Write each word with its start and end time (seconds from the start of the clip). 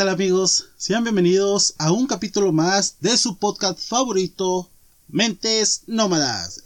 Hola, 0.00 0.12
¿qué 0.12 0.16
tal 0.16 0.24
amigos? 0.24 0.64
Sean 0.78 1.04
bienvenidos 1.04 1.74
a 1.76 1.92
un 1.92 2.06
capítulo 2.06 2.52
más 2.52 2.96
de 3.00 3.18
su 3.18 3.36
podcast 3.36 3.78
favorito, 3.78 4.70
Mentes 5.08 5.82
Nómadas. 5.88 6.62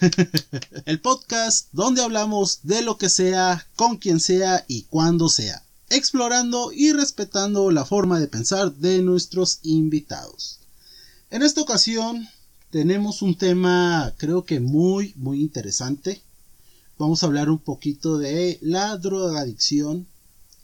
El 0.86 1.00
podcast 1.00 1.66
donde 1.72 2.00
hablamos 2.00 2.60
de 2.62 2.82
lo 2.82 2.96
que 2.96 3.08
sea, 3.08 3.66
con 3.74 3.96
quien 3.96 4.20
sea 4.20 4.64
y 4.68 4.82
cuando 4.82 5.28
sea, 5.28 5.64
explorando 5.88 6.70
y 6.70 6.92
respetando 6.92 7.72
la 7.72 7.84
forma 7.84 8.20
de 8.20 8.28
pensar 8.28 8.72
de 8.74 9.02
nuestros 9.02 9.58
invitados. 9.64 10.60
En 11.28 11.42
esta 11.42 11.60
ocasión 11.60 12.28
tenemos 12.70 13.20
un 13.20 13.36
tema 13.36 14.14
creo 14.16 14.44
que 14.44 14.60
muy, 14.60 15.12
muy 15.16 15.40
interesante. 15.40 16.22
Vamos 16.98 17.24
a 17.24 17.26
hablar 17.26 17.50
un 17.50 17.58
poquito 17.58 18.16
de 18.16 18.60
la 18.62 18.96
drogadicción 18.96 20.06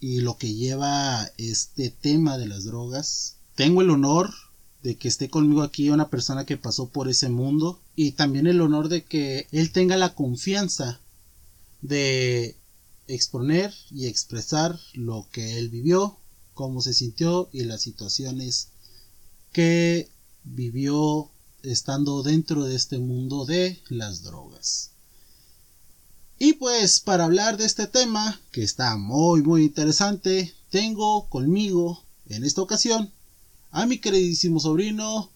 y 0.00 0.20
lo 0.20 0.36
que 0.36 0.54
lleva 0.54 1.30
este 1.38 1.90
tema 1.90 2.38
de 2.38 2.46
las 2.46 2.64
drogas. 2.64 3.36
Tengo 3.54 3.82
el 3.82 3.90
honor 3.90 4.32
de 4.82 4.96
que 4.96 5.08
esté 5.08 5.28
conmigo 5.28 5.62
aquí 5.62 5.90
una 5.90 6.10
persona 6.10 6.44
que 6.44 6.56
pasó 6.56 6.88
por 6.88 7.08
ese 7.08 7.28
mundo 7.28 7.80
y 7.96 8.12
también 8.12 8.46
el 8.46 8.60
honor 8.60 8.88
de 8.88 9.04
que 9.04 9.46
él 9.50 9.72
tenga 9.72 9.96
la 9.96 10.14
confianza 10.14 11.00
de 11.82 12.56
exponer 13.08 13.74
y 13.90 14.06
expresar 14.06 14.78
lo 14.94 15.26
que 15.32 15.58
él 15.58 15.70
vivió, 15.70 16.18
cómo 16.54 16.82
se 16.82 16.94
sintió 16.94 17.48
y 17.52 17.64
las 17.64 17.82
situaciones 17.82 18.68
que 19.52 20.08
vivió 20.44 21.30
estando 21.62 22.22
dentro 22.22 22.64
de 22.64 22.76
este 22.76 22.98
mundo 22.98 23.44
de 23.44 23.80
las 23.88 24.22
drogas. 24.22 24.90
Y 26.38 26.54
pues 26.54 27.00
para 27.00 27.24
hablar 27.24 27.56
de 27.56 27.64
este 27.64 27.86
tema, 27.86 28.40
que 28.52 28.62
está 28.62 28.96
muy 28.96 29.42
muy 29.42 29.64
interesante, 29.64 30.54
tengo 30.70 31.28
conmigo 31.28 32.02
en 32.28 32.44
esta 32.44 32.60
ocasión 32.60 33.10
a 33.70 33.86
mi 33.86 33.98
queridísimo 33.98 34.60
sobrino 34.60 35.30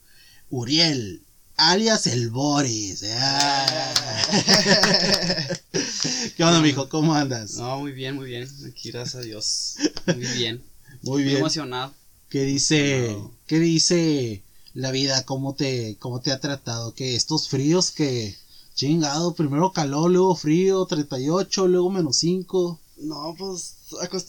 Uriel, 0.50 1.22
alias 1.56 2.06
el 2.06 2.30
Boris. 2.30 3.04
Ah. 3.08 3.94
¿Qué 6.36 6.44
onda, 6.44 6.60
mijo? 6.60 6.88
¿Cómo 6.88 7.14
andas? 7.14 7.54
No, 7.54 7.78
muy 7.78 7.92
bien, 7.92 8.16
muy 8.16 8.26
bien. 8.26 8.48
Aquí, 8.68 8.90
gracias 8.90 9.14
a 9.14 9.20
Dios. 9.20 9.76
Muy 10.06 10.26
bien. 10.26 10.62
Muy 11.02 11.22
bien. 11.22 11.34
Muy 11.34 11.40
emocionado. 11.40 11.94
¿Qué 12.28 12.42
dice, 12.44 13.16
qué 13.46 13.58
dice 13.58 14.42
la 14.74 14.90
vida? 14.90 15.24
¿Cómo 15.24 15.54
te, 15.54 15.96
cómo 15.98 16.20
te 16.20 16.32
ha 16.32 16.40
tratado? 16.40 16.94
Que 16.94 17.14
estos 17.14 17.48
fríos 17.48 17.90
que 17.90 18.36
Chingado, 18.74 19.34
primero 19.34 19.72
calor, 19.72 20.10
luego 20.10 20.34
frío, 20.34 20.86
38, 20.86 21.68
luego 21.68 21.90
menos 21.90 22.16
5. 22.16 22.80
No, 22.98 23.34
pues, 23.38 23.76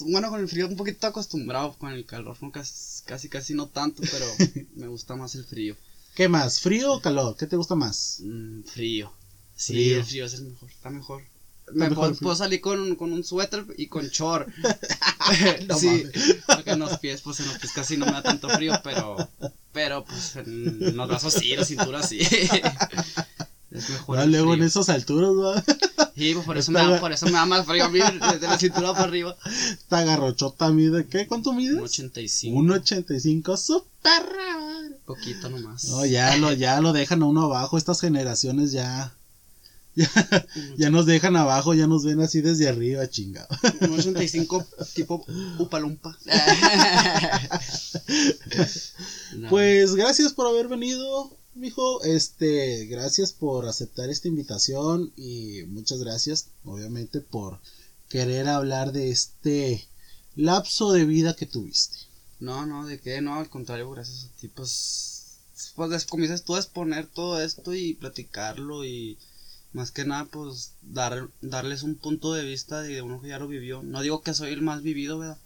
bueno, 0.01 0.29
con 0.29 0.39
el 0.39 0.47
frío 0.47 0.67
un 0.67 0.75
poquito 0.75 1.07
acostumbrado, 1.07 1.75
con 1.77 1.91
el 1.91 2.05
calor 2.05 2.37
casi, 2.51 3.03
casi, 3.05 3.29
casi 3.29 3.53
no 3.53 3.67
tanto, 3.67 4.01
pero 4.09 4.25
me 4.75 4.87
gusta 4.87 5.15
más 5.15 5.35
el 5.35 5.43
frío. 5.43 5.75
¿Qué 6.15 6.27
más, 6.27 6.59
frío 6.59 6.93
o 6.93 7.01
calor? 7.01 7.35
¿Qué 7.37 7.47
te 7.47 7.55
gusta 7.55 7.75
más? 7.75 8.17
Mm, 8.21 8.63
frío. 8.63 9.11
Sí, 9.55 9.93
el 9.93 10.03
frío 10.03 10.25
es 10.25 10.33
el 10.33 10.45
mejor, 10.45 10.69
está 10.69 10.89
mejor. 10.89 11.21
Me 11.73 11.89
puedo, 11.89 12.35
salir 12.35 12.59
con, 12.59 12.95
con, 12.95 13.13
un 13.13 13.23
suéter 13.23 13.65
y 13.77 13.87
con 13.87 14.07
short. 14.07 14.49
sí, 15.79 16.03
porque 16.47 16.71
en 16.71 16.79
los 16.79 16.97
pies, 16.97 17.21
pues 17.21 17.39
en 17.39 17.47
los 17.47 17.57
pies 17.59 17.71
casi 17.71 17.97
no 17.97 18.05
me 18.05 18.11
da 18.13 18.23
tanto 18.23 18.49
frío, 18.49 18.73
pero, 18.83 19.15
pero 19.71 20.03
pues 20.03 20.35
en, 20.35 20.97
los 20.97 21.07
brazos 21.07 21.33
sí, 21.33 21.55
la 21.55 21.63
cintura 21.63 22.03
sí. 22.03 22.19
Es 23.71 23.89
mejor. 23.89 24.27
luego 24.27 24.53
en 24.53 24.63
esas 24.63 24.89
alturas, 24.89 25.31
¿no? 25.31 25.53
Sí, 26.15 26.33
pues 26.33 26.45
por 26.45 26.57
eso, 26.57 26.71
me 26.71 26.79
da, 26.79 26.99
por 26.99 27.11
eso 27.11 27.25
me 27.27 27.33
da 27.33 27.45
más 27.45 27.65
frío 27.65 27.85
a 27.85 27.89
mí, 27.89 27.99
desde 27.99 28.47
la 28.47 28.59
cintura 28.59 28.91
para 28.91 29.05
arriba. 29.05 29.35
Esta 29.71 30.03
garrochota 30.03 30.69
mide, 30.71 31.07
¿qué? 31.07 31.25
¿Cuánto 31.25 31.53
mide? 31.53 31.79
1.85. 31.79 32.53
1.85, 32.53 33.57
súper 33.57 34.23
Poquito 35.05 35.49
nomás. 35.49 35.85
No, 35.85 36.05
ya 36.05 36.35
lo, 36.37 36.51
ya 36.53 36.81
lo 36.81 36.91
dejan 36.93 37.23
a 37.23 37.25
uno 37.25 37.43
abajo, 37.43 37.77
estas 37.77 38.01
generaciones 38.01 38.71
ya. 38.71 39.13
Ya, 39.93 40.09
ya 40.77 40.89
nos 40.89 41.05
dejan 41.05 41.35
abajo, 41.35 41.73
ya 41.73 41.85
nos 41.85 42.05
ven 42.05 42.21
así 42.21 42.39
desde 42.39 42.69
arriba, 42.69 43.09
chingado. 43.09 43.47
1.85 43.49 44.65
tipo 44.93 45.25
upalumpa. 45.59 46.17
Pues 49.49 49.95
gracias 49.95 50.31
por 50.31 50.47
haber 50.47 50.69
venido 50.69 51.35
mijo, 51.55 52.03
este, 52.03 52.85
gracias 52.85 53.33
por 53.33 53.67
aceptar 53.67 54.09
esta 54.09 54.27
invitación 54.27 55.11
y 55.15 55.63
muchas 55.67 55.99
gracias, 55.99 56.47
obviamente, 56.63 57.21
por 57.21 57.59
querer 58.09 58.47
hablar 58.47 58.91
de 58.91 59.09
este 59.09 59.87
lapso 60.35 60.91
de 60.91 61.05
vida 61.05 61.35
que 61.35 61.45
tuviste. 61.45 61.97
No, 62.39 62.65
no, 62.65 62.85
de 62.85 62.99
qué, 62.99 63.21
no, 63.21 63.35
al 63.35 63.49
contrario, 63.49 63.89
gracias 63.91 64.25
a 64.25 64.39
ti, 64.39 64.47
pues, 64.47 65.37
pues 65.75 66.05
comienzas 66.05 66.43
tú 66.43 66.55
a 66.55 66.59
exponer 66.59 67.07
todo 67.07 67.41
esto 67.41 67.73
y 67.73 67.93
platicarlo 67.93 68.83
y 68.83 69.17
más 69.73 69.91
que 69.91 70.05
nada, 70.05 70.25
pues, 70.25 70.73
dar, 70.81 71.29
darles 71.41 71.83
un 71.83 71.95
punto 71.95 72.33
de 72.33 72.43
vista 72.43 72.81
de 72.81 73.01
uno 73.01 73.21
que 73.21 73.29
ya 73.29 73.39
lo 73.39 73.47
vivió. 73.47 73.83
No 73.83 74.01
digo 74.01 74.21
que 74.21 74.33
soy 74.33 74.51
el 74.51 74.61
más 74.61 74.81
vivido, 74.81 75.19
¿verdad? 75.19 75.37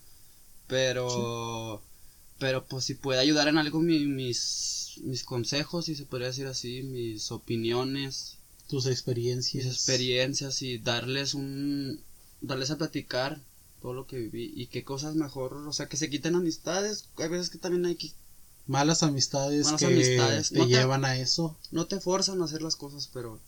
Pero, 0.67 1.81
pero 2.39 2.65
pues 2.65 2.85
si 2.85 2.95
puede 2.95 3.19
ayudar 3.19 3.47
en 3.47 3.57
algo 3.57 3.79
mis 3.79 4.85
mis 5.03 5.23
consejos, 5.23 5.85
si 5.85 5.95
se 5.95 6.05
podría 6.05 6.27
decir 6.27 6.47
así, 6.47 6.83
mis 6.83 7.31
opiniones. 7.31 8.37
Tus 8.67 8.87
experiencias. 8.87 9.65
Mis 9.65 9.73
experiencias 9.73 10.61
y 10.61 10.77
darles 10.77 11.33
un, 11.33 12.01
darles 12.41 12.71
a 12.71 12.77
platicar 12.77 13.41
todo 13.81 13.93
lo 13.93 14.07
que 14.07 14.17
viví 14.17 14.51
y 14.55 14.67
qué 14.67 14.83
cosas 14.83 15.15
mejor, 15.15 15.53
o 15.53 15.73
sea, 15.73 15.87
que 15.87 15.97
se 15.97 16.09
quiten 16.09 16.35
amistades, 16.35 17.09
hay 17.17 17.27
veces 17.27 17.49
que 17.49 17.57
también 17.57 17.85
hay 17.85 17.95
que... 17.95 18.11
Malas 18.67 19.03
amistades 19.03 19.71
que 19.73 19.85
amistades. 19.85 20.49
te 20.49 20.65
llevan 20.65 21.05
a 21.05 21.17
eso. 21.17 21.55
No 21.69 21.85
te 21.85 21.99
forzan 21.99 22.41
a 22.41 22.45
hacer 22.45 22.63
las 22.63 22.75
cosas, 22.75 23.09
pero... 23.13 23.39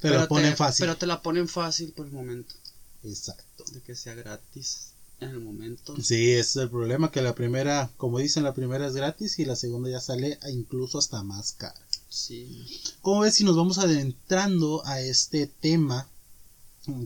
Te 0.00 0.10
la 0.10 0.26
ponen 0.26 0.56
fácil. 0.56 0.84
Pero 0.84 0.96
te 0.96 1.06
la 1.06 1.22
ponen 1.22 1.46
fácil 1.46 1.92
por 1.92 2.06
el 2.06 2.12
momento. 2.12 2.54
Exacto. 3.04 3.64
De 3.72 3.80
que 3.82 3.94
sea 3.94 4.14
gratis 4.14 4.93
en 5.24 5.30
el 5.30 5.40
momento. 5.40 5.94
Sí, 6.02 6.32
ese 6.32 6.40
es 6.40 6.56
el 6.56 6.70
problema, 6.70 7.10
que 7.10 7.22
la 7.22 7.34
primera, 7.34 7.90
como 7.96 8.18
dicen, 8.18 8.42
la 8.42 8.54
primera 8.54 8.86
es 8.86 8.94
gratis 8.94 9.38
y 9.38 9.44
la 9.44 9.56
segunda 9.56 9.90
ya 9.90 10.00
sale 10.00 10.38
incluso 10.50 10.98
hasta 10.98 11.22
más 11.22 11.52
cara. 11.52 11.74
Sí. 12.08 12.66
¿Cómo 13.00 13.20
ves 13.20 13.34
si 13.34 13.44
nos 13.44 13.56
vamos 13.56 13.78
adentrando 13.78 14.86
a 14.86 15.00
este 15.00 15.46
tema? 15.46 16.08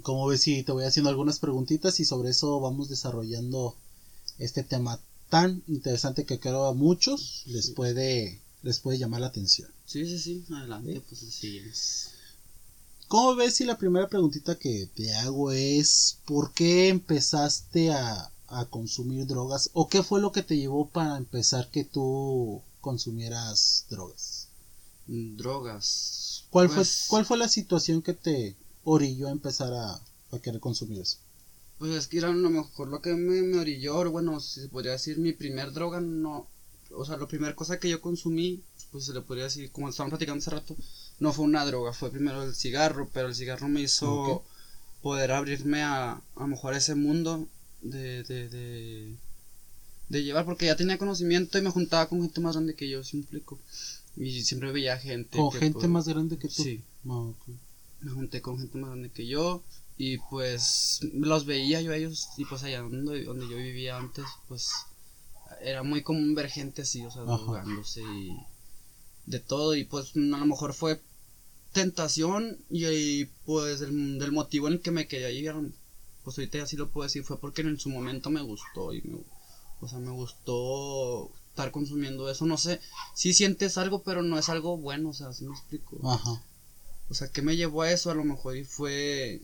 ¿Cómo 0.02 0.26
ves 0.26 0.42
si 0.42 0.62
te 0.62 0.72
voy 0.72 0.84
haciendo 0.84 1.08
algunas 1.08 1.38
preguntitas 1.38 2.00
y 2.00 2.04
sobre 2.04 2.30
eso 2.30 2.60
vamos 2.60 2.88
desarrollando 2.88 3.76
este 4.38 4.62
tema 4.62 5.00
tan 5.30 5.62
interesante 5.68 6.24
que 6.24 6.38
creo 6.38 6.66
a 6.66 6.74
muchos 6.74 7.42
les 7.46 7.70
puede 7.70 8.40
les 8.62 8.80
puede 8.80 8.98
llamar 8.98 9.20
la 9.20 9.28
atención? 9.28 9.70
Sí, 9.86 10.06
sí, 10.06 10.18
sí, 10.18 10.44
adelante, 10.50 11.00
pues 11.08 11.22
así 11.22 11.58
¿Cómo 13.08 13.34
ves 13.36 13.54
si 13.54 13.64
la 13.64 13.78
primera 13.78 14.06
preguntita 14.06 14.58
que 14.58 14.86
te 14.94 15.14
hago 15.14 15.50
es 15.50 16.18
¿por 16.26 16.52
qué 16.52 16.88
empezaste 16.88 17.90
a, 17.90 18.30
consumir 18.68 19.26
drogas? 19.26 19.70
¿O 19.72 19.88
qué 19.88 20.02
fue 20.02 20.20
lo 20.20 20.30
que 20.30 20.42
te 20.42 20.58
llevó 20.58 20.90
para 20.90 21.16
empezar 21.16 21.70
que 21.70 21.84
tú 21.84 22.62
consumieras 22.82 23.86
drogas? 23.88 24.48
Drogas. 25.06 26.44
¿Cuál, 26.50 26.68
fue, 26.68 26.76
pues 26.76 27.06
¿Cuál 27.08 27.24
fue 27.24 27.38
la 27.38 27.48
situación 27.48 28.02
que 28.02 28.12
te 28.12 28.56
orilló 28.84 29.28
a 29.28 29.32
empezar 29.32 29.72
a, 29.72 30.00
querer 30.42 30.60
consumir 30.60 31.00
eso? 31.00 31.16
Pues 31.78 31.92
es 31.92 32.08
que 32.08 32.18
era 32.18 32.28
a 32.28 32.32
lo 32.32 32.50
mejor 32.50 32.88
lo 32.88 33.00
que 33.00 33.14
me, 33.14 33.40
me 33.40 33.58
orilló, 33.58 34.10
bueno, 34.10 34.38
si 34.40 34.60
se 34.60 34.68
podría 34.68 34.92
decir 34.92 35.18
mi 35.18 35.32
primer 35.32 35.72
droga, 35.72 36.00
no, 36.00 36.46
o 36.90 37.04
sea, 37.06 37.16
la 37.16 37.26
primera 37.26 37.54
cosa 37.54 37.78
que 37.78 37.88
yo 37.88 38.02
consumí, 38.02 38.62
pues 38.90 39.06
se 39.06 39.14
le 39.14 39.22
podría 39.22 39.44
decir, 39.44 39.70
como 39.72 39.88
estaban 39.88 40.10
platicando 40.10 40.40
hace 40.40 40.50
rato, 40.50 40.76
no 41.20 41.32
fue 41.32 41.44
una 41.44 41.64
droga, 41.64 41.92
fue 41.92 42.10
primero 42.10 42.42
el 42.42 42.54
cigarro, 42.54 43.08
pero 43.12 43.28
el 43.28 43.34
cigarro 43.34 43.68
me 43.68 43.80
hizo 43.80 44.44
poder 45.02 45.32
abrirme 45.32 45.82
a, 45.82 46.12
a 46.12 46.40
lo 46.40 46.46
mejor 46.46 46.74
ese 46.74 46.94
mundo 46.94 47.48
de, 47.82 48.22
de, 48.24 48.48
de, 48.48 49.16
de, 50.08 50.22
llevar, 50.22 50.44
porque 50.44 50.66
ya 50.66 50.76
tenía 50.76 50.98
conocimiento 50.98 51.58
y 51.58 51.62
me 51.62 51.70
juntaba 51.70 52.08
con 52.08 52.20
gente 52.20 52.40
más 52.40 52.56
grande 52.56 52.74
que 52.74 52.88
yo, 52.88 53.02
¿sí 53.04 53.26
Y 54.16 54.42
siempre 54.42 54.72
veía 54.72 54.98
gente. 54.98 55.38
¿Con 55.38 55.52
gente 55.52 55.88
más 55.88 56.08
grande 56.08 56.38
que 56.38 56.48
tú? 56.48 56.62
Sí. 56.62 56.82
Ah, 57.08 57.30
me 58.00 58.10
junté 58.12 58.40
con 58.40 58.58
gente 58.58 58.78
más 58.78 58.90
grande 58.90 59.10
que 59.10 59.26
yo 59.26 59.62
y 59.96 60.18
pues 60.18 61.00
los 61.12 61.44
veía 61.44 61.80
yo 61.80 61.90
a 61.90 61.96
ellos 61.96 62.28
y 62.36 62.44
pues 62.44 62.62
allá 62.62 62.82
donde, 62.82 63.24
donde 63.24 63.48
yo 63.48 63.56
vivía 63.56 63.96
antes, 63.96 64.24
pues 64.46 64.70
era 65.60 65.82
muy 65.82 66.02
común 66.02 66.34
ver 66.36 66.48
gente 66.48 66.82
así, 66.82 67.04
o 67.04 67.10
sea, 67.10 67.22
drogándose 67.22 68.02
y 68.02 68.36
de 69.26 69.40
todo 69.40 69.74
y 69.74 69.84
pues 69.84 70.14
a 70.14 70.18
lo 70.20 70.46
mejor 70.46 70.72
fue 70.72 71.00
tentación 71.72 72.58
y, 72.70 73.26
pues 73.44 73.80
del, 73.80 74.32
motivo 74.32 74.68
en 74.68 74.74
el 74.74 74.80
que 74.80 74.90
me 74.90 75.06
quedé 75.06 75.26
ahí, 75.26 75.46
pues 76.24 76.38
ahorita 76.38 76.62
así 76.62 76.76
lo 76.76 76.90
puedo 76.90 77.04
decir, 77.04 77.24
fue 77.24 77.38
porque 77.38 77.62
en 77.62 77.78
su 77.78 77.90
momento 77.90 78.30
me 78.30 78.42
gustó 78.42 78.92
y 78.92 79.02
me, 79.02 79.18
o 79.80 79.88
sea, 79.88 79.98
me 79.98 80.10
gustó 80.10 81.30
estar 81.50 81.70
consumiendo 81.70 82.30
eso, 82.30 82.46
no 82.46 82.56
sé, 82.56 82.80
si 83.14 83.32
sientes 83.32 83.78
algo 83.78 84.02
pero 84.02 84.22
no 84.22 84.38
es 84.38 84.48
algo 84.48 84.76
bueno, 84.76 85.10
o 85.10 85.14
sea, 85.14 85.28
así 85.28 85.44
me 85.44 85.54
explico. 85.54 85.98
Ajá. 86.08 86.42
O 87.10 87.14
sea, 87.14 87.28
¿qué 87.28 87.42
me 87.42 87.56
llevó 87.56 87.82
a 87.82 87.90
eso? 87.90 88.10
A 88.10 88.14
lo 88.14 88.24
mejor 88.24 88.56
y 88.56 88.64
fue, 88.64 89.42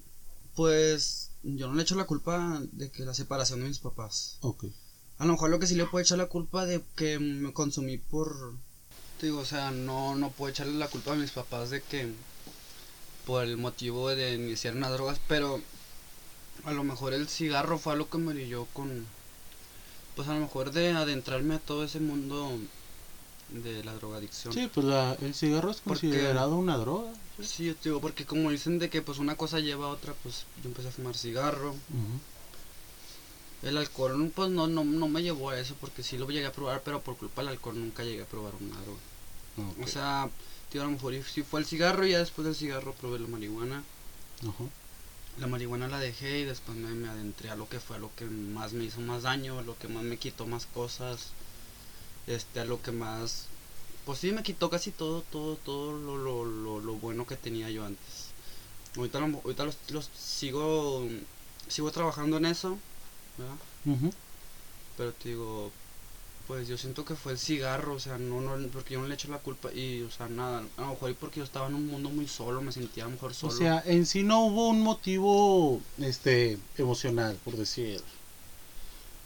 pues, 0.54 1.30
yo 1.42 1.68
no 1.68 1.74
le 1.74 1.82
echo 1.82 1.94
la 1.94 2.06
culpa 2.06 2.62
de 2.72 2.90
que 2.90 3.04
la 3.04 3.14
separación 3.14 3.60
de 3.60 3.68
mis 3.68 3.78
papás. 3.78 4.38
Ok. 4.40 4.66
A 5.18 5.26
lo 5.26 5.32
mejor 5.32 5.50
lo 5.50 5.58
que 5.58 5.66
sí 5.66 5.74
le 5.74 5.86
puedo 5.86 6.02
echar 6.02 6.18
la 6.18 6.28
culpa 6.28 6.66
de 6.66 6.82
que 6.96 7.18
me 7.18 7.52
consumí 7.52 7.98
por... 7.98 8.54
te 9.24 9.28
Digo, 9.30 9.40
o 9.40 9.44
sea, 9.46 9.70
no, 9.70 10.14
no 10.14 10.30
puedo 10.30 10.50
echarle 10.50 10.74
la 10.74 10.88
culpa 10.88 11.12
a 11.12 11.16
mis 11.16 11.30
papás 11.30 11.70
de 11.70 11.80
que... 11.80 12.12
Por 13.24 13.42
el 13.44 13.56
motivo 13.56 14.10
de 14.10 14.34
iniciar 14.34 14.76
unas 14.76 14.92
drogas, 14.92 15.18
pero... 15.28 15.62
A 16.64 16.72
lo 16.72 16.84
mejor 16.84 17.14
el 17.14 17.26
cigarro 17.28 17.78
fue 17.78 17.94
algo 17.94 18.10
que 18.10 18.18
me 18.18 18.34
brilló 18.34 18.66
con... 18.74 19.06
Pues 20.14 20.28
a 20.28 20.34
lo 20.34 20.40
mejor 20.40 20.72
de 20.72 20.90
adentrarme 20.92 21.54
a 21.54 21.58
todo 21.58 21.84
ese 21.84 22.00
mundo 22.00 22.58
de 23.48 23.82
la 23.82 23.94
drogadicción. 23.94 24.52
Sí, 24.52 24.70
pues 24.72 24.86
la, 24.86 25.16
el 25.22 25.34
cigarro 25.34 25.70
es 25.70 25.78
Porque- 25.80 26.08
considerado 26.08 26.56
una 26.56 26.76
droga. 26.76 27.10
Sí, 27.42 27.64
yo 27.64 27.74
te 27.74 27.88
digo, 27.88 28.00
porque 28.00 28.26
como 28.26 28.50
dicen 28.50 28.78
de 28.78 28.90
que 28.90 29.02
pues 29.02 29.18
una 29.18 29.36
cosa 29.36 29.58
lleva 29.58 29.86
a 29.86 29.88
otra, 29.88 30.12
pues 30.22 30.44
yo 30.62 30.68
empecé 30.68 30.88
a 30.88 30.92
fumar 30.92 31.16
cigarro. 31.16 31.74
El 33.62 33.76
alcohol 33.78 34.30
pues 34.34 34.50
no, 34.50 34.66
no, 34.66 34.84
no 34.84 35.08
me 35.08 35.22
llevó 35.22 35.50
a 35.50 35.58
eso 35.58 35.74
porque 35.80 36.02
sí 36.02 36.18
lo 36.18 36.28
llegué 36.28 36.46
a 36.46 36.52
probar, 36.52 36.82
pero 36.84 37.00
por 37.02 37.16
culpa 37.16 37.40
del 37.42 37.52
alcohol 37.52 37.78
nunca 37.80 38.04
llegué 38.04 38.22
a 38.22 38.26
probar 38.26 38.52
una 38.60 38.78
droga. 38.82 39.00
Ok. 39.56 39.84
O 39.84 39.86
sea, 39.86 40.28
tío, 40.70 40.82
a 40.82 40.84
lo 40.84 40.90
mejor 40.92 41.14
sí 41.24 41.42
fue 41.42 41.60
el 41.60 41.66
cigarro 41.66 42.06
y 42.06 42.10
ya 42.12 42.18
después 42.18 42.44
del 42.46 42.54
cigarro 42.56 42.92
probé 42.94 43.18
la 43.18 43.28
marihuana. 43.28 43.82
Ajá. 44.42 44.64
La 45.38 45.46
marihuana 45.48 45.88
la 45.88 45.98
dejé 45.98 46.40
y 46.40 46.44
después 46.44 46.76
me, 46.78 46.90
me 46.94 47.08
adentré 47.08 47.50
a 47.50 47.56
lo 47.56 47.68
que 47.68 47.80
fue 47.80 47.96
a 47.96 47.98
lo 48.00 48.10
que 48.16 48.24
más 48.26 48.72
me 48.72 48.84
hizo 48.84 49.00
más 49.00 49.22
daño, 49.24 49.58
a 49.58 49.62
lo 49.62 49.76
que 49.78 49.88
más 49.88 50.04
me 50.04 50.16
quitó 50.16 50.46
más 50.46 50.66
cosas, 50.66 51.30
este, 52.26 52.60
a 52.60 52.64
lo 52.64 52.80
que 52.82 52.92
más, 52.92 53.46
pues 54.06 54.18
sí 54.20 54.32
me 54.32 54.42
quitó 54.42 54.70
casi 54.70 54.90
todo, 54.90 55.22
todo, 55.22 55.56
todo 55.56 55.98
lo, 55.98 56.16
lo, 56.18 56.44
lo, 56.44 56.80
lo 56.80 56.94
bueno 56.94 57.26
que 57.26 57.36
tenía 57.36 57.70
yo 57.70 57.84
antes. 57.84 58.32
Ahorita, 58.96 59.20
lo- 59.20 59.40
ahorita 59.44 59.64
los, 59.64 59.76
los 59.90 60.10
sigo, 60.16 61.08
sigo 61.68 61.90
trabajando 61.90 62.36
en 62.38 62.46
eso, 62.46 62.78
¿verdad? 63.38 63.56
Pero 64.96 65.12
te 65.12 65.30
digo, 65.30 65.72
pues 66.46 66.68
yo 66.68 66.76
siento 66.76 67.04
que 67.04 67.14
fue 67.14 67.32
el 67.32 67.38
cigarro, 67.38 67.94
o 67.94 67.98
sea, 67.98 68.18
no, 68.18 68.40
no, 68.40 68.68
porque 68.68 68.94
yo 68.94 69.00
no 69.00 69.08
le 69.08 69.14
echo 69.14 69.28
la 69.28 69.38
culpa 69.38 69.72
y, 69.72 70.02
o 70.02 70.10
sea, 70.10 70.28
nada, 70.28 70.62
a 70.76 70.80
lo 70.82 70.88
mejor 70.88 71.14
porque 71.16 71.38
yo 71.40 71.44
estaba 71.44 71.68
en 71.68 71.74
un 71.74 71.86
mundo 71.86 72.10
muy 72.10 72.26
solo, 72.28 72.60
me 72.62 72.72
sentía 72.72 73.04
a 73.04 73.06
lo 73.06 73.12
mejor 73.12 73.30
O 73.30 73.34
solo. 73.34 73.52
sea, 73.52 73.82
en 73.86 74.06
sí 74.06 74.22
no 74.22 74.44
hubo 74.46 74.68
un 74.68 74.80
motivo 74.80 75.80
este 75.98 76.58
emocional, 76.76 77.38
por 77.44 77.56
decir. 77.56 78.02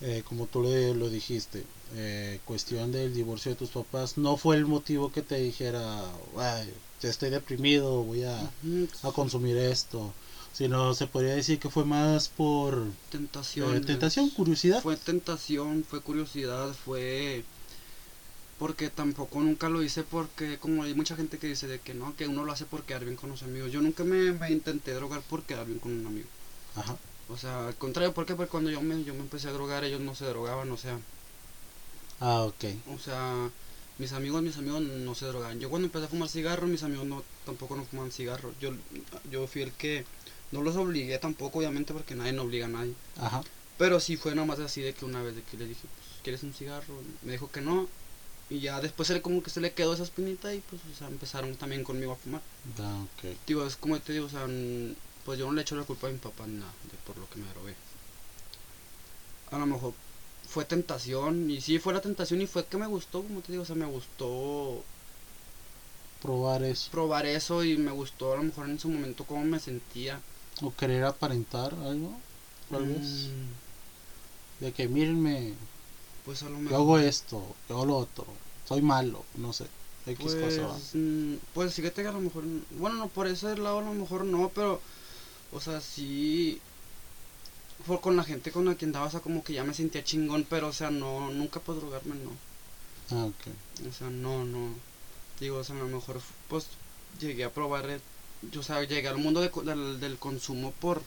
Eh, 0.01 0.23
como 0.25 0.47
tú 0.47 0.63
le, 0.63 0.95
lo 0.95 1.11
dijiste, 1.11 1.67
eh, 1.93 2.39
cuestión 2.45 2.93
del 2.93 3.13
divorcio 3.13 3.51
de 3.51 3.57
tus 3.57 3.71
papás, 3.71 4.17
no 4.17 4.37
fue 4.37 4.55
el 4.57 4.65
motivo 4.65 5.11
que 5.11 5.23
te 5.23 5.37
dijera, 5.41 5.83
"Ay, 6.37 6.73
ya 7.01 7.09
estoy 7.11 7.31
deprimido, 7.31 8.05
voy 8.05 8.23
a, 8.23 8.39
a 9.03 9.13
consumir 9.13 9.57
esto, 9.57 10.15
sino 10.59 10.93
se 10.95 11.07
podría 11.07 11.35
decir 11.37 11.59
que 11.61 11.71
fue 11.71 11.85
más 11.85 12.29
por 12.29 12.85
tentación. 13.11 13.77
eh, 13.77 13.81
tentación, 13.81 14.29
curiosidad. 14.31 14.83
Fue 14.83 14.97
tentación, 14.97 15.85
fue 15.89 16.01
curiosidad, 16.01 16.75
fue 16.85 17.45
porque 18.59 18.91
tampoco 18.91 19.41
nunca 19.41 19.69
lo 19.69 19.83
hice 19.85 20.03
porque 20.03 20.59
como 20.59 20.83
hay 20.83 20.93
mucha 20.95 21.15
gente 21.15 21.39
que 21.39 21.47
dice 21.47 21.69
de 21.69 21.79
que 21.79 21.95
no, 21.95 22.17
que 22.17 22.27
uno 22.27 22.45
lo 22.45 22.51
hace 22.53 22.65
por 22.67 22.83
quedar 22.83 23.05
bien 23.05 23.17
con 23.17 23.31
los 23.31 23.43
amigos. 23.45 23.71
Yo 23.71 23.81
nunca 23.81 24.03
me, 24.05 24.33
me 24.33 24.51
intenté 24.51 24.93
drogar 24.95 25.23
por 25.23 25.45
quedar 25.45 25.67
bien 25.67 25.79
con 25.79 25.93
un 25.93 26.07
amigo. 26.07 26.27
Ajá. 26.75 26.97
O 27.29 27.37
sea, 27.37 27.69
al 27.69 27.77
contrario, 27.77 28.13
¿por 28.15 28.27
qué? 28.27 28.35
Porque 28.35 28.51
cuando 28.51 28.71
yo 28.71 28.81
me, 28.81 29.05
yo 29.05 29.15
me 29.15 29.21
empecé 29.21 29.49
a 29.49 29.53
drogar, 29.53 29.85
ellos 29.85 30.01
no 30.01 30.15
se 30.17 30.25
drogaban, 30.25 30.71
o 30.73 30.77
sea, 30.77 30.99
Ah, 32.21 32.43
ok. 32.43 32.65
o 32.95 32.99
sea, 32.99 33.51
mis 33.99 34.13
amigos, 34.13 34.43
mis 34.43 34.57
amigos 34.57 34.83
no 34.83 35.15
se 35.15 35.27
drogaban. 35.27 35.61
Yo 35.61 35.71
cuando 35.71 35.87
empecé 35.87 36.07
a 36.07 36.09
fumar 36.09 36.29
cigarro, 36.29 36.67
mis 36.67 36.83
amigos 36.83 37.07
no, 37.07 37.23
tampoco 37.47 37.77
no 37.77 37.85
fumaban 37.85 38.11
cigarro. 38.13 38.53
Yo, 38.61 38.71
yo 39.31 39.47
fui 39.47 39.63
el 39.63 39.73
que 39.73 40.05
no 40.53 40.63
los 40.63 40.77
obligué 40.77 41.19
tampoco, 41.19 41.59
obviamente, 41.59 41.93
porque 41.93 42.15
nadie 42.15 42.33
no 42.33 42.43
obliga 42.43 42.67
a 42.67 42.71
nadie. 42.71 42.95
Ajá. 43.19 43.43
Pero 43.77 44.01
sí 44.01 44.17
fue 44.17 44.35
nomás 44.35 44.59
así 44.61 44.81
de 44.83 44.93
que 44.95 45.05
una 45.05 45.23
vez 45.23 45.37
de 45.37 45.43
que 45.43 45.57
le 45.57 45.67
dije, 45.67 45.83
pues, 45.83 46.09
¿quieres 46.23 46.43
un 46.43 46.53
cigarro? 46.55 46.95
Me 47.23 47.33
dijo 47.33 47.51
que 47.51 47.61
no. 47.61 47.89
Y 48.51 48.61
ya 48.61 48.81
después 48.81 49.07
se 49.07 49.15
le, 49.15 49.23
como 49.23 49.43
que 49.43 49.51
se 49.51 49.61
le 49.61 49.73
quedó 49.75 49.93
esa 49.95 50.05
espinita 50.05 50.55
y 50.55 50.61
pues, 50.61 50.81
o 50.93 50.99
sea, 50.99 51.09
empezaron 51.09 51.55
también 51.57 51.85
conmigo 51.85 52.13
a 52.13 52.17
fumar. 52.17 52.41
Ah, 52.79 53.05
ok. 53.05 53.37
Digo, 53.47 53.67
es 53.67 53.77
como 53.77 53.99
te 54.01 54.13
digo, 54.15 54.27
o 54.27 54.31
sea, 54.31 54.47
pues 55.25 55.39
yo 55.39 55.47
no 55.47 55.53
le 55.53 55.63
echo 55.63 55.77
la 55.77 55.85
culpa 55.85 56.09
a 56.09 56.11
mi 56.11 56.19
papá 56.19 56.47
ni 56.47 56.55
nada 56.59 56.73
de 56.91 56.97
por 57.07 57.19
lo 57.19 57.29
que 57.29 57.39
me 57.39 57.49
drogué. 57.51 57.75
A 59.51 59.59
lo 59.59 59.67
mejor 59.67 59.93
fue 60.49 60.65
tentación 60.65 61.51
y 61.51 61.61
sí 61.61 61.79
fue 61.79 61.93
la 61.93 62.01
tentación 62.01 62.41
y 62.41 62.47
fue 62.47 62.65
que 62.67 62.79
me 62.79 62.87
gustó, 62.87 63.23
como 63.23 63.41
te 63.43 63.53
digo, 63.53 63.63
o 63.65 63.67
sea, 63.67 63.77
me 63.77 63.87
gustó 63.87 64.83
Probar 66.23 66.63
eso. 66.65 66.91
probar 66.91 67.27
eso 67.27 67.63
y 67.65 67.77
me 67.77 67.93
gustó 67.93 68.33
a 68.33 68.37
lo 68.37 68.43
mejor 68.45 68.69
en 68.69 68.77
ese 68.77 68.89
momento 68.89 69.25
cómo 69.25 69.45
me 69.45 69.61
sentía. 69.61 70.21
O 70.67 70.71
querer 70.79 71.03
aparentar 71.05 71.71
algo. 71.91 72.13
Tal 72.71 72.87
vez. 72.87 73.31
Mm, 74.61 74.65
De 74.65 74.73
que 74.73 74.89
mírenme, 74.89 75.55
pues 76.25 76.43
a 76.43 76.51
lo 76.51 76.59
yo 76.59 76.61
mejor. 76.61 76.81
hago 76.81 76.99
esto, 76.99 77.57
yo 77.69 77.77
hago 77.77 77.87
lo 77.87 77.97
otro. 77.99 78.27
Soy 78.67 78.83
malo, 78.83 79.25
no 79.35 79.53
sé. 79.53 79.67
X 80.07 80.37
Pues, 80.41 80.59
cosa. 80.59 80.79
mm, 80.95 81.35
pues 81.55 81.75
fíjate 81.75 82.03
que 82.03 82.09
a 82.09 82.13
lo 82.13 82.21
mejor, 82.21 82.45
bueno, 82.71 82.97
no, 82.97 83.09
por 83.09 83.27
ese 83.27 83.57
lado 83.57 83.79
a 83.79 83.83
lo 83.83 83.93
mejor 83.95 84.25
no, 84.25 84.51
pero, 84.55 84.81
o 85.53 85.61
sea, 85.61 85.81
sí, 85.81 86.61
fue 87.87 88.01
con 88.01 88.17
la 88.17 88.25
gente 88.25 88.53
con 88.53 88.65
la 88.67 88.75
que 88.77 88.85
andaba, 88.85 89.07
o 89.07 89.11
sea, 89.11 89.21
como 89.21 89.43
que 89.45 89.53
ya 89.55 89.65
me 89.65 89.75
sentía 89.75 90.05
chingón, 90.05 90.45
pero, 90.49 90.69
o 90.69 90.73
sea, 90.73 90.91
no, 90.91 91.31
nunca 91.31 91.61
por 91.61 91.77
drogarme, 91.77 92.15
no, 92.17 92.33
Ah, 93.11 93.25
ok. 93.27 93.89
o 93.89 93.93
sea, 93.93 94.11
no, 94.11 94.45
no, 94.45 94.75
digo, 95.41 95.59
o 95.59 95.65
sea, 95.65 95.77
a 95.77 95.79
lo 95.81 95.87
mejor, 95.89 96.21
pues, 96.49 96.67
llegué 97.21 97.45
a 97.45 97.53
probar, 97.55 98.01
yo, 98.43 98.61
o 98.61 98.63
sea, 98.63 98.83
llegué 98.85 99.09
al 99.09 99.19
mundo 99.19 99.41
de 99.41 99.51
del, 99.65 100.01
del 100.01 100.19
consumo 100.19 100.73
por, 100.81 101.03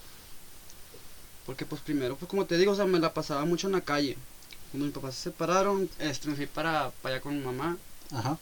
porque, 1.46 1.66
pues, 1.66 1.82
primero, 1.82 2.16
pues, 2.16 2.30
como 2.30 2.46
te 2.46 2.58
digo, 2.58 2.72
o 2.72 2.76
sea, 2.76 2.86
me 2.86 3.00
la 3.00 3.14
pasaba 3.14 3.46
mucho 3.46 3.68
en 3.68 3.74
la 3.74 3.82
calle, 3.82 4.18
cuando 4.72 4.86
mis 4.86 4.96
papás 4.96 5.16
se 5.16 5.24
separaron, 5.24 5.90
este, 6.00 6.30
me 6.30 6.36
fui 6.36 6.46
para, 6.48 6.92
para 7.02 7.16
allá 7.16 7.22
con 7.22 7.38
mi 7.38 7.44
mamá, 7.44 7.78
Ajá. 8.12 8.38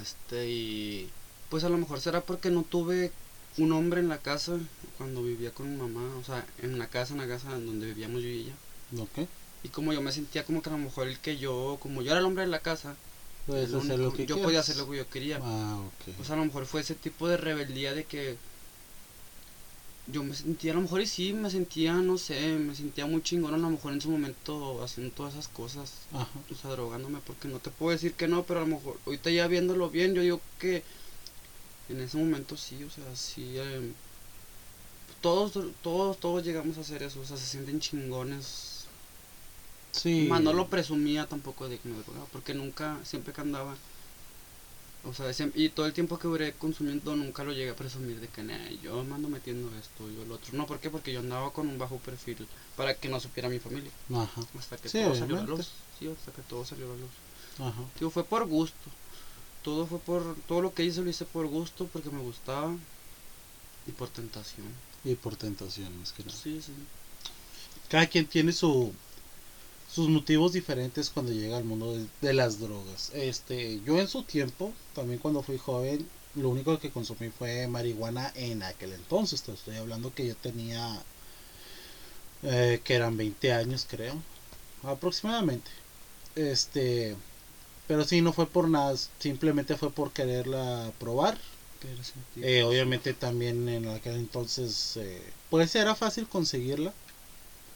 este, 0.00 0.48
y 0.48 1.10
pues 1.50 1.62
a 1.64 1.68
lo 1.68 1.78
mejor 1.78 2.00
será 2.00 2.20
porque 2.22 2.50
no 2.50 2.62
tuve 2.62 3.12
un 3.58 3.70
hombre 3.72 4.00
en 4.00 4.08
la 4.08 4.18
casa 4.18 4.58
cuando 4.98 5.22
vivía 5.22 5.52
con 5.52 5.70
mi 5.70 5.76
mamá, 5.76 6.16
o 6.20 6.24
sea, 6.24 6.44
en 6.62 6.78
la 6.78 6.88
casa, 6.88 7.14
en 7.14 7.20
la 7.20 7.28
casa 7.28 7.50
donde 7.50 7.86
vivíamos 7.86 8.22
yo 8.22 8.28
y 8.28 8.40
ella. 8.40 8.54
Ok. 9.00 9.28
Y 9.62 9.68
como 9.68 9.92
yo 9.92 10.02
me 10.02 10.12
sentía 10.12 10.44
como 10.44 10.62
que 10.62 10.70
a 10.70 10.72
lo 10.72 10.78
mejor 10.78 11.06
el 11.06 11.18
que 11.20 11.36
yo, 11.36 11.78
como 11.80 12.02
yo 12.02 12.10
era 12.10 12.20
el 12.20 12.26
hombre 12.26 12.44
de 12.44 12.50
la 12.50 12.58
casa, 12.58 12.96
Puedes 13.46 13.70
el 13.70 13.76
hacer 13.76 13.92
único- 14.00 14.02
lo 14.10 14.12
que 14.16 14.26
yo 14.26 14.34
quieras. 14.36 14.44
podía 14.46 14.60
hacer 14.60 14.76
lo 14.78 14.90
que 14.90 14.96
yo 14.96 15.08
quería. 15.10 15.38
Ah, 15.42 15.78
ok. 15.86 16.14
Pues 16.16 16.30
a 16.30 16.36
lo 16.36 16.44
mejor 16.44 16.66
fue 16.66 16.80
ese 16.80 16.94
tipo 16.94 17.28
de 17.28 17.36
rebeldía 17.36 17.92
de 17.94 18.04
que 18.04 18.36
yo 20.06 20.22
me 20.22 20.34
sentía, 20.34 20.72
a 20.72 20.74
lo 20.74 20.82
mejor 20.82 21.00
y 21.00 21.06
sí, 21.06 21.32
me 21.32 21.50
sentía, 21.50 21.94
no 21.94 22.18
sé, 22.18 22.56
me 22.58 22.74
sentía 22.74 23.06
muy 23.06 23.22
chingón 23.22 23.54
a 23.54 23.58
lo 23.58 23.70
mejor 23.70 23.92
en 23.94 24.00
su 24.02 24.10
momento 24.10 24.82
haciendo 24.82 25.14
todas 25.14 25.32
esas 25.34 25.48
cosas. 25.48 25.92
Ajá. 26.12 26.28
o 26.50 26.54
sea, 26.54 26.70
drogándome, 26.70 27.20
porque 27.26 27.48
no 27.48 27.58
te 27.58 27.70
puedo 27.70 27.92
decir 27.92 28.12
que 28.14 28.28
no, 28.28 28.42
pero 28.44 28.60
a 28.60 28.62
lo 28.64 28.68
mejor 28.76 28.98
ahorita 29.06 29.30
ya 29.30 29.46
viéndolo 29.46 29.88
bien, 29.90 30.14
yo 30.14 30.20
digo 30.22 30.40
que 30.58 30.82
en 31.88 32.00
ese 32.00 32.16
momento 32.18 32.56
sí, 32.56 32.82
o 32.84 32.90
sea, 32.90 33.04
sí, 33.16 33.54
eh, 33.56 33.92
todos, 35.22 35.52
todos, 35.82 36.18
todos 36.20 36.44
llegamos 36.44 36.76
a 36.76 36.82
hacer 36.82 37.02
eso, 37.02 37.20
o 37.20 37.24
sea, 37.26 37.36
se 37.38 37.46
sienten 37.46 37.80
chingones. 37.80 38.73
Sí. 39.94 40.26
Más 40.28 40.42
no 40.42 40.52
lo 40.52 40.68
presumía 40.68 41.26
tampoco 41.26 41.68
de 41.68 41.78
que 41.78 41.88
me 41.88 41.96
drogaba, 42.02 42.26
porque 42.32 42.52
nunca, 42.52 42.98
siempre 43.04 43.32
que 43.32 43.40
andaba, 43.40 43.76
o 45.04 45.14
sea, 45.14 45.30
y 45.54 45.68
todo 45.68 45.86
el 45.86 45.92
tiempo 45.92 46.18
que 46.18 46.26
duré 46.26 46.52
consumiendo 46.54 47.14
nunca 47.14 47.44
lo 47.44 47.52
llegué 47.52 47.70
a 47.70 47.76
presumir 47.76 48.18
de 48.20 48.26
que 48.28 48.42
"Nah, 48.42 48.70
yo 48.82 49.04
me 49.04 49.14
ando 49.14 49.28
metiendo 49.28 49.70
esto 49.78 50.10
y 50.10 50.16
yo 50.16 50.24
lo 50.24 50.34
otro. 50.36 50.56
No, 50.56 50.66
¿por 50.66 50.80
qué? 50.80 50.90
Porque 50.90 51.12
yo 51.12 51.20
andaba 51.20 51.52
con 51.52 51.68
un 51.68 51.78
bajo 51.78 51.98
perfil 51.98 52.46
para 52.76 52.94
que 52.94 53.08
no 53.08 53.20
supiera 53.20 53.48
mi 53.48 53.58
familia. 53.58 53.90
Ajá. 54.10 54.42
Hasta 54.58 54.78
que 54.78 54.88
Sí, 54.88 55.00
todo 55.02 55.14
salió 55.14 55.36
a 55.36 55.40
la 55.42 55.46
luz. 55.46 55.70
Sí, 55.98 56.08
hasta 56.08 56.32
que 56.32 56.42
todo 56.42 56.64
salió 56.64 56.86
a 56.86 56.94
la 56.94 56.96
luz. 56.96 57.10
Ajá. 57.60 58.10
Fue 58.10 58.24
por 58.24 58.46
gusto. 58.46 58.90
Todo 59.62 59.86
fue 59.86 59.98
por. 59.98 60.36
Todo 60.48 60.60
lo 60.62 60.74
que 60.74 60.84
hice 60.84 61.02
lo 61.02 61.10
hice 61.10 61.24
por 61.24 61.46
gusto, 61.46 61.86
porque 61.92 62.10
me 62.10 62.20
gustaba. 62.20 62.74
Y 63.86 63.92
por 63.92 64.08
tentación. 64.08 64.66
Y 65.04 65.14
por 65.14 65.36
tentación, 65.36 65.96
más 66.00 66.12
que 66.12 66.24
nada. 66.24 66.36
Sí, 66.36 66.60
sí. 66.64 66.72
Cada 67.90 68.06
quien 68.06 68.26
tiene 68.26 68.52
su 68.52 68.92
sus 69.94 70.08
motivos 70.08 70.52
diferentes 70.52 71.10
cuando 71.10 71.32
llega 71.32 71.56
al 71.56 71.64
mundo 71.64 71.94
de, 71.94 72.06
de 72.20 72.32
las 72.34 72.58
drogas. 72.60 73.10
Este, 73.14 73.80
yo 73.84 73.98
en 73.98 74.08
su 74.08 74.22
tiempo, 74.24 74.72
también 74.94 75.20
cuando 75.20 75.42
fui 75.42 75.58
joven, 75.58 76.06
lo 76.34 76.48
único 76.50 76.78
que 76.80 76.90
consumí 76.90 77.30
fue 77.30 77.66
marihuana 77.68 78.32
en 78.34 78.62
aquel 78.62 78.92
entonces. 78.92 79.42
Te 79.42 79.52
estoy 79.52 79.76
hablando 79.76 80.12
que 80.14 80.26
yo 80.26 80.34
tenía 80.36 81.04
eh, 82.42 82.80
que 82.84 82.94
eran 82.94 83.16
20 83.16 83.52
años, 83.52 83.86
creo, 83.88 84.22
aproximadamente. 84.82 85.70
Este, 86.36 87.16
pero 87.88 88.04
sí 88.04 88.22
no 88.22 88.32
fue 88.32 88.46
por 88.46 88.68
nada, 88.68 88.96
simplemente 89.18 89.76
fue 89.76 89.90
por 89.92 90.12
quererla 90.12 90.92
probar. 90.98 91.38
Eh, 92.36 92.62
obviamente 92.64 93.14
también 93.14 93.68
en 93.68 93.88
aquel 93.88 94.16
entonces, 94.16 94.96
eh, 94.96 95.22
pues 95.50 95.74
era 95.74 95.94
fácil 95.94 96.28
conseguirla. 96.28 96.92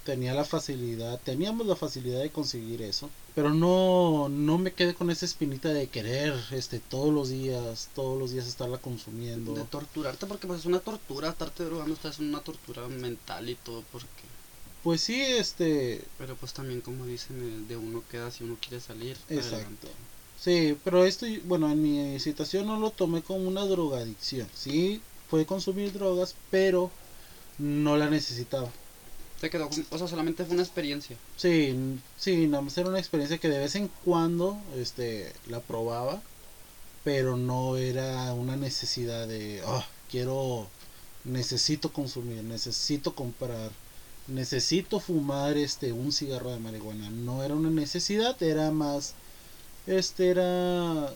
Tenía 0.08 0.32
la 0.32 0.46
facilidad, 0.46 1.20
teníamos 1.22 1.66
la 1.66 1.76
facilidad 1.76 2.22
de 2.22 2.30
conseguir 2.30 2.80
eso. 2.80 3.10
Pero 3.34 3.52
no, 3.52 4.30
no 4.30 4.56
me 4.56 4.72
quedé 4.72 4.94
con 4.94 5.10
esa 5.10 5.26
espinita 5.26 5.68
de 5.68 5.88
querer, 5.88 6.34
este, 6.50 6.80
todos 6.80 7.12
los 7.12 7.28
días, 7.28 7.90
todos 7.94 8.18
los 8.18 8.30
días 8.30 8.46
estarla 8.46 8.78
consumiendo. 8.78 9.52
de 9.52 9.64
torturarte, 9.64 10.24
porque 10.24 10.46
pues 10.46 10.60
es 10.60 10.64
una 10.64 10.80
tortura. 10.80 11.28
Estarte 11.28 11.64
drogando 11.64 11.94
es 12.02 12.18
una 12.20 12.40
tortura 12.40 12.88
mental 12.88 13.50
y 13.50 13.56
todo, 13.56 13.84
porque. 13.92 14.22
pues 14.82 15.02
sí, 15.02 15.20
este, 15.20 16.02
Pero 16.16 16.36
pues 16.36 16.54
también 16.54 16.80
como 16.80 17.04
dicen, 17.04 17.36
eh, 17.42 17.68
de 17.68 17.76
uno 17.76 18.02
queda 18.10 18.30
si 18.30 18.44
uno 18.44 18.56
quiere 18.58 18.80
salir. 18.80 19.18
Exacto. 19.28 19.56
adelante. 19.56 19.88
sí, 20.40 20.74
pero 20.84 21.04
esto, 21.04 21.26
bueno, 21.44 21.70
en 21.70 21.82
mi 21.82 22.18
situación 22.18 22.66
no 22.66 22.80
lo 22.80 22.92
tomé 22.92 23.20
como 23.20 23.46
una 23.46 23.66
drogadicción. 23.66 24.48
Sí, 24.54 25.02
fue 25.28 25.44
consumir 25.44 25.92
drogas, 25.92 26.34
pero 26.50 26.90
no 27.58 27.98
la 27.98 28.08
necesitaba. 28.08 28.70
Te 29.40 29.50
quedó, 29.50 29.68
o 29.90 29.98
sea, 29.98 30.08
solamente 30.08 30.44
fue 30.44 30.54
una 30.54 30.64
experiencia. 30.64 31.16
Sí, 31.36 31.76
sí, 32.16 32.46
nada 32.48 32.62
más 32.62 32.76
era 32.76 32.88
una 32.88 32.98
experiencia 32.98 33.38
que 33.38 33.48
de 33.48 33.58
vez 33.60 33.76
en 33.76 33.88
cuando, 34.04 34.58
este, 34.76 35.32
la 35.48 35.60
probaba, 35.60 36.20
pero 37.04 37.36
no 37.36 37.76
era 37.76 38.32
una 38.34 38.56
necesidad 38.56 39.28
de, 39.28 39.62
"Ah, 39.64 39.86
quiero, 40.10 40.68
necesito 41.24 41.92
consumir, 41.92 42.42
necesito 42.42 43.14
comprar, 43.14 43.70
necesito 44.26 44.98
fumar, 44.98 45.56
este, 45.56 45.92
un 45.92 46.10
cigarro 46.12 46.50
de 46.50 46.58
marihuana. 46.58 47.08
No 47.10 47.42
era 47.44 47.54
una 47.54 47.70
necesidad, 47.70 48.40
era 48.42 48.72
más, 48.72 49.14
este, 49.86 50.30
era, 50.30 51.14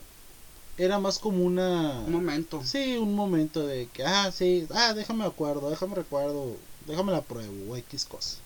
era 0.79 0.99
más 1.01 1.19
como 1.19 1.45
una, 1.45 2.01
Un 2.07 2.13
momento. 2.13 2.63
sí, 2.65 2.97
un 2.97 3.15
momento 3.15 3.67
de 3.67 3.89
que, 3.93 4.05
ah, 4.05 4.31
sí, 4.33 4.67
ah, 4.71 4.95
déjame 4.95 5.25
acuerdo, 5.25 5.69
déjame 5.71 5.97
recuerdo, 5.97 6.57
déjame 6.87 7.13
la 7.13 7.23
pruebo, 7.23 7.73
o 7.73 7.77
X 7.77 8.05
cosa. 8.05 8.39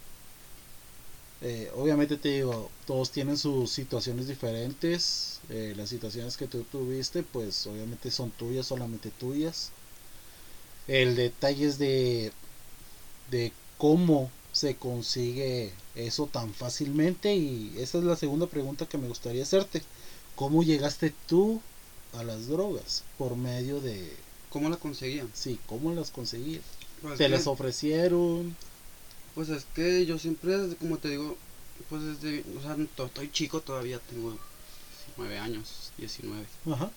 Eh, 1.43 1.71
obviamente 1.75 2.17
te 2.17 2.31
digo, 2.31 2.71
todos 2.87 3.11
tienen 3.11 3.37
sus 3.37 3.71
situaciones 3.71 4.27
diferentes. 4.29 5.41
eh, 5.51 5.75
las 5.77 5.89
situaciones 5.91 6.37
que 6.37 6.47
tú 6.49 6.65
tuviste, 6.65 7.23
pues 7.23 7.67
obviamente 7.67 8.11
son 8.11 8.31
tuyas, 8.33 8.67
solamente 8.67 9.11
tuyas. 9.11 9.71
El 10.89 11.17
detalle 11.17 11.67
es 11.67 11.79
de, 11.79 12.33
de 13.31 13.53
cómo 13.79 14.31
se 14.53 14.77
consigue 14.77 15.73
eso 15.95 16.27
tan 16.27 16.55
fácilmente. 16.55 17.35
Y 17.35 17.75
esa 17.79 17.99
es 17.99 18.05
la 18.05 18.17
segunda 18.17 18.47
pregunta 18.47 18.87
que 18.87 18.99
me 18.99 19.09
gustaría 19.09 19.43
hacerte. 19.43 19.83
¿Cómo 20.35 20.63
llegaste 20.63 21.15
tú 21.27 21.61
a 22.13 22.25
las 22.25 22.49
drogas? 22.49 23.05
Por 23.19 23.37
medio 23.37 23.81
de... 23.81 24.17
¿Cómo 24.51 24.71
la 24.71 24.77
conseguían? 24.77 25.31
Sí, 25.35 25.61
¿cómo 25.67 25.93
las 25.93 26.11
conseguías? 26.11 26.63
Pues, 27.03 27.19
¿Te 27.19 27.29
las 27.29 27.47
ofrecieron? 27.47 28.57
pues 29.35 29.51
es 29.51 29.67
que 29.75 30.07
yo 30.07 30.19
siempre, 30.19 30.57
desde- 30.57 30.77
como 30.77 30.97
te 30.99 31.11
digo, 31.11 31.37
pues 31.91 32.03
desde, 32.03 32.43
o 32.59 32.63
sea, 32.63 32.75
to- 32.97 33.07
estoy 33.07 33.31
chico 33.31 33.61
todavía, 33.61 33.99
tengo 33.99 34.31
19 35.07 35.39
años, 35.39 35.93
19. 35.99 36.47
Ajá. 36.73 36.91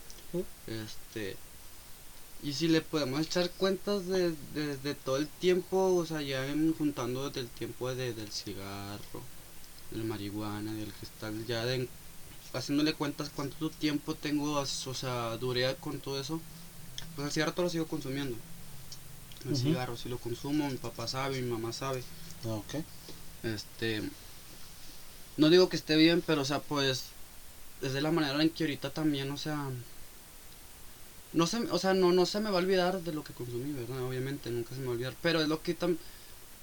Este, 0.67 1.35
y 2.41 2.53
si 2.53 2.69
le 2.69 2.79
podemos 2.81 3.19
echar 3.19 3.49
cuentas 3.51 4.05
de, 4.07 4.33
de, 4.53 4.77
de 4.77 4.95
todo 4.95 5.17
el 5.17 5.27
tiempo, 5.27 5.95
o 5.95 6.05
sea, 6.05 6.21
ya 6.21 6.45
juntando 6.77 7.27
desde 7.27 7.41
el 7.41 7.49
tiempo 7.49 7.93
de, 7.93 8.13
del 8.13 8.31
cigarro, 8.31 9.21
de 9.91 9.97
la 9.97 10.03
marihuana, 10.05 10.71
del 10.73 10.93
cristal, 10.93 11.45
ya 11.45 11.65
de, 11.65 11.89
haciéndole 12.53 12.93
cuentas 12.93 13.29
cuánto 13.35 13.69
tiempo 13.69 14.15
tengo, 14.15 14.53
o 14.53 14.65
sea, 14.93 15.35
duré 15.37 15.75
con 15.75 15.99
todo 15.99 16.21
eso, 16.21 16.39
pues 17.17 17.33
cigarro 17.33 17.51
todo 17.53 17.63
lo 17.65 17.69
sigo 17.69 17.87
consumiendo. 17.87 18.37
El 19.47 19.55
cigarro, 19.55 19.95
si 19.95 20.09
lo 20.09 20.17
consumo, 20.17 20.69
mi 20.69 20.77
papá 20.77 21.07
sabe, 21.07 21.41
mi 21.41 21.49
mamá 21.49 21.71
sabe. 21.73 22.03
Ah, 22.45 22.49
Ok. 22.55 22.75
Este. 23.43 24.01
No 25.37 25.49
digo 25.49 25.69
que 25.69 25.77
esté 25.77 25.95
bien, 25.95 26.21
pero 26.25 26.41
o 26.41 26.45
sea, 26.45 26.59
pues. 26.59 27.03
Desde 27.81 28.01
la 28.01 28.11
manera 28.11 28.41
en 28.41 28.49
que 28.49 28.65
ahorita 28.65 28.89
también, 28.91 29.31
o 29.31 29.37
sea. 29.37 29.69
No 31.31 31.47
se, 31.47 31.57
o 31.57 31.77
sea, 31.77 31.93
no, 31.93 32.11
no 32.11 32.25
se 32.25 32.39
me 32.39 32.49
va 32.49 32.57
a 32.57 32.61
olvidar 32.61 33.01
de 33.01 33.13
lo 33.13 33.23
que 33.23 33.33
consumí, 33.33 33.71
¿verdad? 33.71 34.01
Obviamente, 34.03 34.49
nunca 34.49 34.71
se 34.73 34.81
me 34.81 34.87
va 34.87 34.91
a 34.91 34.93
olvidar. 34.95 35.15
Pero 35.21 35.41
es 35.41 35.47
lo 35.47 35.61
que 35.61 35.73
tam, 35.75 35.95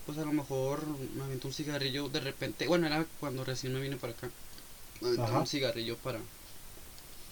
pues 0.04 0.18
a 0.18 0.24
lo 0.24 0.32
mejor 0.32 0.84
me 1.16 1.22
aventó 1.24 1.48
un 1.48 1.54
cigarrillo 1.54 2.08
de 2.08 2.20
repente. 2.20 2.66
Bueno, 2.66 2.86
era 2.86 3.06
cuando 3.20 3.44
recién 3.44 3.72
me 3.72 3.80
vine 3.80 3.96
para 3.96 4.12
acá. 4.12 4.28
Me 5.00 5.08
aventó 5.08 5.24
Ajá. 5.24 5.38
un 5.40 5.46
cigarrillo 5.46 5.96
para 5.98 6.18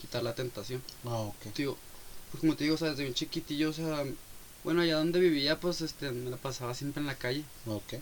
quitar 0.01 0.23
la 0.23 0.35
tentación. 0.35 0.81
Ah, 1.05 1.19
ok. 1.19 1.53
Tío, 1.55 1.77
pues 2.31 2.41
como 2.41 2.57
te 2.57 2.65
digo, 2.65 2.77
o 2.77 2.79
sea, 2.79 2.91
desde 2.91 3.03
bien 3.03 3.15
chiquitillo, 3.15 3.71
o 3.71 3.73
sea, 3.73 4.05
bueno, 4.65 4.81
allá 4.83 4.97
donde 4.97 5.21
vivía, 5.21 5.61
pues 5.61 5.81
este, 5.83 6.11
me 6.11 6.31
la 6.31 6.37
pasaba 6.37 6.75
siempre 6.75 7.01
en 7.01 7.07
la 7.07 7.15
calle. 7.15 7.45
Ok. 7.67 7.95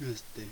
Este. 0.00 0.46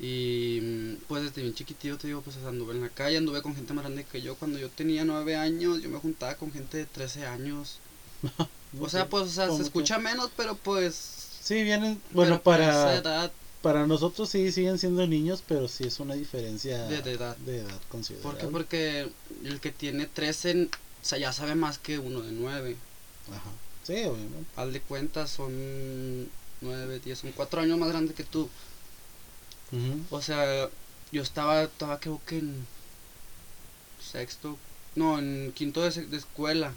Y 0.00 0.60
mm, 0.62 0.94
pues 1.06 1.22
desde 1.22 1.42
bien 1.42 1.54
chiquitillo 1.54 1.98
te 1.98 2.08
digo, 2.08 2.20
pues 2.20 2.36
anduve 2.38 2.74
en 2.74 2.80
la 2.80 2.88
calle, 2.88 3.16
anduve 3.16 3.42
con 3.42 3.54
gente 3.54 3.72
más 3.74 3.84
grande 3.84 4.04
que 4.04 4.22
yo. 4.22 4.34
Cuando 4.36 4.58
yo 4.58 4.68
tenía 4.70 5.04
nueve 5.04 5.36
años, 5.36 5.82
yo 5.82 5.88
me 5.88 5.98
juntaba 5.98 6.34
con 6.34 6.52
gente 6.52 6.78
de 6.78 6.86
13 6.86 7.26
años. 7.26 7.78
O 8.80 8.88
sea, 8.88 9.08
pues, 9.08 9.22
o 9.22 9.28
sea, 9.28 9.46
¿Cómo 9.46 9.58
se 9.58 9.62
escucha 9.62 10.00
menos, 10.00 10.30
pero 10.36 10.56
pues. 10.56 10.96
Sí, 11.40 11.62
vienen. 11.62 12.02
Bueno, 12.10 12.42
para 12.42 12.68
esa 12.70 12.94
edad, 12.96 13.32
para 13.62 13.86
nosotros 13.86 14.28
sí 14.28 14.50
siguen 14.50 14.80
siendo 14.80 15.06
niños, 15.06 15.44
pero 15.46 15.68
sí 15.68 15.84
es 15.84 16.00
una 16.00 16.14
diferencia 16.14 16.82
De- 16.88 17.00
de 17.00 17.12
edad. 17.12 17.36
de 17.36 17.60
edad 17.60 17.68
¿Por 17.68 17.86
considerable. 17.88 18.40
qué? 18.40 18.46
Porque 18.48 19.08
el 19.44 19.60
que 19.60 19.70
tiene 19.70 20.06
13, 20.06 20.64
o 20.64 20.68
sea, 21.02 21.18
ya 21.18 21.32
sabe 21.32 21.54
más 21.54 21.78
que 21.78 22.00
uno 22.00 22.20
de 22.22 22.32
9. 22.32 22.76
Ajá. 23.30 23.50
Sí, 23.84 23.92
obviamente. 24.04 24.50
Al 24.56 24.72
de 24.72 24.80
cuentas 24.80 25.30
son 25.30 26.28
9, 26.60 27.00
10, 27.04 27.18
son 27.18 27.32
4 27.32 27.60
años 27.60 27.78
más 27.78 27.88
grande 27.88 28.14
que 28.14 28.24
tú. 28.24 28.48
O 30.10 30.22
sea, 30.22 30.68
yo 31.10 31.22
estaba, 31.22 31.64
estaba 31.64 31.98
creo 31.98 32.20
que 32.26 32.38
en 32.38 32.66
sexto, 34.00 34.56
no, 34.94 35.18
en 35.18 35.52
quinto 35.52 35.82
de, 35.82 36.06
de 36.06 36.16
escuela. 36.16 36.72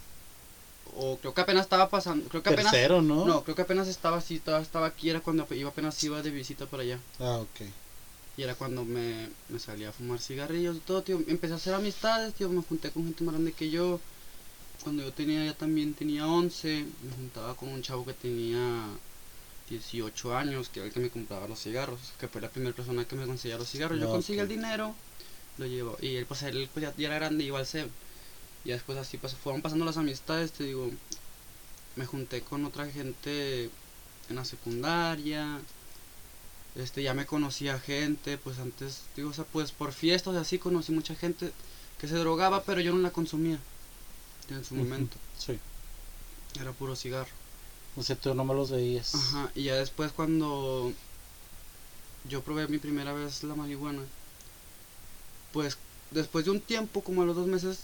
O 0.95 1.17
creo 1.17 1.33
que 1.33 1.41
apenas 1.41 1.63
estaba 1.63 1.89
pasando, 1.89 2.27
creo 2.27 2.41
que 2.41 2.49
apenas... 2.49 2.71
Tercero, 2.71 3.01
¿no? 3.01 3.25
No, 3.25 3.43
creo 3.43 3.55
que 3.55 3.61
apenas 3.61 3.87
estaba 3.87 4.17
así, 4.17 4.35
estaba, 4.35 4.61
estaba 4.61 4.87
aquí, 4.87 5.09
era 5.09 5.19
cuando 5.19 5.45
iba 5.51 5.69
apenas 5.69 6.03
iba 6.03 6.21
de 6.23 6.31
visita 6.31 6.65
para 6.65 6.83
allá. 6.83 6.99
Ah, 7.19 7.37
ok. 7.37 7.67
Y 8.37 8.43
era 8.43 8.55
cuando 8.55 8.83
me, 8.85 9.29
me 9.49 9.59
salía 9.59 9.89
a 9.89 9.91
fumar 9.91 10.19
cigarrillos 10.19 10.77
y 10.77 10.79
todo, 10.79 11.03
tío. 11.03 11.21
Empecé 11.27 11.53
a 11.53 11.57
hacer 11.57 11.73
amistades, 11.73 12.33
tío, 12.33 12.49
me 12.49 12.61
junté 12.63 12.89
con 12.91 13.03
gente 13.03 13.23
más 13.23 13.33
grande 13.33 13.51
que 13.51 13.69
yo. 13.69 13.99
Cuando 14.83 15.03
yo 15.03 15.11
tenía, 15.11 15.43
ya 15.45 15.53
también 15.53 15.93
tenía 15.93 16.27
11, 16.27 16.85
me 17.03 17.15
juntaba 17.15 17.55
con 17.55 17.69
un 17.69 17.81
chavo 17.81 18.05
que 18.05 18.13
tenía 18.13 18.85
18 19.69 20.37
años, 20.37 20.69
que 20.69 20.79
era 20.79 20.87
el 20.87 20.93
que 20.93 20.99
me 20.99 21.09
compraba 21.09 21.47
los 21.47 21.59
cigarros, 21.61 21.99
que 22.19 22.27
fue 22.27 22.41
la 22.41 22.49
primera 22.49 22.75
persona 22.75 23.05
que 23.05 23.15
me 23.15 23.25
conseguía 23.25 23.57
los 23.57 23.69
cigarros. 23.69 23.99
Yo 23.99 24.07
Ah, 24.07 24.11
conseguí 24.11 24.39
el 24.39 24.47
dinero, 24.47 24.95
lo 25.57 25.65
llevo, 25.65 25.97
y 26.01 26.15
él 26.15 26.25
pues, 26.25 26.43
él, 26.43 26.69
pues, 26.73 26.83
ya, 26.83 26.93
ya 26.95 27.07
era 27.07 27.15
grande, 27.15 27.43
iba 27.43 27.59
al 27.59 27.65
CEP. 27.65 27.89
Y 28.63 28.69
después 28.69 28.97
así 28.97 29.17
pues, 29.17 29.33
fueron 29.35 29.61
pasando 29.61 29.83
las 29.85 29.97
amistades, 29.97 30.51
te 30.51 30.63
digo, 30.65 30.89
me 31.95 32.05
junté 32.05 32.41
con 32.41 32.63
otra 32.65 32.89
gente 32.89 33.69
en 34.29 34.35
la 34.35 34.45
secundaria, 34.45 35.59
este 36.75 37.01
ya 37.01 37.13
me 37.13 37.25
conocía 37.25 37.79
gente, 37.79 38.37
pues 38.37 38.59
antes, 38.59 39.01
digo, 39.15 39.29
o 39.29 39.33
sea, 39.33 39.45
pues 39.45 39.71
por 39.71 39.91
fiestas 39.91 40.35
y 40.35 40.37
así 40.37 40.59
conocí 40.59 40.91
mucha 40.91 41.15
gente 41.15 41.51
que 41.99 42.07
se 42.07 42.15
drogaba, 42.15 42.63
pero 42.63 42.79
yo 42.81 42.93
no 42.93 42.99
la 42.99 43.11
consumía 43.11 43.57
en 44.55 44.63
su 44.65 44.75
momento, 44.75 45.17
Sí. 45.37 45.57
era 46.59 46.71
puro 46.71 46.95
cigarro. 46.95 47.31
O 47.95 48.03
sea, 48.03 48.15
tú 48.15 48.33
no 48.35 48.45
me 48.45 48.53
los 48.53 48.71
veías. 48.71 49.15
Ajá, 49.15 49.51
y 49.55 49.63
ya 49.63 49.75
después 49.75 50.11
cuando 50.11 50.91
yo 52.29 52.41
probé 52.41 52.67
mi 52.67 52.77
primera 52.77 53.13
vez 53.13 53.43
la 53.43 53.55
marihuana, 53.55 54.03
pues 55.53 55.77
después 56.11 56.45
de 56.45 56.51
un 56.51 56.59
tiempo, 56.61 57.01
como 57.01 57.21
a 57.21 57.25
los 57.25 57.35
dos 57.35 57.47
meses, 57.47 57.79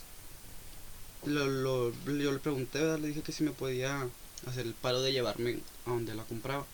lo, 1.26 1.48
lo- 1.48 1.92
yo 2.06 2.32
le 2.32 2.40
pregunté, 2.40 2.80
¿verdad? 2.80 3.00
le 3.00 3.08
dije 3.08 3.22
que 3.22 3.32
si 3.32 3.44
me 3.44 3.52
podía 3.52 4.08
hacer 4.48 4.66
el 4.68 4.74
paro 4.74 5.02
de 5.02 5.12
llevarme 5.14 5.60
a 5.86 5.92
donde 5.92 6.14
la 6.16 6.24
compraba. 6.24 6.66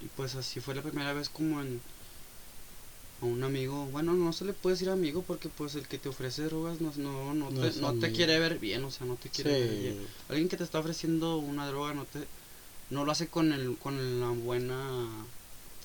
Y 0.00 0.06
pues 0.16 0.36
así 0.36 0.60
fue 0.60 0.74
la 0.74 0.82
primera 0.82 1.12
vez 1.14 1.28
como 1.28 1.60
en 1.60 1.80
a 3.22 3.24
un 3.24 3.44
amigo, 3.44 3.86
bueno, 3.86 4.12
no 4.14 4.32
se 4.32 4.44
le 4.44 4.52
puede 4.52 4.74
decir 4.74 4.90
amigo 4.90 5.22
porque 5.22 5.48
pues 5.48 5.74
el 5.76 5.86
que 5.86 5.96
te 5.98 6.08
ofrece 6.08 6.42
drogas 6.42 6.80
no, 6.80 6.92
no, 6.96 7.32
no, 7.34 7.50
No 7.50 7.60
te, 7.60 7.68
es 7.68 7.76
no 7.76 7.94
te 7.94 8.10
quiere 8.12 8.38
ver 8.40 8.58
bien, 8.58 8.84
o 8.84 8.90
sea, 8.90 9.06
no 9.06 9.14
te 9.14 9.28
quiere 9.28 9.52
ver 9.52 9.78
bien. 9.80 9.94
Sí. 9.94 10.06
Alguien 10.28 10.48
que 10.48 10.56
te 10.56 10.64
está 10.64 10.80
ofreciendo 10.80 11.36
una 11.38 11.66
droga 11.68 11.94
no 11.94 12.04
te 12.04 12.20
no 12.90 13.04
lo 13.04 13.12
hace 13.12 13.28
con 13.28 13.52
el 13.52 13.76
con 13.78 14.20
la 14.20 14.28
buena 14.28 15.06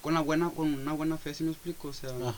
con 0.01 0.13
la 0.15 0.21
buena 0.21 0.49
con 0.49 0.73
una 0.73 0.93
buena 0.93 1.17
fe, 1.17 1.33
si 1.33 1.43
me 1.43 1.51
explico, 1.51 1.89
o 1.89 1.93
sea, 1.93 2.09
Ajá. 2.09 2.35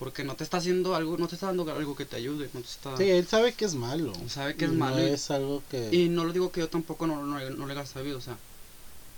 porque 0.00 0.24
no 0.24 0.34
te 0.34 0.42
está 0.44 0.56
haciendo 0.58 0.94
algo, 0.96 1.16
no 1.16 1.28
te 1.28 1.36
está 1.36 1.46
dando 1.46 1.70
algo 1.72 1.94
que 1.96 2.04
te 2.04 2.16
ayude, 2.16 2.50
no 2.52 2.60
te 2.60 2.66
está 2.66 2.96
Sí, 2.96 3.04
él 3.08 3.26
sabe 3.26 3.52
que 3.52 3.64
es 3.66 3.74
malo. 3.74 4.12
sabe 4.28 4.56
que 4.56 4.64
es 4.64 4.72
Y 4.72 4.74
malo 4.74 4.96
No 4.98 5.06
y- 5.06 5.10
es 5.10 5.30
algo 5.30 5.62
que. 5.70 5.94
y 5.94 6.08
no 6.08 6.24
lo 6.24 6.32
digo 6.32 6.50
que 6.50 6.60
yo 6.60 6.68
tampoco 6.68 7.06
no, 7.06 7.22
no, 7.24 7.38
no 7.50 7.66
le 7.66 7.72
haya 7.72 7.86
sabido, 7.86 8.18
o 8.18 8.20
sea, 8.20 8.36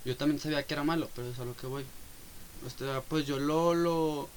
yo 0.04 0.14
también 0.16 0.38
sabía 0.40 0.62
que 0.62 0.74
era 0.74 0.84
malo, 0.84 1.08
pero 1.16 1.28
es 1.30 1.38
a 1.38 1.44
lo 1.46 1.56
que 1.56 1.66
voy. 1.66 1.84
O 2.66 2.68
sea, 2.78 3.00
pues 3.08 3.26
yo 3.26 3.38
lo, 3.38 3.74
lo, 3.74 4.28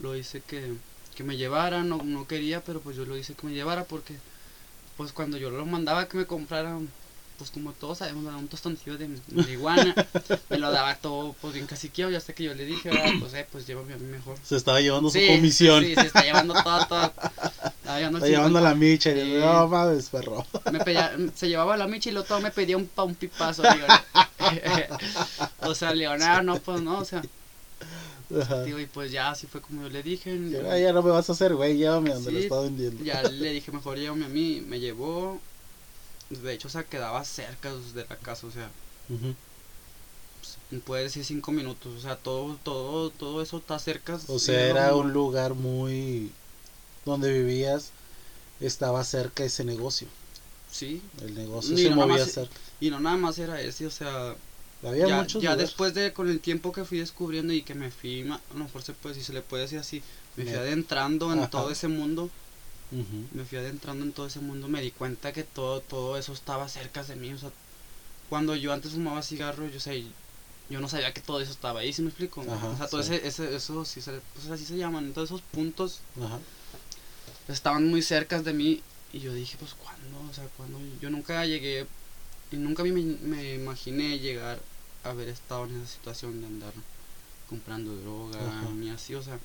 lo 0.00 0.16
hice 0.16 0.40
que, 0.40 0.74
que 1.14 1.24
me 1.24 1.36
llevara, 1.36 1.82
no, 1.82 1.98
no 2.04 2.26
quería, 2.26 2.62
pero 2.62 2.80
pues 2.80 2.96
yo 2.96 3.04
lo 3.04 3.16
hice 3.16 3.34
que 3.34 3.46
me 3.46 3.52
llevara 3.54 3.84
porque, 3.84 4.14
pues 4.96 5.12
cuando 5.12 5.36
yo 5.36 5.50
lo 5.50 5.64
mandaba 5.66 6.08
que 6.08 6.16
me 6.18 6.26
comprara, 6.26 6.78
pues 7.38 7.50
como 7.50 7.72
todos 7.72 7.98
sabemos, 7.98 8.24
¿verdad? 8.24 8.40
un 8.40 8.48
tostoncillo 8.48 8.98
de 8.98 9.08
marihuana, 9.32 9.94
me 10.50 10.58
lo 10.58 10.72
daba 10.72 10.96
todo 10.96 11.34
pues 11.40 11.54
bien 11.54 11.66
caciqueado, 11.68 12.10
ya 12.10 12.18
hasta 12.18 12.32
que 12.32 12.42
yo 12.44 12.52
le 12.54 12.64
dije, 12.64 12.90
"Ah, 12.92 13.12
pues 13.20 13.32
eh, 13.34 13.46
pues 13.50 13.64
llévame 13.66 13.92
a 13.94 13.96
mí 13.96 14.06
mejor. 14.06 14.36
Se 14.42 14.56
estaba 14.56 14.80
llevando 14.80 15.08
Sí, 15.10 15.24
su 15.24 15.34
comisión. 15.34 15.84
Sí, 15.84 15.94
se 15.94 16.00
está 16.06 16.22
llevando 16.22 16.54
todo, 16.64 16.86
todo. 16.86 17.04
Estaba 17.04 17.98
llevando 17.98 18.18
Está 18.18 18.28
llevando 18.28 18.60
la 18.60 18.74
micha. 18.74 19.10
Y 19.10 19.14
le 19.14 19.38
no 19.40 19.68
mames, 19.68 20.08
perro. 20.08 20.44
me 20.72 20.80
pedía- 20.80 21.16
se 21.36 21.48
llevaba 21.48 21.76
la 21.76 21.86
micha 21.86 22.08
y 22.08 22.12
luego 22.12 22.26
todo 22.26 22.40
me 22.40 22.50
pedía 22.50 22.76
un, 22.76 22.86
pa- 22.88 23.04
un 23.04 23.14
pipazo. 23.14 23.62
o 25.60 25.74
sea, 25.74 25.94
Leonardo, 25.94 26.42
no, 26.42 26.58
pues 26.58 26.80
no, 26.80 26.98
o 26.98 27.04
sea, 27.04 27.22
Ajá. 28.40 28.68
Y 28.68 28.86
pues 28.86 29.10
ya 29.10 29.30
así 29.30 29.46
fue 29.46 29.60
como 29.62 29.82
yo 29.82 29.88
le 29.88 30.02
dije. 30.02 30.38
Ya, 30.50 30.78
ya 30.78 30.92
no 30.92 31.02
me 31.02 31.10
vas 31.10 31.28
a 31.28 31.32
hacer, 31.32 31.54
güey, 31.54 31.76
llévame 31.76 32.12
donde 32.12 32.30
lo 32.32 32.38
Sí, 32.38 32.44
está 32.44 32.60
vendiendo. 32.60 33.02
Ya 33.04 33.22
le 33.30 33.52
dije, 33.52 33.72
mejor 33.72 33.98
llévame 33.98 34.26
a 34.26 34.28
mí. 34.28 34.60
Me 34.66 34.80
llevó. 34.80 35.40
De 36.30 36.52
hecho, 36.52 36.68
o 36.68 36.70
sea, 36.70 36.84
quedaba 36.84 37.24
cerca 37.24 37.72
de 37.72 38.04
la 38.08 38.16
casa, 38.16 38.46
o 38.46 38.50
sea, 38.50 38.70
pues, 40.68 40.82
puede 40.82 41.04
decir 41.04 41.24
cinco 41.24 41.52
minutos. 41.52 41.94
O 41.96 42.00
sea, 42.00 42.16
todo, 42.16 42.58
todo, 42.62 43.10
todo 43.10 43.40
eso 43.42 43.58
está 43.58 43.78
cerca. 43.78 44.18
O 44.28 44.38
sea, 44.38 44.54
lo 44.54 44.60
era 44.78 44.94
un 44.94 45.12
lugar 45.12 45.54
muy... 45.54 46.30
Donde 47.06 47.32
vivías, 47.32 47.90
estaba 48.60 49.02
cerca 49.04 49.42
ese 49.44 49.64
negocio. 49.64 50.06
Sí, 50.70 51.00
El 51.22 51.34
negocio 51.34 51.72
Y 51.78 51.84
se 51.84 51.90
no 51.90 51.96
movía 51.96 52.18
más- 52.24 52.30
cerca. 52.32 52.54
y 52.80 52.90
no 52.90 53.00
nada 53.00 53.16
más 53.16 53.38
era 53.38 53.58
ese, 53.62 53.86
o 53.86 53.90
sea, 53.90 54.36
Había 54.84 55.08
ya, 55.08 55.22
muchos 55.22 55.42
ya 55.42 55.56
después 55.56 55.94
de, 55.94 56.12
con 56.12 56.28
el 56.28 56.40
tiempo 56.40 56.72
que 56.72 56.84
fui 56.84 56.98
descubriendo 56.98 57.52
y 57.52 57.62
que 57.62 57.74
me 57.74 57.90
fui, 57.90 58.22
a 58.22 58.40
lo 58.54 58.64
mejor 58.64 58.82
se 58.82 58.92
puede, 58.92 59.14
si 59.14 59.22
se 59.22 59.32
le 59.32 59.42
puede 59.42 59.64
decir 59.64 59.78
así, 59.78 60.02
me 60.36 60.44
fui 60.44 60.54
adentrando 60.54 61.32
en 61.32 61.40
Ajá. 61.40 61.50
todo 61.50 61.70
ese 61.70 61.88
mundo, 61.88 62.30
me 63.32 63.44
fui 63.44 63.58
adentrando 63.58 64.04
en 64.04 64.12
todo 64.12 64.26
ese 64.26 64.40
mundo, 64.40 64.68
me 64.68 64.80
di 64.80 64.90
cuenta 64.90 65.32
que 65.32 65.42
todo, 65.42 65.80
todo 65.80 66.16
eso 66.16 66.32
estaba 66.32 66.68
cerca 66.68 67.02
de 67.02 67.16
mí, 67.16 67.32
o 67.32 67.38
sea, 67.38 67.50
cuando 68.28 68.54
yo 68.54 68.72
antes 68.72 68.92
fumaba 68.92 69.22
cigarro, 69.22 69.68
yo 69.68 69.80
sé, 69.80 70.04
yo 70.70 70.80
no 70.80 70.88
sabía 70.88 71.12
que 71.12 71.20
todo 71.20 71.40
eso 71.40 71.50
estaba 71.50 71.80
ahí, 71.80 71.92
¿sí 71.92 72.02
me 72.02 72.08
explico? 72.08 72.42
Ajá, 72.42 72.68
o 72.68 72.76
sea, 72.76 72.86
todo 72.86 73.02
sí. 73.02 73.14
ese, 73.14 73.26
ese, 73.26 73.56
eso, 73.56 73.84
sí 73.84 74.00
se, 74.00 74.12
pues 74.34 74.48
así 74.50 74.64
se 74.64 74.76
llaman, 74.76 75.12
todos 75.12 75.30
esos 75.30 75.40
puntos 75.40 75.98
Ajá. 76.22 76.38
estaban 77.48 77.88
muy 77.88 78.02
cerca 78.02 78.40
de 78.40 78.52
mí 78.52 78.82
y 79.12 79.20
yo 79.20 79.32
dije, 79.34 79.56
pues, 79.58 79.74
¿cuándo? 79.74 80.30
O 80.30 80.34
sea, 80.34 80.44
¿cuándo? 80.56 80.78
Yo 81.00 81.10
nunca 81.10 81.44
llegué, 81.46 81.86
y 82.52 82.56
nunca 82.56 82.82
me, 82.82 82.92
me 82.92 83.54
imaginé 83.54 84.18
llegar 84.18 84.58
haber 85.04 85.28
estado 85.28 85.64
en 85.66 85.76
esa 85.80 85.86
situación 85.92 86.40
de 86.40 86.46
andar 86.46 86.72
comprando 87.48 87.96
droga, 87.96 88.48
Ajá. 88.48 88.66
ni 88.74 88.90
así, 88.90 89.14
o 89.14 89.22
sea, 89.22 89.38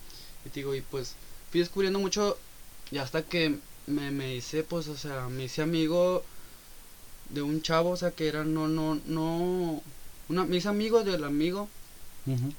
y 0.45 0.49
te 0.49 0.59
digo, 0.59 0.75
y 0.75 0.81
pues 0.81 1.15
fui 1.51 1.61
descubriendo 1.61 1.99
mucho 1.99 2.37
y 2.91 2.97
hasta 2.97 3.23
que 3.23 3.59
me, 3.87 4.11
me 4.11 4.35
hice, 4.35 4.63
pues, 4.63 4.87
o 4.87 4.97
sea, 4.97 5.29
me 5.29 5.45
hice 5.45 5.61
amigo 5.61 6.23
de 7.29 7.41
un 7.41 7.61
chavo, 7.61 7.91
o 7.91 7.97
sea, 7.97 8.11
que 8.11 8.27
era, 8.27 8.43
no, 8.43 8.67
no, 8.67 8.99
no, 9.05 9.81
una, 10.29 10.43
me 10.45 10.57
hice 10.57 10.67
amigo 10.67 11.03
del 11.03 11.23
amigo 11.23 11.69
Ujú. 12.25 12.53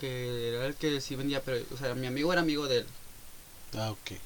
que 0.00 0.48
era 0.54 0.66
el 0.66 0.74
que 0.74 1.00
sí 1.00 1.14
vendía, 1.16 1.40
pero, 1.42 1.64
o 1.74 1.76
sea, 1.76 1.94
mi 1.94 2.06
amigo 2.06 2.32
era 2.32 2.42
amigo 2.42 2.68
de 2.68 2.78
él, 2.78 2.86
Ah, 3.76 3.90
ok. 3.90 4.08
¿sí 4.08 4.16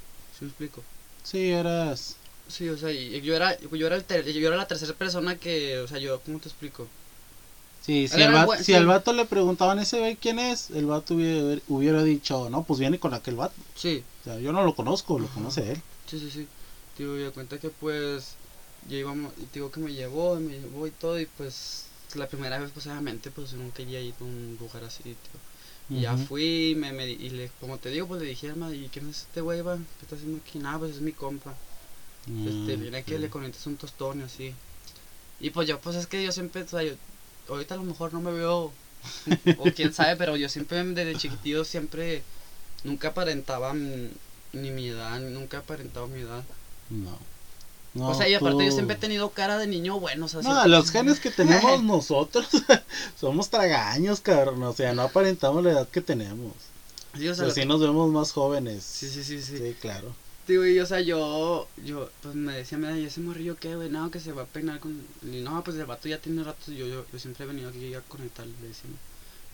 me 0.43 0.47
explico? 0.49 0.83
Sí, 1.23 1.51
eras... 1.51 2.17
Sí, 2.49 2.69
o 2.69 2.77
sea, 2.77 2.93
y 2.93 3.21
yo 3.23 3.35
era, 3.35 3.59
yo 3.59 3.87
era, 3.87 3.97
el 3.97 4.05
ter- 4.05 4.31
yo 4.31 4.47
era 4.49 4.57
la 4.59 4.69
tercera 4.69 4.93
persona 4.93 5.37
que, 5.37 5.79
o 5.79 5.89
sea, 5.89 5.99
yo, 5.99 6.21
¿cómo 6.21 6.39
te 6.39 6.49
explico? 6.49 6.87
Sí, 7.85 8.09
si, 8.09 8.23
al, 8.23 8.35
va- 8.35 8.57
si 8.57 8.65
sí. 8.65 8.75
al 8.75 8.87
vato 8.87 9.13
le 9.13 9.27
preguntaban 9.27 9.79
ese 9.79 9.99
güey 9.99 10.17
quién 10.17 10.39
es, 10.39 10.71
el 10.71 10.87
vato 10.87 11.15
hubiera, 11.15 11.61
hubiera 11.69 12.03
dicho, 12.03 12.49
no, 12.49 12.65
pues 12.65 12.81
viene 12.81 12.99
con 12.99 13.13
aquel 13.13 13.37
vato. 13.37 13.55
Sí, 13.75 14.03
O 14.23 14.25
sea, 14.25 14.39
yo 14.39 14.53
no 14.53 14.65
lo 14.65 14.75
conozco, 14.75 15.19
lo 15.19 15.27
Ajá. 15.27 15.35
conoce 15.35 15.73
él. 15.73 15.83
sí, 16.07 16.19
sí, 16.19 16.31
sí. 16.31 16.47
Digo, 16.97 17.13
me 17.13 17.25
di 17.25 17.31
cuenta 17.31 17.59
que 17.59 17.69
pues, 17.71 18.37
ya 18.89 18.97
íbamos, 18.97 19.33
y 19.37 19.47
digo 19.53 19.71
que 19.71 19.81
me 19.81 19.93
llevó, 19.93 20.39
y 20.39 20.43
me 20.43 20.53
llevó 20.61 20.87
y 20.87 20.93
todo, 20.93 21.21
y 21.21 21.27
pues, 21.27 21.85
la 22.15 22.27
primera 22.27 22.59
vez, 22.59 22.71
pues, 22.73 22.87
obviamente, 22.87 23.31
pues, 23.31 23.51
yo 23.51 23.59
nunca 23.59 23.83
había 23.83 24.01
ido 24.01 24.15
a 24.21 24.25
un 24.25 24.57
lugar 24.59 24.85
así, 24.85 25.03
tío. 25.03 25.41
Y 25.91 26.01
ya 26.03 26.17
fui, 26.17 26.75
me, 26.79 26.93
me, 26.93 27.05
di- 27.05 27.19
y 27.27 27.31
le, 27.31 27.51
como 27.61 27.77
te 27.79 27.91
digo, 27.91 28.07
pues, 28.07 28.23
le 28.23 28.29
dije, 28.29 28.49
"Alma, 28.49 28.75
¿y 28.75 28.89
quién 28.89 29.09
es 29.11 29.23
este 29.23 29.41
güey, 29.43 29.61
va? 29.61 29.77
¿Qué 29.77 30.03
está 30.07 30.17
haciendo 30.17 30.39
aquí? 30.39 30.59
Nada, 30.59 30.79
pues, 30.79 30.93
es 30.93 31.01
mi 31.03 31.13
compa. 31.13 31.55
Este, 32.27 32.77
Mm, 32.77 32.81
viene 32.81 33.03
que 33.03 33.19
le 33.19 33.29
conectes 33.29 33.67
un 33.67 33.77
tostón 33.77 34.21
y 34.21 34.23
así. 34.23 34.55
Y 35.41 35.51
pues 35.51 35.69
yo, 35.69 35.79
pues 35.81 35.97
es 35.97 36.07
que 36.07 36.23
yo 36.25 36.33
siempre, 36.33 36.63
o 36.63 36.69
sea, 36.69 36.83
yo, 36.83 36.95
ahorita 37.49 37.75
a 37.75 37.77
lo 37.79 37.85
mejor 37.85 38.13
no 38.13 38.21
me 38.21 38.33
veo, 38.33 38.73
o 39.59 39.65
quién 39.75 39.93
sabe, 39.93 40.17
pero 40.17 40.37
yo 40.37 40.49
siempre 40.49 40.83
desde 40.85 41.17
chiquitillo 41.17 41.65
siempre, 41.65 42.23
nunca 42.85 43.09
aparentaba 43.09 43.73
ni 43.75 44.71
mi 44.71 44.89
edad, 44.89 45.19
nunca 45.21 45.59
he 45.59 45.61
aparentado 45.61 46.07
mi 46.09 46.21
edad. 46.21 46.43
No. 46.91 47.19
No, 47.95 48.09
o 48.09 48.15
sea, 48.15 48.29
y 48.29 48.35
aparte 48.35 48.65
yo 48.67 48.73
siempre 48.73 48.97
he 48.97 48.99
tenido 48.99 49.31
cara 49.31 49.57
de 49.57 49.69
niño 49.69 50.01
bueno, 50.01 50.27
o 50.27 50.29
sea, 50.29 50.41
No, 50.43 50.51
siempre- 50.51 50.69
los 50.71 50.91
genes 50.91 51.21
que 51.21 51.31
tenemos 51.31 51.81
nosotros 51.85 52.49
somos 53.21 53.51
tragaños, 53.51 54.21
cabrón. 54.21 54.61
O 54.65 54.73
sea, 54.73 54.93
no 54.95 55.03
aparentamos 55.03 55.63
la 55.63 55.71
edad 55.71 55.89
que 55.89 56.01
tenemos. 56.01 56.53
Sí, 57.17 57.29
o 57.29 57.33
O 57.33 57.35
sea, 57.35 57.37
sea, 57.37 57.45
lo 57.47 57.55
sí 57.55 57.61
que- 57.61 57.67
nos 57.67 57.81
vemos 57.81 58.11
más 58.11 58.33
jóvenes. 58.33 58.83
sí, 58.83 59.09
sí, 59.09 59.23
sí, 59.23 59.41
sí. 59.41 59.59
Sí, 59.59 59.77
claro. 59.81 60.13
Digo, 60.47 60.67
y 60.67 60.79
o 60.79 60.85
sea, 60.87 61.01
yo, 61.01 61.69
yo, 61.87 62.11
pues 62.23 62.35
me 62.35 62.55
decía, 62.55 62.77
mira, 62.77 62.99
¿y 62.99 63.05
ese 63.07 63.21
morrillo 63.21 63.57
qué, 63.57 63.77
güey? 63.77 63.89
No, 63.89 64.11
que 64.11 64.21
se 64.21 64.33
va 64.33 64.43
a 64.43 64.47
peinar 64.47 64.79
con... 64.79 64.93
Y 65.23 65.41
no, 65.41 65.65
pues 65.65 65.77
el 65.79 65.87
vato 65.87 66.07
ya 66.09 66.19
tiene 66.19 66.45
rato, 66.45 66.71
yo, 66.71 66.87
yo, 66.87 67.07
yo 67.11 67.19
siempre 67.19 67.45
he 67.45 67.49
venido 67.49 67.71
aquí 67.71 67.95
a 67.95 68.01
conectar, 68.03 68.47
le 68.47 68.69
decimos. 68.69 68.99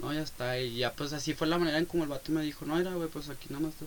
No, 0.01 0.13
ya 0.13 0.23
está, 0.23 0.59
y 0.59 0.79
ya 0.79 0.93
pues 0.93 1.13
así 1.13 1.35
fue 1.35 1.47
la 1.47 1.59
manera 1.59 1.79
en 1.79 1.85
como 1.85 2.03
el 2.03 2.09
vato 2.09 2.33
me 2.33 2.43
dijo, 2.43 2.65
no, 2.65 2.75
mira, 2.75 2.93
güey, 2.95 3.09
pues 3.09 3.29
aquí 3.29 3.47
nada 3.51 3.67
más, 3.67 3.75
tú- 3.75 3.87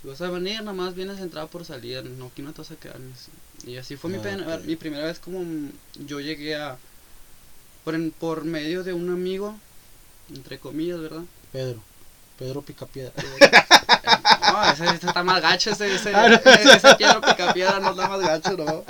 si 0.00 0.08
vas 0.08 0.20
a 0.22 0.30
venir, 0.30 0.60
nada 0.60 0.72
más 0.72 0.94
vienes 0.94 1.18
entrada 1.20 1.48
por 1.48 1.64
salir, 1.66 2.02
no, 2.04 2.26
aquí 2.26 2.40
no 2.40 2.52
te 2.52 2.62
vas 2.62 2.70
a 2.70 2.76
quedar. 2.76 3.00
Y 3.66 3.76
así 3.76 3.96
fue 3.96 4.08
mi, 4.10 4.16
Ah, 4.18 4.22
pena- 4.22 4.54
ok. 4.56 4.64
mi 4.64 4.76
primera 4.76 5.04
vez 5.04 5.18
como 5.18 5.44
yo 6.06 6.20
llegué 6.20 6.54
a, 6.56 6.78
por, 7.84 7.94
en- 7.94 8.12
por 8.12 8.44
medio 8.44 8.84
de 8.84 8.92
un 8.94 9.10
amigo, 9.10 9.58
entre 10.34 10.58
comillas, 10.58 11.00
¿verdad? 11.00 11.24
Pedro. 11.52 11.82
Pedro 12.38 12.62
Picapiedra. 12.62 13.12
No, 14.52 14.64
ese, 14.70 14.84
ese 14.84 15.06
está 15.06 15.22
más 15.22 15.42
gacho, 15.42 15.70
ese, 15.70 15.94
ese, 15.94 16.10
Ah, 16.14 16.28
no. 16.28 16.36
ese, 16.36 16.94
Piedro 16.96 17.20
Picapiedra 17.20 17.80
no 17.80 17.90
está 17.90 18.08
más 18.08 18.20
gacho, 18.20 18.56
¿no? 18.56 18.84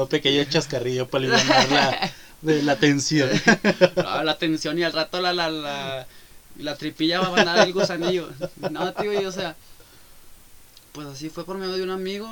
Un 0.00 0.08
pequeño 0.08 0.44
chascarrillo 0.44 1.06
para 1.08 1.24
aliviar 1.26 1.70
la, 1.70 2.10
de 2.42 2.62
la 2.62 2.76
tensión. 2.76 3.30
No, 3.96 4.22
la 4.24 4.36
tensión 4.36 4.78
y 4.78 4.82
al 4.82 4.92
rato 4.92 5.20
la, 5.20 5.32
la, 5.32 5.48
la, 5.50 6.06
la 6.58 6.76
tripilla 6.76 7.20
va 7.20 7.28
a 7.28 7.30
mandar 7.30 7.66
el 7.66 7.72
gusanillo. 7.72 8.30
No, 8.70 8.92
tío, 8.94 9.20
y 9.20 9.24
o 9.24 9.32
sea, 9.32 9.54
pues 10.92 11.06
así 11.06 11.30
fue 11.30 11.44
por 11.44 11.56
medio 11.58 11.74
de 11.74 11.82
un 11.82 11.90
amigo. 11.90 12.28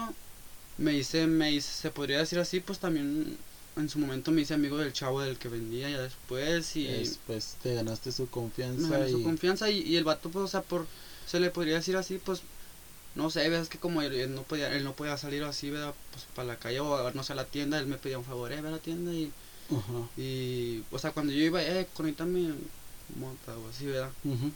Me 0.79 0.93
hice, 0.93 1.27
me 1.27 1.53
hice, 1.53 1.73
se 1.73 1.91
podría 1.91 2.19
decir 2.19 2.39
así, 2.39 2.61
pues 2.61 2.79
también 2.79 3.39
en 3.77 3.89
su 3.89 3.99
momento 3.99 4.33
me 4.33 4.43
hice 4.43 4.55
amigo 4.55 4.79
del 4.79 4.93
chavo 4.93 5.21
del 5.21 5.37
que 5.37 5.49
vendía 5.49 5.91
ya 5.91 6.01
después 6.01 6.77
y 6.77 6.87
Después 6.87 7.57
te 7.63 7.75
ganaste 7.75 8.11
su 8.11 8.25
me 8.25 8.31
confianza 8.31 9.07
y 9.07 9.13
su 9.13 9.23
confianza 9.23 9.71
y, 9.71 9.83
y 9.83 9.97
el 9.97 10.05
vato, 10.05 10.31
pues, 10.31 10.45
o 10.45 10.49
sea, 10.49 10.63
por, 10.63 10.87
se 11.27 11.41
le 11.41 11.51
podría 11.51 11.77
decir 11.77 11.97
así, 11.97 12.19
pues, 12.19 12.41
no 13.15 13.31
sé, 13.31 13.49
ves 13.49 13.69
que 13.69 13.79
como 13.79 14.03
él, 14.03 14.15
él 14.15 14.35
no 14.35 14.43
podía, 14.43 14.75
él 14.75 14.85
no 14.85 14.93
podía 14.95 15.17
salir 15.17 15.43
así, 15.45 15.71
¿verdad? 15.71 15.95
Pues 16.13 16.25
para 16.35 16.49
la 16.49 16.57
calle 16.57 16.81
o 16.81 17.11
no 17.13 17.23
sé, 17.23 17.33
a 17.33 17.37
la 17.37 17.45
tienda, 17.45 17.79
él 17.79 17.87
me 17.87 17.97
pedía 17.97 18.19
un 18.19 18.25
favor, 18.25 18.53
eh, 18.53 18.61
ve 18.61 18.69
a 18.69 18.73
la 18.73 18.79
tienda 18.79 19.13
y 19.13 19.31
Ajá. 19.71 20.09
y, 20.17 20.83
o 20.91 20.99
sea, 20.99 21.13
cuando 21.13 21.33
yo 21.33 21.43
iba, 21.43 21.63
eh, 21.63 21.87
conéctame 21.95 22.55
mota 23.19 23.57
o 23.59 23.69
así, 23.69 23.87
¿verdad? 23.87 24.11
Ujú. 24.25 24.53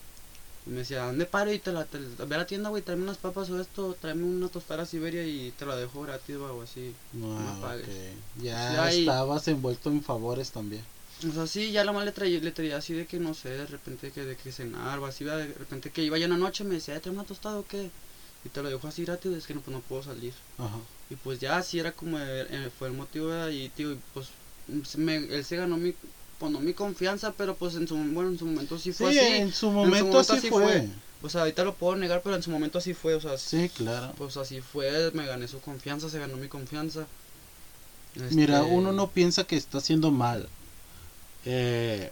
Y 0.66 0.70
me 0.70 0.79
decía, 0.81 1.05
¿dónde 1.05 1.25
paro? 1.27 1.53
Y 1.53 1.59
te 1.59 1.73
la, 1.73 1.85
te, 1.85 1.99
ve 1.99 2.35
a 2.35 2.38
la 2.38 2.46
tienda, 2.46 2.68
güey, 2.68 2.83
tráeme 2.83 3.05
unas 3.05 3.18
papas 3.18 3.49
o 3.51 3.61
esto, 3.61 3.96
tráeme 4.01 4.25
una 4.25 4.49
tostada 4.49 4.85
Siberia 4.85 5.27
y 5.27 5.51
te 5.53 5.64
la 5.66 5.77
dejo 5.77 6.03
gratis, 6.03 6.37
güey, 6.37 6.51
o 6.51 6.62
así. 6.62 6.94
Ah, 7.23 7.55
me 7.57 7.62
pagues. 7.62 7.87
ok. 7.88 8.42
Ya 8.44 8.85
ahí- 8.85 9.01
estabas 9.01 9.49
envuelto 9.49 9.90
en 9.90 10.03
favores 10.03 10.51
también. 10.51 10.85
O 11.29 11.33
sea, 11.33 11.46
sí, 11.46 11.70
ya 11.73 11.85
la 11.85 11.92
más 11.92 12.05
le 12.05 12.12
traía, 12.12 12.40
le 12.40 12.51
traía 12.51 12.77
así 12.79 12.94
de 12.94 13.07
que, 13.07 13.18
no 13.18 13.35
sé, 13.35 13.51
de 13.51 13.66
repente 13.66 14.11
que 14.11 14.25
de 14.25 14.37
que 14.37 14.53
cenar 14.53 14.99
o 14.99 15.07
así, 15.07 15.25
de 15.25 15.46
repente 15.49 15.90
que 15.90 16.03
iba 16.03 16.16
ya 16.18 16.25
en 16.25 16.31
la 16.31 16.38
noche, 16.38 16.64
me 16.64 16.75
decía, 16.77 16.99
¿trae 17.01 17.12
una 17.14 17.25
tostada 17.25 17.59
o 17.59 17.64
qué? 17.66 17.90
Y 18.44 18.49
te 18.49 18.62
lo 18.62 18.70
dejo 18.70 18.88
así 18.88 19.05
gratis, 19.05 19.33
es 19.33 19.46
que 19.46 19.55
no, 19.55 19.61
pues 19.61 19.75
no 19.77 19.83
puedo 19.83 20.03
salir. 20.03 20.33
Ajá. 20.59 20.79
Y 21.11 21.16
pues 21.16 21.40
ya 21.40 21.59
así 21.59 21.79
era 21.79 21.92
como, 21.92 22.18
eh, 22.18 22.46
eh, 22.49 22.70
fue 22.79 22.88
el 22.88 22.94
motivo, 22.94 23.27
¿verdad? 23.27 23.51
y 23.51 23.68
tío, 23.70 23.96
pues, 24.14 24.29
me, 24.96 25.16
él 25.16 25.44
se 25.44 25.57
ganó 25.57 25.77
mi, 25.77 25.94
pues 26.40 26.50
no 26.50 26.59
mi 26.59 26.72
confianza, 26.72 27.33
pero 27.37 27.55
pues 27.55 27.76
en 27.76 27.87
su, 27.87 27.94
bueno, 27.94 28.31
en 28.31 28.38
su 28.38 28.46
momento 28.46 28.79
sí 28.79 28.92
Sí, 28.92 28.98
fue 28.98 29.11
así. 29.11 29.18
en 29.18 29.53
su 29.53 29.70
momento, 29.70 30.07
momento 30.07 30.18
así 30.20 30.33
así 30.38 30.48
fue. 30.48 30.62
fue. 30.64 30.88
O 31.22 31.29
sea, 31.29 31.42
ahorita 31.42 31.64
lo 31.64 31.74
puedo 31.74 31.94
negar, 31.96 32.22
pero 32.24 32.35
en 32.35 32.42
su 32.42 32.50
momento 32.50 32.79
así 32.79 32.94
fue, 32.94 33.14
o 33.14 33.20
sea, 33.20 33.37
Sí, 33.37 33.68
claro. 33.68 34.12
pues 34.16 34.37
así 34.38 34.61
fue, 34.62 35.11
me 35.12 35.26
gané 35.26 35.46
su 35.46 35.61
confianza, 35.61 36.09
se 36.09 36.18
ganó 36.18 36.37
mi 36.37 36.48
confianza. 36.48 37.07
Mira, 38.31 38.61
Este, 38.62 38.74
uno 38.74 38.92
no 38.92 39.09
piensa 39.11 39.44
que 39.44 39.57
está 39.57 39.79
haciendo 39.79 40.11
mal. 40.11 40.48
Eh, 41.44 42.11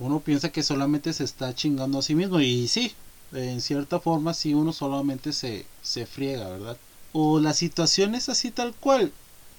uno 0.00 0.20
piensa 0.20 0.50
que 0.50 0.62
solamente 0.62 1.12
se 1.12 1.24
está 1.24 1.54
chingando 1.54 1.98
a 1.98 2.02
sí 2.02 2.14
mismo. 2.14 2.40
Y 2.40 2.66
sí, 2.68 2.92
en 3.32 3.60
cierta 3.60 4.00
forma, 4.00 4.34
sí, 4.34 4.54
uno 4.54 4.72
solamente 4.72 5.32
se, 5.32 5.66
se 5.82 6.06
friega, 6.06 6.48
¿verdad? 6.48 6.76
O 7.12 7.38
la 7.40 7.52
situación 7.54 8.14
es 8.14 8.28
así 8.28 8.50
tal 8.50 8.74
cual. 8.74 9.12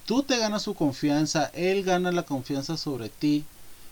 Tú 0.05 0.23
te 0.23 0.37
ganas 0.37 0.61
su 0.63 0.75
confianza, 0.75 1.49
él 1.53 1.83
gana 1.83 2.11
la 2.11 2.23
confianza 2.23 2.77
sobre 2.77 3.09
ti. 3.09 3.43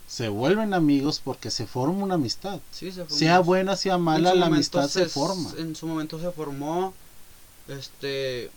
Se 0.06 0.28
vuelven 0.28 0.74
amigos 0.74 1.20
porque 1.24 1.50
se 1.50 1.66
forma 1.66 2.04
una 2.04 2.14
amistad. 2.14 2.60
sí, 2.70 2.90
se 2.92 3.04
formó. 3.04 3.16
Sea 3.18 3.40
buena, 3.40 3.76
sea 3.76 3.98
mala, 3.98 4.34
la 4.34 4.46
amistad 4.46 4.88
se 4.88 5.06
forma. 5.06 5.52
En 5.58 5.74
su 5.74 5.86
momento 5.86 6.20
se 6.20 6.30
formó, 6.30 6.92
este, 7.68 8.50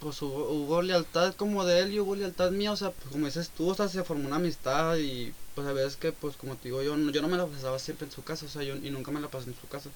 pues 0.00 0.20
hubo, 0.22 0.50
hubo 0.50 0.82
lealtad 0.82 1.34
como 1.34 1.64
de 1.64 1.80
él 1.80 1.92
y 1.94 2.00
hubo 2.00 2.16
lealtad 2.16 2.50
mía, 2.50 2.72
o 2.72 2.76
sea, 2.76 2.90
pues 2.90 3.08
como 3.10 3.26
dices 3.26 3.50
tú, 3.56 3.68
o 3.70 3.74
sea, 3.74 3.88
se 3.88 4.02
formó 4.04 4.26
una 4.26 4.36
amistad 4.36 4.96
y 4.96 5.32
pues 5.54 5.66
a 5.66 5.72
veces 5.72 5.96
que, 5.96 6.12
pues 6.12 6.36
como 6.36 6.56
te 6.56 6.68
digo, 6.68 6.82
yo, 6.82 6.96
no- 6.96 7.12
yo 7.12 7.22
no 7.22 7.28
me 7.28 7.36
la 7.36 7.46
pasaba 7.46 7.78
siempre 7.78 8.06
en 8.06 8.12
su 8.12 8.22
casa, 8.24 8.46
o 8.46 8.48
sea, 8.48 8.62
yo 8.62 8.76
y 8.76 8.90
nunca 8.90 9.10
me 9.12 9.20
la 9.20 9.28
pasé 9.28 9.48
en 9.50 9.56
su 9.60 9.68
casa. 9.68 9.90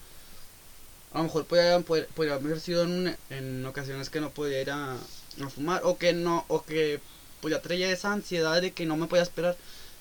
A 1.13 1.19
lo 1.19 1.25
mejor 1.25 1.45
podría 1.47 2.35
haber 2.35 2.61
sido 2.61 2.83
en, 2.85 3.17
en 3.31 3.65
ocasiones 3.67 4.11
que 4.11 4.21
no 4.21 4.31
podía 4.31 4.61
ir 4.61 4.71
a, 4.71 4.95
a 4.95 5.49
fumar 5.49 5.81
o 5.85 5.97
que 5.97 6.13
no, 6.13 6.45
o 6.49 6.65
que 6.65 7.01
pues 7.41 7.53
ya 7.55 7.63
traía 7.63 7.91
esa 7.91 8.13
ansiedad 8.13 8.61
de 8.61 8.73
que 8.73 8.85
no 8.87 8.97
me 8.97 9.07
podía 9.07 9.23
esperar. 9.23 9.57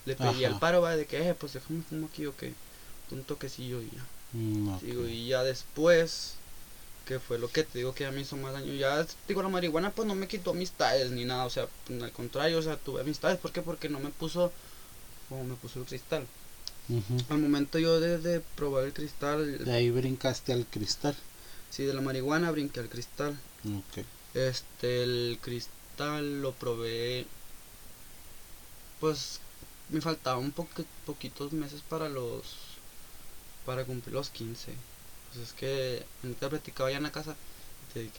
Le 0.06 0.16
pedía 0.16 0.48
Ajá. 0.48 0.56
el 0.56 0.60
paro, 0.60 0.82
¿va? 0.82 0.96
de 0.96 1.06
que, 1.06 1.30
eh, 1.30 1.34
pues 1.34 1.54
déjame 1.54 1.82
fumo 1.84 2.08
aquí 2.12 2.26
o 2.26 2.36
que 2.36 2.54
un 3.12 3.24
toquecillo 3.24 3.82
y 3.82 3.90
ya. 3.92 4.06
Mm, 4.34 4.68
ok. 4.76 4.82
Digo, 4.82 5.08
y 5.08 5.28
ya 5.28 5.44
después, 5.44 6.34
que 7.06 7.20
fue 7.20 7.38
lo 7.38 7.50
que 7.50 7.64
te 7.64 7.78
digo 7.78 7.94
que 7.94 8.04
ya 8.06 8.12
me 8.12 8.22
hizo 8.22 8.36
más 8.38 8.54
daño. 8.54 8.74
Ya, 8.74 9.06
digo, 9.28 9.44
la 9.44 9.50
marihuana 9.50 9.92
pues 9.92 10.08
no 10.08 10.16
me 10.16 10.28
quitó 10.28 10.52
amistades 10.52 11.12
ni 11.12 11.24
nada, 11.26 11.46
o 11.46 11.50
sea, 11.50 11.68
al 11.90 12.12
contrario, 12.12 12.58
o 12.58 12.62
sea, 12.62 12.76
tuve 12.78 13.02
amistades. 13.02 13.38
¿Por 13.40 13.52
qué? 13.52 13.62
Porque 13.62 13.88
no 13.90 14.00
me 14.00 14.10
puso 14.10 14.52
como 15.30 15.44
me 15.44 15.56
puso 15.56 15.80
el 15.80 15.86
cristal. 15.86 16.26
Al 17.30 17.38
momento 17.38 17.80
yo 17.80 18.00
de, 18.02 18.18
de 18.18 18.42
probar 18.58 18.84
el 18.84 18.94
cristal, 18.94 19.64
De 19.64 19.72
ahí 19.72 19.90
brincaste 19.90 20.52
al 20.52 20.66
cristal. 20.66 21.16
sí, 21.70 21.84
de 21.84 21.94
la 21.94 22.02
marihuana 22.02 22.52
brinqué 22.52 22.82
al 22.82 22.90
cristal. 22.90 23.38
Ok. 23.66 24.04
Este, 24.34 25.04
el 25.04 25.38
cristal 25.42 26.42
lo 26.42 26.52
probé, 26.52 27.26
pues 29.00 29.40
me 29.94 30.02
faltaban 30.02 30.54
poqu- 30.54 30.86
poquitos 31.06 31.54
meses 31.54 31.82
para 31.90 32.10
los, 32.10 32.46
para 33.66 33.86
cumplir 33.86 34.14
los 34.14 34.30
15. 34.30 34.74
Pues 35.32 35.48
es 35.50 35.54
que 35.54 36.06
te 36.40 36.50
platicaba 36.50 36.92
ya 36.92 36.98
en 36.98 37.04
la 37.04 37.12
casa, 37.12 37.36
te, 37.94 38.10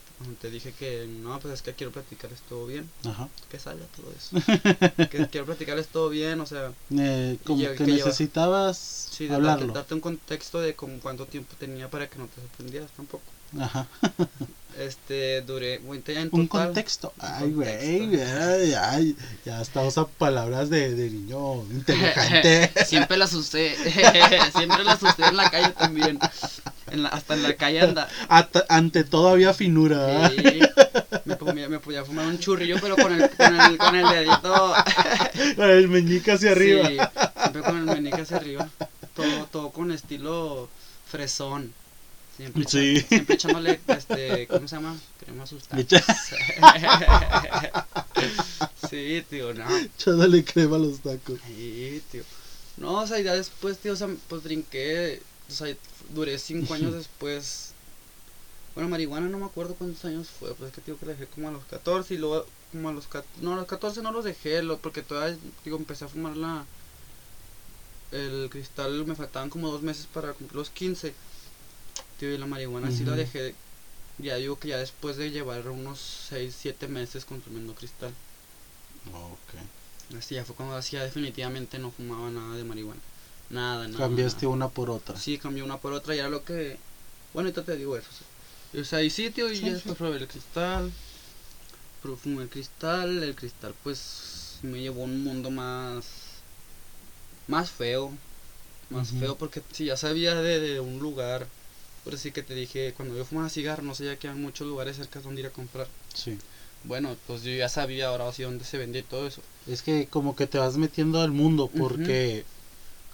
te 0.41 0.49
dije 0.49 0.73
que 0.73 1.07
no, 1.07 1.39
pues 1.39 1.53
es 1.53 1.61
que 1.61 1.73
quiero 1.73 1.91
platicarles 1.91 2.41
todo 2.49 2.65
bien, 2.67 2.89
Ajá. 3.05 3.29
que 3.49 3.59
salga 3.59 3.85
todo 3.95 4.11
eso. 4.11 4.35
que 5.11 5.27
quiero 5.27 5.45
platicarles 5.45 5.87
todo 5.87 6.09
bien, 6.09 6.39
o 6.41 6.45
sea, 6.45 6.71
Eh, 6.91 7.37
como 7.45 7.59
que 7.75 7.85
necesitabas 7.85 8.77
sí, 9.11 9.27
de 9.27 9.35
hablarlo. 9.35 9.67
darte, 9.67 9.79
darte 9.79 9.93
un 9.93 10.01
contexto 10.01 10.59
de 10.59 10.73
como 10.75 10.99
cuánto 10.99 11.25
tiempo 11.25 11.55
tenía 11.59 11.89
para 11.89 12.07
que 12.09 12.17
no 12.17 12.27
te 12.27 12.41
sorprendieras 12.41 12.91
tampoco. 12.91 13.23
Ajá. 13.59 13.87
Este, 14.79 15.41
duré, 15.41 15.77
bueno, 15.79 16.03
ya 16.05 16.19
en 16.21 16.29
Un 16.33 16.47
total- 16.49 16.65
contexto. 16.67 17.13
Ay, 17.19 17.51
güey. 17.53 18.19
ay, 18.75 19.15
ya 19.45 19.61
estamos 19.61 19.97
a 19.97 20.05
palabras 20.05 20.69
de, 20.69 20.93
de 20.93 21.09
niño 21.09 21.63
inteligente. 21.71 22.71
Siempre 22.85 23.15
las 23.15 23.31
usé, 23.33 23.73
siempre 24.55 24.83
las 24.83 25.01
usé 25.01 25.23
en 25.29 25.37
la 25.37 25.49
calle 25.49 25.69
también. 25.69 26.19
En 26.91 27.03
la- 27.03 27.09
hasta 27.09 27.35
en 27.35 27.43
la 27.43 27.53
calle 27.55 27.79
anda. 27.81 28.09
Ante 28.67 29.05
todo 29.05 29.29
había 29.29 29.53
finura. 29.53 30.29
Sí, 30.29 30.43
me, 31.25 31.35
ponía- 31.37 31.69
me 31.69 31.79
podía 31.79 32.03
fumar 32.03 32.25
un 32.27 32.37
churrillo, 32.37 32.75
pero 32.81 32.97
con 32.97 33.13
el, 33.13 33.29
con 33.29 33.59
el, 33.59 33.77
con 33.77 33.95
el 33.95 34.07
dedito. 34.09 34.73
El 35.57 35.87
meñique 35.87 36.33
hacia 36.33 36.51
arriba. 36.51 36.87
Sí, 36.89 36.97
siempre 37.39 37.61
con 37.61 37.77
el 37.77 37.85
meñique 37.85 38.21
hacia 38.21 38.35
arriba. 38.37 38.67
Todo, 39.15 39.45
todo 39.51 39.69
con 39.71 39.91
estilo 39.91 40.67
fresón. 41.09 41.71
Siempre, 42.37 42.63
Sí. 42.67 42.99
siempre 43.01 43.35
echándole, 43.35 43.79
este, 43.87 44.47
¿cómo 44.47 44.67
se 44.67 44.75
llama? 44.75 44.97
Crema 45.19 45.45
Le 45.73 45.81
echa- 45.81 46.03
sí, 48.89 49.23
tío, 49.29 49.53
no. 49.53 49.77
Echándole 49.77 50.43
crema 50.43 50.75
a 50.75 50.79
los 50.79 50.99
tacos. 50.99 51.39
Sí, 51.47 52.01
tío. 52.11 52.23
No, 52.77 53.01
o 53.01 53.07
sea, 53.07 53.19
ya 53.21 53.33
después, 53.33 53.77
tío, 53.77 53.93
o 53.93 53.95
sea, 53.95 54.09
pues 54.27 54.43
brinqué, 54.43 55.21
o 55.49 55.53
sea, 55.53 55.73
duré 56.13 56.37
cinco 56.37 56.73
años 56.73 56.93
después. 56.93 57.71
Bueno, 58.73 58.89
marihuana 58.89 59.29
no 59.29 59.37
me 59.37 59.45
acuerdo 59.45 59.75
cuántos 59.75 60.03
años 60.03 60.27
fue, 60.27 60.53
pues 60.55 60.69
es 60.69 60.75
que 60.75 60.81
tío 60.81 60.99
que 60.99 61.05
la 61.05 61.13
dejé 61.13 61.27
como 61.27 61.47
a 61.47 61.51
los 61.51 61.63
14 61.63 62.15
y 62.15 62.17
luego 62.17 62.45
como 62.73 62.89
a 62.89 62.91
los 62.91 63.07
14, 63.07 63.41
no, 63.41 63.53
a 63.53 63.55
los 63.55 63.67
14 63.67 64.01
no 64.01 64.11
los 64.11 64.25
dejé, 64.25 64.61
lo, 64.61 64.77
porque 64.79 65.01
todavía, 65.01 65.37
digo, 65.63 65.77
empecé 65.77 66.03
a 66.03 66.09
fumar 66.09 66.35
la, 66.35 66.65
el 68.11 68.49
cristal, 68.51 69.05
me 69.05 69.15
faltaban 69.15 69.49
como 69.49 69.71
dos 69.71 69.81
meses 69.81 70.07
para 70.13 70.33
cumplir 70.33 70.57
los 70.57 70.69
15. 70.71 71.13
Y 72.19 72.37
la 72.37 72.45
marihuana 72.45 72.91
sí 72.91 73.03
la 73.03 73.15
dejé, 73.15 73.55
ya 74.17 74.35
digo 74.35 74.57
que 74.59 74.69
ya 74.69 74.77
después 74.77 75.17
de 75.17 75.31
llevar 75.31 75.67
unos 75.69 75.99
6, 76.29 76.55
7 76.57 76.87
meses 76.87 77.25
consumiendo 77.25 77.75
cristal. 77.75 78.13
Ok. 79.13 79.53
Así 80.17 80.35
ya 80.35 80.45
fue 80.45 80.55
cuando 80.55 80.75
hacía 80.75 81.03
definitivamente 81.03 81.79
no 81.79 81.91
fumaba 81.91 82.29
nada 82.29 82.55
de 82.55 82.63
marihuana. 82.63 83.01
Nada, 83.49 83.87
nada. 83.87 84.05
Cambiaste 84.05 84.45
nada. 84.45 84.55
una 84.55 84.69
por 84.69 84.89
otra. 84.89 85.17
Sí, 85.17 85.37
cambié 85.37 85.63
una 85.63 85.77
por 85.79 85.93
otra 85.93 86.15
y 86.15 86.19
era 86.19 86.29
lo 86.29 86.43
que... 86.43 86.79
Bueno, 87.33 87.47
ahorita 87.49 87.63
te 87.63 87.77
digo 87.77 87.97
eso. 87.97 88.09
sí. 88.11 88.79
O 88.79 88.83
sea, 88.85 88.99
hay 88.99 89.09
sitio 89.09 89.51
y 89.51 89.57
Sí, 89.57 89.65
ya 89.65 89.73
sí. 89.73 89.73
después 89.73 89.97
probé 89.97 90.17
el 90.17 90.27
cristal. 90.27 90.91
Fumé 92.21 92.43
el 92.43 92.49
cristal. 92.49 93.23
El 93.23 93.35
cristal 93.35 93.73
pues 93.83 94.59
me 94.61 94.79
llevó 94.81 95.01
a 95.01 95.05
un 95.05 95.23
mundo 95.23 95.49
más... 95.51 96.05
Más 97.47 97.69
feo. 97.71 98.11
Más 98.89 99.09
feo 99.11 99.35
porque 99.37 99.61
si 99.71 99.85
ya 99.85 99.97
sabía 99.97 100.35
de, 100.35 100.59
de 100.59 100.79
un 100.79 100.99
lugar... 100.99 101.47
Por 102.05 102.13
así 102.13 102.31
que 102.31 102.43
te 102.43 102.53
dije, 102.55 102.93
cuando 102.95 103.17
yo 103.17 103.25
fumaba 103.25 103.49
cigarro 103.49 103.83
no 103.83 103.93
sabía 103.95 104.15
que 104.17 104.27
había 104.29 104.39
muchos 104.41 104.65
lugares 104.67 104.95
cerca 104.95 105.19
donde 105.19 105.41
ir 105.41 105.47
a 105.47 105.49
comprar. 105.49 105.87
Sí. 106.13 106.37
Bueno, 106.85 107.15
pues 107.27 107.41
yo 107.41 107.51
ya 107.51 107.67
sabía 107.67 108.07
ahora 108.09 108.31
sí 108.31 108.43
dónde 108.43 108.63
se 108.63 108.77
vendía 108.77 109.01
y 109.01 109.03
todo 109.03 109.25
eso. 109.27 109.41
Es 109.67 109.81
que 109.81 110.05
como 110.07 110.35
que 110.35 110.45
te 110.45 110.59
vas 110.59 110.77
metiendo 110.77 111.19
al 111.21 111.31
mundo 111.31 111.69
porque 111.75 112.45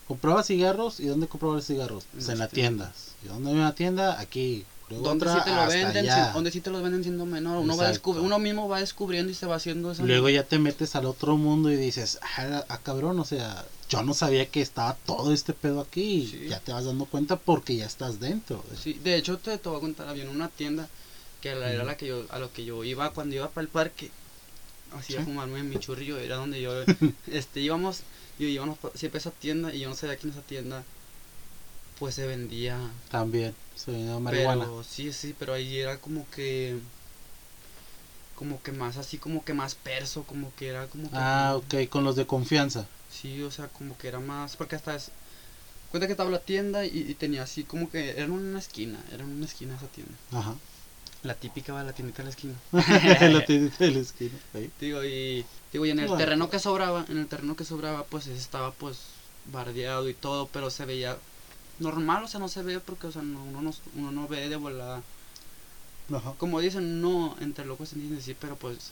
comprabas 0.08 0.48
cigarros 0.48 1.00
y 1.00 1.06
¿dónde 1.08 1.28
comprabas 1.28 1.66
cigarros? 1.66 2.04
En 2.04 2.10
Pues 2.12 2.24
en 2.26 2.30
las 2.32 2.40
las 2.40 2.50
tiendas. 2.50 2.94
¿Y 3.24 3.28
dónde 3.28 3.50
hay 3.52 3.56
una 3.56 3.74
tienda? 3.74 4.20
Aquí. 4.20 4.66
Luego 4.90 5.06
donde 5.08 5.26
sí 5.26 5.38
te 5.46 5.52
lo 5.54 5.66
venden, 5.68 6.04
si- 6.12 6.34
donde 6.34 6.52
sí 6.52 6.60
te 6.60 6.70
los 6.70 6.84
venden 6.84 7.04
siendo 7.04 7.26
menor, 7.26 7.60
uno 7.60 7.78
va 7.78 7.88
Exacto. 7.88 8.12
descubri- 8.12 8.24
uno 8.26 8.40
mismo 8.40 8.68
va 8.68 8.80
descubriendo 8.82 9.32
y 9.32 9.36
se 9.36 9.46
va 9.46 9.56
haciendo 9.56 9.94
esa 9.94 10.04
Luego 10.04 10.28
ya 10.28 10.44
te 10.44 10.60
metes 10.60 10.98
al 10.98 11.06
otro 11.06 11.38
mundo 11.38 11.72
y 11.72 11.78
dices, 11.78 12.20
ah, 12.38 12.66
ah, 12.68 12.80
cabrón, 12.84 13.18
o 13.20 13.24
sea, 13.24 13.64
yo 13.92 14.04
no 14.04 14.14
sabía 14.14 14.50
que 14.50 14.62
estaba 14.62 14.96
todo 14.96 15.34
este 15.34 15.52
pedo 15.52 15.82
aquí. 15.82 16.26
Sí. 16.26 16.48
Ya 16.48 16.62
te 16.62 16.72
vas 16.72 16.86
dando 16.86 17.06
cuenta 17.06 17.36
porque 17.36 17.76
ya 17.76 17.86
estás 17.86 18.22
dentro. 18.22 18.64
Sí, 18.82 18.94
de 18.94 19.18
hecho 19.18 19.38
te, 19.38 19.58
te 19.58 19.68
voy 19.68 19.80
a 19.80 19.82
contar, 19.82 20.08
había 20.08 20.30
una 20.30 20.48
tienda 20.48 20.88
que 21.42 21.50
era 21.50 21.76
Ujú. 21.76 21.86
la 21.86 21.98
que 21.98 22.08
yo 22.08 22.26
a 22.30 22.40
lo 22.40 22.54
que 22.54 22.64
yo 22.64 22.86
iba 22.86 23.10
cuando 23.12 23.36
iba 23.36 23.50
para 23.50 23.64
el 23.64 23.68
parque. 23.68 24.10
Así 24.98 25.16
a 25.18 25.24
fumarme 25.24 25.64
mi 25.64 25.78
churrillo, 25.80 26.18
era 26.18 26.38
donde 26.38 26.62
yo 26.62 26.72
este 27.28 27.60
íbamos 27.60 28.04
y 28.40 28.46
íbamos 28.46 28.78
siempre 28.96 29.18
a 29.18 29.22
esa 29.22 29.32
tienda 29.32 29.74
y 29.74 29.82
yo 29.82 29.90
no 29.90 29.96
sabía 29.96 30.16
que 30.16 30.26
en 30.26 30.34
esa 30.34 30.42
tienda 30.42 30.86
pues 32.00 32.16
se 32.16 32.26
vendía 32.26 32.80
También, 33.10 33.54
se 33.76 33.92
vendía 33.92 34.18
marihuana. 34.20 34.64
Pero 34.64 34.84
sí, 34.86 35.12
sí, 35.12 35.36
pero 35.38 35.54
ahí 35.54 35.78
era 35.78 35.98
como 35.98 36.26
que 36.30 36.78
como 38.36 38.62
que 38.64 38.72
más 38.72 38.96
así 38.96 39.18
como 39.18 39.44
que 39.44 39.54
más 39.54 39.76
perso, 39.76 40.24
como 40.24 40.56
que 40.56 40.70
era 40.70 40.88
como 40.88 41.10
que 41.10 41.16
Ah, 41.18 41.56
ok, 41.58 41.90
con 41.90 42.06
los 42.06 42.16
de 42.16 42.26
confianza. 42.26 42.88
Sí, 43.12 43.42
o 43.44 43.52
sea, 43.52 43.68
como 43.68 43.98
que 43.98 44.08
era 44.08 44.20
más. 44.20 44.56
Porque 44.56 44.76
hasta 44.76 44.96
es. 44.96 45.12
Cuenta 45.92 46.08
que 46.08 46.14
estaba 46.14 46.30
la 46.30 46.40
tienda 46.40 46.86
y, 46.86 46.98
y 47.10 47.14
tenía 47.16 47.44
así 47.44 47.64
como 47.64 47.90
que. 47.90 48.12
Era 48.12 48.24
en 48.24 48.32
una 48.32 48.60
esquina. 48.60 49.00
Era 49.12 49.24
en 49.24 49.30
una 49.32 49.46
esquina 49.46 49.76
esa 49.76 49.88
tienda. 49.88 50.14
Ajá. 50.32 50.56
La 51.24 51.36
típica 51.36 51.74
va 51.74 51.84
la 51.84 51.94
tiendita 51.94 52.20
de 52.20 52.24
la 52.24 52.30
esquina. 52.32 52.54
la 52.72 53.46
tiendita 53.46 53.84
de 53.84 53.92
la 53.92 54.00
esquina. 54.00 54.32
digo, 54.80 55.04
y. 55.04 55.46
Digo, 55.72 55.86
y 55.86 55.90
en 55.92 56.00
el 56.00 56.08
Bueno. 56.08 56.18
terreno 56.24 56.50
que 56.50 56.60
sobraba. 56.60 57.06
En 57.10 57.18
el 57.18 57.28
terreno 57.28 57.56
que 57.56 57.66
sobraba, 57.66 58.04
pues 58.06 58.28
estaba 58.28 58.72
pues. 58.72 59.00
Bardeado 59.52 60.08
y 60.10 60.14
todo. 60.14 60.48
Pero 60.48 60.70
se 60.70 60.86
veía. 60.86 61.18
Normal, 61.80 62.24
o 62.24 62.28
sea, 62.28 62.40
no 62.40 62.48
se 62.48 62.62
ve 62.62 62.80
porque, 62.80 63.08
o 63.08 63.12
sea, 63.12 63.24
no, 63.24 63.44
uno, 63.44 63.62
no, 63.62 63.74
uno 63.96 64.12
no 64.12 64.28
ve 64.28 64.50
de 64.50 64.56
volada. 64.56 65.02
Ajá. 66.14 66.34
Como 66.38 66.60
dicen, 66.60 67.02
no, 67.02 67.36
entre 67.40 67.66
locos 67.66 67.90
se 67.90 67.96
entiende, 67.96 68.22
sí, 68.22 68.36
pero 68.40 68.56
pues. 68.56 68.92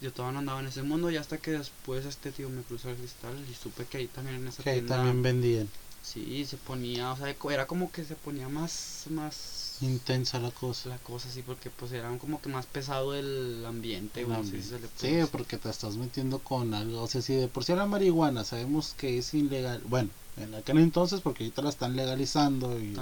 Yo 0.00 0.12
todavía 0.12 0.34
no 0.34 0.38
andaba 0.40 0.60
en 0.60 0.66
ese 0.66 0.82
mundo 0.82 1.10
y 1.10 1.16
hasta 1.16 1.38
que 1.38 1.52
después 1.52 2.04
este 2.04 2.30
tío 2.30 2.48
me 2.50 2.62
cruzó 2.62 2.90
el 2.90 2.96
cristal 2.96 3.34
y 3.50 3.54
supe 3.54 3.84
que 3.86 3.98
ahí 3.98 4.06
también 4.08 4.36
en 4.36 4.48
esa 4.48 4.62
Que 4.62 4.70
ahí 4.70 4.76
tienda 4.76 4.96
también 4.96 5.22
vendían. 5.22 5.68
Sí, 6.02 6.44
se 6.44 6.56
ponía, 6.56 7.10
o 7.12 7.16
sea, 7.16 7.34
era 7.50 7.66
como 7.66 7.90
que 7.90 8.04
se 8.04 8.14
ponía 8.14 8.48
más, 8.48 9.04
más 9.10 9.78
Intensa 9.80 10.38
la 10.38 10.50
cosa. 10.50 10.88
la 10.88 10.98
cosa 10.98 11.28
así, 11.28 11.42
porque 11.42 11.68
pues 11.68 11.92
era 11.92 12.16
como 12.18 12.40
que 12.40 12.48
más 12.48 12.64
pesado 12.66 13.14
el 13.14 13.64
ambiente, 13.66 14.20
El 14.22 14.44
si 14.44 14.62
se 14.62 14.78
le 14.78 14.88
Sí, 14.96 15.08
decir. 15.08 15.28
porque 15.30 15.58
te 15.58 15.68
estás 15.68 15.96
metiendo 15.96 16.38
con 16.38 16.72
algo. 16.74 17.02
O 17.02 17.08
sea, 17.08 17.20
si 17.20 17.34
de 17.34 17.48
por 17.48 17.64
sí 17.64 17.74
la 17.74 17.86
marihuana 17.86 18.44
sabemos 18.44 18.94
que 18.96 19.18
es 19.18 19.34
ilegal. 19.34 19.82
Bueno, 19.86 20.10
en 20.36 20.54
aquel 20.54 20.78
entonces, 20.78 21.20
porque 21.20 21.44
ahorita 21.44 21.62
la 21.62 21.70
están 21.70 21.96
legalizando. 21.96 22.78
Y, 22.80 22.96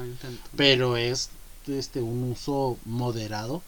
pero 0.56 0.96
es 0.96 1.30
este 1.66 2.00
un 2.00 2.24
uso 2.24 2.76
moderado. 2.84 3.62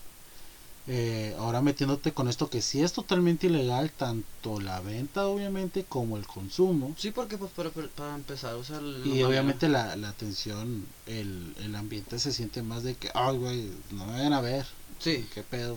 Eh, 0.89 1.35
ahora 1.39 1.63
metiéndote 1.63 2.13
con 2.13 2.29
esto 2.29 2.49
que 2.49 2.63
sí 2.63 2.81
es 2.83 2.93
totalmente 2.93 3.49
ilegal, 3.49 3.91
tanto 3.91 4.61
la 4.61 4.81
venta 4.81 5.27
obviamente 5.27 5.85
como 5.85 6.17
el 6.17 6.27
consumo. 6.27 6.95
Sí, 6.97 7.11
porque 7.11 7.37
pues 7.37 7.51
para, 7.53 7.71
para 7.71 8.15
empezar, 8.15 8.55
o 8.55 8.63
sea, 8.63 8.79
Y 8.79 8.83
manera- 8.83 9.27
obviamente 9.29 9.69
la, 9.69 9.97
la 9.97 10.11
atención, 10.11 10.87
el, 11.07 11.55
el 11.59 11.75
ambiente 11.75 12.19
se 12.21 12.33
siente 12.33 12.63
más 12.63 12.85
de 12.85 12.95
que, 12.95 13.11
ay, 13.15 13.37
güey, 13.37 13.71
no 13.91 14.07
me 14.07 14.13
vayan 14.13 14.33
a 14.33 14.41
ver. 14.41 14.65
Sí, 15.01 15.27
¿Qué 15.35 15.43
pedo? 15.43 15.77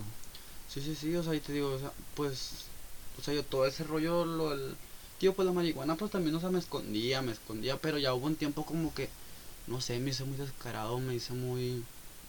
sí, 0.72 0.82
sí, 0.82 0.96
sí, 0.96 1.16
o 1.16 1.24
sea, 1.24 1.34
y 1.34 1.40
te 1.40 1.54
digo, 1.54 1.74
o 1.74 1.80
sea, 1.80 1.92
pues, 2.16 2.52
o 3.18 3.22
sea, 3.24 3.34
yo 3.34 3.44
todo 3.44 3.66
ese 3.66 3.84
rollo, 3.84 4.26
lo, 4.26 4.54
el, 4.54 4.76
tío, 5.20 5.34
pues 5.34 5.46
la 5.48 5.52
marihuana, 5.54 5.96
pues 5.96 6.12
también, 6.12 6.36
o 6.36 6.40
sea, 6.40 6.50
me 6.50 6.60
escondía, 6.60 7.22
me 7.24 7.32
escondía, 7.32 7.78
pero 7.78 7.98
ya 7.98 8.14
hubo 8.14 8.28
un 8.28 8.36
tiempo 8.36 8.64
como 8.64 8.94
que, 8.94 9.10
no 9.68 9.82
sé, 9.82 9.98
me 10.00 10.12
hice 10.12 10.24
muy 10.24 10.38
descarado, 10.38 11.00
me 11.00 11.16
hice 11.16 11.34
muy, 11.34 11.84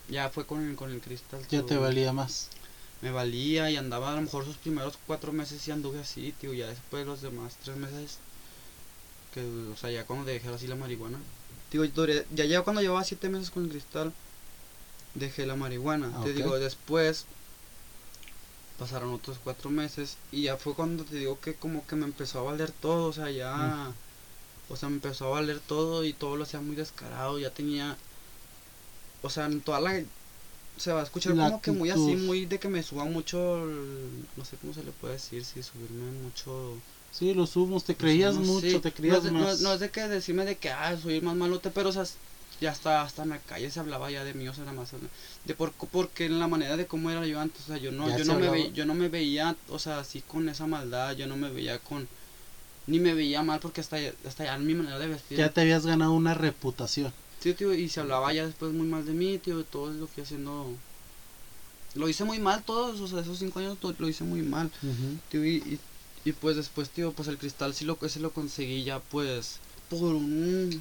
ya 0.09 0.31
fue 0.31 0.47
con 0.47 0.66
el, 0.66 0.77
con 0.77 0.90
el 0.90 1.01
cristal. 1.01 1.40
Ya 1.51 1.64
te 1.64 1.77
valía 1.77 2.12
más. 2.12 2.49
Me 3.03 3.11
valía 3.11 3.71
y 3.71 3.77
andaba 3.77 4.13
a 4.13 4.17
lo 4.17 4.23
mejor 4.23 4.45
sus 4.45 4.57
primeros 4.57 4.99
cuatro 5.07 5.33
meses 5.33 5.67
y 5.67 5.71
anduve 5.71 6.01
así, 6.01 6.33
tío, 6.41 6.53
ya 6.53 6.67
después 6.67 7.07
los 7.07 7.23
demás 7.23 7.57
tres 7.63 7.77
meses, 7.77 8.19
que, 9.33 9.43
o 9.43 9.77
sea, 9.77 9.91
ya 9.91 10.05
cuando 10.05 10.27
dejé 10.27 10.49
así 10.49 10.67
la 10.67 10.77
marihuana, 10.77 11.19
digo, 11.71 11.85
ya 11.85 12.45
llevo 12.45 12.65
cuando 12.65 12.83
llevaba 12.83 13.05
siete 13.05 13.29
meses 13.29 13.51
con 13.51 13.65
el 13.65 13.71
cristal, 13.71 14.13
dejé 15.15 15.47
la 15.47 15.57
marihuana, 15.57 16.13
Ah, 16.15 16.21
te 16.25 16.33
digo, 16.35 16.59
después 16.59 17.27
pasaron 18.79 19.13
otros 19.13 19.39
cuatro 19.43 19.71
meses 19.71 20.17
y 20.33 20.43
ya 20.45 20.57
fue 20.57 20.75
cuando 20.75 21.05
te 21.05 21.17
digo 21.17 21.39
que 21.39 21.55
como 21.55 21.87
que 21.87 21.97
me 21.97 22.07
empezó 22.07 22.41
a 22.41 22.51
valer 22.51 22.71
todo, 22.71 23.09
o 23.09 23.13
sea, 23.13 23.31
ya, 23.31 23.93
o 24.69 24.77
sea, 24.77 24.89
me 24.89 24.97
empezó 24.97 25.27
a 25.27 25.41
valer 25.41 25.61
todo 25.61 26.05
y 26.05 26.13
todo 26.13 26.37
lo 26.37 26.45
hacía 26.45 26.61
muy 26.61 26.77
descarado, 26.77 27.39
ya 27.39 27.51
tenía, 27.51 27.97
o 29.23 29.31
sea, 29.31 29.47
en 29.47 29.61
toda 29.61 29.81
la 29.81 30.03
se 30.81 30.93
va 30.93 31.01
a 31.01 31.05
escuchar 31.05 31.37
La 31.37 31.45
como 31.45 31.61
que 31.62 31.71
muy 31.73 31.90
así, 31.90 32.16
muy 32.16 32.47
de 32.47 32.59
que 32.59 32.69
me 32.69 32.83
suba 32.83 33.05
mucho, 33.05 33.64
el- 33.64 34.27
no 34.37 34.45
sé 34.45 34.57
cómo 34.57 34.73
se 34.75 34.83
le 34.83 34.93
puede 34.93 35.14
decir, 35.14 35.45
si 35.45 35.62
subirme 35.62 36.11
mucho. 36.23 36.77
Sí, 37.12 37.35
los 37.35 37.57
humos, 37.57 37.85
te 37.85 37.95
creías 37.95 38.35
mucho, 38.37 38.81
te 38.81 38.93
creías 38.93 39.25
más. 39.25 39.33
No, 39.33 39.51
es- 39.51 39.61
no 39.61 39.73
es 39.75 39.81
de 39.81 39.90
que 39.90 40.09
decirme 40.09 40.45
de 40.45 40.57
que, 40.57 40.71
ah, 40.71 40.97
soy 40.97 41.14
el 41.16 41.23
más 41.23 41.37
malote, 41.37 41.71
pero, 41.71 41.88
o 41.88 41.93
sea, 41.93 42.05
ya 42.61 42.71
hasta, 42.71 43.03
hasta 43.03 43.23
en 43.25 43.31
la 43.31 43.38
calle 43.38 43.71
se 43.71 43.81
hablaba 43.81 44.11
ya 44.11 44.25
de 44.25 44.35
mí, 44.35 44.49
o 44.49 44.55
sea, 44.55 44.64
nada 44.64 44.77
más, 44.77 44.93
de 45.45 45.55
por, 45.55 45.73
porque 45.73 46.27
en 46.27 46.38
la 46.38 46.47
manera 46.49 46.77
de 46.77 46.87
cómo 46.87 47.11
era 47.11 47.27
yo 47.27 47.40
antes, 47.40 47.62
o 47.62 47.66
sea, 47.66 47.79
yo 47.79 47.90
no, 47.90 48.09
Ya 48.09 48.19
yo 48.19 48.25
no 48.25 48.38
me 48.38 48.49
veía, 48.49 48.69
yo 48.71 48.87
no 48.87 48.95
me 48.95 49.09
veía, 49.09 49.57
o 49.69 49.79
sea, 49.79 49.99
así 50.01 50.21
con 50.23 50.49
esa 50.49 50.66
maldad, 50.66 51.16
yo 51.16 51.27
no 51.27 51.37
me 51.37 51.51
veía 51.51 51.79
con, 51.79 52.07
ni 52.87 53.01
me 53.01 53.14
veía 53.14 53.43
mal 53.43 53.61
porque 53.61 53.81
hasta, 53.81 53.97
hasta 54.27 54.45
ya 54.45 54.55
en 54.57 54.66
mi 54.66 54.75
manera 54.75 54.99
de 54.99 55.09
vestir. 55.09 55.38
Ya 55.38 55.51
te 55.51 55.61
habías 55.62 55.87
ganado 55.87 56.12
una 56.12 56.35
reputación. 56.35 57.12
Sí, 57.40 57.55
tío, 57.55 57.72
y 57.74 57.88
se 57.88 58.00
hablaba 58.00 58.33
ya 58.33 58.46
después 58.46 58.72
muy 58.72 58.87
mal 58.87 59.05
de 59.07 59.12
mí, 59.12 59.38
tío, 59.38 59.64
todo 59.64 59.90
lo 59.90 60.09
que 60.14 60.22
haciendo, 60.22 60.66
lo 61.94 62.09
hice 62.09 62.24
muy 62.24 62.38
mal 62.38 62.62
todos, 62.62 63.00
o 63.00 63.07
sea, 63.07 63.20
esos 63.20 63.38
cinco 63.38 63.59
años 63.59 63.79
lo 63.98 64.09
hice 64.09 64.24
muy 64.24 64.42
mal. 64.42 64.70
Tío, 65.31 65.44
y, 65.44 65.57
y, 65.57 65.79
y, 66.24 66.33
pues 66.33 66.57
después, 66.57 66.90
tío, 66.90 67.12
pues 67.12 67.29
el 67.29 67.38
cristal 67.38 67.74
sí 67.74 67.85
lo, 67.85 67.98
ese 68.03 68.20
lo 68.20 68.31
conseguí 68.31 68.85
ya 68.85 68.98
pues 69.11 69.59
por 69.88 70.14
un, 70.14 70.81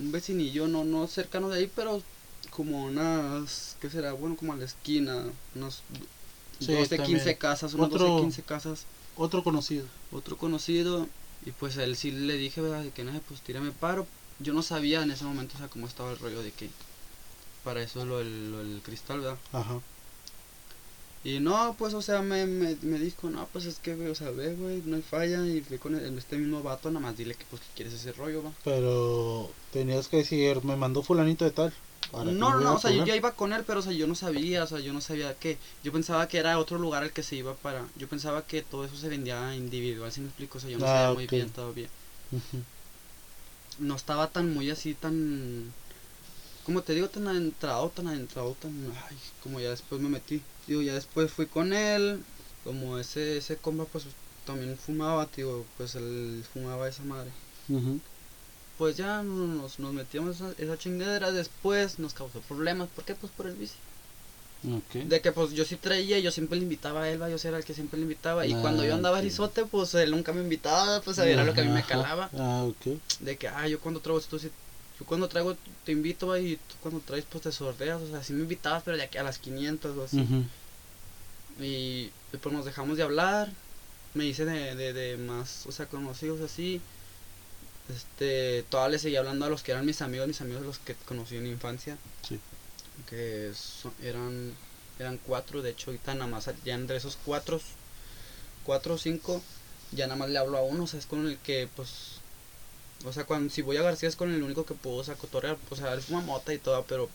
un 0.00 0.12
vecinillo, 0.12 0.68
no, 0.68 0.84
no 0.84 1.06
cercano 1.06 1.48
de 1.48 1.60
ahí, 1.60 1.70
pero 1.74 2.02
como 2.50 2.84
unas, 2.84 3.76
¿qué 3.80 3.88
será? 3.90 4.12
Bueno, 4.12 4.36
como 4.36 4.52
a 4.52 4.56
la 4.56 4.64
esquina, 4.64 5.24
unos 5.54 5.82
Sí, 6.60 6.66
12, 6.72 6.98
también. 6.98 7.18
15 7.20 7.38
casas, 7.38 7.74
unas 7.74 7.86
Otro- 7.92 8.04
12, 8.06 8.20
15 8.20 8.42
casas, 8.42 8.84
Otro 9.16 9.42
conocido. 9.42 9.86
otro 10.12 10.36
conocido, 10.36 11.06
y 11.46 11.50
pues 11.52 11.78
a 11.78 11.84
él 11.84 11.96
sí 11.96 12.10
le 12.10 12.36
dije, 12.36 12.60
¿verdad? 12.60 12.82
De 12.82 12.90
que 12.90 13.02
no, 13.04 13.12
pues 13.28 13.40
tírame 13.40 13.70
paro. 13.72 14.06
Yo 14.40 14.52
no 14.52 14.62
sabía 14.62 15.02
en 15.02 15.10
ese 15.10 15.24
momento, 15.24 15.54
o 15.54 15.58
sea, 15.58 15.68
cómo 15.68 15.86
estaba 15.86 16.12
el 16.12 16.18
rollo 16.18 16.42
de 16.42 16.50
que 16.52 16.68
para 17.64 17.82
eso 17.82 18.04
lo 18.04 18.18
del, 18.18 18.52
lo 18.52 18.58
del 18.58 18.80
cristal, 18.82 19.20
¿verdad? 19.20 19.38
Ajá. 19.52 19.80
Y 21.22 21.38
no, 21.38 21.76
pues, 21.78 21.92
o 21.92 22.00
sea, 22.00 22.22
me, 22.22 22.46
me, 22.46 22.76
me 22.80 22.98
dijo, 22.98 23.28
no, 23.28 23.46
pues 23.52 23.66
es 23.66 23.78
que, 23.78 23.94
güey, 23.94 24.08
o 24.08 24.14
sea, 24.14 24.30
ve, 24.30 24.54
güey, 24.54 24.80
no 24.86 24.96
hay 24.96 25.02
falla. 25.02 25.46
Y 25.46 25.60
fui 25.60 25.76
con 25.76 25.94
el- 25.94 26.16
este 26.16 26.38
mismo 26.38 26.62
vato, 26.62 26.90
nada 26.90 27.00
más 27.04 27.16
dile 27.18 27.34
que, 27.34 27.44
pues, 27.50 27.60
que 27.60 27.68
quieres 27.76 27.92
ese 27.92 28.12
rollo, 28.12 28.42
va. 28.42 28.52
Pero 28.64 29.50
tenías 29.70 30.08
que 30.08 30.16
decir, 30.18 30.64
me 30.64 30.76
mandó 30.76 31.02
fulanito 31.02 31.44
de 31.44 31.50
tal. 31.50 31.74
No, 32.12 32.32
no, 32.32 32.60
no, 32.60 32.74
o 32.74 32.78
sea, 32.78 32.90
yo 32.90 33.04
ya 33.04 33.14
iba 33.16 33.34
con 33.34 33.52
él, 33.52 33.64
pero, 33.66 33.80
o 33.80 33.82
sea, 33.82 33.92
yo 33.92 34.06
no 34.06 34.14
sabía, 34.14 34.64
o 34.64 34.66
sea, 34.66 34.80
yo 34.80 34.92
no 34.94 35.00
sabía 35.02 35.34
que. 35.34 35.58
Yo 35.84 35.92
pensaba 35.92 36.26
que 36.26 36.38
era 36.38 36.58
otro 36.58 36.78
lugar 36.78 37.02
al 37.02 37.12
que 37.12 37.22
se 37.22 37.36
iba 37.36 37.54
para. 37.54 37.84
Yo 37.96 38.08
pensaba 38.08 38.46
que 38.46 38.62
todo 38.62 38.84
eso 38.86 38.96
se 38.96 39.08
vendía 39.08 39.54
individual, 39.54 40.10
si 40.10 40.22
me 40.22 40.28
explico, 40.28 40.56
o 40.56 40.60
sea, 40.60 40.70
yo 40.70 40.78
no 40.78 40.86
Ah, 40.86 40.88
sabía 40.88 41.14
muy 41.14 41.26
bien 41.26 41.50
todavía. 41.50 41.88
Ujú. 42.32 42.62
No 43.78 43.94
estaba 43.94 44.28
tan 44.28 44.52
muy 44.52 44.70
así, 44.70 44.94
tan. 44.94 45.72
Como 46.64 46.82
te 46.82 46.94
digo, 46.94 47.08
tan 47.08 47.28
adentrado, 47.28 47.88
tan 47.90 48.08
adentrado, 48.08 48.54
tan. 48.60 48.72
Ay, 49.08 49.16
como 49.42 49.60
ya 49.60 49.70
después 49.70 50.00
me 50.00 50.08
metí. 50.08 50.42
Digo, 50.66 50.82
ya 50.82 50.94
después 50.94 51.30
fui 51.32 51.46
con 51.46 51.72
él. 51.72 52.22
Como 52.64 52.98
ese, 52.98 53.38
ese 53.38 53.56
compa, 53.56 53.86
pues 53.86 54.04
también 54.44 54.76
fumaba, 54.76 55.26
tío, 55.26 55.64
pues 55.78 55.94
él 55.94 56.44
fumaba 56.52 56.88
esa 56.88 57.02
madre. 57.04 57.30
Ujú. 57.68 58.00
Pues 58.76 58.96
ya 58.96 59.22
nos, 59.22 59.78
nos 59.78 59.92
metíamos 59.94 60.36
esa, 60.36 60.52
esa 60.58 60.78
chingadera, 60.78 61.32
después 61.32 61.98
nos 61.98 62.14
causó 62.14 62.40
problemas, 62.40 62.88
¿por 62.88 63.04
qué? 63.04 63.14
Pues 63.14 63.32
por 63.32 63.46
el 63.46 63.54
bici. 63.54 63.76
De 65.04 65.20
que 65.20 65.32
pues 65.32 65.52
yo 65.52 65.64
sí 65.64 65.76
traía, 65.76 66.18
yo 66.18 66.30
siempre 66.30 66.58
le 66.58 66.64
invitaba 66.64 67.02
a 67.04 67.10
él, 67.10 67.20
va, 67.20 67.28
yo 67.30 67.36
era 67.42 67.56
el 67.58 67.64
que 67.64 67.72
siempre 67.74 67.98
le 67.98 68.02
invitaba. 68.04 68.46
Y 68.46 68.52
Ah, 68.52 68.58
cuando 68.60 68.84
yo 68.84 68.94
andaba 68.94 69.18
ok. 69.18 69.24
risote, 69.24 69.64
pues 69.64 69.94
él 69.94 70.10
nunca 70.10 70.32
me 70.32 70.42
invitaba, 70.42 71.00
pues 71.00 71.16
era 71.18 71.44
lo 71.44 71.54
que 71.54 71.62
a 71.62 71.64
mí 71.64 71.70
me 71.70 71.82
calaba. 71.82 72.28
Ah. 72.36 72.68
De 73.20 73.36
que, 73.38 73.48
ah, 73.48 73.66
yo 73.68 73.80
cuando 73.80 74.00
traigo, 74.00 74.20
tú 74.20 74.38
sí- 74.38 74.50
yo 74.98 75.06
cuando 75.06 75.28
traigo 75.28 75.56
te 75.86 75.92
invito, 75.92 76.26
va, 76.26 76.38
y 76.38 76.56
tú 76.56 76.74
cuando 76.82 77.00
traes, 77.00 77.24
pues 77.30 77.42
te 77.44 77.52
sordeas. 77.52 78.02
O 78.02 78.08
sea, 78.08 78.22
sí 78.22 78.34
me 78.34 78.42
invitabas, 78.42 78.82
pero 78.84 78.96
de 78.98 79.02
aquí 79.04 79.16
a 79.16 79.22
las 79.22 79.38
500 79.38 79.96
o 79.96 80.04
así. 80.04 80.18
Y 81.58 81.64
y, 81.64 82.36
pues 82.40 82.54
nos 82.54 82.64
dejamos 82.64 82.96
de 82.96 83.02
hablar. 83.02 83.50
Me 84.14 84.24
hice 84.26 84.44
de, 84.44 84.74
de, 84.74 84.92
de 84.92 85.16
más, 85.16 85.64
o 85.66 85.72
sea, 85.72 85.86
conocidos 85.86 86.40
así. 86.40 86.80
Este, 87.94 88.62
todavía 88.68 88.92
le 88.92 88.98
seguía 88.98 89.18
hablando 89.20 89.46
a 89.46 89.48
los 89.48 89.62
que 89.62 89.72
eran 89.72 89.84
mis 89.86 90.00
amigos, 90.02 90.28
mis 90.28 90.40
amigos 90.40 90.62
los 90.62 90.78
que 90.78 90.94
conocí 91.06 91.36
en 91.36 91.44
la 91.44 91.48
infancia. 91.50 91.96
Sí. 92.28 92.38
Que 93.08 93.52
son- 93.54 93.94
eran, 94.02 94.52
eran 94.98 95.18
cuatro, 95.18 95.62
de 95.62 95.70
hecho, 95.70 95.90
ahorita 95.90 96.14
nada 96.14 96.26
más, 96.30 96.48
ya 96.64 96.74
entre 96.74 96.96
esos 96.96 97.16
cuatro, 97.24 97.60
cuatro 98.64 98.94
o 98.94 98.98
cinco, 98.98 99.42
ya 99.92 100.06
nada 100.06 100.16
más 100.16 100.30
le 100.30 100.38
hablo 100.38 100.58
a 100.58 100.62
uno, 100.62 100.84
o 100.84 100.86
sea, 100.86 101.00
es 101.00 101.06
con 101.06 101.26
el 101.26 101.38
que, 101.38 101.68
pues, 101.74 101.90
o 103.04 103.12
sea, 103.12 103.24
cuando, 103.24 103.52
si 103.52 103.62
voy 103.62 103.76
a 103.78 103.82
García 103.82 104.08
es 104.08 104.16
con 104.16 104.32
el 104.32 104.42
único 104.42 104.64
que 104.66 104.74
puedo, 104.74 104.96
o 104.96 105.04
sea, 105.04 105.14
cotorrear, 105.14 105.56
o 105.70 105.76
sea, 105.76 105.92
él 105.94 106.02
fuma 106.02 106.20
mota 106.20 106.52
y 106.52 106.58
todo, 106.58 106.84
pero, 106.86 107.08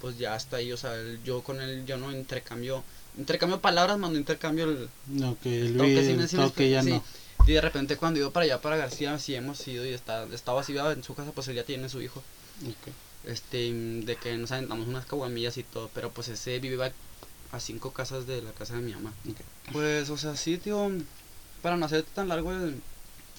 pues 0.00 0.16
ya 0.18 0.34
está 0.36 0.56
ahí, 0.58 0.72
o 0.72 0.76
sea, 0.76 0.94
él- 0.94 1.20
yo 1.24 1.42
con 1.42 1.60
él, 1.60 1.84
yo 1.86 1.96
no 1.98 2.10
intercambio, 2.12 2.82
intercambio 3.16 3.60
palabras, 3.60 3.98
mando 3.98 4.18
intercambio 4.18 4.64
el, 4.64 4.88
Ok, 5.24 5.46
el 5.46 5.76
toque, 5.76 5.94
vi- 5.94 6.06
sí 6.06 6.12
me- 6.14 6.22
el 6.22 6.28
toque 6.28 6.70
ya 6.70 6.82
no. 6.90 7.04
Y 7.46 7.52
de 7.52 7.60
repente 7.60 7.96
cuando 7.96 8.18
iba 8.20 8.30
para 8.30 8.44
allá, 8.44 8.60
para 8.60 8.76
García, 8.76 9.18
sí 9.18 9.34
hemos 9.34 9.66
ido 9.66 9.84
y 9.86 9.90
está, 9.94 10.24
estaba 10.32 10.60
así 10.60 10.76
en 10.76 11.02
su 11.02 11.14
casa, 11.14 11.32
pues 11.32 11.48
él 11.48 11.56
ya 11.56 11.64
tiene 11.64 11.88
su 11.88 12.00
hijo. 12.02 12.22
Ok. 12.66 12.92
Este, 13.24 13.72
de 13.72 14.16
que 14.16 14.36
nos 14.38 14.52
aventamos 14.52 14.86
unas 14.88 15.04
caguamillas 15.06 15.56
y 15.58 15.62
todo, 15.62 15.90
pero 15.94 16.10
pues 16.10 16.28
ese 16.28 16.58
vivía 16.60 16.92
a 17.52 17.60
cinco 17.60 17.92
casas 17.92 18.26
de 18.26 18.42
la 18.42 18.52
casa 18.52 18.74
de 18.76 18.82
mi 18.82 18.92
mamá. 18.92 19.12
Pues, 19.72 20.08
o 20.10 20.16
sea, 20.16 20.36
sí, 20.36 20.56
tío, 20.58 20.90
para 21.62 21.76
no 21.76 21.86
hacer 21.86 22.02
tan 22.04 22.28
largo 22.28 22.52
el, 22.52 22.80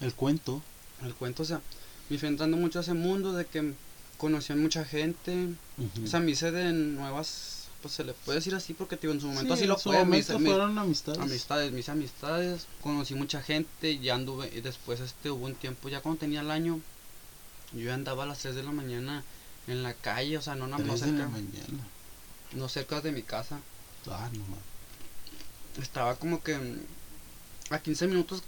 El 0.01 0.13
cuento. 0.13 0.61
el 1.03 1.13
cuento, 1.15 1.43
o 1.43 1.45
sea, 1.45 1.61
me 2.09 2.17
fui 2.17 2.27
entrando 2.27 2.57
mucho 2.57 2.79
a 2.79 2.81
ese 2.81 2.93
mundo 2.93 3.33
de 3.33 3.45
que 3.45 3.73
conocí 4.17 4.51
a 4.53 4.55
mucha 4.55 4.83
gente, 4.83 5.47
Ujú. 5.77 6.03
o 6.03 6.07
sea, 6.07 6.19
me 6.19 6.31
hice 6.31 6.51
de 6.51 6.71
nuevas, 6.73 7.67
pues 7.81 7.93
se 7.93 8.03
le 8.03 8.13
puede 8.13 8.39
decir 8.39 8.53
así 8.55 8.73
porque, 8.73 8.97
tío, 8.97 9.11
en 9.11 9.21
su 9.21 9.27
momento 9.27 9.55
Sí, 9.55 9.61
así 9.61 9.67
lo 9.67 9.77
fue, 9.77 10.03
me 10.05 10.17
hice- 10.19 10.37
fueron 10.37 10.77
amistades. 10.77 11.19
amistades, 11.19 11.71
mis 11.71 11.87
amistades, 11.89 12.67
conocí 12.81 13.15
mucha 13.15 13.41
gente, 13.41 13.97
ya 13.99 14.15
anduve, 14.15 14.51
y 14.55 14.61
después 14.61 14.99
este 14.99 15.31
hubo 15.31 15.45
un 15.45 15.55
tiempo, 15.55 15.87
ya 15.89 16.01
cuando 16.01 16.19
tenía 16.19 16.41
el 16.41 16.51
año, 16.51 16.79
yo 17.73 17.93
andaba 17.93 18.23
a 18.23 18.27
las 18.27 18.39
3 18.39 18.55
de 18.55 18.63
la 18.63 18.71
mañana 18.71 19.23
en 19.69 19.83
la 19.83 19.93
calle, 19.93 20.37
o 20.37 20.41
sea, 20.41 20.55
no, 20.55 20.65
de 20.67 20.83
la 20.85 20.97
cerca, 20.97 21.27
mañana. 21.27 21.83
no 22.53 22.67
cerca 22.69 23.01
de 23.01 23.11
mi 23.11 23.21
casa, 23.23 23.59
Ah, 24.09 24.29
no 24.33 25.81
estaba 25.83 26.15
como 26.15 26.41
que 26.43 26.57
mm, 26.57 26.77
a 27.73 27.79
15 27.79 28.07
minutos, 28.07 28.41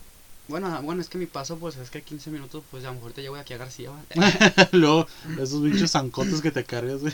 bueno, 0.48 0.68
ah, 0.68 0.80
bueno, 0.82 1.02
es 1.02 1.08
que 1.10 1.18
mi 1.18 1.28
paso, 1.28 1.58
pues 1.58 1.78
es 1.78 1.90
que 1.90 2.00
a 2.00 2.02
15 2.02 2.30
minutos, 2.32 2.64
pues 2.72 2.84
a 2.84 2.88
lo 2.88 2.96
mejor 2.96 3.14
te 3.14 3.22
llevo 3.22 3.36
aquí 3.36 3.54
a 3.54 3.58
García. 3.58 3.92
Luego, 4.72 5.08
esos 5.40 5.62
bichos 5.62 5.92
zancotes 5.92 6.42
que 6.42 6.52
te 6.52 6.64
cargas, 6.64 7.02
güey. 7.02 7.14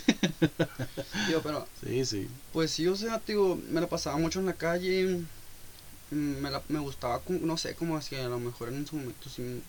Digo, 1.28 1.42
pero, 1.44 1.68
Sí, 1.86 2.06
sí. 2.06 2.28
pues 2.54 2.72
sí, 2.72 2.88
o 2.88 2.96
sea, 2.96 3.22
digo, 3.28 3.60
me 3.70 3.82
la 3.82 3.88
pasaba 3.88 4.18
mucho 4.18 4.40
en 4.40 4.46
la 4.48 4.54
calle, 4.54 5.24
mm, 6.12 6.16
me, 6.16 6.50
la, 6.50 6.62
me 6.70 6.80
gustaba, 6.80 7.22
no 7.28 7.58
sé, 7.58 7.76
como 7.76 7.98
así, 7.98 8.16
a 8.16 8.30
lo 8.30 8.40
mejor 8.40 8.70
en 8.70 8.88
su 8.88 8.96
momento 8.96 9.30
sí, 9.30 9.62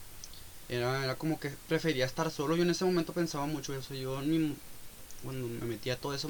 era, 0.68 1.04
era 1.04 1.16
como 1.16 1.38
que 1.40 1.50
prefería 1.68 2.06
estar 2.06 2.30
solo, 2.30 2.56
yo 2.56 2.62
en 2.62 2.70
ese 2.70 2.84
momento 2.84 3.12
pensaba 3.12 3.46
mucho 3.46 3.74
eso, 3.74 3.94
yo 3.94 4.20
en 4.20 4.30
mi- 4.30 4.56
cuando 5.22 5.48
me 5.48 5.66
metía 5.66 5.94
a 5.94 5.96
todo 6.00 6.14
eso, 6.14 6.28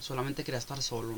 solamente 0.00 0.44
quería 0.44 0.58
estar 0.58 0.82
solo, 0.82 1.16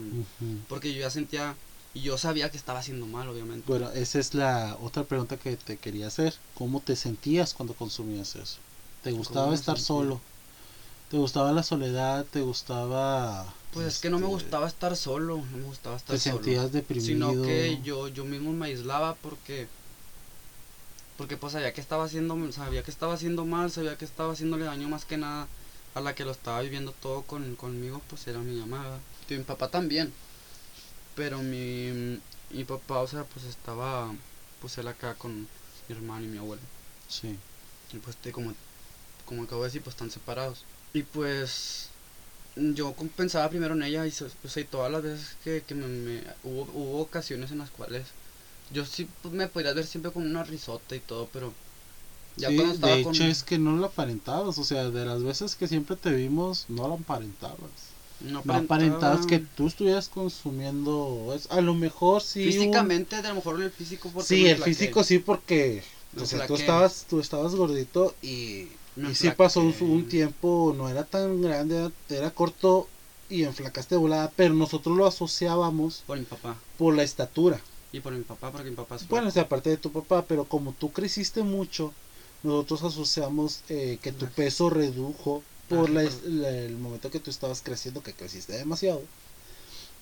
porque 0.69 0.93
yo 0.95 1.01
ya 1.01 1.11
sentía, 1.11 1.57
y 1.95 2.03
yo 2.03 2.19
sabía 2.19 2.51
que 2.51 2.57
estaba 2.57 2.81
haciendo 2.81 3.07
mal, 3.07 3.29
obviamente. 3.29 3.67
Bueno, 3.69 3.91
esa 3.93 4.19
es 4.19 4.35
la 4.35 4.77
otra 4.79 5.05
pregunta 5.05 5.37
que 5.39 5.57
te 5.57 5.79
quería 5.79 6.09
hacer. 6.09 6.35
¿Cómo 6.55 6.81
te 6.81 6.97
sentías 6.97 7.55
cuando 7.55 7.75
consumías 7.75 8.35
eso? 8.37 8.59
¿Te 9.03 9.13
gustaba 9.13 9.55
estar 9.55 9.77
sentía? 9.77 9.87
solo? 9.87 10.21
¿Te 11.11 11.17
gustaba 11.19 11.53
la 11.53 11.63
soledad? 11.63 12.27
¿Te 12.27 12.41
gustaba...? 12.43 13.55
Pues 13.73 13.87
es 13.87 14.01
que 14.01 14.09
no 14.11 14.19
me 14.19 14.27
este, 14.27 14.35
gustaba 14.45 14.67
estar 14.69 14.97
solo, 14.97 15.37
no 15.51 15.59
me 15.59 15.65
gustaba 15.65 15.97
estar 15.97 16.17
¿Te 16.17 16.23
solo. 16.23 16.41
sentías 16.41 16.73
deprimido? 16.73 17.05
Sino 17.05 17.43
que 17.43 17.81
yo, 17.83 18.09
yo 18.09 18.25
mismo 18.25 18.53
me 18.53 18.67
aislaba 18.67 19.17
porque 19.17 19.67
porque 21.17 21.37
pues 21.37 21.53
sabía 21.53 21.73
que 21.73 21.81
estaba 21.81 22.05
haciendo 22.05 22.37
sabía 22.53 22.83
que 22.83 22.91
estaba 22.91 23.15
haciendo 23.15 23.45
mal, 23.45 23.71
sabía 23.71 23.97
que 23.97 24.05
estaba 24.05 24.33
haciéndole 24.33 24.65
daño 24.65 24.89
más 24.89 25.05
que 25.05 25.17
nada 25.17 25.47
a 25.95 26.01
la 26.01 26.15
que 26.15 26.25
lo 26.25 26.33
estaba 26.33 26.61
viviendo 26.61 26.93
todo 26.93 27.23
con, 27.23 27.57
conmigo, 27.57 28.03
pues 28.09 28.27
era 28.27 28.41
mi. 28.41 28.61
¿verdad? 28.61 28.99
Y 29.29 29.35
mi 29.35 29.45
papá 29.45 29.69
también. 29.69 30.13
Pero 31.15 31.39
mi, 31.39 32.21
mi 32.51 32.65
papá, 32.65 32.99
o 33.01 33.07
sea, 33.07 33.25
pues 33.25 33.45
estaba 33.47 34.13
pues 34.61 34.79
él 34.79 34.89
acá 34.89 35.15
con 35.15 35.43
mi 35.43 35.47
hermano 35.97 36.25
y 36.25 36.29
mi 36.29 36.39
abuelo. 36.39 36.63
Sí. 37.09 37.37
Y 37.93 37.99
pues 37.99 38.17
te- 38.17 38.33
como, 38.33 38.53
como 39.27 39.45
acabo 39.45 39.63
de 39.63 39.69
decir, 39.69 39.83
pues 39.83 39.95
están 39.95 40.11
separados. 40.11 40.65
Y 40.93 41.03
pues 41.03 41.89
yo 42.57 42.95
pensaba 43.17 43.49
primero 43.51 43.75
en 43.75 43.83
ella 43.83 44.07
y, 44.07 44.11
o 44.11 44.49
sea, 44.49 44.63
y 44.63 44.67
todas 44.67 44.91
las 44.93 45.03
veces 45.03 45.37
que, 45.45 45.63
que 45.67 45.75
me, 45.75 45.87
me- 45.87 46.25
hubo, 46.45 46.63
hubo 46.75 47.01
ocasiones 47.03 47.51
en 47.53 47.59
las 47.59 47.71
cuales 47.71 48.07
yo 48.71 48.85
sí 48.85 49.07
pues, 49.21 49.35
me 49.35 49.49
podía 49.49 49.73
ver 49.75 49.87
siempre 49.87 50.13
con 50.13 50.25
una 50.27 50.45
risota 50.45 50.97
y 50.97 51.01
todo, 51.01 51.31
pero 51.31 51.55
ya 52.37 52.53
Sí, 52.53 52.55
cuando 52.55 52.73
estaba 52.75 52.99
de 52.99 53.01
con... 53.01 53.17
hecho 53.17 53.25
es 53.25 53.43
que 53.45 53.59
no 53.59 53.77
lo 53.77 53.87
aparentabas, 53.87 54.59
o 54.59 54.65
sea, 54.65 54.91
de 54.91 55.05
las 55.07 55.23
veces 55.25 55.57
que 55.57 55.67
siempre 55.69 55.97
te 55.97 56.11
vimos, 56.15 56.69
no 56.69 56.87
lo 56.89 56.95
aparentabas. 56.95 57.97
no 58.21 58.41
No 58.45 58.57
aparentabas 58.57 59.27
aparentaba 59.27 59.27
que 59.27 59.39
tú 59.41 59.67
estuvieras 59.67 60.09
consumiendo 60.09 61.33
eso. 61.35 61.51
A 61.53 61.61
lo 61.61 61.75
mejor 61.75 62.23
sí. 62.23 62.59
un- 62.59 62.95
Físicamente, 62.97 63.23
de 63.23 63.27
a 63.29 63.31
lo 63.31 63.37
mejor 63.37 63.61
el 63.63 63.73
físico 63.73 64.13
porque 64.13 64.37
Sí, 64.37 64.47
el 64.49 64.59
físico 64.59 65.05
sí, 65.05 65.19
porque 65.19 65.83
Me 66.13 66.23
o 66.23 66.27
sea, 66.27 66.45
tú 66.45 66.55
estabas, 66.55 67.07
tú 67.07 67.21
estabas 67.21 67.55
gordito 67.55 68.17
y 68.23 68.79
y 69.03 69.15
sí 69.17 69.31
pasó 69.33 69.61
un, 69.63 69.75
un 69.81 70.09
tiempo, 70.09 70.73
no 70.77 70.89
era 70.89 71.05
tan 71.05 71.41
grande, 71.43 71.93
era 72.09 72.31
corto 72.35 72.91
y 73.29 73.45
enflacaste 73.45 73.97
de 73.97 74.01
volada, 74.01 74.33
pero 74.37 74.55
nosotros 74.55 74.97
lo 74.97 75.07
asociábamos 75.07 76.07
Por 76.07 76.19
mi 76.19 76.25
papá. 76.25 76.59
por 76.77 76.95
la 76.97 77.03
estatura. 77.05 77.63
Y 77.95 78.01
por 78.01 78.13
mi 78.13 78.25
papá, 78.25 78.51
porque 78.51 78.71
mi 78.71 78.75
papá 78.75 78.97
es 78.97 79.07
Bueno, 79.07 79.29
o 79.29 79.31
sea, 79.31 79.43
aparte 79.45 79.71
de 79.71 79.77
tu 79.77 79.93
papá, 79.93 80.25
pero 80.27 80.47
como 80.47 80.73
tú 80.73 80.91
creciste 80.91 81.45
mucho, 81.45 81.93
nosotros 82.43 82.83
asociamos 82.83 83.61
eh, 83.69 84.01
que 84.03 84.11
tu 84.11 84.27
peso 84.27 84.69
redujo 84.69 85.45
por 85.69 85.89
la- 85.91 86.03
el 86.03 86.77
momento 86.77 87.09
que 87.13 87.21
tú 87.21 87.31
estabas 87.31 87.63
creciendo, 87.63 88.03
que 88.03 88.13
creciste 88.13 88.53
demasiado. 88.55 89.01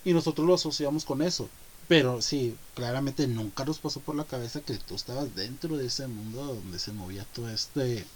Y 0.06 0.14
nosotros 0.14 0.46
lo 0.46 0.54
asociamos 0.54 1.04
con 1.04 1.20
eso. 1.20 1.50
Pero 1.86 2.22
sí, 2.22 2.56
claramente 2.74 3.26
nunca 3.26 3.66
nos 3.66 3.78
pasó 3.78 4.00
por 4.00 4.14
la 4.16 4.24
cabeza 4.24 4.62
que 4.62 4.78
tú 4.78 4.94
estabas 4.94 5.36
dentro 5.36 5.76
de 5.76 5.84
ese 5.84 6.06
mundo 6.06 6.46
donde 6.46 6.78
se 6.78 6.92
movía 6.92 7.26
todo 7.34 7.50
este... 7.50 8.06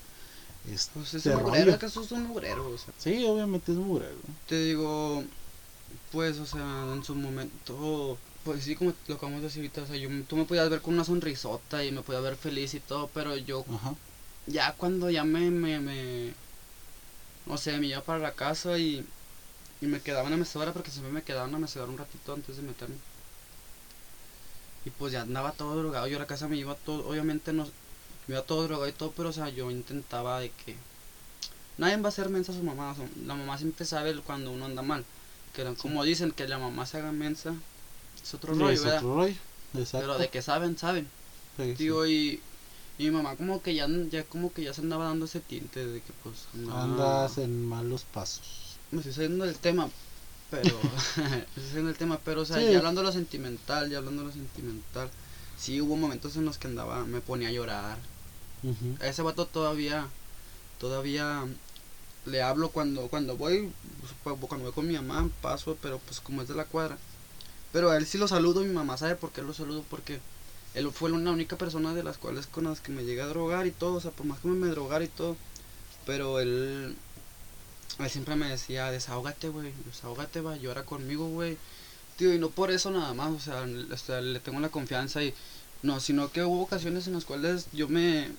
este 0.73 0.91
Pues 0.95 1.13
es 1.13 1.27
un 1.27 1.43
mugrero, 1.43 1.73
es 1.75 1.97
un 2.13 2.23
mugrero, 2.29 2.67
o 2.71 2.79
sea. 2.79 2.95
Sí, 2.99 3.27
obviamente 3.27 3.73
es 3.73 3.79
mugrero. 3.79 4.17
Te 4.49 4.59
digo, 4.59 5.23
pues, 6.13 6.39
o 6.39 6.47
sea, 6.47 6.91
en 6.95 7.05
su 7.05 7.15
momento, 7.15 8.17
pues 8.47 8.63
sí, 8.63 8.77
como 8.77 8.95
lo 9.09 9.17
acabamos 9.17 9.41
de 9.41 9.49
decir 9.49 9.61
ahorita, 9.61 9.83
o 9.83 9.87
sea, 9.87 9.97
yo, 9.97 10.09
tú 10.29 10.37
me 10.37 10.45
podías 10.45 10.71
ver 10.71 10.81
con 10.81 10.95
una 10.95 11.05
sonrisota 11.05 11.85
y 11.85 11.91
me 11.91 12.03
podías 12.03 12.23
ver 12.23 12.37
feliz 12.37 12.75
y 12.75 12.81
todo, 12.81 13.11
pero 13.13 13.37
yo 13.37 13.65
Ajá. 13.69 13.95
ya 14.47 14.73
cuando 14.75 15.11
ya 15.11 15.25
me, 15.25 15.51
me, 15.51 15.81
me 15.81 16.33
no 17.45 17.59
sé, 17.59 17.77
me 17.79 17.89
iba 17.89 18.01
para 18.03 18.21
la 18.21 18.31
casa 18.35 18.79
y, 18.79 19.05
y 19.81 19.87
me 19.87 20.01
quedaba 20.01 20.27
en 20.27 20.31
la 20.31 20.37
mecedora 20.37 20.73
porque 20.73 20.93
siempre 20.93 21.13
me 21.13 21.25
quedaba 21.25 21.47
en 21.47 21.53
la 21.53 21.59
mecedora 21.59 21.91
un 21.91 21.99
ratito 21.99 22.35
antes 22.35 22.57
de 22.57 22.63
meterme. 22.63 22.95
Y 24.85 24.91
pues 24.91 25.13
ya 25.13 25.23
andaba 25.23 25.51
todo 25.51 25.77
drogado, 25.77 26.07
yo 26.07 26.17
a 26.17 26.21
la 26.21 26.27
casa 26.29 26.47
me 26.47 26.57
iba 26.57 26.77
todo, 26.77 27.09
obviamente 27.09 27.53
no, 27.53 27.65
me 28.29 28.35
iba 28.35 28.43
todo 28.43 28.63
drogado 28.63 28.89
y 28.89 28.93
todo, 28.93 29.11
pero 29.11 29.31
o 29.31 29.33
sea, 29.33 29.49
yo 29.49 29.73
intentaba 29.73 30.39
de 30.39 30.51
que 30.51 30.77
nadie 31.79 31.97
va 31.97 32.11
a 32.11 32.13
ser 32.13 32.29
mensa 32.29 32.53
a 32.53 32.55
su 32.55 32.63
mamá, 32.63 32.93
o 32.93 32.95
sea, 32.95 33.09
la 33.25 33.35
mamá 33.35 33.59
siempre 33.59 33.85
sabe 33.85 34.17
cuando 34.21 34.53
uno 34.53 34.67
anda 34.67 34.83
mal, 34.83 35.05
que 35.53 35.65
como 35.75 36.05
dicen 36.05 36.31
que 36.31 36.47
la 36.47 36.59
mamá 36.59 36.87
se 36.87 36.99
haga 36.99 37.11
mensa, 37.11 37.53
es 38.27 38.35
otro 38.35 38.55
rollo, 38.55 38.71
es 38.71 38.83
¿verdad? 38.83 38.99
otro 38.99 39.15
rollo. 39.17 39.35
Exacto. 39.75 40.07
Pero 40.07 40.19
de 40.19 40.29
que 40.29 40.43
saben, 40.43 40.77
saben. 40.79 41.09
Sí, 41.57 41.89
y, 41.89 42.41
y 42.99 43.05
mi 43.05 43.11
mamá 43.11 43.37
como 43.37 43.63
que 43.63 43.75
ya, 43.75 43.87
ya 44.11 44.25
como 44.25 44.53
que 44.53 44.63
ya 44.63 44.75
se 44.75 44.81
andaba 44.83 45.05
dando 45.07 45.25
ese 45.27 45.41
tinte 45.41 45.87
de 45.87 46.01
que 46.01 46.13
pues 46.23 46.47
andaba- 46.55 46.83
Andas 46.85 47.39
en 47.39 47.67
malos 47.67 48.05
pasos. 48.05 48.77
me 48.91 48.99
estoy 48.99 49.13
saliendo 49.15 49.45
del 49.45 49.57
tema, 49.57 49.89
pero 50.51 50.69
me 51.17 51.39
estoy 51.39 51.65
saliendo 51.65 51.89
del 51.89 51.97
tema, 51.99 52.19
pero 52.25 52.43
o 52.43 52.45
sea, 52.45 52.59
Sí. 52.59 52.71
ya 52.73 52.79
hablando 52.79 53.01
de 53.01 53.07
lo 53.07 53.13
sentimental, 53.13 53.91
ya 53.91 53.99
hablando 53.99 54.23
de 54.23 54.29
lo 54.29 54.33
sentimental, 54.35 55.11
sí 55.59 55.81
hubo 55.81 55.97
momentos 55.97 56.37
en 56.37 56.45
los 56.45 56.59
que 56.59 56.69
andaba, 56.69 57.05
me 57.05 57.21
ponía 57.21 57.49
a 57.49 57.53
llorar. 57.53 57.99
A 59.01 59.07
ese 59.07 59.23
vato 59.23 59.47
todavía, 59.47 60.09
todavía 60.81 61.45
le 62.27 62.43
hablo 62.43 62.71
cuando, 62.71 63.07
cuando 63.09 63.37
voy, 63.37 63.71
pues, 64.01 64.39
cuando 64.41 64.65
voy 64.65 64.73
con 64.73 64.87
mi 64.89 64.95
mamá, 64.95 65.29
paso, 65.41 65.77
pero 65.81 65.99
pues 66.01 66.21
como 66.21 66.43
es 66.43 66.49
de 66.49 66.55
la 66.55 66.65
cuadra. 66.65 66.99
Pero 67.77 67.91
a 67.91 67.99
él 67.99 68.07
sí 68.07 68.17
lo 68.17 68.27
saludo, 68.27 68.63
mi 68.63 68.73
mamá 68.73 68.97
sabe 68.97 69.17
por 69.17 69.33
qué 69.33 69.43
lo 69.43 69.53
saludo, 69.53 69.85
porque 69.91 70.19
él 70.73 70.91
fue 70.93 71.11
la 71.11 71.31
única 71.31 71.59
persona 71.59 71.93
de 71.93 72.03
las 72.03 72.17
cuales 72.17 72.47
con 72.47 72.65
las 72.65 72.81
que 72.81 72.91
me 72.91 73.05
llegué 73.05 73.21
a 73.21 73.27
drogar 73.27 73.67
y 73.67 73.71
todo, 73.71 73.97
o 73.97 74.01
sea, 74.01 74.13
por 74.13 74.25
más 74.25 74.39
que 74.41 74.49
me, 74.49 74.55
me 74.55 74.69
drogara 74.69 75.05
y 75.05 75.09
todo, 75.09 75.37
pero 76.07 76.41
él, 76.41 76.97
él 77.99 78.11
siempre 78.11 78.35
me 78.35 78.49
decía, 78.49 78.91
desahógate, 78.91 79.51
güey, 79.51 79.75
desahógate, 79.85 80.41
va, 80.41 80.57
llora 80.57 80.85
conmigo, 80.87 81.29
güey. 81.29 81.59
Tío, 82.17 82.33
y 82.33 82.39
no 82.39 82.49
por 82.49 82.71
eso 82.71 82.91
nada 82.91 83.13
más, 83.13 83.31
o 83.31 83.41
sea, 83.41 83.67
o 83.93 83.97
sea, 83.99 84.23
le 84.23 84.41
tengo 84.41 84.59
la 84.61 84.71
confianza 84.71 85.23
y 85.23 85.35
no, 85.83 86.01
sino 86.01 86.33
que 86.33 86.45
hubo 86.45 86.63
ocasiones 86.63 87.07
en 87.09 87.13
las 87.13 87.27
cuales 87.27 87.67
yo 87.75 87.89
me, 87.89 88.31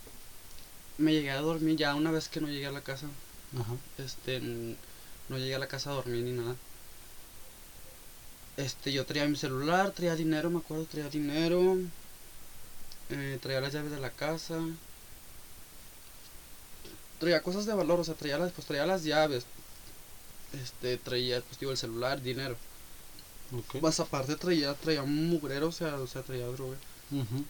me 0.97 1.13
llegué 1.13 1.29
a 1.29 1.41
dormir 1.41 1.77
ya 1.77 1.93
una 1.93 2.09
vez 2.09 2.27
que 2.27 2.41
no 2.41 2.47
llegué 2.47 2.65
a 2.65 2.71
la 2.71 2.81
casa, 2.81 3.05
Ajá. 3.53 3.75
este, 3.99 4.39
no 5.29 5.37
llegué 5.37 5.53
a 5.53 5.59
la 5.59 5.67
casa 5.67 5.91
a 5.91 5.93
dormir 5.93 6.23
ni 6.23 6.31
nada. 6.31 6.55
Este, 8.57 8.91
yo 8.91 9.05
traía 9.05 9.27
mi 9.27 9.35
celular, 9.37 9.91
traía 9.91 10.15
dinero, 10.15 10.49
me 10.49 10.57
acuerdo, 10.59 10.85
traía 10.85 11.09
dinero, 11.09 11.77
eh, 13.09 13.37
traía 13.41 13.61
las 13.61 13.71
llaves 13.71 13.91
de 13.91 13.99
la 13.99 14.09
casa, 14.09 14.59
traía 17.19 17.43
cosas 17.43 17.67
de 17.67 17.73
valor, 17.73 17.99
o 17.99 18.03
sea, 18.03 18.15
traía 18.15 18.39
las, 18.39 18.51
pues 18.51 18.65
traía 18.65 18.87
las 18.87 19.03
llaves, 19.03 19.45
este, 20.53 20.97
traía, 20.97 21.41
pues 21.41 21.59
digo, 21.59 21.71
el 21.71 21.77
celular, 21.77 22.21
dinero. 22.21 22.57
Ok. 23.51 23.81
Más 23.81 23.99
aparte 23.99 24.35
traía, 24.35 24.73
traía 24.73 25.03
un 25.03 25.29
mugrero, 25.29 25.67
o 25.67 25.71
sea, 25.71 25.95
o 25.97 26.07
sea, 26.07 26.23
traía 26.23 26.47
droga. 26.47 26.77
Ujú. 27.11 27.45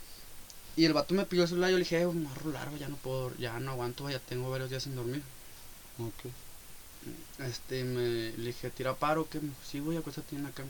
Y 0.76 0.86
el 0.86 0.93
vato 0.93 1.15
me 1.15 1.26
pidió 1.26 1.43
el 1.43 1.50
celular 1.50 1.70
y 1.70 1.72
yo 1.72 1.78
le 1.78 1.84
dije, 1.86 2.06
me 2.06 2.26
voy 2.26 2.32
a 2.32 2.36
rolar, 2.36 2.78
ya 2.78 2.89
no 2.89 2.98
puedo, 2.98 3.36
ya 3.38 3.60
no 3.60 3.72
aguanto, 3.72 4.10
ya 4.10 4.20
tengo 4.20 4.50
varios 4.52 4.70
días 4.70 4.84
sin 4.84 4.96
dormir. 4.96 5.24
Ok. 6.00 6.32
Este, 7.39 7.84
me 7.84 8.32
le 8.38 8.48
dije, 8.48 8.70
tira 8.70 8.93
paro, 8.93 9.28
que 9.30 9.39
me 9.39 9.48
dijo, 9.48 9.60
sí, 9.65 9.80
güey, 9.80 9.98
acuéstate 9.98 10.36
en 10.36 10.43
la 10.43 10.52
cama. 10.52 10.70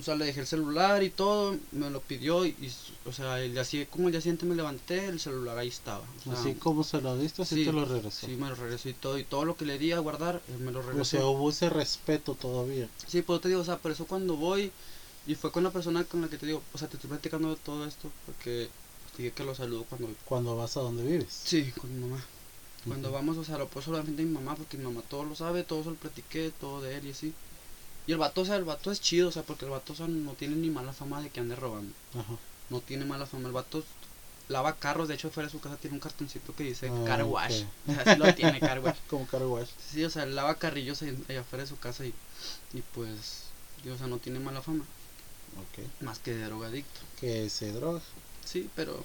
O 0.00 0.02
sea, 0.02 0.14
le 0.14 0.26
dejé 0.26 0.40
el 0.40 0.46
celular 0.46 1.02
y 1.02 1.10
todo, 1.10 1.56
me 1.72 1.90
lo 1.90 2.00
pidió 2.00 2.46
y, 2.46 2.50
y, 2.50 2.72
o 3.04 3.12
sea, 3.12 3.40
el 3.42 3.58
así 3.58 3.84
como 3.86 4.06
el 4.06 4.12
día 4.12 4.20
siguiente 4.20 4.46
me 4.46 4.54
levanté, 4.54 5.06
el 5.06 5.18
celular 5.18 5.58
ahí 5.58 5.68
estaba. 5.68 6.04
O 6.20 6.22
sea, 6.22 6.32
Así 6.34 6.54
como 6.54 6.84
se 6.84 7.00
lo 7.00 7.18
diste, 7.18 7.42
así 7.42 7.56
sí, 7.56 7.64
te 7.64 7.72
lo 7.72 7.84
regresó. 7.84 8.26
Sí, 8.26 8.36
me 8.36 8.48
lo 8.48 8.54
regresó 8.54 8.88
y 8.88 8.94
todo, 8.94 9.18
y 9.18 9.24
todo 9.24 9.44
lo 9.44 9.56
que 9.56 9.64
le 9.64 9.76
di 9.78 9.90
a 9.90 9.98
guardar, 9.98 10.40
él 10.48 10.58
me 10.60 10.70
lo 10.70 10.82
regresó. 10.82 11.00
o 11.02 11.20
sea, 11.20 11.26
hubo 11.26 11.50
ese 11.50 11.68
respeto 11.68 12.34
todavía. 12.34 12.88
Sí, 13.08 13.22
pues 13.22 13.40
te 13.40 13.48
digo, 13.48 13.60
o 13.60 13.64
sea, 13.64 13.78
por 13.78 13.90
eso 13.90 14.06
cuando 14.06 14.36
voy 14.36 14.70
y 15.26 15.34
fue 15.34 15.52
con 15.52 15.62
la 15.64 15.70
persona 15.70 16.04
con 16.04 16.22
la 16.22 16.28
que 16.28 16.38
te 16.38 16.46
digo, 16.46 16.62
o 16.72 16.78
sea, 16.78 16.88
te 16.88 16.96
estoy 16.96 17.10
platicando 17.10 17.50
de 17.50 17.56
todo 17.56 17.84
esto 17.84 18.10
porque 18.24 18.68
dije 19.16 19.32
que 19.32 19.44
lo 19.44 19.54
saludo 19.54 19.84
cuando 19.84 20.08
Cuando 20.24 20.56
vas 20.56 20.76
a 20.76 20.80
donde 20.80 21.02
vives. 21.02 21.42
Sí, 21.44 21.72
con 21.72 21.92
mi 21.92 22.06
mamá. 22.06 22.24
Cuando 22.86 23.10
vamos, 23.12 23.36
o 23.36 23.44
sea, 23.44 23.58
lo 23.58 23.68
puedo 23.68 23.86
hablar 23.88 24.04
frente 24.04 24.22
a 24.22 24.24
mi 24.24 24.30
mamá 24.30 24.54
porque 24.54 24.78
mi 24.78 24.84
mamá 24.84 25.02
todo 25.08 25.24
lo 25.24 25.34
sabe, 25.34 25.64
todo 25.64 25.82
se 25.82 25.90
lo 25.90 25.96
platiqué, 25.96 26.52
todo 26.60 26.80
de 26.80 26.96
él 26.96 27.06
y 27.06 27.10
así. 27.10 27.34
Y 28.08 28.12
el 28.12 28.18
vato, 28.18 28.40
o 28.40 28.44
sea, 28.44 28.56
el 28.56 28.64
vato 28.64 28.90
es 28.90 29.00
chido, 29.00 29.28
o 29.28 29.32
sea, 29.32 29.42
porque 29.44 29.66
el 29.66 29.70
vato 29.70 29.92
o 29.92 29.96
sea, 29.96 30.08
no 30.08 30.32
tiene 30.32 30.56
ni 30.56 30.70
mala 30.70 30.92
fama 30.92 31.20
de 31.22 31.28
que 31.30 31.38
ande 31.40 31.54
robando. 31.54 31.92
Ajá. 32.14 32.36
No 32.70 32.80
tiene 32.80 33.04
mala 33.04 33.26
fama. 33.26 33.46
El 33.48 33.52
vato 33.54 33.84
lava 34.48 34.76
carros, 34.76 35.08
de 35.08 35.14
hecho, 35.14 35.30
fuera 35.30 35.46
de 35.46 35.52
su 35.52 35.60
casa 35.60 35.76
tiene 35.76 35.94
un 35.94 36.00
cartoncito 36.00 36.54
que 36.56 36.64
dice 36.64 36.88
Ah, 36.88 37.04
car 37.06 37.22
wash. 37.24 37.64
O 37.86 37.92
sea, 37.94 38.14
sí 38.14 38.18
lo 38.18 38.34
tiene, 38.34 38.58
car 38.60 38.80
wash. 38.80 38.96
Como 39.10 39.26
car 39.26 39.42
wash. 39.42 39.68
Sí, 39.92 40.02
o 40.04 40.10
sea, 40.10 40.22
él 40.24 40.34
lava 40.34 40.54
carrillos 40.56 41.02
allá 41.02 41.40
afuera 41.42 41.64
de 41.64 41.68
su 41.68 41.78
casa 41.78 42.06
y, 42.06 42.14
y 42.72 42.82
pues, 42.94 43.42
y, 43.84 43.90
o 43.90 43.98
sea, 43.98 44.06
no 44.06 44.16
tiene 44.18 44.40
mala 44.40 44.62
fama. 44.62 44.84
Más 46.00 46.18
que 46.18 46.34
de 46.34 46.44
drogadicto. 46.44 47.00
Que 47.20 47.50
se 47.50 47.72
droga. 47.72 48.00
Sí, 48.44 48.70
pero, 48.74 49.04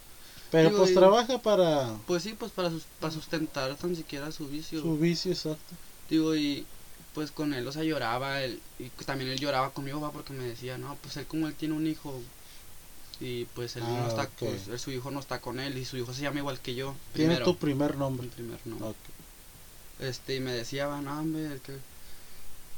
Pero 0.51 0.69
Digo, 0.69 0.81
pues 0.81 0.93
trabaja 0.93 1.41
para 1.41 1.95
pues 2.07 2.23
sí, 2.23 2.35
pues 2.37 2.51
para, 2.51 2.69
sus- 2.69 2.85
para 2.99 3.11
sustentar 3.11 3.75
tan 3.75 3.95
siquiera 3.95 4.31
su 4.31 4.47
vicio. 4.47 4.81
su 4.81 4.97
vicio 4.97 5.31
exacto. 5.31 5.75
Digo, 6.09 6.35
y 6.35 6.65
pues 7.13 7.31
con 7.31 7.53
él, 7.53 7.67
o 7.67 7.71
sea, 7.71 7.83
lloraba, 7.83 8.41
él, 8.41 8.59
y 8.79 8.89
también 9.05 9.29
él 9.29 9.39
lloraba 9.39 9.71
conmigo, 9.71 10.01
va, 10.01 10.11
porque 10.11 10.33
me 10.33 10.43
decía, 10.45 10.77
no, 10.77 10.95
pues 11.01 11.15
él 11.17 11.25
como 11.27 11.47
él 11.47 11.53
tiene 11.55 11.75
un 11.75 11.85
hijo, 11.87 12.21
y 13.19 13.45
pues 13.45 13.75
él 13.75 13.83
Ah, 13.85 13.93
no 14.01 14.07
está, 14.07 14.23
ok. 14.23 14.29
pues 14.39 14.67
él- 14.67 14.79
su 14.79 14.91
hijo 14.91 15.11
no 15.11 15.19
está 15.19 15.39
con 15.39 15.59
él, 15.59 15.77
y 15.77 15.85
su 15.85 15.97
hijo 15.97 16.13
se 16.13 16.21
llama 16.23 16.39
igual 16.39 16.59
que 16.59 16.75
yo, 16.75 16.95
Tiene 17.13 17.37
tu 17.37 17.55
primer 17.57 17.97
nombre. 17.97 18.25
el 18.27 18.31
primer, 18.33 18.59
no, 18.65 18.77
Ok. 18.77 18.95
este, 19.99 20.35
y 20.35 20.39
me 20.39 20.51
decía, 20.53 20.87
va, 20.87 21.01
no, 21.01 21.19
hombre, 21.19 21.59
que, 21.63 21.77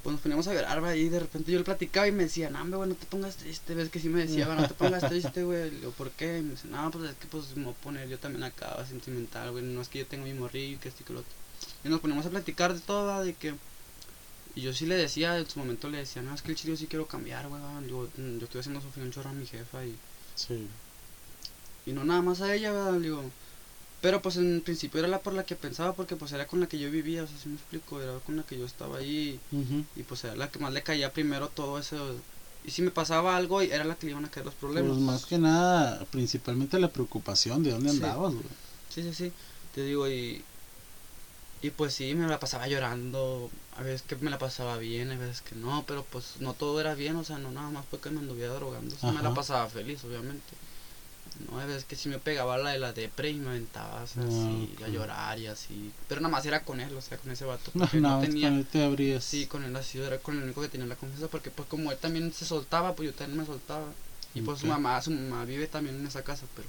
pues 0.03 0.11
nos 0.13 0.21
poníamos 0.21 0.47
a 0.47 0.53
llorar, 0.53 0.83
va, 0.83 0.95
y 0.95 1.09
de 1.09 1.19
repente 1.19 1.51
yo 1.51 1.57
le 1.57 1.63
platicaba 1.63 2.07
y 2.07 2.11
me 2.11 2.23
decía, 2.23 2.49
no, 2.49 2.61
hombre, 2.61 2.77
güey, 2.77 2.89
no 2.89 2.95
te 2.95 3.05
pongas 3.07 3.37
triste, 3.37 3.73
ves 3.73 3.89
que 3.89 3.99
sí 3.99 4.09
me 4.09 4.21
decía, 4.25 4.47
va, 4.47 4.55
no 4.55 4.67
te 4.67 4.73
pongas 4.75 5.03
triste, 5.09 5.43
güey, 5.43 5.71
le 5.71 5.77
digo, 5.77 5.91
¿por 5.91 6.11
qué? 6.11 6.39
Y 6.39 6.41
me 6.43 6.51
dice, 6.51 6.67
no, 6.67 6.91
pues 6.91 7.09
es 7.09 7.15
que, 7.15 7.25
pues, 7.27 7.55
me 7.55 7.63
voy 7.63 7.73
a 7.73 7.83
poner 7.83 8.09
yo 8.09 8.19
también 8.19 8.43
acá, 8.43 8.75
va, 8.77 8.85
sentimental, 8.85 9.51
güey, 9.51 9.63
no 9.63 9.81
es 9.81 9.87
que 9.87 9.99
yo 9.99 10.05
tengo 10.05 10.25
mi 10.25 10.33
morrillo, 10.33 10.79
que 10.79 10.89
esto 10.89 11.01
y 11.01 11.05
que 11.05 11.13
lo 11.13 11.19
otro, 11.21 11.31
y 11.83 11.89
nos 11.89 12.01
poníamos 12.01 12.25
a 12.25 12.29
platicar 12.29 12.73
de 12.73 12.81
todo, 12.81 13.07
va, 13.07 13.23
de 13.23 13.33
que, 13.33 13.55
y 14.55 14.61
yo 14.61 14.73
sí 14.73 14.85
le 14.85 14.95
decía, 14.95 15.37
en 15.37 15.49
su 15.49 15.59
momento 15.59 15.89
le 15.89 15.97
decía, 15.99 16.21
no, 16.21 16.33
es 16.33 16.41
que 16.41 16.51
el 16.51 16.57
chile 16.57 16.73
yo 16.73 16.77
sí 16.77 16.87
quiero 16.87 17.07
cambiar, 17.07 17.47
güey, 17.47 17.61
va, 17.61 17.81
digo, 17.81 18.07
"Mm, 18.17 18.37
yo 18.39 18.45
estoy 18.45 18.59
haciendo 18.61 18.81
sufrir 18.81 19.05
un 19.05 19.11
chorro 19.11 19.29
a 19.29 19.33
mi 19.33 19.45
jefa 19.45 19.83
y, 19.85 19.95
Sí. 20.35 20.67
y 21.85 21.91
no 21.91 22.03
nada 22.03 22.21
más 22.21 22.41
a 22.41 22.53
ella, 22.53 22.91
digo, 22.93 23.23
pero 24.01 24.21
pues 24.21 24.37
en 24.37 24.61
principio 24.61 24.99
era 24.99 25.07
la 25.07 25.19
por 25.19 25.33
la 25.33 25.43
que 25.43 25.55
pensaba 25.55 25.93
porque 25.93 26.15
pues 26.15 26.31
era 26.31 26.45
con 26.47 26.59
la 26.59 26.67
que 26.67 26.79
yo 26.79 26.89
vivía, 26.91 27.23
o 27.23 27.27
sea, 27.27 27.37
si 27.37 27.49
me 27.49 27.55
explico, 27.55 28.01
era 28.01 28.19
con 28.19 28.35
la 28.37 28.43
que 28.43 28.57
yo 28.57 28.65
estaba 28.65 28.97
ahí 28.99 29.39
Ujú. 29.51 29.83
y 29.95 30.03
pues 30.03 30.23
era 30.23 30.35
la 30.35 30.49
que 30.49 30.59
más 30.59 30.71
le 30.73 30.83
caía 30.83 31.11
primero 31.11 31.49
todo 31.49 31.79
eso. 31.79 32.15
Y 32.63 32.71
si 32.71 32.81
me 32.81 32.91
pasaba 32.91 33.35
algo, 33.37 33.61
era 33.61 33.83
la 33.83 33.95
que 33.95 34.07
le 34.07 34.11
iban 34.13 34.25
a 34.25 34.29
caer 34.31 34.45
los 34.45 34.55
problemas. 34.55 34.91
Pues 34.93 35.01
más 35.01 35.25
que 35.25 35.37
nada, 35.37 36.03
principalmente 36.11 36.79
la 36.79 36.87
preocupación 36.89 37.61
de 37.63 37.71
dónde 37.71 37.89
Sí. 37.91 37.95
andabas, 37.97 38.33
güey. 38.33 38.45
Sí, 38.89 39.03
sí, 39.03 39.13
sí. 39.13 39.31
Te 39.73 39.83
digo, 39.83 40.07
y. 40.09 40.43
Y 41.61 41.69
pues 41.71 41.93
sí, 41.93 42.13
me 42.15 42.27
la 42.27 42.39
pasaba 42.39 42.67
llorando. 42.67 43.49
A 43.77 43.81
veces 43.83 44.03
que 44.03 44.15
me 44.15 44.29
la 44.31 44.37
pasaba 44.37 44.77
bien, 44.77 45.11
a 45.11 45.17
veces 45.17 45.41
que 45.41 45.55
no. 45.55 45.83
Pero 45.87 46.05
pues 46.09 46.35
no 46.39 46.53
todo 46.53 46.79
era 46.79 46.95
bien, 46.95 47.15
o 47.17 47.23
sea, 47.23 47.37
no 47.37 47.51
nada 47.51 47.69
más 47.69 47.85
porque 47.89 48.09
me 48.09 48.19
anduviera 48.19 48.53
drogando. 48.53 48.95
Sí 48.99 49.07
me 49.07 49.21
la 49.21 49.33
pasaba 49.33 49.67
feliz, 49.67 50.03
obviamente. 50.03 50.53
No, 51.51 51.59
a 51.59 51.65
veces 51.65 51.83
que 51.83 51.97
sí 51.97 52.07
me 52.07 52.17
pegaba 52.17 52.57
la 52.57 52.69
de 52.69 52.79
la 52.79 52.93
depre 52.93 53.29
y 53.29 53.33
me 53.35 53.49
aventaba 53.49 54.03
o 54.03 54.07
sea, 54.07 54.23
Ah, 54.23 54.27
así, 54.27 54.75
a 54.85 54.87
llorar 54.87 55.37
y 55.37 55.47
así. 55.47 55.91
Pero 56.07 56.21
nada 56.21 56.31
más 56.31 56.45
era 56.45 56.63
con 56.63 56.79
él, 56.79 56.95
o 56.95 57.01
sea, 57.01 57.17
con 57.17 57.29
ese 57.31 57.43
vato. 57.43 57.71
No, 57.75 57.81
Porque 57.81 57.99
no, 57.99 58.15
no 58.15 58.21
tenía. 58.21 58.49
no 58.49 58.63
te 58.63 58.83
abrías. 58.85 59.23
Sí, 59.25 59.45
con 59.45 59.63
él 59.65 59.75
así, 59.75 59.99
era 59.99 60.17
con 60.19 60.37
el 60.37 60.43
único 60.43 60.61
que 60.61 60.69
tenía 60.69 60.87
la 60.87 60.95
confianza. 60.95 61.27
Porque 61.27 61.51
pues 61.51 61.67
como 61.67 61.91
él 61.91 61.97
también 61.97 62.31
se 62.31 62.45
soltaba, 62.45 62.95
pues 62.95 63.09
yo 63.09 63.15
también 63.15 63.39
me 63.41 63.45
soltaba. 63.45 63.87
Y 64.33 64.41
pues 64.41 64.59
su 64.59 64.67
mamá, 64.67 65.01
su 65.01 65.11
mamá 65.11 65.43
vive 65.43 65.67
también 65.67 65.95
en 65.97 66.07
esa 66.07 66.23
casa, 66.23 66.45
pero 66.55 66.67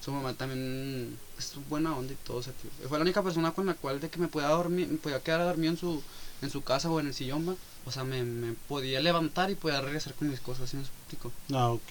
Su 0.00 0.12
mamá 0.12 0.32
también 0.34 1.18
es 1.38 1.52
buena 1.68 1.96
onda 1.96 2.12
y 2.12 2.16
todo, 2.24 2.36
o 2.38 2.42
sea, 2.42 2.52
fue 2.88 2.98
la 2.98 3.02
única 3.02 3.22
persona 3.22 3.52
con 3.52 3.66
la 3.66 3.74
cual 3.74 4.00
de 4.00 4.08
que 4.08 4.18
me 4.18 4.28
podía 4.28 4.48
dormir, 4.48 4.88
me 4.88 4.98
podía 4.98 5.20
quedar 5.20 5.40
dormido 5.44 5.72
en 5.72 5.78
su, 5.78 6.02
en 6.42 6.50
su 6.50 6.62
casa 6.62 6.88
o 6.90 7.00
en 7.00 7.08
el 7.08 7.14
sillón, 7.14 7.48
va. 7.48 7.54
O 7.84 7.90
sea, 7.90 8.04
me, 8.04 8.22
me 8.22 8.52
podía 8.68 9.00
levantar 9.00 9.50
y 9.50 9.54
podía 9.56 9.80
regresar 9.80 10.14
con 10.14 10.28
mis 10.30 10.40
cosas, 10.40 10.70
¿sí 10.70 10.76
me 10.76 10.82
explico? 10.82 11.32
Ah, 11.52 11.70
ok. 11.70 11.82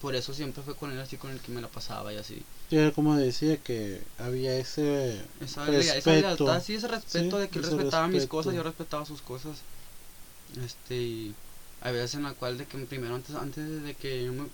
Por 0.00 0.14
eso 0.14 0.34
siempre 0.34 0.62
fue 0.62 0.74
con 0.74 0.90
él 0.92 1.00
así 1.00 1.16
con 1.16 1.30
el 1.30 1.40
que 1.40 1.50
me 1.52 1.60
la 1.62 1.68
pasaba 1.68 2.12
y 2.12 2.16
así. 2.16 2.42
Sí, 2.68 2.76
era 2.76 2.90
como 2.92 3.16
decía 3.16 3.56
que 3.56 4.00
había 4.18 4.54
ese 4.56 5.22
Esa, 5.40 5.66
lea- 5.66 5.96
esa 5.96 6.12
respeto. 6.12 6.44
lealtad, 6.44 6.62
sí, 6.62 6.74
ese 6.74 6.88
respeto 6.88 7.36
Sí, 7.36 7.42
de 7.42 7.48
que 7.48 7.58
él 7.58 7.64
respetaba 7.64 8.08
mis 8.08 8.26
cosas, 8.26 8.54
yo 8.54 8.62
respetaba 8.62 9.04
sus 9.06 9.22
cosas. 9.22 9.56
Este, 10.64 10.94
y 10.96 11.34
hay 11.80 11.92
veces 11.92 12.14
en 12.14 12.22
la 12.24 12.32
cual 12.34 12.58
de 12.58 12.66
que 12.66 12.78
primero 12.78 13.14
antes, 13.14 13.34
antes 13.34 13.82
de 13.82 13.94
que 13.94 14.24
yo 14.24 14.32
me, 14.32 14.46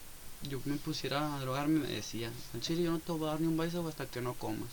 yo 0.48 0.60
me 0.64 0.76
pusiera 0.76 1.36
a 1.36 1.40
drogarme 1.40 1.80
me 1.80 1.88
decía, 1.88 2.30
en 2.54 2.60
chile 2.60 2.84
yo 2.84 2.90
no 2.92 2.98
te 2.98 3.12
voy 3.12 3.28
a 3.28 3.32
dar 3.32 3.40
ni 3.40 3.46
un 3.46 3.56
beso 3.56 3.86
hasta 3.86 4.06
que 4.06 4.20
no 4.20 4.34
comas. 4.34 4.70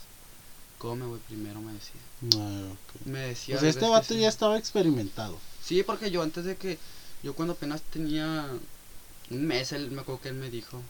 Come, 0.78 1.06
güey, 1.06 1.20
primero 1.22 1.60
me 1.60 1.74
decía. 1.74 2.02
Ah. 2.40 2.72
Me 3.06 3.20
decía. 3.20 3.58
Pues 3.58 3.76
este 3.76 3.90
vato 3.90 4.14
sí. 4.14 4.20
ya 4.20 4.30
estaba 4.30 4.58
experimentado. 4.58 5.40
Sí, 5.64 5.82
porque 5.84 6.12
yo 6.12 6.22
antes 6.22 6.46
de 6.46 6.56
que, 6.56 6.78
yo 7.24 7.34
cuando 7.34 7.54
apenas 7.54 7.82
tenía 7.82 8.48
un 9.32 9.46
mes, 9.46 9.72
él, 9.72 9.92
me 9.92 10.02
acuerdo 10.02 10.22
que 10.22 10.30
él 10.30 10.36
me 10.36 10.52
dijo, 10.52 10.82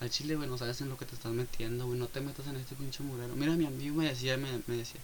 al 0.00 0.08
chile, 0.08 0.36
güey, 0.36 0.48
no 0.48 0.56
sabes 0.56 0.80
en 0.80 0.88
lo 0.88 0.96
que 0.96 1.04
te 1.04 1.14
estás 1.14 1.32
metiendo, 1.32 1.86
güey, 1.86 1.98
no 1.98 2.06
te 2.06 2.20
metas 2.20 2.46
en 2.46 2.56
este 2.56 2.76
pinche 2.76 3.02
murero. 3.02 3.34
Mira, 3.34 3.52
mi 3.54 3.66
amigo 3.66 3.96
me 3.96 4.08
decía, 4.08 4.36
me, 4.36 4.62
me 4.66 4.76
decía, 4.76 5.00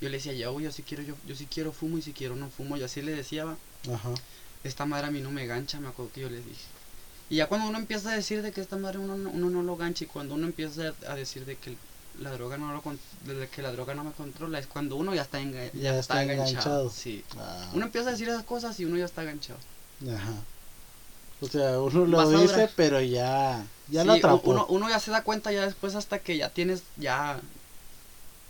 yo 0.00 0.08
le 0.08 0.16
decía, 0.16 0.32
yo, 0.32 0.52
güey, 0.52 0.64
yo 0.64 0.72
sí 0.72 0.82
quiero, 0.82 1.02
yo, 1.02 1.14
yo 1.26 1.36
sí 1.36 1.46
quiero 1.46 1.72
fumo 1.72 1.98
y 1.98 2.02
si 2.02 2.12
quiero 2.12 2.36
no 2.36 2.48
fumo, 2.48 2.78
yo 2.78 2.86
así 2.86 3.02
le 3.02 3.12
decía, 3.12 3.44
va, 3.44 3.56
Ajá. 3.92 4.14
esta 4.64 4.86
madre 4.86 5.08
a 5.08 5.10
mí 5.10 5.20
no 5.20 5.30
me 5.30 5.46
gancha, 5.46 5.78
me 5.78 5.88
acuerdo 5.88 6.12
que 6.12 6.22
yo 6.22 6.30
le 6.30 6.38
dije. 6.38 6.66
Y 7.32 7.36
ya 7.36 7.46
cuando 7.46 7.66
uno 7.66 7.78
empieza 7.78 8.10
a 8.12 8.14
decir 8.14 8.42
de 8.42 8.52
que 8.52 8.60
esta 8.60 8.76
madre 8.76 8.98
uno, 8.98 9.16
no- 9.16 9.30
uno 9.30 9.48
no 9.48 9.62
lo 9.62 9.74
gancha 9.76 10.04
y 10.04 10.06
cuando 10.06 10.34
uno 10.34 10.44
empieza 10.46 10.92
a 11.08 11.14
decir 11.14 11.46
de 11.46 11.56
que 11.56 11.74
la 12.20 12.30
droga 12.30 12.58
no 12.58 12.70
lo 12.74 12.82
de 13.34 13.48
que 13.48 13.62
la 13.62 13.72
droga 13.72 13.94
no 13.94 14.04
me 14.04 14.12
controla 14.12 14.58
es 14.58 14.66
cuando 14.66 14.96
uno 14.96 15.14
ya 15.14 15.22
está, 15.22 15.40
enga- 15.40 15.72
Ya 15.72 15.98
está 15.98 16.22
enganchado. 16.22 16.90
Sí. 16.90 17.24
Ah, 17.38 17.70
Uno 17.72 17.86
empieza 17.86 18.08
a 18.10 18.12
decir 18.12 18.28
esas 18.28 18.44
cosas 18.44 18.78
y 18.80 18.84
uno 18.84 18.98
ya 18.98 19.06
está 19.06 19.22
enganchado. 19.22 19.58
Ajá. 20.14 20.34
O 21.40 21.48
sea, 21.48 21.80
uno 21.80 22.04
lo 22.04 22.18
Vas 22.18 22.30
dice, 22.42 22.68
pero 22.76 23.00
ya, 23.00 23.64
ya 23.88 24.02
Sí, 24.02 24.06
lo 24.06 24.12
atrapó. 24.12 24.50
Uno, 24.50 24.66
uno 24.68 24.90
ya 24.90 25.00
se 25.00 25.10
da 25.10 25.24
cuenta 25.24 25.50
ya 25.52 25.64
después 25.64 25.94
hasta 25.94 26.18
que 26.18 26.36
ya 26.36 26.50
tienes 26.50 26.82
ya 26.98 27.40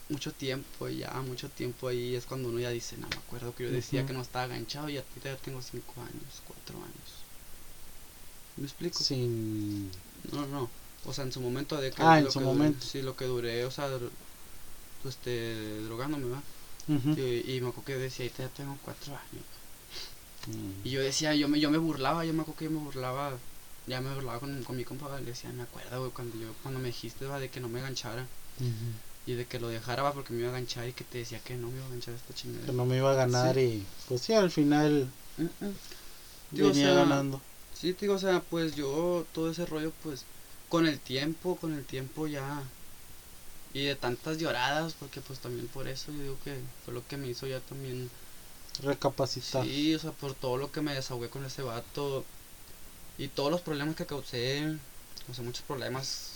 mucho 0.08 0.32
tiempo, 0.32 0.88
ya 0.88 1.10
mucho 1.26 1.48
tiempo 1.48 1.86
ahí 1.86 2.16
es 2.16 2.26
cuando 2.26 2.48
uno 2.48 2.58
ya 2.58 2.70
dice, 2.70 2.96
no 2.98 3.06
me 3.08 3.16
acuerdo 3.16 3.54
que 3.54 3.62
yo 3.62 3.70
decía 3.70 4.04
que 4.04 4.12
no 4.12 4.22
estaba 4.22 4.46
enganchado 4.46 4.88
y 4.88 4.96
ahorita 4.96 5.30
ya 5.30 5.36
tengo 5.36 5.62
cinco 5.62 5.94
años, 6.00 6.42
cuatro 6.46 6.76
años. 6.78 7.01
¿Me 8.56 8.64
explico? 8.64 8.98
Sin... 9.02 9.90
No, 10.32 10.46
no. 10.46 10.68
O 11.04 11.12
sea, 11.12 11.24
en 11.24 11.32
su 11.32 11.40
momento 11.40 11.80
de 11.80 11.90
que 11.90 12.02
Ah, 12.02 12.18
en 12.20 12.30
su 12.30 12.38
que 12.38 12.44
duré- 12.44 12.48
momento. 12.54 12.86
sí, 12.86 13.02
lo 13.02 13.16
que 13.16 13.24
duré, 13.24 13.64
o 13.64 13.70
sea, 13.70 13.88
este, 15.08 15.80
drogándome, 15.84 16.26
va. 16.28 16.42
Y, 16.88 17.56
y 17.56 17.60
me 17.60 17.68
acuerdo 17.68 17.84
que 17.84 17.96
decía, 17.96 18.26
ya 18.38 18.48
tengo 18.48 18.76
cuatro 18.84 19.12
años. 19.14 19.44
Mm. 20.48 20.86
Y 20.86 20.90
yo 20.90 21.00
decía, 21.00 21.34
yo 21.34 21.48
me, 21.48 21.58
yo 21.60 21.70
me 21.70 21.78
burlaba, 21.78 22.24
yo 22.24 22.32
me 22.34 22.42
acuerdo 22.42 22.58
que 22.58 22.64
yo 22.66 22.70
me 22.70 22.78
burlaba, 22.78 23.32
ya 23.86 24.00
me 24.00 24.12
burlaba 24.14 24.40
con, 24.40 24.62
con 24.64 24.76
mi 24.76 24.84
compa, 24.84 25.18
le 25.20 25.26
decía, 25.26 25.50
me 25.52 25.62
acuerdo, 25.62 26.00
güey, 26.00 26.10
cuando 26.12 26.36
yo, 26.36 26.48
cuando 26.62 26.80
me 26.80 26.88
dijiste, 26.88 27.24
va, 27.26 27.38
de 27.40 27.48
que 27.50 27.60
no 27.60 27.68
me 27.68 27.80
ganchara, 27.80 28.22
Ujú. 28.60 28.68
y 29.26 29.34
de 29.34 29.46
que 29.46 29.60
lo 29.60 29.68
dejara, 29.68 30.02
va, 30.02 30.12
porque 30.12 30.32
me 30.32 30.40
iba 30.40 30.48
a 30.50 30.52
ganchar, 30.52 30.88
y 30.88 30.92
que 30.92 31.04
te 31.04 31.18
decía 31.18 31.38
que 31.40 31.54
no 31.54 31.68
me 31.68 31.76
iba 31.78 31.86
a 31.86 31.90
ganchar 31.90 32.14
esta 32.14 32.34
chingada. 32.34 32.66
Que 32.66 32.72
no 32.72 32.84
me 32.84 32.96
iba 32.96 33.12
a 33.12 33.14
ganar 33.14 33.56
y 33.58 33.84
pues 34.08 34.22
sí, 34.22 34.32
al 34.34 34.50
final 34.50 35.08
Mm, 35.38 35.44
mm. 35.44 35.66
O 35.66 36.68
venía 36.68 36.72
sea, 36.88 36.94
ganando. 36.94 37.40
Sí, 37.82 37.94
te 37.94 38.02
digo, 38.02 38.14
o 38.14 38.18
sea, 38.20 38.40
pues 38.48 38.76
yo, 38.76 39.26
todo 39.34 39.50
ese 39.50 39.66
rollo, 39.66 39.90
pues, 40.04 40.24
con 40.68 40.86
el 40.86 41.00
tiempo, 41.00 41.56
con 41.56 41.74
el 41.74 41.84
tiempo 41.84 42.28
ya, 42.28 42.62
y 43.74 43.82
de 43.86 43.96
tantas 43.96 44.38
lloradas, 44.38 44.94
porque 45.00 45.20
pues 45.20 45.40
también 45.40 45.66
por 45.66 45.88
eso 45.88 46.12
yo 46.12 46.22
digo 46.22 46.36
que 46.44 46.54
fue 46.84 46.94
lo 46.94 47.04
que 47.08 47.16
me 47.16 47.26
hizo 47.26 47.48
ya 47.48 47.58
también 47.58 48.08
Recapacitar. 48.84 49.64
Sí, 49.64 49.96
o 49.96 49.98
sea, 49.98 50.12
por 50.12 50.32
todo 50.34 50.58
lo 50.58 50.70
que 50.70 50.80
me 50.80 50.94
desahogué 50.94 51.28
con 51.28 51.44
ese 51.44 51.62
vato 51.62 52.24
y 53.18 53.26
todos 53.26 53.50
los 53.50 53.62
problemas 53.62 53.96
que 53.96 54.06
causé, 54.06 54.78
o 55.28 55.34
sea, 55.34 55.42
muchos 55.42 55.64
problemas. 55.64 56.28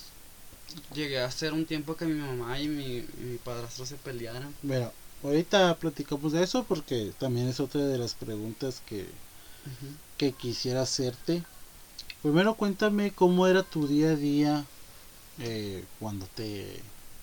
Llegué 0.94 1.20
a 1.20 1.26
hacer 1.26 1.52
un 1.52 1.64
tiempo 1.64 1.96
que 1.96 2.06
mi 2.06 2.20
mamá 2.20 2.58
y 2.60 2.66
mi, 2.66 2.96
y 2.96 3.20
mi 3.20 3.38
padrastro 3.38 3.86
se 3.86 3.94
pelearan. 3.94 4.52
Mira, 4.62 4.90
ahorita 5.22 5.76
platicamos 5.76 6.32
de 6.32 6.42
eso 6.42 6.64
porque 6.64 7.12
también 7.20 7.46
es 7.46 7.60
otra 7.60 7.82
de 7.82 7.98
las 7.98 8.14
preguntas 8.14 8.82
que, 8.84 9.06
que 10.16 10.32
quisiera 10.32 10.82
hacerte. 10.82 11.42
Primero 12.22 12.54
cuéntame 12.54 13.12
cómo 13.12 13.46
era 13.46 13.62
tu 13.62 13.86
día 13.86 14.10
a 14.10 14.16
día 14.16 14.64
eh, 15.40 15.84
cuando 16.00 16.26
te, 16.34 16.80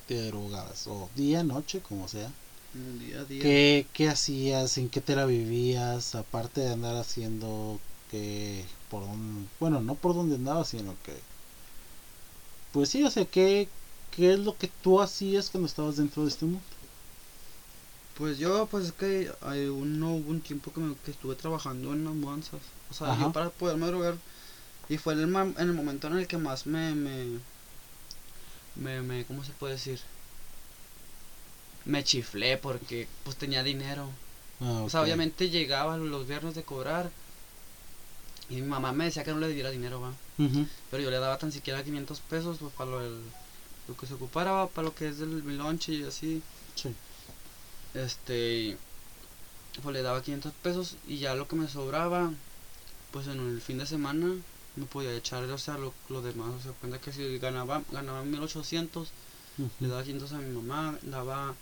te 0.07 0.27
drogabas, 0.27 0.87
o 0.87 1.09
día, 1.15 1.43
noche, 1.43 1.81
como 1.81 2.07
sea. 2.07 2.31
Un 2.75 2.99
día 2.99 3.19
a 3.19 3.23
día. 3.25 3.41
¿Qué, 3.41 3.85
¿Qué 3.93 4.09
hacías? 4.09 4.77
¿En 4.77 4.89
qué 4.89 5.01
te 5.01 5.15
la 5.15 5.25
vivías? 5.25 6.15
Aparte 6.15 6.61
de 6.61 6.73
andar 6.73 6.95
haciendo 6.95 7.79
que 8.11 8.65
por 8.89 9.03
dónde, 9.03 9.47
bueno, 9.59 9.81
no 9.81 9.95
por 9.95 10.13
donde 10.13 10.35
andabas, 10.35 10.69
sino 10.69 10.95
que 11.05 11.13
pues 12.71 12.89
sí, 12.89 13.03
o 13.03 13.11
sea, 13.11 13.25
¿qué, 13.25 13.67
¿qué 14.15 14.33
es 14.33 14.39
lo 14.39 14.57
que 14.57 14.67
tú 14.81 14.99
hacías 15.01 15.49
cuando 15.49 15.67
estabas 15.67 15.97
dentro 15.97 16.23
de 16.23 16.29
este 16.29 16.45
mundo? 16.45 16.61
Pues 18.17 18.37
yo, 18.37 18.67
pues 18.69 18.85
es 18.85 18.91
que 18.91 19.31
hay 19.41 19.65
un, 19.65 19.99
no 19.99 20.13
hubo 20.15 20.29
un 20.29 20.41
tiempo 20.41 20.71
que, 20.71 20.79
me- 20.79 20.95
que 21.03 21.11
estuve 21.11 21.35
trabajando 21.35 21.93
en 21.93 22.05
las 22.05 22.13
mudanzas. 22.13 22.61
O 22.93 22.95
sea, 22.95 23.11
Ajá. 23.13 23.23
yo 23.23 23.31
para 23.31 23.49
poderme 23.49 23.87
drogar. 23.87 24.15
Y 24.87 24.97
fue 24.97 25.13
en 25.13 25.21
el, 25.21 25.27
ma- 25.27 25.41
en 25.57 25.57
el 25.69 25.73
momento 25.73 26.07
en 26.07 26.17
el 26.19 26.27
que 26.27 26.37
más 26.37 26.67
me, 26.67 26.93
me, 26.93 27.39
me, 28.75 29.01
me, 29.01 29.25
¿cómo 29.25 29.43
se 29.43 29.51
puede 29.53 29.73
decir? 29.73 29.99
Me 31.85 32.03
chiflé 32.03 32.57
porque 32.57 33.07
pues 33.23 33.35
tenía 33.35 33.63
dinero. 33.63 34.09
Ah, 34.61 34.83
O 34.85 34.89
sea, 34.89 35.01
obviamente 35.01 35.49
llegaba 35.49 35.97
los 35.97 36.27
viernes 36.27 36.53
de 36.53 36.63
cobrar. 36.63 37.09
Y 38.49 38.55
mi 38.55 38.61
mamá 38.67 38.91
me 38.93 39.05
decía 39.05 39.23
que 39.23 39.31
no 39.31 39.39
le 39.39 39.47
diera 39.49 39.71
dinero, 39.71 39.99
va. 40.01 40.13
Pero 40.91 41.01
yo 41.03 41.09
le 41.09 41.17
daba 41.17 41.37
tan 41.39 41.51
siquiera 41.51 41.83
500 41.83 42.19
pesos 42.19 42.57
pues, 42.59 42.73
para 42.73 42.91
lo, 42.91 42.99
del- 42.99 43.23
lo 43.87 43.97
que 43.97 44.05
se 44.05 44.13
ocupara, 44.13 44.51
va, 44.51 44.67
para 44.67 44.85
lo 44.85 44.93
que 44.93 45.07
es 45.07 45.17
mi 45.17 45.55
lonche 45.55 45.93
y 45.93 46.03
así. 46.03 46.43
Sí. 46.75 46.93
Este, 47.95 48.77
pues 49.81 49.93
le 49.93 50.01
daba 50.03 50.21
500 50.21 50.53
pesos 50.61 50.95
y 51.07 51.17
ya 51.17 51.35
lo 51.35 51.47
que 51.47 51.55
me 51.55 51.67
sobraba, 51.67 52.31
pues 53.13 53.27
en 53.27 53.39
el 53.39 53.61
fin 53.61 53.77
de 53.77 53.85
semana 53.85 54.35
me 54.75 54.85
podía 54.87 55.15
echar, 55.15 55.43
o 55.43 55.57
sea, 55.59 55.77
lo, 55.77 55.93
lo 56.09 56.21
demás, 56.23 56.49
o 56.55 56.59
sea, 56.59 56.71
cuenta 56.73 56.99
que 56.99 57.13
si 57.13 57.37
ganaba, 57.37 57.83
ganaba 57.91 58.23
1800, 58.23 59.07
le 59.57 59.65
Ujú. 59.65 59.87
daba 59.87 60.03
500 60.03 60.33
a 60.33 60.39
mi 60.39 60.51
mamá, 60.53 60.97
daba 61.03 61.53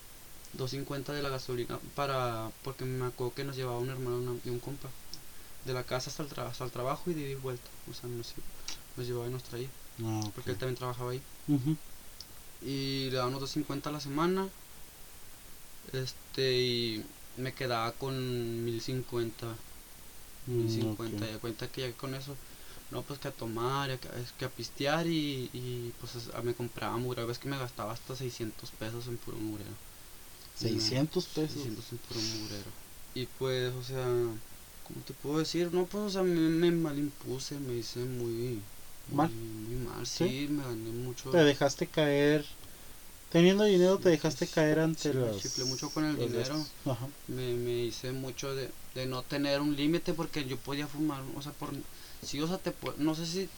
250 0.53 1.11
de 1.13 1.21
la 1.21 1.27
gasolina 1.29 1.77
para, 1.93 2.49
porque 2.63 2.85
me 2.85 3.05
acuerdo 3.05 3.35
que 3.35 3.43
nos 3.43 3.57
llevaba 3.57 3.79
un 3.79 3.89
hermano 3.89 4.17
una- 4.17 4.39
y 4.45 4.49
un 4.49 4.59
compa, 4.59 4.89
de 5.65 5.73
la 5.73 5.83
casa 5.83 6.09
hasta 6.09 6.23
el, 6.23 6.29
tra- 6.29 6.47
hasta 6.47 6.63
el 6.63 6.71
trabajo 6.71 7.11
y 7.11 7.13
de 7.13 7.21
ida 7.21 7.29
y 7.31 7.35
vuelta, 7.35 7.69
o 7.89 7.93
sea, 7.93 8.09
nos, 8.09 8.33
nos 8.97 9.05
llevaba 9.07 9.27
y 9.27 9.31
nos 9.31 9.43
traía, 9.43 9.67
Ah, 10.03 10.21
porque 10.33 10.51
él 10.51 10.57
también 10.57 10.77
trabajaba 10.77 11.11
ahí 11.11 11.21
y 12.63 13.09
le 13.09 13.17
daba 13.17 13.27
unos 13.27 13.41
250 13.41 13.89
a 13.89 13.93
la 13.93 13.99
semana. 13.99 14.47
Este, 15.93 16.61
y 16.61 17.05
me 17.37 17.53
quedaba 17.53 17.91
con 17.91 18.63
1050. 18.63 19.47
Mm, 20.47 20.53
1050. 20.57 21.25
ok. 21.25 21.31
Y 21.31 21.33
a 21.35 21.39
cuenta 21.39 21.67
que 21.67 21.81
ya 21.81 21.93
con 21.93 22.15
eso, 22.15 22.35
no, 22.91 23.03
pues 23.03 23.19
que 23.19 23.27
a 23.29 23.31
tomar, 23.31 23.99
que- 23.99 24.09
es 24.21 24.31
que 24.33 24.45
a 24.45 24.49
pistear 24.49 25.07
y, 25.07 25.49
y 25.53 25.93
pues 25.99 26.29
a- 26.33 26.41
me 26.41 26.53
compraba 26.55 26.97
murero. 26.97 27.27
Ves 27.27 27.39
que 27.39 27.49
me 27.49 27.57
gastaba 27.57 27.93
hasta 27.93 28.15
600 28.15 28.71
pesos 28.71 29.07
en 29.07 29.17
puro 29.17 29.37
murero. 29.37 29.75
600 30.55 31.25
pesos. 31.27 31.53
600 31.53 31.91
en 31.91 31.97
puro 31.99 32.19
murero. 32.21 32.71
Y 33.13 33.25
pues, 33.39 33.73
o 33.73 33.83
sea, 33.83 34.05
¿cómo 34.87 35.01
te 35.05 35.13
puedo 35.13 35.39
decir? 35.39 35.69
No, 35.73 35.85
pues, 35.85 36.03
o 36.03 36.09
sea, 36.09 36.23
me, 36.23 36.33
me 36.39 36.71
mal 36.71 36.97
impuse, 36.97 37.59
me 37.59 37.73
hice 37.75 37.99
muy. 37.99 38.61
¿Mal? 39.15 39.29
Muy, 39.29 39.75
muy 39.75 39.85
mal, 39.87 40.05
¿Sí? 40.05 40.25
sí, 40.25 40.47
me 40.49 40.63
gané 40.63 40.91
mucho. 40.91 41.31
Te 41.31 41.37
dejaste 41.43 41.87
caer. 41.87 42.45
Teniendo 43.31 43.63
dinero, 43.63 43.97
te 43.97 44.09
dejaste 44.09 44.45
caer 44.47 44.79
ante 44.79 45.11
Sí, 45.11 45.17
me 45.17 45.25
los. 45.25 45.41
chiflé 45.41 45.63
mucho 45.63 45.89
con 45.89 46.03
el 46.05 46.17
dinero. 46.17 46.65
Ajá. 46.85 47.07
me, 47.27 47.53
me 47.55 47.85
hice 47.85 48.11
mucho 48.11 48.53
de, 48.53 48.71
de 48.93 49.05
no 49.05 49.23
tener 49.23 49.61
un 49.61 49.75
límite 49.75 50.13
porque 50.13 50.43
yo 50.43 50.57
podía 50.57 50.85
fumar, 50.87 51.23
o 51.35 51.41
sea, 51.41 51.53
por 51.53 51.71
sí, 52.21 52.41
o 52.41 52.47
sea, 52.47 52.57
te 52.57 52.75
no 52.97 53.15
sé 53.15 53.25
si 53.25 53.49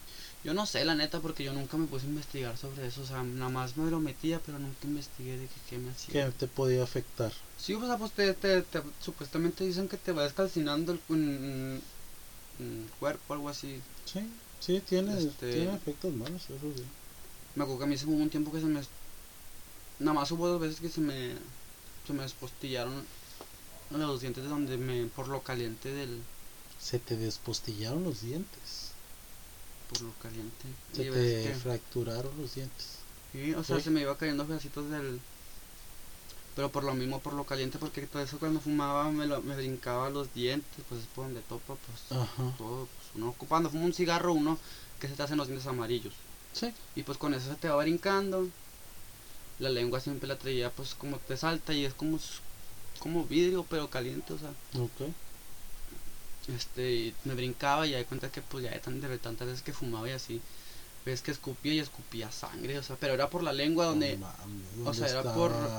yo 0.43 0.53
no 0.53 0.65
sé 0.65 0.86
la 0.86 0.93
neta 0.95 1.19
porque 1.21 1.43
yo 1.43 1.53
nunca 1.53 1.76
me 1.78 1.88
puse 1.88 2.05
a 2.05 2.09
investigar 2.09 2.55
sobre 2.57 2.86
eso, 2.88 3.01
o 3.01 3.05
sea, 3.05 3.24
nada 3.24 3.49
más 3.49 3.76
me 3.76 3.89
lo 3.89 3.99
metía, 3.99 4.39
pero 4.45 4.59
nunca 4.59 4.88
investigué 4.88 5.38
de 5.38 5.47
que 5.47 5.59
qué 5.69 5.78
me 5.80 5.89
hacía. 5.89 6.26
Que 6.26 6.32
te 6.34 6.47
podía 6.47 6.84
afectar. 6.84 7.34
Sí, 7.57 7.74
o 7.74 7.86
sea, 7.86 7.97
pues 7.97 8.11
te, 8.11 8.34
te, 8.34 8.61
te- 8.61 8.84
supuestamente 8.99 9.63
dicen 9.63 9.88
que 9.88 9.97
te 9.97 10.11
va 10.11 10.24
descalcinando 10.24 10.91
el, 10.91 11.01
un- 11.07 11.82
un 12.59 12.89
cuerpo, 12.99 13.34
algo 13.34 13.49
así. 13.49 13.82
Sí, 14.05 14.19
sí, 14.59 14.82
tiene, 14.82 15.17
Este- 15.17 15.51
tiene 15.51 15.76
efectos 15.76 16.13
malos, 16.13 16.43
eso 16.49 16.74
sí. 16.76 16.86
Me 17.55 17.63
acuerdo 17.63 17.80
que 17.80 17.86
a 17.86 17.88
mí 17.88 17.97
se 17.97 18.05
hubo 18.05 18.15
un 18.15 18.30
tiempo 18.30 18.51
que 18.51 18.59
se 18.59 18.65
me 18.65 18.82
nada 20.04 20.14
más 20.14 20.32
hubo 20.32 20.47
dos 20.47 20.60
veces 20.62 20.80
que 20.80 20.89
se 20.89 21.01
me 21.01 21.34
se 22.06 22.14
me 22.14 22.24
despostillaron 22.24 23.04
los 23.91 24.22
dientes 24.22 24.43
de 24.43 24.49
donde 24.49 24.78
me 24.78 25.06
por 25.08 25.28
lo 25.28 25.41
caliente 25.41 25.91
del 25.93 26.22
Se 26.80 26.99
te 26.99 27.16
despostillaron 27.16 28.04
los 28.04 28.22
dientes. 28.22 28.91
por 29.89 30.01
lo 30.01 30.12
caliente. 30.22 30.66
Se 30.93 31.04
Y 31.04 31.06
te 31.12 31.12
que- 31.43 31.56
fracturaron 31.62 32.32
los 32.41 32.56
dientes. 32.56 32.88
Sí, 33.32 33.54
o 33.54 33.64
sea, 33.64 33.80
se 33.80 33.89
me 33.91 34.01
iba 34.01 34.18
cayendo 34.18 34.45
pedacitos 34.45 34.89
del... 34.89 35.20
Pero 36.56 36.72
por 36.72 36.84
lo 36.84 36.93
mismo, 36.93 37.20
por 37.20 37.34
lo 37.34 37.45
caliente, 37.45 37.78
porque 37.80 38.06
todo 38.08 38.22
eso 38.22 38.38
cuando 38.39 38.60
fumaba 38.60 39.12
me, 39.12 39.26
lo, 39.26 39.41
me 39.41 39.56
brincaba 39.56 40.10
los 40.12 40.32
dientes, 40.36 40.84
pues 40.89 41.01
es 41.01 41.08
por 41.08 41.26
donde 41.26 41.41
topa, 41.41 41.76
pues 41.76 42.20
Ajá. 42.22 42.54
todo, 42.58 42.86
pues 42.88 43.08
uno 43.16 43.34
cuando 43.47 43.70
fuma 43.72 43.86
un 43.86 43.93
cigarro, 43.93 44.34
uno 44.34 44.58
que 44.99 45.08
se 45.08 45.16
te 45.16 45.24
hacen 45.24 45.38
los 45.38 45.47
dientes 45.47 45.68
amarillos. 45.68 46.14
Sí. 46.54 46.72
Y 46.95 47.01
pues 47.04 47.18
con 47.18 47.34
eso 47.34 47.49
se 47.49 47.56
te 47.56 47.70
va 47.70 47.84
brincando. 47.84 48.47
La 49.64 49.70
lengua 49.70 49.99
siempre 49.99 50.28
la 50.28 50.38
traía 50.38 50.70
pues 50.72 50.93
como 50.95 51.18
te 51.20 51.38
salta 51.38 51.74
y 51.74 51.86
es 51.86 51.93
como 51.93 52.20
como 52.99 53.26
vidrio 53.26 53.66
pero 53.70 53.89
caliente, 53.89 54.34
o 54.34 54.38
sea, 54.39 54.53
Ok. 54.80 55.01
este 56.47 56.91
y 56.95 57.16
me 57.24 57.36
brincaba 57.36 57.88
y 57.88 57.93
ahí 57.93 58.03
cuenta 58.05 58.30
que 58.32 58.41
pues 58.41 58.64
ya 58.64 58.72
de, 58.72 58.80
tan, 58.80 58.99
de 58.99 59.18
tantas 59.18 59.47
veces 59.47 59.64
que 59.64 59.74
fumaba 59.74 60.07
y 60.09 60.11
así, 60.11 60.41
ves 61.05 61.22
que 61.22 61.32
escupía 61.32 61.74
y 61.74 61.80
escupía 61.80 62.32
sangre, 62.32 62.78
o 62.80 62.84
sea, 62.84 62.97
pero 62.97 63.14
era 63.14 63.30
por 63.30 63.43
la 63.43 63.53
lengua 63.53 63.86
donde 63.86 64.18
mames, 64.18 64.66
o 64.86 64.86
¿dónde 64.86 64.93
sea, 64.93 65.09
era 65.09 65.24
por- 65.24 65.72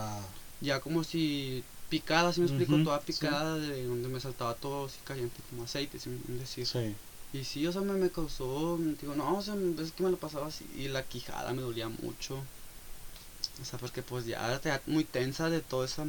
ya 0.61 0.81
como 0.81 1.05
si 1.05 1.65
picada, 1.91 2.33
si 2.33 2.41
me 2.41 2.47
explico, 2.47 2.77
toda 2.85 3.01
sí. 3.01 3.07
picada 3.13 3.59
de 3.59 3.85
donde 3.85 4.09
me 4.09 4.21
saltaba 4.21 4.55
todo 4.55 4.87
así 4.87 4.99
caliente 5.05 5.43
como 5.51 5.65
aceite, 5.65 5.99
sin 5.99 6.23
decir. 6.39 6.67
Sí. 6.67 6.97
Y 7.33 7.45
sí, 7.45 7.67
o 7.67 7.73
sea, 7.73 7.83
me, 7.83 7.95
me 7.95 8.11
causó, 8.11 8.79
digo, 9.01 9.15
no, 9.15 9.37
o 9.39 9.43
sea, 9.43 9.57
es 9.83 9.93
que 9.93 10.03
me 10.05 10.11
lo 10.11 10.19
pasaba 10.19 10.47
así, 10.47 10.67
y 10.75 10.89
la 10.89 11.03
quijada 11.05 11.53
me 11.53 11.63
dolía 11.63 11.89
mucho. 11.89 12.45
O 13.61 13.65
sea, 13.65 13.79
porque 13.79 14.03
pues 14.03 14.27
ya 14.27 14.59
te 14.61 14.71
muy 14.87 15.05
tensa 15.05 15.49
de 15.49 15.61
todo 15.61 15.85
esa, 15.85 16.05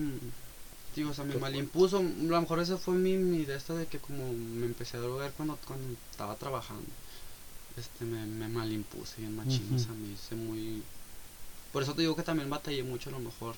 digo, 0.95 1.11
o 1.11 1.13
sea, 1.13 1.25
me 1.25 1.33
Qué 1.33 1.39
malimpuso. 1.39 1.99
A 1.99 2.01
lo 2.01 2.41
mejor 2.41 2.59
ese 2.59 2.77
fue 2.77 2.95
mi, 2.95 3.17
mi 3.17 3.45
de 3.45 3.55
esta 3.55 3.75
de 3.75 3.85
que 3.85 3.99
como 3.99 4.33
me 4.33 4.65
empecé 4.65 4.97
a 4.97 5.01
drogar 5.01 5.31
cuando, 5.33 5.57
cuando 5.67 5.87
estaba 6.11 6.35
trabajando. 6.35 6.87
Este, 7.77 8.05
me, 8.05 8.25
me 8.25 8.47
malimpuse 8.47 9.19
bien 9.21 9.35
machín, 9.35 9.67
o 9.71 9.75
Ujú. 9.75 9.83
sea, 9.83 9.93
me 9.93 10.07
hice 10.13 10.35
muy... 10.35 10.81
Por 11.73 11.83
eso 11.83 11.93
te 11.93 12.01
digo 12.01 12.15
que 12.15 12.23
también 12.23 12.49
batallé 12.49 12.83
mucho 12.83 13.09
a 13.09 13.13
lo 13.13 13.19
mejor. 13.19 13.55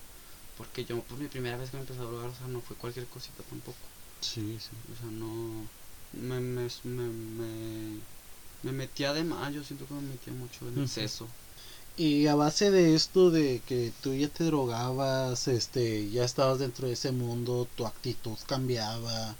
Porque 0.57 0.83
yo, 0.85 0.99
pues 1.03 1.19
mi 1.21 1.27
primera 1.27 1.55
vez 1.57 1.69
que 1.69 1.77
me 1.77 1.81
empecé 1.81 1.99
a 1.99 2.03
drogar, 2.05 2.29
o 2.29 2.35
sea, 2.35 2.47
no 2.47 2.61
fue 2.61 2.75
cualquier 2.75 3.05
cosita 3.05 3.43
tampoco. 3.49 3.77
Sí, 4.21 4.57
sí. 4.59 4.71
O 4.91 4.95
sea, 4.99 5.11
no. 5.11 5.67
Me, 6.13 6.39
me, 6.39 6.67
me, 6.83 7.09
me, 7.09 7.99
me 8.63 8.71
metía 8.71 9.13
de 9.13 9.23
más, 9.23 9.53
yo 9.53 9.63
siento 9.63 9.85
que 9.85 9.93
me 9.93 10.01
metía 10.01 10.33
mucho 10.33 10.67
en 10.67 10.81
exceso. 10.81 11.27
Y 11.97 12.27
a 12.27 12.35
base 12.35 12.69
de 12.69 12.93
esto 12.93 13.31
de 13.31 13.59
que 13.65 13.91
tú 14.03 14.13
ya 14.13 14.27
te 14.27 14.43
drogabas, 14.43 15.47
este, 15.47 16.09
ya 16.11 16.23
estabas 16.25 16.59
dentro 16.59 16.87
de 16.87 16.93
ese 16.93 17.11
mundo, 17.11 17.67
tu 17.75 17.87
actitud 17.87 18.37
cambiaba, 18.45 19.35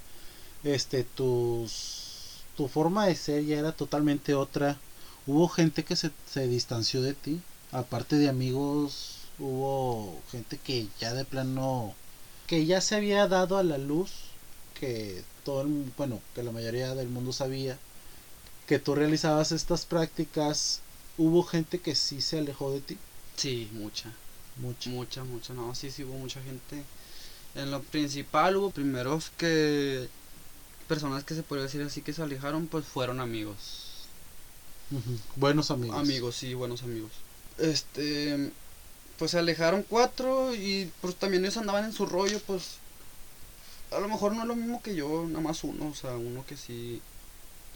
este, 0.63 1.03
tus, 1.03 2.41
tu 2.55 2.67
forma 2.67 3.05
de 3.05 3.15
ser 3.15 3.45
ya 3.45 3.59
era 3.59 3.73
totalmente 3.73 4.33
otra. 4.33 4.79
Hubo 5.27 5.47
gente 5.49 5.85
que 5.85 5.95
se, 5.95 6.09
se 6.25 6.47
distanció 6.47 7.03
de 7.03 7.13
ti, 7.13 7.41
aparte 7.71 8.15
de 8.15 8.27
amigos, 8.27 9.17
hubo 9.37 10.19
gente 10.31 10.57
que 10.57 10.87
ya 10.99 11.13
de 11.13 11.25
plano, 11.25 11.93
que 12.47 12.65
ya 12.65 12.81
se 12.81 12.95
había 12.95 13.27
dado 13.27 13.57
a 13.57 13.63
la 13.63 13.77
luz, 13.77 14.11
que 14.79 15.23
todo 15.43 15.61
el, 15.61 15.93
bueno, 15.95 16.21
que 16.33 16.41
la 16.41 16.51
mayoría 16.51 16.95
del 16.95 17.09
mundo 17.09 17.33
sabía, 17.33 17.77
que 18.65 18.79
tú 18.79 18.95
realizabas 18.95 19.51
estas 19.51 19.85
prácticas 19.85 20.81
hubo 21.17 21.43
gente 21.43 21.79
que 21.79 21.95
sí 21.95 22.21
se 22.21 22.39
alejó 22.39 22.71
de 22.71 22.81
ti. 22.81 22.97
Sí, 23.35 23.69
mucha, 23.73 24.11
Mucho. 24.55 24.89
mucha, 24.89 25.23
mucha. 25.23 25.53
No, 25.53 25.75
sí, 25.75 25.91
sí, 25.91 26.03
hubo 26.03 26.17
mucha 26.17 26.41
gente. 26.41 26.83
En 27.55 27.71
lo 27.71 27.81
principal 27.81 28.55
hubo 28.57 28.71
primeros 28.71 29.31
que. 29.37 30.09
Personas 30.87 31.23
que 31.25 31.35
se 31.35 31.43
podría 31.43 31.65
decir 31.65 31.81
así 31.81 32.01
que 32.01 32.13
se 32.13 32.21
alejaron, 32.23 32.67
pues 32.67 32.85
fueron 32.85 33.19
amigos. 33.19 34.07
Buenos 35.35 35.69
amigos. 35.69 35.97
Amigos, 35.99 36.35
sí, 36.35 36.53
buenos 36.53 36.83
amigos. 36.83 37.11
Este. 37.57 38.51
Pues 39.17 39.31
se 39.31 39.39
alejaron 39.39 39.83
cuatro 39.83 40.55
y 40.55 40.91
pues 41.01 41.15
también 41.15 41.43
ellos 41.43 41.57
andaban 41.57 41.85
en 41.85 41.93
su 41.93 42.05
rollo, 42.05 42.39
pues. 42.47 42.77
A 43.91 43.99
lo 43.99 44.07
mejor 44.07 44.33
no 44.33 44.41
es 44.41 44.47
lo 44.47 44.55
mismo 44.55 44.81
que 44.81 44.95
yo, 44.95 45.25
nada 45.27 45.41
más 45.41 45.63
uno, 45.63 45.87
o 45.87 45.95
sea, 45.95 46.11
uno 46.11 46.45
que 46.45 46.57
sí. 46.57 47.01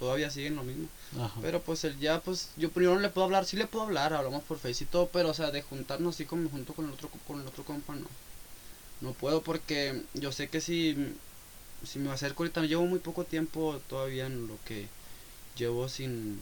Todavía 0.01 0.31
sigue 0.31 0.47
en 0.47 0.55
lo 0.55 0.63
mismo. 0.63 0.87
Ajá. 1.15 1.39
Pero 1.43 1.61
pues 1.61 1.83
él 1.83 1.95
ya, 1.99 2.19
pues 2.21 2.49
yo 2.57 2.71
primero 2.71 2.95
no 2.95 3.01
le 3.01 3.09
puedo 3.09 3.25
hablar, 3.25 3.45
sí 3.45 3.55
le 3.55 3.67
puedo 3.67 3.85
hablar, 3.85 4.15
hablamos 4.15 4.41
por 4.43 4.57
Face 4.57 4.83
y 4.83 4.87
todo, 4.87 5.09
pero 5.13 5.29
o 5.29 5.33
sea, 5.35 5.51
de 5.51 5.61
juntarnos 5.61 6.15
así 6.15 6.25
como 6.25 6.49
junto 6.49 6.73
con 6.73 6.85
el 6.85 6.91
otro 6.91 7.07
con 7.27 7.39
el 7.39 7.45
otro 7.45 7.63
compa 7.63 7.93
no. 7.93 8.07
No 9.01 9.13
puedo 9.13 9.43
porque 9.43 10.01
yo 10.15 10.31
sé 10.31 10.47
que 10.47 10.59
si 10.59 11.13
si 11.87 11.99
me 11.99 12.09
acerco 12.09 12.41
ahorita 12.41 12.61
llevo 12.63 12.83
muy 12.87 12.97
poco 12.97 13.25
tiempo 13.25 13.79
todavía 13.87 14.25
en 14.25 14.47
lo 14.47 14.57
que 14.65 14.87
llevo 15.55 15.87
sin 15.87 16.41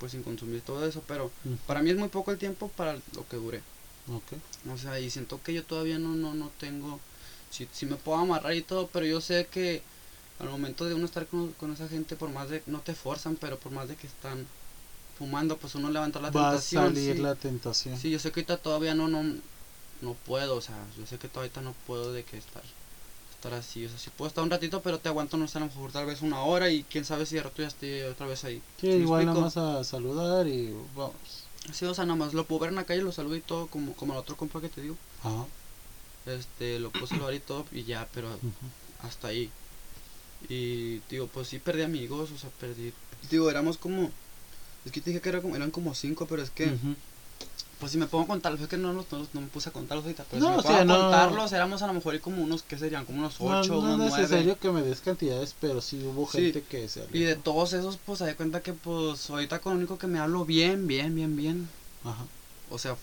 pues 0.00 0.10
sin 0.10 0.24
consumir 0.24 0.60
todo 0.62 0.84
eso, 0.84 1.04
pero 1.06 1.26
Ujú. 1.44 1.56
para 1.68 1.82
mí 1.82 1.90
es 1.90 1.96
muy 1.96 2.08
poco 2.08 2.32
el 2.32 2.38
tiempo 2.38 2.66
para 2.66 2.94
lo 2.94 3.28
que 3.30 3.36
dure. 3.36 3.62
Ok. 4.08 4.72
O 4.72 4.76
sea, 4.76 4.98
y 4.98 5.08
siento 5.08 5.40
que 5.40 5.54
yo 5.54 5.62
todavía 5.62 6.00
no 6.00 6.16
no 6.16 6.34
no 6.34 6.50
tengo 6.58 6.98
si 7.50 7.68
si 7.72 7.86
me 7.86 7.94
puedo 7.94 8.18
amarrar 8.18 8.54
y 8.54 8.62
todo, 8.62 8.88
pero 8.92 9.06
yo 9.06 9.20
sé 9.20 9.46
que 9.48 9.82
al 10.40 10.48
momento 10.48 10.84
de 10.84 10.94
uno 10.94 11.04
estar 11.06 11.26
con, 11.26 11.52
con 11.52 11.72
esa 11.72 11.88
gente, 11.88 12.16
por 12.16 12.30
más 12.30 12.48
de 12.50 12.62
no 12.66 12.80
te 12.80 12.94
forzan, 12.94 13.36
pero 13.36 13.58
por 13.58 13.72
más 13.72 13.88
de 13.88 13.96
que 13.96 14.06
están 14.06 14.46
fumando, 15.18 15.56
pues 15.56 15.74
uno 15.76 15.90
levanta 15.90 16.20
la 16.20 16.30
Va 16.30 16.48
a 16.48 16.50
tentación. 16.52 16.86
salir 16.94 17.16
sí. 17.16 17.22
la 17.22 17.34
tentación. 17.36 17.98
Sí, 17.98 18.10
yo 18.10 18.18
sé 18.18 18.32
que 18.32 18.40
ahorita 18.40 18.56
todavía 18.56 18.94
no, 18.94 19.06
no, 19.08 19.22
no 20.02 20.14
puedo, 20.26 20.56
o 20.56 20.60
sea, 20.60 20.76
yo 20.98 21.06
sé 21.06 21.18
que 21.18 21.28
todavía 21.28 21.62
no 21.62 21.72
puedo 21.86 22.12
de 22.12 22.24
que 22.24 22.36
estar, 22.36 22.62
estar 23.30 23.54
así, 23.54 23.86
o 23.86 23.88
sea, 23.88 23.98
sí 23.98 24.10
puedo 24.16 24.28
estar 24.28 24.42
un 24.42 24.50
ratito, 24.50 24.82
pero 24.82 24.98
te 24.98 25.08
aguanto, 25.08 25.36
no 25.36 25.46
sé, 25.46 25.58
a 25.58 25.60
lo 25.60 25.66
mejor 25.68 25.92
tal 25.92 26.06
vez 26.06 26.20
una 26.20 26.40
hora 26.42 26.68
y 26.70 26.82
quién 26.84 27.04
sabe 27.04 27.26
si 27.26 27.36
de 27.36 27.44
rato 27.44 27.62
ya 27.62 27.68
estoy 27.68 28.02
otra 28.02 28.26
vez 28.26 28.42
ahí. 28.44 28.56
Sí, 28.80 28.88
¿Sí 28.88 28.88
me 28.88 28.96
igual 29.04 29.26
nada 29.26 29.40
más 29.40 29.56
a 29.56 29.84
saludar 29.84 30.48
y 30.48 30.74
vamos. 30.96 31.14
Sí, 31.72 31.84
o 31.86 31.94
sea, 31.94 32.04
nada 32.04 32.16
más 32.16 32.34
lo 32.34 32.44
puedo 32.44 32.60
ver 32.62 32.70
en 32.70 32.76
la 32.76 32.84
calle, 32.84 33.02
lo 33.02 33.12
saludo 33.12 33.36
y 33.36 33.40
todo, 33.40 33.68
como, 33.68 33.94
como 33.94 34.12
el 34.14 34.18
otro 34.18 34.36
compa 34.36 34.60
que 34.60 34.68
te 34.68 34.82
digo, 34.82 34.96
Ajá. 35.22 35.46
este, 36.26 36.78
lo 36.80 36.90
puedo 36.90 37.06
saludar 37.06 37.34
y 37.34 37.38
todo 37.40 37.64
y 37.72 37.84
ya, 37.84 38.08
pero 38.12 38.28
hasta 39.02 39.28
ahí. 39.28 39.50
Y 40.48 40.98
digo, 41.10 41.26
pues 41.28 41.48
sí 41.48 41.58
perdí 41.58 41.82
amigos, 41.82 42.30
o 42.30 42.38
sea, 42.38 42.50
perdí. 42.60 42.92
Digo, 43.30 43.50
éramos 43.50 43.78
como. 43.78 44.10
Es 44.84 44.92
que 44.92 45.00
te 45.00 45.10
dije 45.10 45.22
que 45.22 45.28
era 45.30 45.40
como- 45.40 45.56
eran 45.56 45.70
como 45.70 45.94
cinco, 45.94 46.26
pero 46.26 46.42
es 46.42 46.50
que. 46.50 46.66
Ujú. 46.66 46.94
Pues 47.80 47.90
si 47.92 47.98
me 47.98 48.06
pongo 48.06 48.24
a 48.24 48.28
contarlos, 48.28 48.60
es 48.60 48.68
que 48.68 48.76
no, 48.78 48.92
no, 48.92 49.04
no 49.10 49.40
me 49.40 49.46
puse 49.48 49.68
a 49.68 49.72
contarlos 49.72 50.04
ahorita. 50.04 50.24
Pero 50.30 50.40
No, 50.42 50.48
si 50.48 50.52
me 50.52 50.58
o 50.58 50.62
sea, 50.76 50.84
no- 50.84 51.00
contarlos, 51.00 51.52
éramos 51.52 51.82
a 51.82 51.86
lo 51.88 51.92
mejor 51.92 52.18
como 52.20 52.42
unos, 52.42 52.62
¿qué 52.62 52.78
serían? 52.78 53.04
Como 53.04 53.18
unos 53.18 53.38
No, 53.40 53.58
ocho, 53.60 53.72
no 53.72 53.78
unos 53.80 53.90
es 53.92 53.98
nueve. 53.98 54.22
necesario 54.22 54.58
que 54.58 54.70
me 54.70 54.80
des 54.82 55.00
cantidades, 55.00 55.54
pero 55.60 55.80
sí 55.80 56.02
hubo 56.04 56.30
Sí. 56.30 56.38
gente 56.52 56.62
que 56.62 56.88
se 56.88 57.00
alejó. 57.00 57.16
Y 57.16 57.20
de 57.24 57.34
todos 57.36 57.72
esos, 57.72 57.98
pues 57.98 58.20
se 58.20 58.34
cuenta 58.36 58.62
que, 58.62 58.72
pues, 58.74 59.28
ahorita 59.28 59.58
con 59.58 59.72
el 59.72 59.78
único 59.78 59.98
que 59.98 60.06
me 60.06 60.18
hablo 60.18 60.44
bien, 60.44 60.86
bien, 60.86 61.14
bien, 61.14 61.36
bien. 61.36 61.68
Ajá. 62.04 62.24
O 62.70 62.78
sea, 62.78 62.96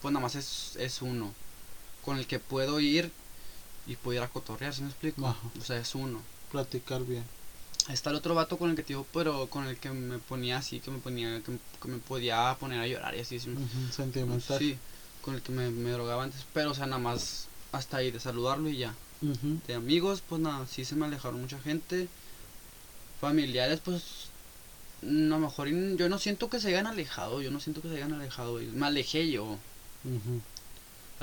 pues 0.00 0.12
nada 0.12 0.22
más 0.22 0.36
es, 0.36 0.76
es 0.76 1.02
uno. 1.02 1.32
Con 2.04 2.16
el 2.18 2.26
que 2.26 2.38
puedo 2.38 2.78
ir 2.80 3.10
y 3.86 3.96
puedo 3.96 4.16
ir 4.18 4.22
a 4.22 4.28
cotorrear, 4.28 4.72
¿sí 4.74 4.82
me 4.82 4.88
explico? 4.88 5.26
Ajá. 5.26 5.38
O 5.60 5.64
sea, 5.64 5.76
es 5.78 5.94
uno. 5.94 6.20
Platicar 6.54 7.04
bien. 7.04 7.24
Está 7.88 8.10
el 8.10 8.16
otro 8.16 8.36
vato 8.36 8.56
con 8.58 8.70
el 8.70 8.76
que 8.76 8.82
te 8.82 8.90
digo, 8.90 9.04
pero 9.12 9.48
con 9.48 9.66
el 9.66 9.76
que 9.76 9.90
me 9.90 10.20
ponía 10.20 10.58
así, 10.58 10.78
que 10.78 10.92
me 10.92 10.98
ponía, 11.00 11.42
que, 11.42 11.58
que 11.82 11.88
me 11.88 11.98
podía 11.98 12.56
poner 12.60 12.78
a 12.78 12.86
llorar 12.86 13.16
y 13.16 13.20
así. 13.20 13.40
sí, 13.40 13.50
Ujú, 13.50 13.92
Sentimental. 13.92 14.60
Sí, 14.60 14.78
con 15.20 15.34
el 15.34 15.42
que 15.42 15.50
me, 15.50 15.68
me 15.70 15.90
drogaba 15.90 16.22
antes, 16.22 16.42
pero 16.52 16.70
o 16.70 16.74
sea, 16.74 16.86
nada 16.86 17.02
más 17.02 17.48
hasta 17.72 17.96
ahí, 17.96 18.12
de 18.12 18.20
saludarlo 18.20 18.68
y 18.68 18.76
ya. 18.76 18.94
De 19.66 19.74
amigos, 19.74 20.22
pues 20.28 20.40
nada, 20.40 20.64
sí 20.68 20.84
se 20.84 20.94
me 20.94 21.06
alejaron 21.06 21.40
mucha 21.40 21.58
gente. 21.58 22.06
Familiares, 23.20 23.80
pues, 23.84 24.02
a 25.02 25.06
lo 25.06 25.40
mejor 25.40 25.68
yo 25.96 26.08
no 26.08 26.18
siento 26.20 26.48
que 26.48 26.60
se 26.60 26.68
hayan 26.68 26.86
alejado, 26.86 27.42
yo 27.42 27.50
no 27.50 27.58
siento 27.58 27.82
que 27.82 27.88
se 27.88 27.96
hayan 27.96 28.12
alejado, 28.12 28.60
me 28.74 28.86
alejé 28.86 29.28
yo. 29.28 29.58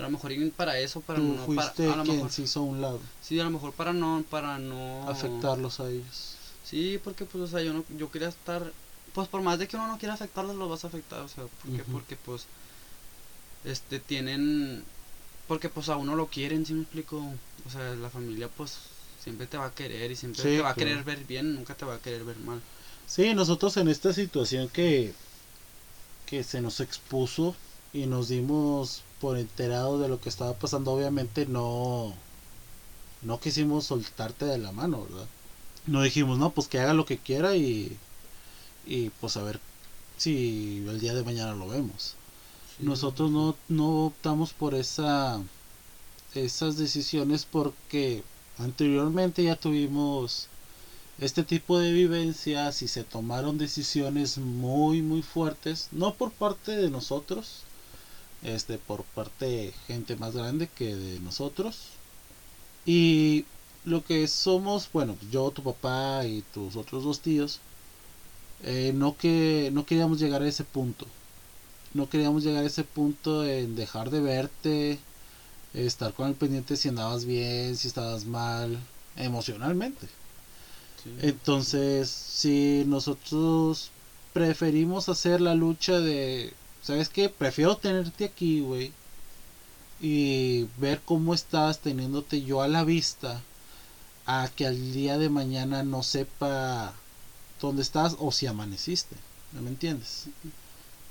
A 0.01 0.05
lo 0.05 0.09
mejor 0.09 0.31
para 0.57 0.79
eso, 0.79 0.99
para 1.01 1.19
Tú 1.19 1.25
no, 1.25 1.45
para, 1.45 1.69
a 1.69 1.95
lo 1.95 2.03
quien 2.03 2.17
mejor, 2.17 2.31
se 2.31 2.41
hizo 2.41 2.59
a 2.59 2.63
un 2.63 2.81
lado. 2.81 2.99
sí, 3.21 3.39
a 3.39 3.43
lo 3.43 3.51
mejor 3.51 3.71
para 3.73 3.93
no, 3.93 4.23
para 4.29 4.57
no 4.57 5.07
Afectarlos 5.07 5.79
a 5.79 5.89
ellos. 5.89 6.35
Sí, 6.65 6.99
porque 7.03 7.25
pues, 7.25 7.43
o 7.43 7.47
sea, 7.47 7.61
yo 7.61 7.73
no, 7.73 7.83
yo 7.97 8.09
quería 8.09 8.29
estar, 8.29 8.63
pues 9.13 9.27
por 9.27 9.41
más 9.41 9.59
de 9.59 9.67
que 9.67 9.75
uno 9.75 9.87
no 9.87 9.97
quiera 9.99 10.15
afectarlos, 10.15 10.55
los 10.55 10.69
vas 10.69 10.83
a 10.85 10.87
afectar, 10.87 11.21
o 11.21 11.27
sea, 11.27 11.43
¿por 11.43 11.75
qué? 11.75 11.81
Ujú. 11.81 11.91
Porque 11.91 12.15
pues, 12.15 12.47
este, 13.65 13.99
tienen, 13.99 14.83
porque 15.47 15.69
pues 15.69 15.89
a 15.89 15.97
uno 15.97 16.15
lo 16.15 16.27
quieren, 16.27 16.65
¿sí 16.65 16.73
me 16.73 16.81
explico? 16.81 17.17
O 17.65 17.69
sea, 17.69 17.93
la 17.95 18.09
familia 18.09 18.47
pues 18.57 18.77
siempre 19.23 19.45
te 19.45 19.57
va 19.57 19.67
a 19.67 19.71
querer 19.75 20.09
y 20.11 20.15
siempre 20.15 20.41
Sí, 20.43 20.49
te 20.57 20.61
va 20.61 20.71
a 20.71 20.75
querer 20.75 21.03
ver 21.03 21.23
bien, 21.25 21.53
nunca 21.53 21.75
te 21.75 21.85
va 21.85 21.95
a 21.95 21.99
querer 21.99 22.23
ver 22.23 22.37
mal. 22.37 22.59
Sí, 23.07 23.33
nosotros 23.33 23.77
en 23.77 23.87
esta 23.87 24.13
situación 24.13 24.69
que, 24.69 25.13
que 26.25 26.43
se 26.43 26.61
nos 26.61 26.79
expuso 26.79 27.55
y 27.93 28.05
nos 28.07 28.27
dimos 28.29 29.03
por 29.19 29.37
enterado 29.37 29.99
de 29.99 30.09
lo 30.09 30.19
que 30.21 30.29
estaba 30.29 30.53
pasando, 30.59 30.91
obviamente 30.91 31.45
no, 31.45 32.13
no 33.21 33.39
quisimos 33.39 33.85
soltarte 33.85 34.45
de 34.45 34.57
la 34.57 34.71
mano, 34.71 35.03
¿verdad? 35.03 35.27
No 35.85 36.01
dijimos, 36.03 36.37
no, 36.39 36.51
pues 36.51 36.67
que 36.67 36.79
haga 36.79 36.93
lo 36.93 37.05
que 37.05 37.17
quiera 37.19 37.55
y, 37.55 37.99
y 38.85 39.09
pues 39.11 39.37
a 39.37 39.43
ver 39.43 39.61
si 40.17 40.85
el 40.87 40.99
día 40.99 41.13
de 41.15 41.23
mañana 41.23 41.55
lo 41.55 41.67
vemos. 41.67 42.15
Sí, 42.77 42.83
Nosotros 42.85 43.31
no, 43.31 43.55
no 43.69 44.05
optamos 44.07 44.53
por 44.53 44.75
esa 44.75 45.41
esas 46.33 46.77
decisiones 46.77 47.45
porque 47.45 48.23
anteriormente 48.57 49.43
ya 49.43 49.55
tuvimos 49.55 50.47
este 51.19 51.43
tipo 51.43 51.79
de 51.79 51.91
vivencias 51.93 52.81
y 52.81 52.87
se 52.89 53.03
tomaron 53.05 53.57
decisiones 53.57 54.37
muy 54.37 55.01
muy 55.01 55.21
fuertes, 55.23 55.89
no 55.91 56.15
por 56.15 56.31
parte 56.31 56.75
de 56.75 56.89
nosotros, 56.89 57.65
este 58.43 58.77
por 58.77 59.03
parte 59.03 59.45
de 59.45 59.73
gente 59.87 60.15
más 60.15 60.35
grande 60.35 60.67
que 60.67 60.95
de 60.95 61.19
nosotros. 61.19 61.77
Y 62.85 63.45
lo 63.85 64.03
que 64.03 64.27
somos 64.27 64.89
bueno 64.91 65.17
yo 65.31 65.51
tu 65.51 65.63
papá 65.63 66.25
y 66.25 66.43
tus 66.53 66.75
otros 66.75 67.03
dos 67.03 67.19
tíos 67.21 67.59
eh, 68.63 68.91
no 68.93 69.17
que 69.17 69.71
no 69.73 69.85
queríamos 69.85 70.19
llegar 70.19 70.41
a 70.43 70.47
ese 70.47 70.63
punto. 70.63 71.07
No 71.93 72.09
queríamos 72.09 72.43
llegar 72.43 72.63
a 72.63 72.67
ese 72.67 72.83
punto 72.83 73.45
en 73.45 73.75
dejar 73.75 74.09
de 74.11 74.21
verte 74.21 74.99
estar 75.73 76.13
con 76.13 76.27
el 76.27 76.35
pendiente 76.35 76.75
si 76.77 76.89
andabas 76.89 77.25
bien 77.25 77.75
si 77.77 77.87
estabas 77.87 78.25
mal 78.25 78.77
emocionalmente. 79.17 80.07
Sí. 81.03 81.09
entonces 81.21 82.09
si 82.09 82.83
nosotros 82.85 83.89
preferimos 84.33 85.09
hacer 85.09 85.41
la 85.41 85.55
lucha 85.55 85.99
de 85.99 86.53
¿sabes 86.81 87.09
qué? 87.09 87.29
Prefiero 87.29 87.77
tenerte 87.77 88.25
aquí, 88.25 88.61
güey. 88.61 88.91
Y 89.99 90.67
ver 90.77 91.01
cómo 91.05 91.33
estás 91.33 91.79
teniéndote 91.79 92.41
yo 92.41 92.61
a 92.61 92.67
la 92.67 92.83
vista. 92.83 93.41
A 94.25 94.49
que 94.55 94.67
al 94.67 94.93
día 94.93 95.17
de 95.17 95.29
mañana 95.29 95.83
no 95.83 96.03
sepa 96.03 96.93
dónde 97.59 97.81
estás 97.81 98.15
o 98.19 98.31
si 98.31 98.47
amaneciste. 98.47 99.15
¿No 99.51 99.61
me 99.61 99.69
entiendes? 99.69 100.25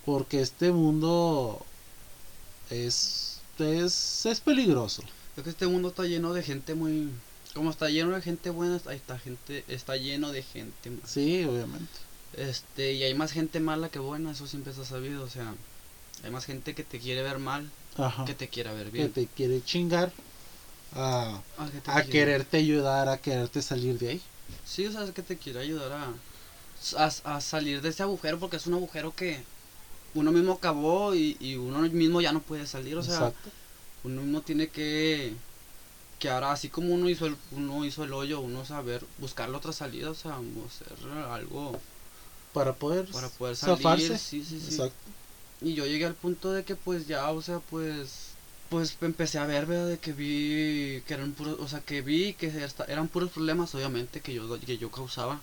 Porque 0.04 0.40
este 0.40 0.72
mundo 0.72 1.64
es, 2.70 3.40
es, 3.58 4.26
es 4.26 4.40
peligroso. 4.40 5.02
Creo 5.34 5.44
que 5.44 5.50
este 5.50 5.66
mundo 5.66 5.88
está 5.88 6.04
lleno 6.04 6.32
de 6.32 6.42
gente 6.42 6.74
muy. 6.74 7.10
Como 7.54 7.70
está 7.70 7.88
lleno 7.90 8.14
de 8.14 8.22
gente 8.22 8.50
buena, 8.50 8.80
ahí 8.86 8.96
está 8.96 9.18
gente, 9.18 9.64
está 9.68 9.96
lleno 9.96 10.30
de 10.30 10.42
gente. 10.42 10.90
mala. 10.90 11.06
Sí, 11.06 11.44
obviamente. 11.44 12.09
Este, 12.36 12.92
y 12.92 13.02
hay 13.02 13.14
más 13.14 13.32
gente 13.32 13.60
mala 13.60 13.88
que 13.88 13.98
buena, 13.98 14.30
eso 14.32 14.46
siempre 14.46 14.72
se 14.72 14.82
ha 14.82 14.84
sabido, 14.84 15.24
o 15.24 15.28
sea, 15.28 15.54
hay 16.22 16.30
más 16.30 16.44
gente 16.44 16.74
que 16.74 16.84
te 16.84 16.98
quiere 16.98 17.22
ver 17.22 17.38
mal 17.38 17.68
Ajá. 17.96 18.24
que 18.24 18.34
te 18.34 18.48
quiera 18.48 18.72
ver 18.72 18.86
Que 18.86 18.92
bien. 18.92 19.12
te 19.12 19.26
quiere 19.26 19.62
chingar. 19.64 20.12
A, 20.94 21.40
que 21.70 21.90
a 21.90 22.02
quiere- 22.02 22.10
quererte 22.10 22.56
ayudar, 22.56 23.08
a 23.08 23.16
quererte 23.16 23.62
salir 23.62 23.98
de 23.98 24.08
ahí. 24.10 24.22
Sí, 24.64 24.86
o 24.86 24.92
sea, 24.92 25.04
es 25.04 25.12
que 25.12 25.22
te 25.22 25.36
quiere 25.36 25.60
ayudar 25.60 25.92
a, 25.92 26.12
a, 26.96 27.36
a 27.36 27.40
salir 27.40 27.80
de 27.80 27.90
ese 27.90 28.02
agujero 28.02 28.38
porque 28.38 28.56
es 28.56 28.66
un 28.66 28.74
agujero 28.74 29.14
que 29.14 29.40
uno 30.14 30.32
mismo 30.32 30.52
acabó 30.54 31.14
y, 31.14 31.36
y 31.38 31.54
uno 31.54 31.80
mismo 31.80 32.20
ya 32.20 32.32
no 32.32 32.40
puede 32.40 32.66
salir, 32.66 32.96
o 32.96 33.02
sea, 33.02 33.14
Exacto. 33.14 33.50
uno 34.04 34.22
mismo 34.22 34.40
tiene 34.40 34.68
que 34.68 35.34
que 36.18 36.28
ahora 36.28 36.52
así 36.52 36.68
como 36.68 36.92
uno 36.92 37.08
hizo 37.08 37.26
el 37.26 37.36
uno 37.52 37.84
hizo 37.84 38.04
el 38.04 38.12
hoyo, 38.12 38.40
uno 38.40 38.64
saber 38.64 39.02
buscarle 39.18 39.56
otra 39.56 39.72
salida, 39.72 40.10
o 40.10 40.14
sea, 40.14 40.34
hacer 40.66 41.08
algo 41.30 41.72
Para 42.52 42.74
poder, 42.74 43.06
para 43.06 43.28
poder 43.28 43.56
salir, 43.56 43.78
zafarse. 43.84 44.18
sí, 44.18 44.44
sí, 44.44 44.58
sí. 44.60 44.66
Exacto. 44.66 45.10
Y 45.60 45.74
yo 45.74 45.84
llegué 45.86 46.06
al 46.06 46.14
punto 46.14 46.52
de 46.52 46.64
que 46.64 46.74
pues 46.74 47.06
ya, 47.06 47.30
o 47.30 47.42
sea, 47.42 47.60
pues 47.60 48.34
pues 48.70 48.96
empecé 49.00 49.38
a 49.38 49.46
ver, 49.46 49.66
¿verdad? 49.66 49.88
De 49.88 49.98
que 49.98 50.12
vi 50.12 51.02
que 51.06 51.14
eran 51.14 51.32
puros, 51.32 51.58
o 51.60 51.68
sea, 51.68 51.80
que 51.80 52.02
vi 52.02 52.34
que 52.34 52.52
eran 52.88 53.08
puros 53.08 53.30
problemas, 53.30 53.74
obviamente, 53.74 54.20
que 54.20 54.32
yo, 54.32 54.60
que 54.60 54.78
yo 54.78 54.90
causaba. 54.90 55.40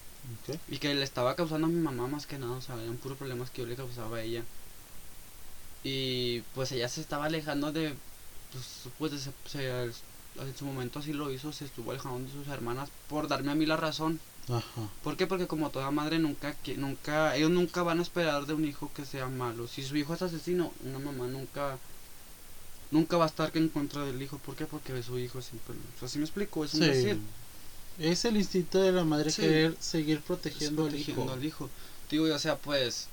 Y 0.69 0.79
que 0.79 0.93
le 0.95 1.03
estaba 1.03 1.35
causando 1.35 1.67
a 1.67 1.69
mi 1.69 1.79
mamá 1.79 2.07
más 2.07 2.27
que 2.27 2.37
nada, 2.39 2.53
o 2.53 2.61
sea, 2.61 2.81
eran 2.81 2.97
puros 2.97 3.17
problemas 3.17 3.51
que 3.51 3.61
yo 3.61 3.67
le 3.67 3.75
causaba 3.75 4.17
a 4.17 4.23
ella. 4.23 4.43
Y 5.83 6.41
pues 6.53 6.71
ella 6.71 6.89
se 6.89 7.01
estaba 7.01 7.25
alejando 7.25 7.71
de, 7.71 7.95
pues, 8.51 8.89
pues 8.97 9.11
de 9.11 9.19
se- 9.19 9.93
en 10.35 10.55
su 10.55 10.65
momento 10.65 10.99
así 10.99 11.13
lo 11.13 11.31
hizo, 11.31 11.51
se 11.51 11.65
estuvo 11.65 11.91
alejando 11.91 12.19
de 12.27 12.31
sus 12.31 12.47
hermanas 12.47 12.91
por 13.07 13.27
darme 13.27 13.51
a 13.51 13.55
mí 13.55 13.65
la 13.65 13.77
razón. 13.77 14.19
Ajá. 14.49 14.89
¿Por 15.03 15.17
qué? 15.17 15.27
Porque 15.27 15.47
como 15.47 15.69
toda 15.71 15.91
madre 15.91 16.19
nunca, 16.19 16.55
qui- 16.63 16.77
nunca, 16.77 17.35
ellos 17.35 17.51
nunca 17.51 17.83
van 17.83 17.99
a 17.99 18.01
esperar 18.01 18.45
de 18.45 18.53
un 18.53 18.63
hijo 18.65 18.89
que 18.95 19.05
sea 19.05 19.27
malo. 19.27 19.67
Si 19.67 19.83
su 19.83 19.97
hijo 19.97 20.13
es 20.13 20.21
asesino, 20.21 20.71
una 20.85 20.99
mamá 20.99 21.27
nunca, 21.27 21.77
nunca 22.91 23.17
va 23.17 23.25
a 23.25 23.27
estar 23.27 23.51
en 23.55 23.67
contra 23.69 24.05
del 24.05 24.21
hijo. 24.21 24.37
¿Por 24.37 24.55
qué? 24.55 24.65
Porque 24.65 25.03
su 25.03 25.19
hijo 25.19 25.41
siempre, 25.41 25.75
o 25.95 25.99
sea, 25.99 26.07
¿sí 26.07 26.17
me 26.17 26.23
explico? 26.25 26.63
Es 26.63 26.73
un 26.75 26.81
Sí. 26.81 26.87
decir. 26.87 27.19
Es 27.99 28.23
el 28.25 28.37
instinto 28.37 28.79
de 28.79 28.91
la 28.91 29.03
madre 29.03 29.31
Sí. 29.31 29.41
querer 29.41 29.75
seguir 29.79 30.21
protegiendo, 30.21 30.83
protegiendo 30.83 31.23
al 31.23 31.29
hijo. 31.29 31.33
al 31.33 31.45
hijo. 31.45 31.69
Digo, 32.09 32.27
y, 32.27 32.31
o 32.31 32.39
sea, 32.39 32.57
pues, 32.57 33.07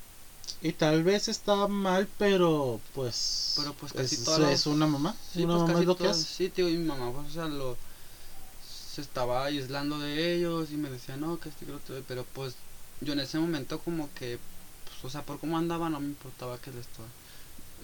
Y 0.61 0.73
tal 0.73 1.03
vez 1.03 1.27
está 1.27 1.67
mal, 1.67 2.07
pero 2.19 2.79
pues. 2.93 3.55
Pero, 3.57 3.73
pues, 3.73 3.91
casi 3.93 4.13
es, 4.15 4.23
todos 4.23 4.39
los- 4.39 4.51
es 4.51 4.67
una 4.67 4.85
mamá. 4.85 5.15
sí, 5.33 5.39
una 5.43 5.55
pues 5.55 5.61
mamá 5.61 5.73
casi 5.73 5.81
es 5.81 5.87
lo 5.87 5.97
que. 5.97 6.13
Sí, 6.13 6.49
tío, 6.49 6.69
y 6.69 6.77
mi 6.77 6.85
mamá, 6.85 7.11
pues, 7.11 7.29
o 7.29 7.31
sea, 7.33 7.45
lo, 7.47 7.75
se 8.95 9.01
estaba 9.01 9.43
aislando 9.43 9.99
de 9.99 10.33
ellos 10.33 10.71
y 10.71 10.77
me 10.77 10.89
decía, 10.89 11.17
no, 11.17 11.37
que 11.37 11.49
este, 11.49 11.65
que 11.65 11.71
lo 11.71 11.77
otro", 11.77 12.01
pero 12.07 12.23
pues, 12.33 12.55
yo 13.01 13.11
en 13.11 13.19
ese 13.19 13.37
momento 13.37 13.79
como 13.79 14.09
que, 14.13 14.39
pues, 14.85 15.03
o 15.03 15.09
sea, 15.09 15.23
por 15.23 15.37
cómo 15.37 15.57
andaba 15.57 15.89
no 15.89 15.99
me 15.99 16.07
importaba 16.07 16.59
que 16.59 16.71
le 16.71 16.79
estaba, 16.79 17.09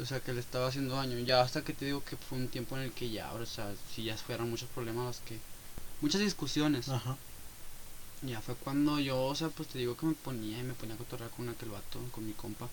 o 0.01 0.05
sea, 0.05 0.21
que 0.21 0.31
le 0.31 0.39
estaba 0.39 0.67
haciendo 0.67 0.95
daño. 0.95 1.19
Ya 1.19 1.41
hasta 1.41 1.63
que 1.63 1.73
te 1.73 1.83
digo 1.83 2.01
que 2.05 2.15
fue 2.15 2.37
un 2.37 2.47
tiempo 2.47 2.77
en 2.77 2.83
el 2.83 2.91
que 2.93 3.09
ya, 3.09 3.33
o 3.33 3.45
sea, 3.45 3.73
si 3.93 4.05
ya 4.05 4.15
fueron 4.15 4.49
muchos 4.49 4.69
problemas 4.69 5.05
los 5.05 5.19
que, 5.19 5.37
muchas 5.99 6.21
discusiones. 6.21 6.87
Ajá. 6.87 7.17
Ya 8.21 8.39
fue 8.39 8.55
cuando 8.55 8.99
yo, 8.99 9.21
o 9.21 9.35
sea, 9.35 9.49
pues 9.49 9.67
te 9.67 9.79
digo 9.79 9.97
que 9.97 10.05
me 10.05 10.13
ponía 10.13 10.59
y 10.59 10.63
me 10.63 10.75
ponía 10.75 10.95
a 10.95 10.97
cotorrear 10.97 11.31
con 11.31 11.49
aquel 11.49 11.69
vato, 11.71 11.99
con 12.13 12.25
mi 12.25 12.33
compa. 12.33 12.69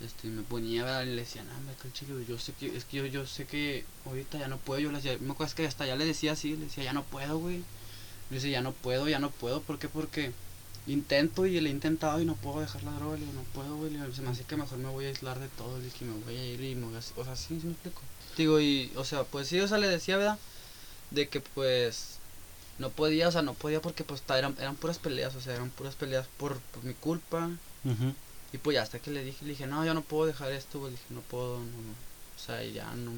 Este, 0.00 0.28
me 0.28 0.42
ponía 0.42 0.84
¿verdad? 0.84 1.02
y 1.02 1.10
le 1.10 1.22
decía, 1.22 1.44
no, 1.44 1.50
que 1.76 2.04
el 2.04 2.26
yo 2.26 2.38
sé 2.38 2.52
que, 2.54 2.74
es 2.74 2.84
que 2.86 2.96
yo, 2.98 3.06
yo 3.06 3.26
sé 3.26 3.46
que 3.46 3.84
ahorita 4.06 4.38
ya 4.38 4.48
no 4.48 4.56
puedo, 4.56 4.80
yo 4.80 4.90
le 4.90 4.96
decía, 4.96 5.18
me 5.20 5.32
acuerdo 5.32 5.54
que 5.54 5.66
hasta 5.66 5.84
ya 5.86 5.96
le 5.96 6.06
decía 6.06 6.32
así, 6.32 6.56
le 6.56 6.64
decía, 6.64 6.84
ya 6.84 6.92
no 6.92 7.04
puedo, 7.04 7.38
güey. 7.38 7.58
Le 8.30 8.36
decía, 8.36 8.50
ya 8.50 8.62
no 8.62 8.72
puedo, 8.72 9.08
ya 9.08 9.18
no 9.18 9.30
puedo, 9.30 9.60
¿por 9.60 9.78
qué? 9.78 9.88
Porque 9.88 10.32
intento 10.86 11.44
y 11.44 11.60
le 11.60 11.68
he 11.68 11.72
intentado 11.72 12.20
y 12.20 12.24
no 12.24 12.34
puedo 12.34 12.60
dejar 12.60 12.82
la 12.82 12.92
droga, 12.92 13.18
le 13.18 13.26
digo, 13.26 13.34
no 13.34 13.42
puedo, 13.52 13.76
güey, 13.76 13.92
se 14.14 14.22
me 14.22 14.30
hace 14.30 14.44
que 14.44 14.56
mejor 14.56 14.78
me 14.78 14.88
voy 14.88 15.04
a 15.04 15.08
aislar 15.08 15.38
de 15.38 15.48
todo, 15.48 15.78
le 15.78 15.84
dije, 15.84 16.04
me 16.04 16.24
voy 16.24 16.36
a 16.36 16.44
ir 16.46 16.60
y 16.62 16.74
me 16.74 16.86
voy 16.86 16.94
a, 16.94 17.20
o 17.20 17.24
sea, 17.24 17.36
sí, 17.36 17.60
me 17.62 17.72
explico. 17.72 18.00
Digo, 18.36 18.60
y, 18.60 18.92
o 18.96 19.04
sea, 19.04 19.24
pues 19.24 19.48
sí, 19.48 19.60
o 19.60 19.68
sea, 19.68 19.76
le 19.78 19.88
decía, 19.88 20.16
¿verdad? 20.16 20.38
De 21.10 21.28
que 21.28 21.40
pues 21.40 22.16
no 22.78 22.88
podía, 22.88 23.28
o 23.28 23.32
sea, 23.32 23.42
no 23.42 23.52
podía 23.52 23.82
porque 23.82 24.04
pues 24.04 24.22
eran, 24.30 24.56
eran 24.58 24.76
puras 24.76 24.98
peleas, 24.98 25.34
o 25.34 25.40
sea, 25.40 25.54
eran 25.54 25.70
puras 25.70 25.94
peleas 25.94 26.26
por, 26.38 26.58
por 26.58 26.84
mi 26.84 26.94
culpa. 26.94 27.50
Ujú. 27.84 28.14
Y 28.52 28.58
pues 28.58 28.74
ya 28.74 28.82
hasta 28.82 28.98
que 28.98 29.10
le 29.10 29.22
dije, 29.22 29.44
le 29.44 29.50
dije, 29.50 29.66
no, 29.66 29.84
yo 29.84 29.94
no 29.94 30.02
puedo 30.02 30.26
dejar 30.26 30.50
esto, 30.52 30.80
güey, 30.80 30.92
le 30.92 30.98
dije, 30.98 31.14
no 31.14 31.20
puedo, 31.20 31.58
no, 31.58 31.64
no. 31.64 31.94
O 32.36 32.38
sea, 32.44 32.62
ya 32.64 32.90
no, 32.94 33.12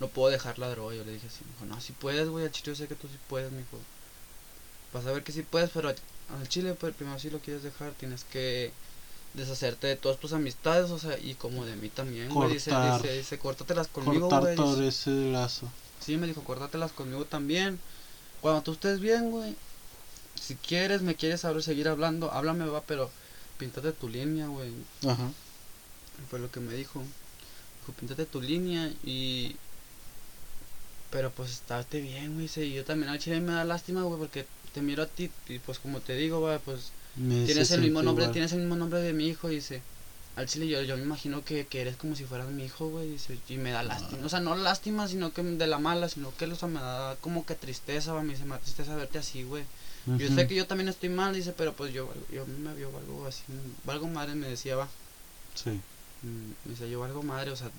no 0.00 0.08
puedo 0.08 0.30
dejar 0.30 0.58
la 0.58 0.70
droga. 0.70 0.94
Yo 0.94 1.04
le 1.04 1.12
dije 1.12 1.26
así, 1.26 1.44
me 1.44 1.52
dijo, 1.52 1.74
no, 1.74 1.80
si 1.80 1.92
puedes, 1.92 2.28
güey, 2.28 2.44
al 2.44 2.52
chile 2.52 2.68
yo 2.68 2.76
sé 2.76 2.88
que 2.88 2.94
tú 2.94 3.08
sí 3.08 3.18
puedes, 3.28 3.52
me 3.52 3.58
dijo. 3.58 3.78
Vas 4.92 5.06
a 5.06 5.12
ver 5.12 5.22
que 5.24 5.32
sí 5.32 5.42
puedes, 5.42 5.70
pero 5.70 5.88
al 5.88 6.48
chile, 6.48 6.74
pues, 6.74 6.94
primero 6.94 7.18
si 7.18 7.30
lo 7.30 7.40
quieres 7.40 7.62
dejar, 7.62 7.92
tienes 7.92 8.24
que 8.24 8.72
deshacerte 9.34 9.86
de 9.86 9.96
todas 9.96 10.18
tus 10.18 10.32
amistades, 10.32 10.90
o 10.90 10.98
sea, 10.98 11.18
y 11.18 11.34
como 11.34 11.64
de 11.64 11.76
mí 11.76 11.88
también, 11.88 12.28
güey. 12.30 12.52
Dice, 12.52 12.70
dice, 12.70 13.16
dice, 13.16 13.38
córtatelas 13.38 13.88
conmigo, 13.88 14.28
Cortar 14.28 14.40
güey. 14.42 14.56
todo 14.56 14.76
dice. 14.76 15.10
ese 15.10 15.10
lazo. 15.32 15.68
Sí, 16.00 16.16
me 16.16 16.26
dijo, 16.26 16.42
córtatelas 16.44 16.92
conmigo 16.92 17.24
también. 17.24 17.78
Cuando 18.40 18.62
tú 18.62 18.72
estés 18.72 19.00
bien, 19.00 19.30
güey. 19.30 19.54
Si 20.40 20.56
quieres, 20.56 21.02
me 21.02 21.14
quieres 21.14 21.46
seguir 21.60 21.88
hablando, 21.88 22.32
háblame, 22.32 22.66
va, 22.66 22.82
pero 22.82 23.10
píntate 23.62 23.92
tu 23.92 24.08
línea, 24.08 24.48
güey. 24.48 24.72
Ajá. 25.06 25.30
Fue 26.28 26.40
lo 26.40 26.50
que 26.50 26.58
me 26.58 26.74
dijo. 26.74 27.00
Dijo, 27.00 27.92
píntate 27.98 28.26
tu 28.26 28.40
línea 28.40 28.92
y... 29.04 29.54
Pero 31.10 31.30
pues 31.30 31.52
estate 31.52 32.00
bien, 32.00 32.32
güey. 32.34 32.42
dice, 32.46 32.64
Y 32.66 32.72
yo 32.74 32.84
también 32.84 33.10
al 33.10 33.20
chile 33.20 33.40
me 33.40 33.52
da 33.52 33.64
lástima, 33.64 34.02
güey, 34.02 34.18
porque 34.18 34.46
te 34.74 34.82
miro 34.82 35.04
a 35.04 35.06
ti 35.06 35.30
y 35.48 35.58
pues 35.60 35.78
como 35.78 36.00
te 36.00 36.14
digo, 36.16 36.40
güey, 36.40 36.58
pues 36.58 36.90
Me 37.14 37.44
tienes 37.44 37.70
el 37.70 37.82
mismo 37.82 38.02
nombre, 38.02 38.24
igual. 38.24 38.32
tienes 38.32 38.52
el 38.52 38.60
mismo 38.60 38.74
nombre 38.74 39.00
de 39.00 39.12
mi 39.12 39.28
hijo, 39.28 39.48
dice. 39.48 39.82
Al 40.34 40.46
chile 40.46 40.66
yo, 40.66 40.82
yo 40.82 40.96
me 40.96 41.02
imagino 41.02 41.44
que, 41.44 41.66
que 41.66 41.82
eres 41.82 41.96
como 41.96 42.16
si 42.16 42.24
fueras 42.24 42.48
mi 42.48 42.64
hijo, 42.64 42.88
güey, 42.88 43.10
dice, 43.10 43.38
y 43.48 43.56
me 43.58 43.70
da 43.70 43.82
lástima. 43.82 44.24
O 44.24 44.28
sea, 44.30 44.40
no 44.40 44.56
lástima, 44.56 45.06
sino 45.06 45.32
que 45.34 45.42
de 45.42 45.66
la 45.66 45.78
mala, 45.78 46.08
sino 46.08 46.34
que 46.34 46.46
o 46.46 46.56
sea, 46.56 46.68
me 46.68 46.80
da 46.80 47.16
como 47.20 47.44
que 47.44 47.54
tristeza, 47.54 48.12
güey, 48.12 48.24
me 48.24 48.32
dice, 48.32 48.44
me 48.46 48.56
da 48.56 48.60
tristeza 48.60 48.96
verte 48.96 49.18
así, 49.18 49.42
güey. 49.44 49.64
Yo 50.06 50.28
sé 50.34 50.46
que 50.48 50.54
yo 50.54 50.66
también 50.66 50.88
estoy 50.88 51.08
mal, 51.08 51.32
dice, 51.34 51.52
pero 51.52 51.72
pues 51.74 51.92
yo, 51.92 52.08
yo 52.32 52.44
me 52.46 52.74
vio 52.74 52.88
algo 52.96 53.26
así, 53.26 53.42
algo 53.86 54.08
madre 54.08 54.34
me 54.34 54.48
decía, 54.48 54.74
va. 54.76 54.88
Sí. 55.54 55.70
Mm, 56.22 56.52
Me 56.64 56.70
dice, 56.70 56.90
yo 56.90 57.00
valgo 57.00 57.22
madre, 57.22 57.50
o 57.52 57.56
sea, 57.56 57.70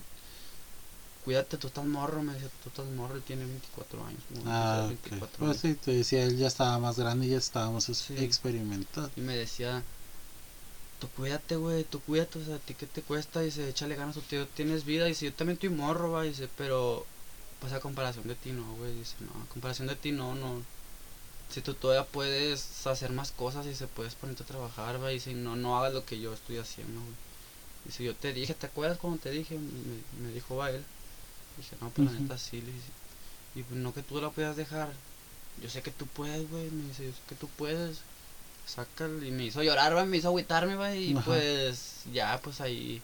cuídate, 1.26 1.57
tú 1.57 1.67
estás 1.67 1.86
morro, 1.86 2.21
me 2.21 2.34
dice, 2.34 2.49
tú 2.63 2.69
estás 2.69 2.86
morro, 2.88 3.15
él 3.15 3.24
tiene 3.24 3.45
24 3.45 4.05
años. 4.05 4.21
Ah, 4.45 4.86
23, 4.88 5.21
ok. 5.24 5.30
Pues 5.39 5.57
sí, 5.59 5.74
te 5.76 5.91
decía, 5.93 6.24
él 6.24 6.38
ya 6.38 6.47
estaba 6.47 6.78
más 6.80 6.97
grande 6.97 7.26
y 7.28 7.30
ya 7.30 7.38
estábamos 7.38 7.89
es- 7.89 7.97
Sí. 7.97 8.15
experimentando. 8.17 9.09
Y 9.15 9.21
me 9.21 9.36
decía, 9.36 9.84
tú 10.99 11.07
cuídate, 11.15 11.55
güey, 11.55 11.84
tú 11.84 11.99
cuídate, 12.01 12.39
o 12.39 12.45
sea, 12.45 12.55
a 12.55 12.59
ti 12.59 12.74
qué 12.74 12.86
te 12.88 13.01
cuesta, 13.01 13.41
dice, 13.41 13.67
échale 13.69 13.95
ganas, 13.95 14.15
tú 14.15 14.21
tío, 14.21 14.47
tienes 14.47 14.86
vida, 14.86 15.05
dice, 15.05 15.26
yo 15.26 15.34
también 15.34 15.55
estoy 15.55 15.69
morro, 15.69 16.11
va, 16.11 16.24
dice, 16.24 16.49
pero, 16.57 17.05
pues 17.59 17.71
a 17.74 17.80
comparación 17.80 18.28
de 18.28 18.36
ti 18.36 18.51
no, 18.51 18.76
güey, 18.76 18.93
dice, 18.93 19.15
no, 19.21 19.32
a 19.41 19.45
comparación 19.47 19.88
de 19.88 19.95
ti 19.95 20.11
no, 20.11 20.36
no. 20.36 20.61
Si 21.54 21.62
tú 21.62 21.76
todavía 21.76 22.04
puedes 22.06 22.88
hacer 22.88 23.12
más 23.12 23.32
cosas 23.32 23.68
y 23.68 23.76
se 23.76 23.86
puedes 23.86 24.16
ponerte 24.16 24.41
a 24.41 24.47
trabajar, 24.47 25.01
va, 25.04 25.10
dice, 25.10 25.30
y 25.32 25.36
no, 25.36 25.56
no 25.56 25.78
hagas 25.78 25.93
lo 25.93 26.04
que 26.04 26.20
yo 26.20 26.34
estoy 26.34 26.58
haciendo, 26.58 26.99
güey. 26.99 27.14
Dice, 27.86 28.04
yo 28.04 28.16
te 28.16 28.34
dije, 28.34 28.56
¿te 28.56 28.66
acuerdas 28.66 28.97
cuando 28.97 29.20
te 29.20 29.30
dije? 29.30 29.60
Me, 29.60 30.26
me 30.28 30.34
dijo, 30.34 30.56
va 30.56 30.72
él. 30.72 30.84
Dije, 31.58 31.76
no, 31.80 31.91
pues 31.91 32.08
la 32.08 32.14
Ujú. 32.14 32.24
neta 32.24 32.38
sí, 32.39 32.60
le 32.60 32.72
dije, 32.72 32.89
y 33.56 33.62
pues 33.62 33.80
no 33.80 33.93
que 33.93 34.01
tú 34.01 34.20
la 34.20 34.32
puedas 34.32 34.56
dejar. 34.58 34.91
Yo 35.62 35.70
sé 35.70 35.84
que 35.84 35.91
tú 35.91 36.08
puedes, 36.08 36.49
güey, 36.49 36.72
me 36.72 36.88
dice, 36.88 37.06
yo 37.06 37.12
sé 37.12 37.20
que 37.30 37.36
tú 37.36 37.47
puedes. 37.49 37.99
Sácalo, 38.66 39.24
y 39.24 39.30
me 39.30 39.43
hizo 39.43 39.62
llorar, 39.62 39.95
va, 39.95 40.06
me 40.06 40.18
hizo 40.18 40.30
agüitarme, 40.30 40.76
va, 40.76 40.95
y 40.95 41.14
Ajá. 41.14 41.26
pues 41.26 42.01
ya, 42.12 42.39
pues 42.41 42.62
ahí. 42.62 43.01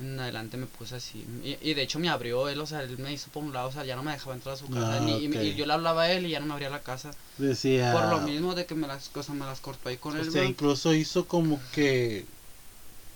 En 0.00 0.18
adelante 0.20 0.56
me 0.56 0.66
puse 0.66 0.96
así. 0.96 1.26
Y, 1.42 1.56
y 1.60 1.74
de 1.74 1.82
hecho 1.82 1.98
me 1.98 2.08
abrió 2.08 2.48
él, 2.48 2.60
o 2.60 2.66
sea, 2.66 2.82
él 2.82 2.98
me 2.98 3.12
hizo 3.12 3.30
por 3.30 3.42
un 3.42 3.52
lado, 3.52 3.68
o 3.68 3.72
sea, 3.72 3.84
ya 3.84 3.96
no 3.96 4.02
me 4.02 4.12
dejaba 4.12 4.34
entrar 4.34 4.54
a 4.54 4.58
su 4.58 4.68
casa. 4.68 4.96
Ah, 4.98 5.00
ni- 5.00 5.24
y, 5.24 5.54
yo 5.54 5.66
le 5.66 5.72
hablaba 5.72 6.02
a 6.02 6.12
él 6.12 6.26
y 6.26 6.30
ya 6.30 6.40
no 6.40 6.46
me 6.46 6.52
abría 6.52 6.70
la 6.70 6.80
casa. 6.82 7.10
Decía. 7.38 7.92
Por 7.92 8.08
lo 8.08 8.20
mismo 8.20 8.54
de 8.54 8.64
que 8.66 8.74
me 8.74 8.86
las 8.86 9.08
cosas 9.08 9.34
me 9.34 9.44
las 9.44 9.60
cortó 9.60 9.88
ahí 9.88 9.96
con 9.96 10.14
O 10.14 10.18
él. 10.18 10.24
sea, 10.24 10.32
¿verdad? 10.34 10.48
incluso 10.50 10.94
hizo 10.94 11.26
como 11.26 11.60
que. 11.72 12.24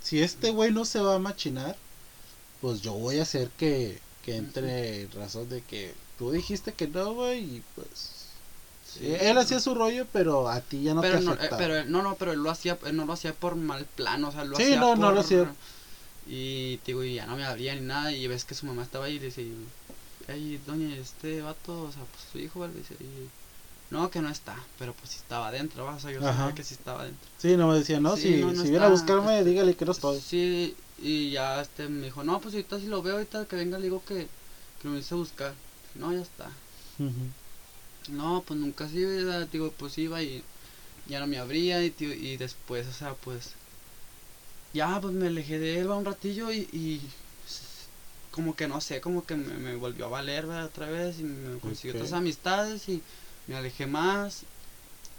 Si 0.02 0.20
este 0.20 0.50
güey 0.50 0.72
no 0.72 0.84
se 0.84 1.00
va 1.00 1.14
a 1.14 1.18
machinar, 1.20 1.76
pues 2.60 2.80
yo 2.82 2.92
voy 2.94 3.18
a 3.20 3.22
hacer 3.22 3.48
que, 3.56 4.00
que 4.24 4.36
entre 4.36 5.02
en 5.02 5.12
razón 5.12 5.48
de 5.48 5.62
que 5.62 5.94
tú 6.18 6.32
dijiste 6.32 6.72
que 6.72 6.88
no, 6.88 7.14
güey, 7.14 7.38
y 7.58 7.62
pues. 7.76 7.88
Sí. 8.98 9.06
Él 9.20 9.38
hacía 9.38 9.58
su 9.60 9.74
rollo, 9.74 10.06
pero 10.12 10.48
a 10.50 10.60
ti 10.60 10.82
ya 10.82 10.92
no 10.94 11.00
pero 11.00 11.18
te 11.18 11.24
no, 11.24 11.30
eh, 11.30 11.34
afectaba. 11.34 11.58
pero 11.58 11.76
él- 11.78 11.90
no, 11.90 12.02
no, 12.02 12.16
pero 12.16 12.32
él 12.32 12.40
lo 12.40 12.50
hacía, 12.50 12.76
él 12.84 12.94
no 12.96 13.06
lo 13.06 13.12
hacía 13.14 13.32
por 13.32 13.54
mal 13.56 13.86
plan, 13.86 14.22
o 14.24 14.32
sea, 14.32 14.44
lo 14.44 14.56
Sí, 14.56 14.64
hacía 14.64 14.80
no, 14.80 14.96
no 14.96 15.02
por- 15.06 15.14
lo 15.14 15.20
hacía. 15.20 15.54
Y 16.26 16.76
digo, 16.86 17.02
y 17.04 17.14
ya 17.14 17.26
no 17.26 17.36
me 17.36 17.44
abría 17.44 17.74
ni 17.74 17.80
nada, 17.80 18.12
y 18.12 18.26
ves 18.26 18.44
que 18.44 18.54
su 18.54 18.66
mamá 18.66 18.82
estaba 18.82 19.06
ahí 19.06 19.14
y 19.14 19.18
le 19.18 19.26
dice, 19.26 19.46
ay, 20.28 20.60
doña, 20.66 20.94
este 20.96 21.42
vato, 21.42 21.82
o 21.82 21.92
sea, 21.92 22.04
pues 22.04 22.24
su 22.30 22.38
hijo, 22.38 22.60
¿vale? 22.60 22.74
Dice, 22.74 22.94
y, 23.00 23.28
no, 23.90 24.10
que 24.10 24.20
no 24.22 24.30
está, 24.30 24.56
pero 24.78 24.94
pues 24.94 25.10
si 25.10 25.18
estaba 25.18 25.48
adentro, 25.48 25.86
o 25.86 26.00
sea, 26.00 26.10
yo 26.10 26.20
Ajá. 26.20 26.34
sabía 26.34 26.54
que 26.54 26.64
sí 26.64 26.74
estaba 26.74 27.02
adentro. 27.02 27.28
Sí, 27.38 27.56
no 27.56 27.68
me 27.68 27.78
decía, 27.78 28.00
no, 28.00 28.16
Sí, 28.16 28.22
si, 28.22 28.40
no, 28.40 28.52
no 28.52 28.62
si 28.62 28.70
viene 28.70 28.86
a 28.86 28.88
buscarme, 28.88 29.44
dígale 29.44 29.74
que 29.74 29.84
no 29.84 29.92
estoy. 29.92 30.18
Sí, 30.20 30.74
y 30.98 31.30
ya 31.32 31.60
este 31.60 31.88
me 31.88 32.06
dijo, 32.06 32.24
no, 32.24 32.40
pues 32.40 32.54
ahorita 32.54 32.78
si 32.78 32.86
lo 32.86 33.02
veo, 33.02 33.14
ahorita 33.14 33.46
que 33.46 33.56
venga 33.56 33.78
le 33.78 33.84
digo 33.84 34.02
que, 34.06 34.28
que 34.80 34.88
lo 34.88 34.96
hice 34.96 35.14
a 35.14 35.18
buscar. 35.18 35.54
No, 35.94 36.12
ya 36.12 36.22
está. 36.22 36.50
No, 38.08 38.42
pues 38.46 38.58
nunca 38.58 38.88
sí, 38.88 39.04
¿verdad? 39.04 39.46
digo, 39.50 39.72
pues 39.76 39.98
iba 39.98 40.22
y 40.22 40.42
ya 41.06 41.20
no 41.20 41.26
me 41.26 41.38
abría 41.38 41.84
y, 41.84 41.90
tío, 41.90 42.12
y 42.12 42.36
después, 42.36 42.86
o 42.86 42.92
sea, 42.92 43.14
pues 43.14 43.54
ya 44.72 45.00
pues 45.00 45.14
me 45.14 45.26
alejé 45.26 45.58
de 45.58 45.80
él 45.80 45.90
va, 45.90 45.96
un 45.96 46.04
ratillo 46.04 46.50
y, 46.52 46.68
y 46.72 47.00
como 48.30 48.54
que 48.56 48.66
no 48.66 48.80
sé, 48.80 49.00
como 49.00 49.24
que 49.26 49.36
me, 49.36 49.54
me 49.54 49.76
volvió 49.76 50.06
a 50.06 50.08
valer 50.08 50.46
¿verdad? 50.46 50.66
otra 50.66 50.88
vez 50.88 51.18
y 51.20 51.24
me 51.24 51.60
consiguió 51.60 51.92
Ok. 51.92 51.96
otras 51.96 52.12
amistades 52.14 52.88
y 52.88 53.02
me 53.46 53.56
alejé 53.56 53.86
más 53.86 54.44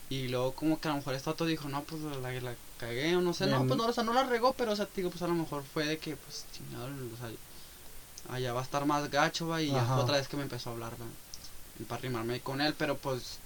y 0.10 0.28
luego 0.28 0.54
como 0.54 0.80
que 0.80 0.88
a 0.88 0.92
lo 0.92 0.98
mejor 0.98 1.14
este 1.16 1.30
otro 1.30 1.46
dijo, 1.46 1.68
no, 1.70 1.84
pues 1.84 2.02
la, 2.02 2.32
la 2.32 2.56
cagué 2.78 3.16
o 3.16 3.22
no 3.22 3.34
sé, 3.34 3.48
no, 3.48 3.66
pues 3.66 3.78
no, 3.78 3.86
o 3.86 3.94
sea, 3.94 4.04
no 4.04 4.14
la 4.14 4.24
regó, 4.24 4.54
pero 4.54 4.72
o 4.72 4.76
sea, 4.76 4.88
digo, 4.96 5.10
pues 5.10 5.22
a 5.24 5.28
lo 5.28 5.34
mejor 5.34 5.64
fue 5.64 5.86
de 5.88 5.98
que, 5.98 6.16
pues 6.16 6.46
chingado, 6.52 6.88
o 7.12 7.18
sea, 7.18 7.32
allá 8.30 8.54
va 8.54 8.60
a 8.60 8.64
estar 8.64 8.86
más 8.86 9.10
gacho, 9.10 9.48
va, 9.48 9.62
y 9.62 9.76
Ajá. 9.76 10.02
otra 10.02 10.18
vez 10.18 10.28
que 10.28 10.38
me 10.38 10.44
empezó 10.44 10.70
a 10.70 10.74
hablar, 10.74 10.94
va, 11.02 11.08
para 11.88 12.00
arrimarme 12.00 12.34
ahí 12.34 12.40
con 12.42 12.62
él, 12.62 12.74
pero 12.78 12.96
pues, 12.96 13.40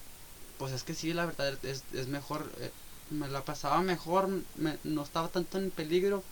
pues 0.57 0.71
es 0.73 0.83
que 0.83 0.93
sí, 0.93 1.13
la 1.13 1.25
verdad 1.25 1.57
es, 1.63 1.83
es 1.93 2.07
mejor, 2.07 2.51
eh, 2.59 2.71
me 3.09 3.27
la 3.27 3.43
pasaba 3.45 3.81
mejor, 3.81 4.29
me- 4.55 4.77
no 4.83 5.03
estaba 5.03 5.29
tanto 5.29 5.57
en 5.57 5.71
peligro 5.71 6.23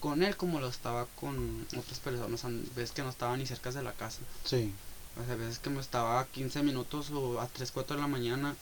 con 0.00 0.22
él 0.22 0.36
como 0.36 0.60
lo 0.60 0.68
estaba 0.68 1.06
con 1.16 1.66
otras 1.76 1.98
personas, 1.98 2.44
o 2.44 2.48
sea, 2.48 2.50
ves 2.76 2.92
que 2.92 3.02
no 3.02 3.08
estaba 3.08 3.36
ni 3.36 3.46
cerca 3.46 3.70
de 3.72 3.82
la 3.82 3.92
casa, 3.92 4.20
Sí. 4.44 4.72
o 5.20 5.26
sea, 5.26 5.34
veces 5.36 5.58
que 5.58 5.70
me 5.70 5.80
estaba 5.80 6.20
a 6.20 6.26
15 6.26 6.62
minutos 6.62 7.10
o 7.10 7.40
a 7.40 7.46
3, 7.48 7.72
4 7.72 7.96
de 7.96 8.02
la 8.02 8.08
mañana 8.08 8.54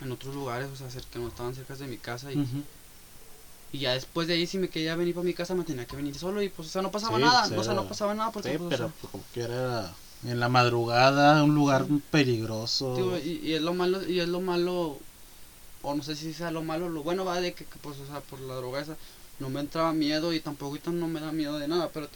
en 0.00 0.12
otros 0.12 0.34
lugares, 0.34 0.68
o 0.70 0.76
sea, 0.76 0.88
que 1.10 1.18
no 1.18 1.28
estaban 1.28 1.54
cerca 1.54 1.74
de 1.74 1.86
mi 1.86 1.98
casa 1.98 2.32
y, 2.32 2.42
y 3.72 3.78
ya 3.80 3.92
después 3.92 4.26
de 4.28 4.34
ahí 4.34 4.46
si 4.46 4.58
me 4.58 4.68
quería 4.68 4.96
venir 4.96 5.14
para 5.14 5.24
mi 5.26 5.34
casa 5.34 5.54
me 5.54 5.64
tenía 5.64 5.86
que 5.86 5.96
venir 5.96 6.14
solo 6.18 6.40
y 6.42 6.48
pues 6.48 6.68
o 6.68 6.70
sea 6.70 6.82
no 6.82 6.90
pasaba 6.90 7.16
Sí, 7.18 7.24
nada, 7.24 7.46
pues, 7.48 7.60
o 7.60 7.64
sea 7.64 7.74
no 7.74 7.86
pasaba 7.88 8.14
nada 8.14 8.30
porque 8.32 8.52
Sí, 8.52 8.58
pues, 8.58 8.66
o 8.66 8.70
pero 8.70 8.88
sea, 8.88 8.94
pues, 9.00 9.12
como 9.12 9.24
que 9.34 9.40
era 9.42 9.94
en 10.24 10.40
la 10.40 10.48
madrugada, 10.48 11.42
un 11.44 11.54
lugar 11.54 11.86
peligroso. 12.10 13.18
y, 13.18 13.32
y 13.48 13.52
es 13.54 13.60
lo 13.62 13.74
malo 13.74 14.06
y 14.08 14.20
es 14.20 14.28
lo 14.28 14.40
malo 14.40 14.98
o 15.88 15.94
no 15.94 16.02
sé 16.02 16.16
si 16.16 16.34
sea 16.34 16.50
lo 16.50 16.62
malo, 16.62 16.88
lo 16.88 17.02
bueno 17.04 17.24
va 17.24 17.40
de 17.40 17.54
que, 17.54 17.64
que, 17.64 17.78
pues 17.80 17.96
o 18.00 18.06
sea 18.06 18.20
por 18.20 18.40
la 18.40 18.54
droga 18.56 18.80
esa 18.80 18.96
no 19.38 19.50
me 19.50 19.60
entraba 19.60 19.92
miedo 19.92 20.32
y 20.32 20.40
tampoco 20.40 20.78
no 20.90 21.06
me 21.08 21.20
da 21.20 21.30
miedo 21.30 21.58
de 21.58 21.68
nada, 21.68 21.90
pero 21.92 22.08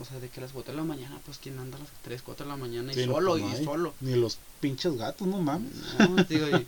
o 0.00 0.04
sea 0.04 0.20
de 0.20 0.28
que 0.28 0.40
a 0.40 0.44
las 0.44 0.52
4 0.52 0.72
de 0.72 0.78
la 0.78 0.84
mañana 0.84 1.20
pues 1.26 1.36
quien 1.38 1.58
anda 1.58 1.76
a 1.76 1.80
las 1.80 1.88
3, 2.02 2.22
4 2.22 2.46
de 2.46 2.50
la 2.50 2.56
mañana 2.56 2.92
y 2.92 2.94
Sí, 2.94 3.04
solo 3.04 3.36
no 3.36 3.48
y 3.48 3.52
hay. 3.56 3.64
solo. 3.64 3.92
Ni 4.00 4.14
los 4.14 4.38
pinches 4.60 4.96
gatos, 4.96 5.26
no 5.28 5.38
mames. 5.42 5.72
No, 5.98 6.24
digo, 6.28 6.48
y 6.48 6.66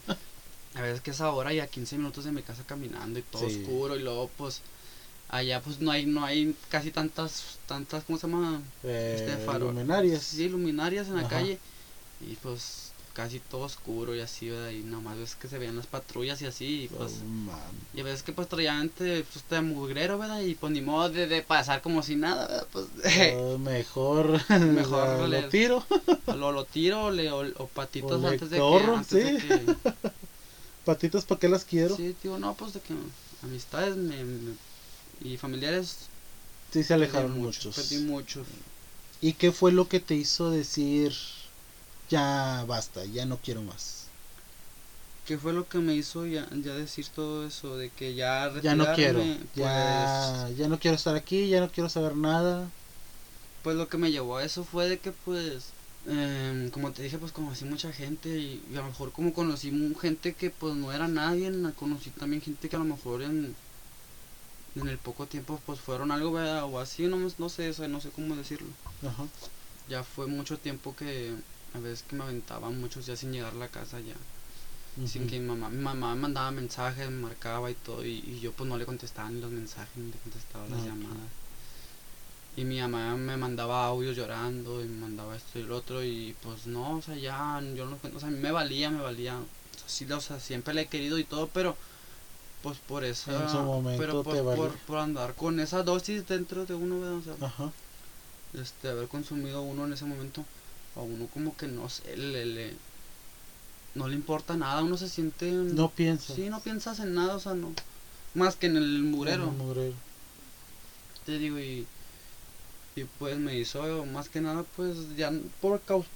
a 0.75 0.83
veces 0.83 1.01
que 1.01 1.13
esa 1.13 1.31
hora 1.31 1.55
y 1.55 1.61
a 1.61 1.69
15 1.69 1.97
minutos 1.99 2.25
de 2.25 2.33
mi 2.33 2.43
casa 2.43 2.65
caminando 2.67 3.19
y 3.19 3.23
todo 3.23 3.49
Sí. 3.49 3.61
oscuro 3.63 3.97
y 3.97 4.03
luego 4.03 4.29
pues 4.37 4.61
allá 5.29 5.61
pues 5.63 5.81
no 5.81 5.91
hay 5.91 6.05
no 6.05 6.25
hay 6.25 6.55
casi 6.69 6.91
tantas 6.91 7.59
tantas 7.67 8.05
¿cómo 8.05 8.19
se 8.19 8.27
llama? 8.27 8.61
Eh, 8.83 9.15
Este 9.19 9.37
faro. 9.47 9.67
luminarias. 9.69 10.23
Sí, 10.23 10.49
luminarias 10.49 11.07
en 11.09 11.15
la 11.17 11.29
calle 11.29 11.59
y 12.21 12.35
pues 12.37 12.92
casi 13.15 13.41
todo 13.41 13.63
oscuro 13.63 14.15
y 14.17 14.21
así, 14.21 14.49
¿verdad? 14.51 14.71
Y 14.71 14.83
nada 14.83 15.03
más 15.03 15.19
ves 15.19 15.37
que 15.37 15.49
se 15.49 15.59
veían 15.59 15.77
las 15.77 15.87
patrullas 15.87 16.41
y 16.43 16.47
así 16.47 16.85
y 16.85 16.89
pues 16.89 17.13
Oh, 17.15 17.73
y 17.95 18.01
a 18.01 18.05
veces 18.05 18.23
que 18.23 18.33
pues 18.33 18.49
traían 18.49 18.91
pues, 18.91 19.27
este 19.37 19.61
mugrero, 19.61 20.19
¿verdad? 20.19 20.41
Y 20.41 20.55
pues 20.55 20.73
ni 20.73 20.81
modo 20.83 21.11
de, 21.11 21.27
de 21.27 21.43
pasar 21.43 21.83
como 21.83 22.03
si 22.03 22.17
nada, 22.17 22.47
¿verdad? 22.49 22.69
Pues 22.73 22.87
Oh, 23.19 23.59
mejor 23.59 24.41
Mejor 24.75 25.09
lo, 25.19 25.27
le- 25.29 25.43
lo 25.43 25.49
tiro. 25.49 25.85
lo, 26.35 26.53
lo 26.53 26.65
tiro 26.65 27.05
o, 27.07 27.11
le, 27.11 27.31
o, 27.31 27.41
o 27.63 27.67
patitos 27.69 28.23
O 28.23 28.29
antes 28.29 28.51
de 28.51 28.61
corro, 28.61 28.95
que 28.95 28.99
antes 28.99 29.23
de 29.23 29.31
sí. 29.31 29.37
que 29.39 29.67
Patitas, 30.85 31.25
¿para 31.25 31.39
qué 31.41 31.49
las 31.49 31.65
quiero? 31.65 31.97
Sí, 31.97 32.09
Sí, 32.09 32.15
tío, 32.23 32.39
no, 32.39 32.55
pues 32.55 32.73
de 32.75 32.81
que 32.81 32.95
amistades 33.43 33.97
me, 33.97 34.25
me- 34.25 34.57
y 35.21 35.37
familiares 35.37 35.97
se 36.71 36.95
alejaron 36.95 37.31
perdí 37.31 37.41
muchos, 37.41 37.67
muchos. 37.67 37.77
Perdí 37.77 37.99
muchos. 38.07 38.47
¿Y 39.21 39.33
qué 39.35 39.53
fue 39.53 39.73
lo 39.73 39.89
que 39.89 40.01
te 40.01 40.15
hizo 40.15 40.51
decir 40.51 41.13
ya 42.13 42.65
basta, 42.67 43.05
ya 43.07 43.25
no 43.27 43.41
quiero 43.43 43.63
más? 43.63 44.15
¿Qué 45.25 45.37
fue 45.39 45.53
lo 45.53 45.69
que 45.69 45.79
me 45.79 45.95
hizo 45.97 46.27
ya, 46.27 46.49
ya 46.53 46.75
decir 46.75 47.09
todo 47.11 47.47
eso? 47.47 47.77
De 47.77 47.91
que 47.93 48.15
ya 48.15 48.49
Ya 48.55 48.75
no 48.77 48.91
quiero. 48.91 49.35
retirarme, 49.35 49.49
Ya, 49.55 50.49
ya 50.55 50.69
no 50.69 50.79
quiero 50.79 50.97
estar 50.97 51.17
aquí, 51.17 51.49
ya 51.49 51.61
no 51.61 51.71
quiero 51.71 51.89
saber 51.89 52.17
nada. 52.17 52.73
Pues, 53.41 53.51
pues 53.63 53.77
lo 53.77 53.89
que 53.89 53.99
me 53.99 54.11
llevó 54.11 54.37
a 54.37 54.45
eso 54.45 54.65
fue 54.65 54.89
de 54.89 55.01
que 55.01 55.13
pues, 55.13 55.77
em, 56.07 56.71
como 56.71 56.93
te 56.93 57.03
dije, 57.03 57.19
pues 57.19 57.33
conocí 57.33 57.65
mucha 57.65 57.93
gente 57.93 58.29
y, 58.39 58.65
y 58.69 58.75
a 58.77 58.81
lo 58.81 58.87
mejor 58.89 59.13
como 59.13 59.33
conocí 59.33 59.71
gente 60.01 60.37
que 60.37 60.51
pues 60.51 60.75
no 60.75 60.93
era 60.93 61.09
nadie, 61.09 61.51
na- 61.51 61.75
conocí 61.75 62.11
también 62.13 62.43
gente 62.43 62.69
que 62.69 62.77
a 62.77 62.79
lo 62.81 62.85
mejor 62.85 63.23
en, 63.23 63.57
en 64.75 64.87
el 64.87 64.99
poco 65.01 65.29
tiempo 65.29 65.63
pues 65.65 65.81
fueron 65.81 66.11
algo, 66.11 66.33
¿verdad? 66.33 66.65
O 66.65 66.79
así, 66.79 67.07
no, 67.07 67.17
no 67.17 67.49
sé, 67.49 67.89
no 67.89 68.01
sé 68.03 68.11
cómo 68.13 68.37
decirlo. 68.37 68.77
Ajá. 69.03 69.29
Ya 69.87 70.03
fue 70.05 70.27
mucho 70.27 70.61
tiempo 70.61 70.95
que 70.97 71.45
a 71.75 71.79
veces 71.79 72.05
que 72.09 72.17
me 72.17 72.25
aventaban 72.25 72.79
muchos 72.81 73.07
días 73.07 73.19
sin 73.19 73.33
llegar 73.33 73.53
a 73.53 73.57
la 73.57 73.69
casa 73.69 73.99
ya. 74.01 74.15
sin 75.07 75.27
que 75.27 75.39
mi 75.41 75.47
mamá, 75.47 75.71
mi 75.71 75.83
mamá 75.83 76.15
me 76.15 76.21
mandaba 76.23 76.51
mensajes, 76.51 77.09
me 77.11 77.23
marcaba 77.23 77.71
y 77.71 77.75
todo, 77.75 78.05
y, 78.05 78.11
y 78.27 78.41
yo 78.41 78.53
pues 78.53 78.69
no 78.69 78.77
le 78.77 78.85
contestaba 78.85 79.31
ni 79.31 79.41
los 79.41 79.51
mensajes, 79.51 79.97
ni 79.97 80.11
le 80.13 80.19
contestaba 80.19 80.67
las 80.69 80.81
Ah, 80.81 80.87
llamadas. 80.87 81.17
Y 82.57 82.65
mi 82.65 82.79
mamá 82.81 83.17
me 83.17 83.37
mandaba 83.39 83.87
audios 83.87 84.15
llorando, 84.15 84.83
y 84.83 84.85
me 84.85 84.97
mandaba 85.01 85.35
esto 85.35 85.59
y 85.59 85.63
lo 85.63 85.77
otro, 85.79 86.05
y 86.05 86.37
pues 86.43 86.67
no, 86.67 86.99
o 86.99 87.03
sea, 87.03 87.17
ya, 87.17 87.63
yo 87.75 87.87
no, 87.87 87.99
o 88.15 88.21
sea, 88.21 88.29
a 88.29 88.31
mí 88.33 88.39
me 88.39 88.53
valía, 88.53 88.91
me 88.91 89.01
valía, 89.01 89.39
o 89.39 89.79
sea, 89.79 89.89
sí, 89.89 90.05
o 90.13 90.21
sea, 90.21 90.39
siempre 90.39 90.75
le 90.75 90.83
he 90.83 90.87
querido 90.89 91.19
y 91.19 91.25
todo, 91.25 91.47
pero 91.49 91.75
pues 92.63 92.77
por 92.87 93.03
eso, 93.05 93.33
En 93.33 93.49
su 93.49 93.59
momento 93.63 93.99
pero 94.01 94.19
te 94.19 94.25
pues, 94.31 94.45
valió. 94.45 94.63
por, 94.69 94.77
por 94.81 94.99
andar 94.99 95.35
con 95.35 95.59
esa 95.59 95.83
dosis 95.83 96.29
dentro 96.29 96.67
de 96.67 96.75
uno, 96.75 97.01
¿verdad? 97.01 97.17
o 97.17 97.23
sea, 97.39 97.47
Ajá. 97.47 97.73
este, 98.53 98.89
haber 98.91 99.09
consumido 99.09 99.63
uno 99.63 99.87
en 99.87 99.95
ese 99.95 100.05
momento, 100.05 100.45
a 100.97 101.01
uno 101.01 101.27
como 101.33 101.57
que 101.57 101.67
no 101.69 101.89
sé, 101.89 102.17
le, 102.17 102.45
le- 102.47 102.77
no 103.95 104.09
le 104.09 104.15
importa 104.15 104.57
nada, 104.57 104.83
uno 104.83 104.97
se 104.97 105.09
siente... 105.09 105.51
No 105.53 105.91
pienso. 105.91 106.35
Sí, 106.35 106.49
no 106.49 106.61
piensas 106.61 106.99
en 107.01 107.15
nada, 107.15 107.35
o 107.37 107.41
sea, 107.41 107.55
no. 107.55 107.73
Más 108.35 108.57
que 108.57 108.67
en 108.67 108.77
el 108.77 109.03
mugrero, 109.03 109.45
En 109.45 109.49
el 109.51 109.57
mugrero. 109.57 109.95
te 111.27 111.39
digo, 111.39 111.59
y... 111.59 111.87
Y 112.95 113.05
pues 113.19 113.39
me 113.39 113.59
hizo, 113.59 114.05
más 114.07 114.29
que 114.29 114.41
nada, 114.41 114.65
pues 114.77 115.17
ya 115.17 115.33
por 115.61 115.81
causa... 115.83 116.09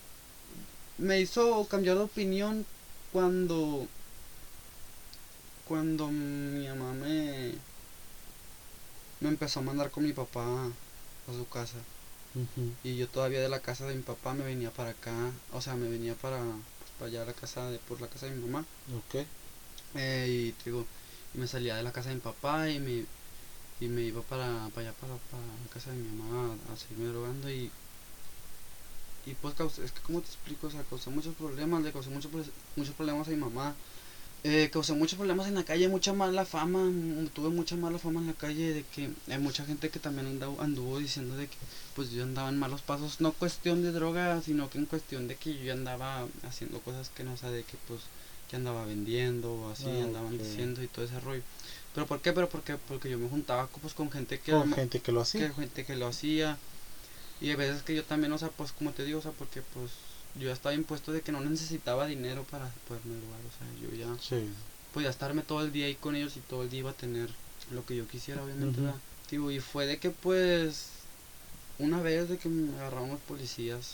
Me 0.98 1.20
hizo 1.20 1.66
cambiar 1.66 1.96
de 1.96 2.02
opinión 2.04 2.64
cuando... 3.12 3.86
Cuando 5.66 6.08
mi 6.08 6.66
mamá 6.68 6.92
me... 6.94 7.52
Me 9.20 9.28
empezó 9.28 9.60
a 9.60 9.62
mandar 9.64 9.90
con 9.90 10.04
mi 10.04 10.12
papá 10.12 10.44
a 10.66 11.32
su 11.32 11.46
casa. 11.48 11.76
Y 12.84 12.96
yo 12.96 13.08
todavía 13.08 13.40
de 13.40 13.48
la 13.48 13.60
casa 13.60 13.86
de 13.86 13.94
mi 13.94 14.02
papá 14.02 14.34
me 14.34 14.44
venía 14.44 14.70
para 14.70 14.90
acá, 14.90 15.32
o 15.52 15.60
sea, 15.60 15.74
me 15.74 15.88
venía 15.88 16.14
para, 16.14 16.38
pues, 16.38 16.90
para 16.98 17.08
allá 17.10 17.22
a 17.22 17.26
la 17.26 17.32
casa 17.32 17.70
de, 17.70 17.78
por 17.78 18.00
la 18.00 18.08
casa 18.08 18.26
de 18.26 18.32
mi 18.32 18.46
mamá. 18.46 18.64
Ok. 18.94 19.26
Eh, 19.94 20.26
y 20.28 20.52
te 20.52 20.70
digo, 20.70 20.86
me 21.34 21.46
salía 21.46 21.76
de 21.76 21.82
la 21.82 21.92
casa 21.92 22.10
de 22.10 22.16
mi 22.16 22.20
papá 22.20 22.68
y 22.68 22.78
me, 22.78 23.06
y 23.80 23.88
me 23.88 24.02
iba 24.02 24.22
para, 24.22 24.68
para 24.74 24.88
allá, 24.88 24.92
para, 25.00 25.16
para 25.16 25.42
la 25.42 25.72
casa 25.72 25.90
de 25.90 25.96
mi 25.96 26.08
mamá 26.16 26.56
a, 26.68 26.72
a 26.72 26.76
seguirme 26.76 27.08
drogando 27.08 27.50
y, 27.50 27.70
y 29.26 29.34
pues 29.34 29.54
es 29.78 29.90
que 29.90 30.00
como 30.02 30.20
te 30.20 30.28
explico, 30.28 30.68
o 30.68 30.70
sea, 30.70 30.82
causé 30.84 31.10
muchos 31.10 31.34
problemas, 31.34 31.82
le 31.82 31.92
causé 31.92 32.10
muchos, 32.10 32.30
pues, 32.30 32.46
muchos 32.76 32.94
problemas 32.94 33.26
a 33.26 33.30
mi 33.30 33.36
mamá, 33.36 33.74
eh, 34.44 34.70
causé 34.72 34.92
muchos 34.92 35.16
problemas 35.16 35.48
en 35.48 35.54
la 35.54 35.64
calle, 35.64 35.88
mucha 35.88 36.12
mala 36.12 36.44
fama, 36.44 36.84
mm, 36.84 37.28
tuve 37.28 37.48
mucha 37.48 37.76
mala 37.76 37.98
fama 37.98 38.20
en 38.20 38.28
la 38.28 38.34
calle 38.34 38.72
de 38.72 38.84
que 38.84 39.10
hay 39.28 39.38
mucha 39.38 39.64
gente 39.64 39.90
que 39.90 39.98
también 39.98 40.26
anduvo, 40.26 40.60
anduvo 40.60 40.98
diciendo 40.98 41.36
de 41.36 41.48
que 41.48 41.56
pues 41.94 42.10
yo 42.10 42.22
andaba 42.22 42.48
en 42.48 42.58
malos 42.58 42.82
pasos, 42.82 43.20
no 43.20 43.32
cuestión 43.32 43.82
de 43.82 43.92
droga, 43.92 44.40
sino 44.42 44.70
que 44.70 44.78
en 44.78 44.86
cuestión 44.86 45.28
de 45.28 45.36
que 45.36 45.58
yo 45.62 45.72
andaba 45.72 46.26
haciendo 46.42 46.80
cosas 46.80 47.08
que 47.10 47.24
no 47.24 47.36
sé, 47.36 47.48
de 47.48 47.64
que 47.64 47.76
pues 47.88 48.02
que 48.48 48.56
andaba 48.56 48.84
vendiendo 48.84 49.52
o 49.52 49.72
así, 49.72 49.86
Ah, 49.86 50.04
andaban 50.04 50.38
diciendo 50.38 50.82
y 50.82 50.86
todo 50.86 51.04
ese 51.04 51.18
rollo. 51.20 51.42
¿Pero 51.94 52.06
por 52.06 52.20
qué? 52.20 52.32
Pero 52.32 52.48
porque, 52.48 52.76
porque 52.76 53.10
yo 53.10 53.18
me 53.18 53.28
juntaba 53.28 53.66
pues, 53.80 53.94
con 53.94 54.10
gente 54.10 54.38
que... 54.38 54.52
Con 54.52 54.72
gente 54.72 55.00
que 55.00 55.12
lo 55.12 55.22
hacía. 55.22 55.48
Que 55.48 55.54
gente 55.54 55.84
que 55.84 55.96
lo 55.96 56.06
hacía. 56.06 56.58
Y 57.40 57.50
hay 57.50 57.56
veces 57.56 57.82
que 57.82 57.94
yo 57.94 58.04
también, 58.04 58.32
o 58.32 58.38
sea, 58.38 58.50
pues 58.50 58.72
como 58.72 58.92
te 58.92 59.04
digo, 59.04 59.18
o 59.18 59.22
sea, 59.22 59.32
porque 59.32 59.62
pues 59.62 59.90
yo 60.38 60.48
ya 60.48 60.52
estaba 60.52 60.74
impuesto 60.74 61.12
de 61.12 61.22
que 61.22 61.32
no 61.32 61.40
necesitaba 61.40 62.06
dinero 62.06 62.44
para 62.50 62.68
poderme 62.88 63.14
drogar. 63.16 63.40
O 63.40 63.52
sea, 63.58 63.88
yo 63.88 63.96
ya 63.96 64.22
Sí. 64.22 64.48
podía 64.92 65.10
estarme 65.10 65.42
todo 65.42 65.62
el 65.62 65.72
día 65.72 65.86
ahí 65.86 65.94
con 65.94 66.16
ellos 66.16 66.36
y 66.36 66.40
todo 66.40 66.62
el 66.62 66.70
día 66.70 66.80
iba 66.80 66.90
a 66.90 66.94
tener 66.94 67.28
lo 67.72 67.84
que 67.84 67.96
yo 67.96 68.06
quisiera, 68.06 68.42
obviamente. 68.42 68.80
Digo, 69.30 69.50
y 69.50 69.60
fue 69.60 69.86
de 69.86 69.98
que 69.98 70.10
pues 70.10 70.86
una 71.78 72.00
vez 72.00 72.28
de 72.28 72.38
que 72.38 72.48
me 72.48 72.74
agarraron 72.78 73.10
los 73.10 73.20
policías 73.20 73.92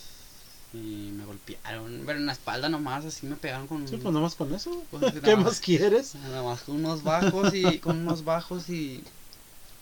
y 0.75 1.11
me 1.13 1.25
golpearon, 1.25 2.03
pero 2.07 2.19
en 2.19 2.27
la 2.27 2.33
espalda 2.33 2.69
nomás, 2.69 3.05
así 3.05 3.27
me 3.27 3.37
pegaron 3.37 3.67
con... 3.67 3.87
Sí, 3.87 3.97
pues 3.97 4.13
nada 4.13 4.21
más 4.21 4.35
con 4.35 4.55
eso. 4.55 4.83
Pues, 4.91 5.13
¿Qué 5.23 5.37
más 5.37 5.61
quieres? 5.61 6.15
Nada 6.15 6.43
más 6.43 6.63
con 6.63 6.77
unos 6.77 7.03
bajos 7.03 7.53
y 7.55 7.79
con 7.79 7.99
unos 7.99 8.25
bajos 8.25 8.69
y, 8.69 9.03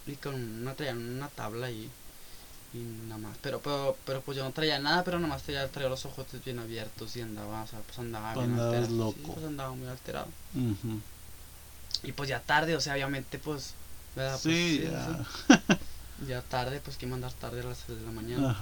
y 0.07 0.15
con 0.17 0.35
una 0.35 0.75
una 0.93 1.29
tabla 1.29 1.71
y, 1.71 1.89
y 2.73 2.79
nada 3.09 3.19
más. 3.19 3.37
Pero, 3.43 3.61
pero 3.61 3.97
pero 4.05 4.21
pues 4.21 4.37
yo 4.37 4.45
no 4.45 4.53
traía 4.53 4.79
nada, 4.79 5.03
pero 5.05 5.19
nada 5.19 5.29
más 5.35 5.43
traía, 5.43 5.67
traía 5.69 5.89
los 5.89 6.05
ojos 6.07 6.27
bien 6.45 6.59
abiertos 6.59 7.17
y 7.17 7.21
andaba, 7.21 7.63
o 7.63 7.67
sea, 7.67 7.81
pues 7.81 7.99
andaba 7.99 8.35
bien 8.35 8.53
alterado. 8.59 8.97
loco. 8.97 9.19
Sí, 9.19 9.31
pues 9.35 9.47
andaba 9.47 9.73
muy 9.73 9.89
alterado. 9.89 10.29
Y 12.03 12.13
pues 12.13 12.29
ya 12.29 12.41
tarde, 12.41 12.77
o 12.77 12.81
sea, 12.81 12.95
obviamente 12.95 13.39
pues 13.39 13.75
¿verdad? 14.17 14.39
Pues, 14.43 14.55
Sí, 14.55 14.79
sí, 14.79 14.89
ya. 14.91 15.27
sí. 15.49 15.75
Ya 16.29 16.43
tarde, 16.43 16.81
pues 16.85 16.99
que 16.99 17.07
mandar 17.07 17.33
tarde 17.33 17.63
a 17.63 17.65
las 17.65 17.79
6 17.87 17.99
de 17.99 18.05
la 18.05 18.13
mañana. 18.13 18.55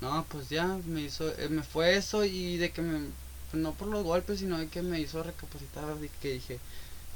No, 0.00 0.24
pues 0.28 0.48
ya 0.48 0.66
me 0.66 1.02
hizo, 1.02 1.28
eh, 1.38 1.48
me 1.48 1.62
fue 1.62 1.96
eso 1.96 2.24
y 2.24 2.56
de 2.56 2.72
que 2.72 2.82
me, 2.82 3.06
pues, 3.50 3.62
no 3.62 3.72
por 3.72 3.86
los 3.86 4.02
golpes, 4.02 4.40
sino 4.40 4.58
de 4.58 4.66
que 4.66 4.82
me 4.82 4.98
hizo 4.98 5.22
recapacitar, 5.22 5.94
de 5.94 6.08
que 6.20 6.32
dije, 6.32 6.58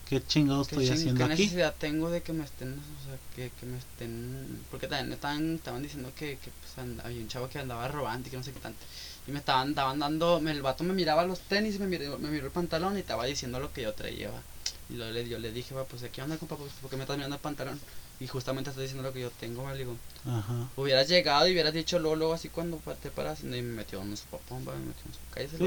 ¿Qué 0.08 0.24
chingados 0.24 0.68
¿Qué, 0.68 0.76
estoy 0.76 0.86
ching- 0.88 0.98
haciendo 1.00 1.26
qué 1.26 1.32
aquí? 1.32 1.42
necesidad 1.42 1.74
tengo 1.78 2.10
de 2.10 2.22
que 2.22 2.32
me 2.32 2.44
estén, 2.44 2.78
o 2.78 3.04
sea, 3.04 3.18
que, 3.34 3.50
que 3.58 3.66
me 3.66 3.78
estén, 3.78 4.64
porque 4.70 4.86
también 4.86 5.12
estaban, 5.12 5.56
estaban 5.56 5.82
diciendo 5.82 6.12
que, 6.14 6.38
que 6.38 6.50
pues, 6.60 6.86
había 7.04 7.20
un 7.20 7.28
chavo 7.28 7.48
que 7.48 7.58
andaba 7.58 7.88
robando 7.88 8.28
y 8.28 8.30
que 8.30 8.36
no 8.36 8.42
sé 8.44 8.52
qué 8.52 8.60
tanto, 8.60 8.78
y 9.26 9.32
me 9.32 9.40
estaban, 9.40 9.70
estaban 9.70 9.98
dando, 9.98 10.40
me- 10.40 10.52
el 10.52 10.62
vato 10.62 10.84
me 10.84 10.94
miraba 10.94 11.24
los 11.24 11.40
tenis, 11.40 11.74
y 11.74 11.78
me 11.80 11.86
miró, 11.88 12.18
me 12.18 12.28
miró 12.30 12.46
el 12.46 12.52
pantalón 12.52 12.96
y 12.96 13.00
estaba 13.00 13.24
diciendo 13.24 13.58
lo 13.58 13.72
que 13.72 13.82
yo 13.82 13.92
traía, 13.94 14.30
va. 14.30 14.42
y 14.88 14.94
luego 14.94 15.12
le, 15.12 15.28
yo 15.28 15.38
le 15.40 15.50
dije, 15.50 15.74
va, 15.74 15.84
pues, 15.84 16.02
¿qué 16.12 16.22
onda, 16.22 16.36
compa? 16.36 16.56
Pues, 16.56 16.70
¿por 16.80 16.88
qué 16.88 16.96
me 16.96 17.02
estás 17.02 17.16
mirando 17.16 17.34
el 17.36 17.42
pantalón? 17.42 17.80
Y 18.20 18.28
justamente 18.28 18.70
estás 18.70 18.82
diciendo 18.82 19.02
lo 19.02 19.12
que 19.12 19.20
yo 19.20 19.30
tengo, 19.30 19.64
va, 19.64 19.72
le 19.72 19.80
digo, 19.80 19.96
Ajá. 20.24 20.68
hubieras 20.76 21.08
llegado 21.08 21.48
y 21.48 21.52
hubieras 21.52 21.74
dicho 21.74 21.98
luego, 21.98 22.14
luego 22.16 22.34
así 22.34 22.48
cuando 22.48 22.80
te 23.02 23.10
paras, 23.10 23.40
y 23.42 23.46
me 23.46 23.60
metió 23.62 24.00
unos 24.00 24.20
popón, 24.22 24.64
va, 24.66 24.72
me 24.74 24.86
metió 24.86 25.02
unos 25.06 25.18
cállese 25.34 25.56
el 25.56 25.62
Sí, 25.62 25.66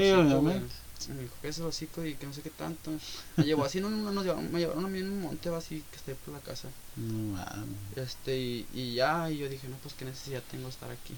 me 1.08 1.22
dijo 1.22 1.34
que 1.40 1.48
es 1.48 1.58
el 1.58 1.64
hocico 1.64 2.04
y 2.04 2.14
que 2.14 2.26
no 2.26 2.32
sé 2.32 2.42
qué 2.42 2.50
tanto. 2.50 2.90
Me 3.36 3.44
llevó 3.44 3.64
así, 3.64 3.80
no, 3.80 3.88
no, 3.90 4.12
nos 4.12 4.24
llevaron, 4.24 4.52
me 4.52 4.58
llevaron 4.60 4.84
a 4.84 4.88
mí 4.88 4.98
en 4.98 5.10
un 5.10 5.20
monte 5.22 5.48
así 5.54 5.82
que 5.90 5.96
esté 5.96 6.14
por 6.14 6.34
la 6.34 6.40
casa. 6.40 6.68
No 6.96 7.36
mames. 7.36 7.66
Este, 7.96 8.38
y, 8.38 8.66
y 8.74 8.94
ya, 8.94 9.30
y 9.30 9.38
yo 9.38 9.48
dije, 9.48 9.68
no, 9.68 9.76
pues 9.82 9.94
qué 9.94 10.04
necesidad 10.04 10.42
tengo 10.50 10.64
de 10.64 10.70
estar 10.70 10.90
aquí. 10.90 11.14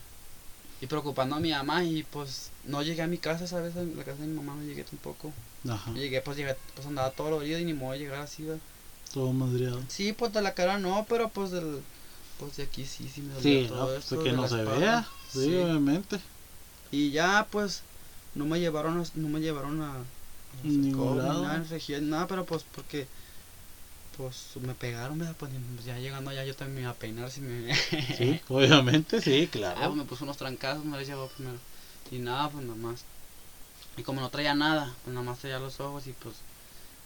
Y 0.81 0.87
preocupando 0.87 1.37
a 1.37 1.41
mi 1.41 1.51
mamá, 1.51 1.85
y 1.85 2.03
pues 2.03 2.51
no 2.65 2.83
llegué 2.83 3.03
a 3.03 3.07
mi 3.07 3.19
casa, 3.19 3.47
¿sabes? 3.47 3.77
A 3.77 3.83
la 3.83 4.05
casa 4.05 4.21
de 4.23 4.27
mi 4.29 4.35
mamá 4.37 4.55
no 4.57 4.63
llegué 4.65 4.83
tampoco. 4.85 5.33
Ajá. 5.69 5.93
Llegué, 5.93 6.21
pues 6.23 6.37
llegué, 6.37 6.57
pues 6.75 6.87
andaba 6.87 7.11
todo 7.11 7.31
dolorido 7.31 7.59
y 7.59 7.65
ni 7.65 7.73
modo 7.75 7.93
de 7.93 8.01
llegar 8.01 8.21
así. 8.21 8.45
Todo 9.13 9.33
madreado. 9.33 9.81
Sí, 9.89 10.13
pues 10.13 10.33
de 10.33 10.43
la 10.43 10.55
cara 10.55 10.79
no, 10.79 11.07
pero 11.09 11.29
pues 11.29 11.51
del. 11.51 11.83
Pues 12.41 12.57
de 12.57 12.65
aquí 12.65 12.85
sí, 12.85 13.09
sí 13.15 13.21
me 13.23 13.35
dolía 13.35 13.63
Sí, 13.63 13.69
todo 13.69 13.79
no, 13.79 13.87
pues, 13.87 13.99
esto 13.99 14.19
que 14.25 14.31
de 14.31 14.37
no 14.37 14.49
se 14.49 14.59
espalda. 14.61 14.79
vea. 14.81 15.09
Sí, 15.31 15.41
Sí. 15.45 15.55
obviamente. 15.57 16.19
Y 16.91 17.11
ya, 17.13 17.47
pues, 17.51 17.83
no 18.35 18.45
me 18.47 18.61
llevaron, 18.61 18.99
a- 19.01 19.05
no 19.15 19.29
me 19.29 19.41
llevaron 19.41 19.83
a, 19.83 19.97
a 19.97 21.15
lado. 21.17 21.43
nada, 21.43 21.57
en 21.57 21.69
región, 21.69 22.11
nada, 22.11 22.27
pero 22.27 22.45
pues 22.45 22.65
porque, 22.75 23.07
pues, 24.17 24.57
me 24.61 24.75
pegaron, 24.75 25.19
¿verdad? 25.19 25.35
Pues, 25.39 25.53
pues, 25.75 25.87
ya 25.87 25.99
llegando 25.99 26.31
allá 26.31 26.45
yo 26.45 26.55
también 26.55 26.75
me 26.77 26.81
iba 26.83 26.91
a 26.91 26.95
peinar 26.95 27.31
si 27.31 27.41
me... 27.41 27.75
Sí, 28.17 28.41
obviamente, 28.49 29.21
sí, 29.21 29.45
Ah, 29.45 29.49
pues, 29.51 29.75
claro. 29.75 29.95
me 29.95 30.05
puso 30.05 30.25
unos 30.25 30.37
trancazos, 30.37 30.85
me 30.85 30.99
los 30.99 31.07
llevó 31.07 31.29
primero. 31.29 31.59
Y 32.11 32.19
nada, 32.19 32.49
pues 32.51 32.65
nada 32.65 32.77
más. 32.79 33.05
Y 33.97 34.03
como 34.03 34.21
no 34.21 34.29
traía 34.29 34.55
nada, 34.55 34.93
pues 35.05 35.15
nada 35.15 35.25
más 35.25 35.39
traía 35.39 35.59
los 35.59 35.81
ojos 35.81 36.07
y 36.07 36.13
pues 36.13 36.35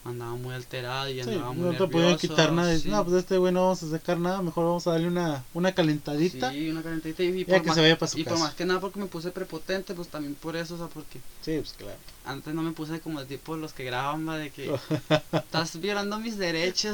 andaba 0.08 0.32
muy 0.36 0.54
alterado 0.54 1.08
y 1.08 1.14
Sí, 1.14 1.20
andaba 1.20 1.52
muy 1.52 1.62
no 1.64 1.66
te 1.66 1.72
nervioso. 1.72 1.90
podían 1.90 2.16
quitar 2.18 2.52
nada. 2.52 2.78
Sí. 2.78 2.88
No, 2.88 3.04
pues 3.04 3.16
este 3.18 3.38
güey 3.38 3.52
no 3.52 3.62
vamos 3.62 3.82
a 3.82 3.90
sacar 3.90 4.18
nada. 4.18 4.42
Mejor 4.42 4.64
vamos 4.66 4.86
a 4.86 4.92
darle 4.92 5.08
una, 5.08 5.44
una 5.54 5.72
calentadita. 5.72 6.50
Sí, 6.52 6.70
una 6.70 6.82
calentadita 6.82 7.22
y, 7.22 7.26
y 7.28 7.44
Ya 7.44 7.54
por 7.54 7.62
que 7.62 7.66
más, 7.68 7.74
se 7.76 7.80
vaya 7.82 7.98
para 7.98 8.10
su 8.10 8.18
y 8.18 8.24
por 8.24 8.32
casa. 8.34 8.44
más 8.44 8.54
que 8.54 8.64
nada 8.64 8.80
porque 8.80 8.98
me 9.00 9.06
puse 9.06 9.30
prepotente, 9.30 9.94
pues 9.94 10.08
también 10.08 10.34
por 10.34 10.56
eso, 10.56 10.74
o 10.74 10.78
sea, 10.78 10.86
porque 10.88 11.20
Sí, 11.42 11.56
pues 11.58 11.72
claro. 11.76 11.96
Antes 12.24 12.54
no 12.54 12.62
me 12.62 12.72
puse 12.72 12.98
como 13.00 13.20
el 13.20 13.26
tipo 13.26 13.54
de 13.54 13.60
los 13.60 13.72
que 13.72 13.84
graban, 13.84 14.28
va, 14.28 14.36
de 14.36 14.50
que 14.50 14.74
estás 15.32 15.80
violando 15.80 16.18
mis 16.18 16.36
derechos, 16.38 16.92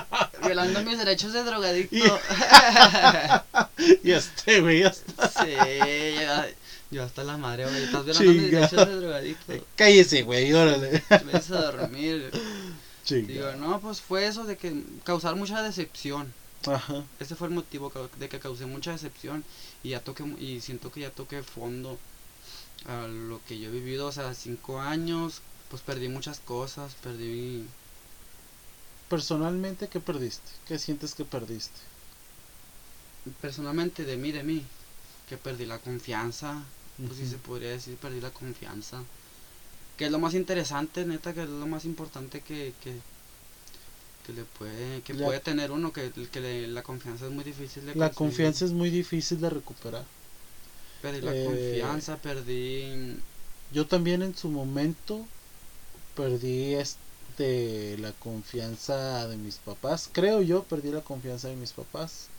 violando 0.44 0.82
mis 0.82 0.98
derechos 0.98 1.32
de 1.32 1.44
drogadicto. 1.44 1.96
y 4.02 4.10
este 4.10 4.60
güey 4.60 4.80
ya 4.80 4.88
está. 4.88 5.28
sí, 5.28 5.50
yo, 5.50 6.42
yo 6.94 7.02
hasta 7.02 7.24
la 7.24 7.36
madre, 7.36 7.64
güey, 7.64 7.84
estás 7.84 8.06
Chinga. 8.16 8.60
derechos 8.60 8.88
de 8.88 8.96
drogadicto. 8.96 9.66
Cállese, 9.76 10.22
güey, 10.22 10.52
órale. 10.52 11.02
Me 11.26 11.32
vas 11.32 11.50
a 11.50 11.72
dormir. 11.72 12.30
Digo, 13.08 13.52
no, 13.58 13.80
pues 13.80 14.00
fue 14.00 14.26
eso 14.26 14.44
de 14.44 14.56
que 14.56 14.82
causar 15.04 15.36
mucha 15.36 15.62
decepción. 15.62 16.32
Ajá. 16.66 17.04
Ese 17.20 17.34
fue 17.34 17.48
el 17.48 17.54
motivo 17.54 17.92
de 18.18 18.28
que 18.28 18.38
causé 18.38 18.64
mucha 18.64 18.92
decepción 18.92 19.44
y 19.82 19.90
ya 19.90 20.00
toqué 20.00 20.24
y 20.38 20.60
siento 20.62 20.90
que 20.90 21.00
ya 21.00 21.10
toqué 21.10 21.42
fondo 21.42 21.98
a 22.86 23.06
lo 23.06 23.40
que 23.46 23.58
yo 23.58 23.68
he 23.68 23.72
vivido, 23.72 24.06
o 24.06 24.12
sea, 24.12 24.32
cinco 24.32 24.80
años, 24.80 25.42
pues 25.68 25.82
perdí 25.82 26.08
muchas 26.08 26.38
cosas, 26.40 26.94
perdí 27.02 27.66
Personalmente, 29.08 29.88
¿qué 29.88 30.00
perdiste? 30.00 30.50
¿Qué 30.66 30.78
sientes 30.78 31.14
que 31.14 31.24
perdiste? 31.24 31.78
personalmente 33.40 34.04
de 34.04 34.16
mí, 34.16 34.32
de 34.32 34.42
mí, 34.42 34.64
que 35.28 35.36
perdí 35.36 35.64
la 35.64 35.78
confianza, 35.78 36.62
pues 37.06 37.18
sí 37.18 37.24
Ujú. 37.24 37.32
se 37.32 37.38
podría 37.38 37.70
decir, 37.70 37.96
perdí 37.98 38.20
la 38.20 38.30
confianza. 38.30 39.02
Que 39.96 40.06
es 40.06 40.12
lo 40.12 40.18
más 40.20 40.34
interesante, 40.34 41.04
neta, 41.06 41.34
que 41.34 41.42
es 41.44 41.48
lo 41.48 41.66
más 41.66 41.84
importante 41.84 42.42
que, 42.42 42.74
que, 42.82 42.92
que 44.26 44.32
le 44.32 44.44
puede, 44.44 45.02
que 45.02 45.14
puede 45.14 45.40
tener 45.40 45.70
uno, 45.70 45.92
que, 45.92 46.10
que 46.32 46.40
le- 46.40 46.66
la 46.68 46.82
confianza 46.82 47.26
es 47.26 47.32
muy 47.32 47.44
difícil 47.44 47.84
de 47.86 47.94
La 47.94 48.06
conseguir. 48.10 48.14
confianza 48.16 48.64
es 48.66 48.72
muy 48.72 48.90
difícil 48.90 49.40
de 49.40 49.48
recuperar. 49.48 50.04
Perdí 51.02 51.20
la 51.20 51.32
eh, 51.32 51.44
confianza, 51.44 52.16
perdí... 52.16 53.16
Yo 53.74 53.86
también 53.86 54.22
en 54.22 54.34
su 54.34 54.48
momento 54.48 55.28
perdí 56.14 56.74
este 56.74 57.98
la 57.98 58.12
confianza 58.14 59.28
de 59.28 59.36
mis 59.36 59.56
papás. 59.58 60.08
Creo 60.12 60.42
yo 60.42 60.64
perdí 60.64 60.90
la 60.92 61.02
confianza 61.02 61.48
de 61.48 61.56
mis 61.56 61.72
papás. 61.72 62.30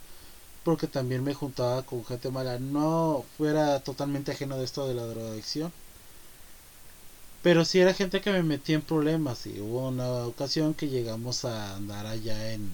Porque 0.66 0.86
también 0.86 1.24
me 1.24 1.32
juntaba 1.32 1.82
con 1.84 2.04
gente 2.04 2.30
mala. 2.30 2.58
No 2.58 3.24
fuera 3.38 3.80
totalmente 3.80 4.32
ajeno 4.32 4.58
de 4.58 4.64
esto 4.64 4.86
de 4.86 4.94
la 4.94 5.06
drogadicción. 5.06 5.72
Pero 7.42 7.64
sí 7.64 7.78
era 7.80 7.94
gente 7.94 8.20
que 8.20 8.32
me 8.32 8.42
metía 8.42 8.74
en 8.76 8.82
problemas. 8.82 9.46
Y 9.46 9.60
hubo 9.60 9.88
una 9.88 10.26
ocasión 10.26 10.74
que 10.74 10.88
llegamos 10.88 11.44
a 11.44 11.76
andar 11.76 12.06
allá 12.06 12.52
en 12.52 12.70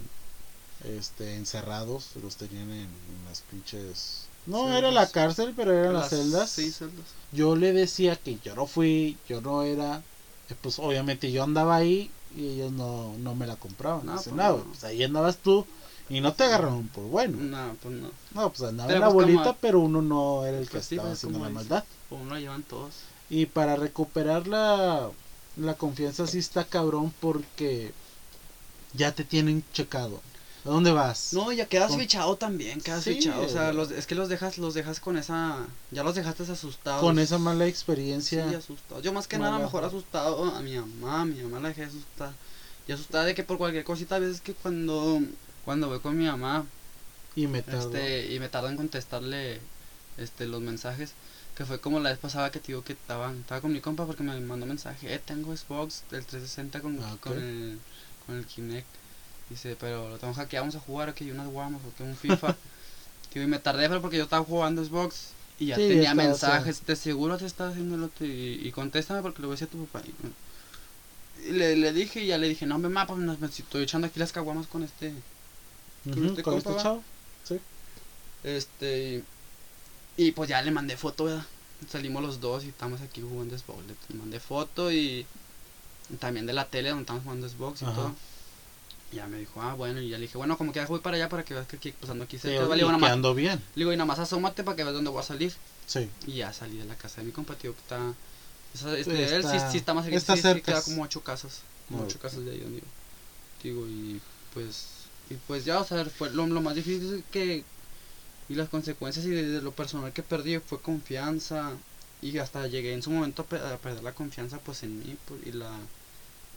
este 0.99 1.37
encerrados. 1.37 2.11
Los 2.23 2.37
tenían 2.37 2.71
en 2.71 2.89
unas 3.25 3.43
pinches. 3.51 4.27
No 4.47 4.77
era 4.77 4.91
la 4.91 5.07
cárcel, 5.09 5.53
pero 5.55 5.73
eran 5.73 5.93
las, 5.95 6.09
celdas 6.11 6.51
Sí, 6.51 6.73
celdas. 6.73 7.07
yo 7.31 7.55
le 7.57 7.73
decía 7.73 8.17
que 8.17 8.39
yo 8.43 8.57
no 8.57 8.67
fui, 8.67 9.17
yo 9.29 9.41
no 9.41 9.63
era, 9.63 9.99
eh, 10.51 10.57
pues 10.61 10.81
obviamente 10.81 11.31
yo 11.31 11.45
andaba 11.45 11.77
ahí 11.77 12.11
y 12.37 12.49
ellos 12.49 12.73
no, 12.73 13.15
no 13.19 13.35
me 13.37 13.47
la 13.47 13.57
compraban. 13.57 14.07
No, 14.07 14.15
Dicen, 14.19 14.35
pues 14.35 14.49
no. 14.49 14.65
pues 14.65 14.83
ahí 14.85 15.05
andabas 15.05 15.37
tú 15.37 15.65
y 16.09 16.21
no 16.21 16.33
te 16.35 16.45
agarraron 16.45 16.89
por 16.89 17.05
bueno. 17.05 17.39
No, 17.39 17.77
pues 17.83 17.95
no. 17.95 18.11
No, 18.35 18.51
pues 18.51 18.69
andaba 18.69 18.89
Pero 18.89 18.99
en 18.99 19.01
la 19.01 19.13
pues 19.13 19.27
bolita, 19.27 19.57
pero 19.61 19.81
uno 19.81 20.03
no 20.03 20.45
era 20.45 20.59
el 20.59 20.67
que 20.67 20.73
Pues 20.73 20.87
sí, 20.87 20.95
estaba 20.97 21.09
pues 21.11 21.19
haciendo 21.19 21.39
la 21.39 21.49
maldad. 21.51 21.85
Pues 22.09 22.21
uno 22.21 22.35
lo 22.35 22.41
llevan 22.41 22.63
todos. 22.63 22.93
Y 23.31 23.47
para 23.47 23.77
recuperar 23.77 24.47
la, 24.47 25.11
la 25.57 25.75
confianza 25.75 26.27
sí 26.27 26.39
está 26.39 26.65
cabrón 26.65 27.13
porque 27.21 27.93
ya 28.93 29.13
te 29.13 29.25
tienen 29.25 29.65
checado. 29.73 30.21
¿A 30.65 30.69
dónde 30.69 30.93
vas? 30.93 31.33
No, 31.33 31.51
ya 31.51 31.67
quedas 31.67 31.91
Con- 31.91 31.99
fichado 31.99 32.37
también, 32.37 32.81
quedas 32.81 33.03
Sí, 33.03 33.15
fichado. 33.15 33.43
O 33.45 33.49
sea, 33.49 33.73
los, 33.73 33.91
es 33.91 34.07
que 34.07 34.15
los 34.15 34.29
dejas, 34.29 34.59
los 34.59 34.75
dejas 34.75 35.01
con 35.01 35.17
esa. 35.17 35.57
Ya 35.91 36.05
los 36.05 36.15
dejaste 36.15 36.45
asustados. 36.45 37.01
Con 37.01 37.19
esa 37.19 37.39
mala 37.39 37.65
Sí, 37.65 37.71
experiencia. 37.71 38.47
asustados. 38.57 39.03
Yo 39.03 39.13
más 39.13 39.27
que 39.27 39.39
Mala. 39.39 39.53
nada, 39.53 39.65
mejor 39.65 39.83
asustado 39.85 40.45
a 40.55 40.61
mi 40.61 40.77
mamá. 40.77 41.25
Mi 41.25 41.43
mamá 41.43 41.59
la 41.59 41.69
dejé 41.69 41.85
asustada. 41.85 42.33
Y 42.87 42.93
asustada 42.93 43.25
de 43.25 43.35
que 43.35 43.43
por 43.43 43.59
cualquier 43.59 43.83
cosita, 43.85 44.17
a 44.17 44.19
veces 44.21 44.41
que 44.41 44.53
cuando. 44.55 45.21
Cuando 45.65 45.89
voy 45.89 46.01
con 46.01 46.17
mi 46.19 46.27
mamá. 46.27 46.67
y 47.35 47.47
me 47.47 47.63
tardó. 47.63 47.97
Este, 47.97 48.33
y 48.35 48.41
me 48.41 48.49
tardo 48.49 48.69
en 48.69 48.77
contestarle 48.77 49.61
este 50.19 50.47
los 50.47 50.61
mensajes. 50.61 51.13
Que 51.57 51.67
fue 51.67 51.81
como 51.81 52.01
la 52.01 52.11
vez 52.11 52.19
pasada 52.19 52.51
que 52.51 52.61
te 52.61 52.69
digo 52.69 52.83
que 52.85 52.95
estaba, 52.95 53.33
estaba 53.33 53.61
con 53.61 53.73
mi 53.73 53.81
compa 53.81 54.07
porque 54.07 54.23
me 54.23 54.39
mandó 54.41 54.67
mensaje. 54.67 55.15
Eh, 55.15 55.21
tengo 55.25 55.55
Xbox 55.57 56.05
del 56.11 56.25
360 56.25 56.81
con, 56.81 56.99
Ah, 57.03 57.15
ok. 57.15 57.21
con, 57.21 57.39
el, 57.39 57.79
con 58.27 58.37
el 58.39 58.47
Kinect. 58.47 58.87
Dice, 59.51 59.77
pero 59.79 60.09
lo 60.11 60.19
tengo 60.19 60.33
hackeado, 60.35 60.63
vamos 60.65 60.77
a 60.77 60.81
jugar 60.81 61.09
aquí 61.11 61.31
unas 61.31 61.49
guamos 61.49 61.83
o 61.85 61.95
que 61.97 62.03
un 62.03 62.17
FIFA. 62.17 62.57
Y 63.35 63.39
me 63.41 63.59
tardé, 63.59 63.89
pero 63.89 64.03
porque 64.03 64.19
yo 64.19 64.25
estaba 64.25 64.45
jugando 64.45 64.85
Xbox. 64.85 65.31
Y 65.59 65.67
ya 65.67 65.77
Sí, 65.77 65.89
tenía 65.89 66.15
mensajes, 66.15 66.85
de 66.87 66.97
seguro 66.97 67.39
te 67.39 67.47
estaba 67.47 67.71
haciendo 67.71 67.95
el 67.97 68.03
otro 68.05 68.27
y, 68.27 68.61
y 68.65 68.73
contéstame 68.73 69.23
porque 69.23 69.41
le 69.43 69.47
voy 69.47 69.55
a 69.55 69.57
decir 69.57 69.69
a 69.69 69.71
tu 69.71 69.87
papá. 69.87 70.05
le, 71.51 71.77
le 71.77 71.93
dije 71.93 72.23
y 72.23 72.27
ya 72.29 72.39
le 72.39 72.49
dije, 72.49 72.67
no, 72.67 72.79
me 72.79 72.89
mapa, 72.89 73.15
me, 73.17 73.37
me 73.37 73.47
estoy 73.47 73.83
echando 73.85 74.07
aquí 74.07 74.19
las 74.21 74.33
caguamas 74.33 74.67
con 74.67 74.83
este. 74.83 75.13
Ujú, 76.07 76.25
este 76.27 76.43
con 76.43 76.55
este 76.59 76.77
chavo. 76.77 77.03
Sí. 77.45 77.59
Este. 78.45 79.23
Y, 80.17 80.33
pues 80.33 80.49
ya 80.49 80.61
le 80.63 80.71
mandé 80.71 80.97
foto, 80.97 81.25
¿verdad? 81.25 81.45
Salimos 81.91 82.23
los 82.23 82.41
dos 82.41 82.65
y 82.65 82.69
estamos 82.69 83.01
aquí 83.01 83.23
jugando 83.23 83.57
Xbox. 83.59 83.79
Le 84.09 84.15
mandé 84.19 84.41
foto 84.41 84.93
y. 84.93 85.27
También 86.21 86.45
de 86.47 86.53
la 86.53 86.67
tele 86.67 86.91
donde 86.91 87.03
estamos 87.03 87.23
jugando 87.23 87.49
Xbox 87.49 87.83
y 87.83 87.85
Ajá. 87.87 87.95
todo. 87.95 88.15
Y 89.13 89.17
ya 89.17 89.27
me 89.27 89.39
dijo, 89.39 89.61
ah, 89.63 89.75
bueno, 89.75 90.01
y 90.01 90.09
ya 90.09 90.17
le 90.19 90.23
dije, 90.23 90.37
bueno, 90.39 90.57
como 90.59 90.73
que 90.73 90.81
ya 90.81 90.87
voy 90.87 91.01
para 91.01 91.17
allá 91.17 91.29
para 91.29 91.45
que 91.45 91.55
veas 91.55 91.67
que 91.67 91.77
aquí 91.77 91.93
pasando 91.93 92.25
aquí 92.25 92.37
Sí, 92.37 92.43
cerca. 92.49 92.65
y 92.65 92.69
Le 92.69 92.75
digo, 92.77 92.89
nada 92.89 92.99
más- 93.17 93.35
bien. 93.37 93.59
le 93.75 93.81
digo, 93.81 93.93
y 93.93 93.97
nada 93.97 94.07
más 94.07 94.19
asómate 94.19 94.65
para 94.65 94.77
que 94.77 94.85
veas 94.85 94.95
dónde 94.95 95.11
voy 95.11 95.21
a 95.21 95.23
salir. 95.23 95.53
Sí. 95.87 96.09
Y 96.27 96.35
ya 96.37 96.53
salí 96.53 96.79
de 96.79 96.85
la 96.87 96.97
casa 96.97 97.21
de 97.21 97.27
mi 97.27 97.33
compa, 97.33 97.55
tío, 97.57 97.75
que 97.75 97.81
está. 97.81 98.15
esa- 98.75 98.97
este, 98.99 99.15
Sí, 99.29 99.35
él 99.35 99.43
sí, 99.43 99.49
está- 99.57 99.71
sí 99.73 99.79
está 99.79 99.95
más 99.95 100.05
cerca, 100.05 100.17
está 100.17 100.33
sí, 100.35 100.39
sí 100.39 100.43
cerca. 100.49 100.73
queda 100.73 100.83
como 100.83 101.03
ocho 101.03 101.23
casas. 101.23 101.61
Como 101.89 102.05
ocho 102.05 102.19
casas 102.19 102.45
de 102.45 102.53
ahí 102.53 102.61
donde 102.61 102.79
yo. 102.81 102.87
Digo, 103.63 103.87
y 103.87 104.21
pues. 104.55 104.87
Y 105.33 105.39
pues 105.47 105.65
ya, 105.65 105.81
o 105.81 105.85
sea, 105.85 106.05
fue 106.05 106.31
lo, 106.31 106.47
lo 106.47 106.61
más 106.61 106.75
difícil 106.75 107.25
que. 107.31 107.65
Y 108.49 108.55
las 108.55 108.69
consecuencias 108.69 109.25
y 109.25 109.31
de, 109.31 109.47
de 109.49 109.63
lo 109.63 109.73
personal 109.73 110.13
que 110.13 110.23
perdí 110.23 110.59
fue 110.59 110.81
confianza. 110.81 111.73
Y 112.21 112.37
hasta 112.39 112.67
llegué 112.67 112.93
en 112.93 113.03
su 113.03 113.11
momento 113.11 113.43
a, 113.43 113.47
pe- 113.47 113.57
a 113.59 113.79
perder 113.79 114.03
la 114.03 114.13
confianza, 114.13 114.59
pues 114.59 114.83
en 114.83 114.99
mí. 114.99 115.17
pues, 115.27 115.41
y 115.47 115.53
la. 115.53 115.71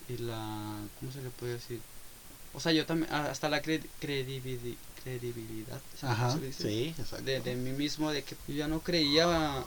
Y 0.10 0.18
la. 0.18 0.78
¿Cómo 1.00 1.12
se 1.12 1.22
le 1.22 1.30
puede 1.30 1.54
decir? 1.54 1.80
O 2.54 2.60
sea, 2.60 2.72
yo 2.72 2.86
también. 2.86 3.12
Hasta 3.14 3.50
la 3.50 3.62
cre- 3.64 3.86
credibili- 4.02 4.78
credibilidad. 5.04 5.80
¿sí? 6.00 6.06
Ajá. 6.06 6.38
Sí, 6.58 6.94
exacto. 6.98 7.26
de, 7.26 7.40
de 7.40 7.56
mí 7.56 7.72
mismo, 7.72 8.12
de 8.12 8.24
que 8.24 8.36
yo 8.48 8.56
ya 8.56 8.68
no 8.68 8.80
creía 8.82 9.64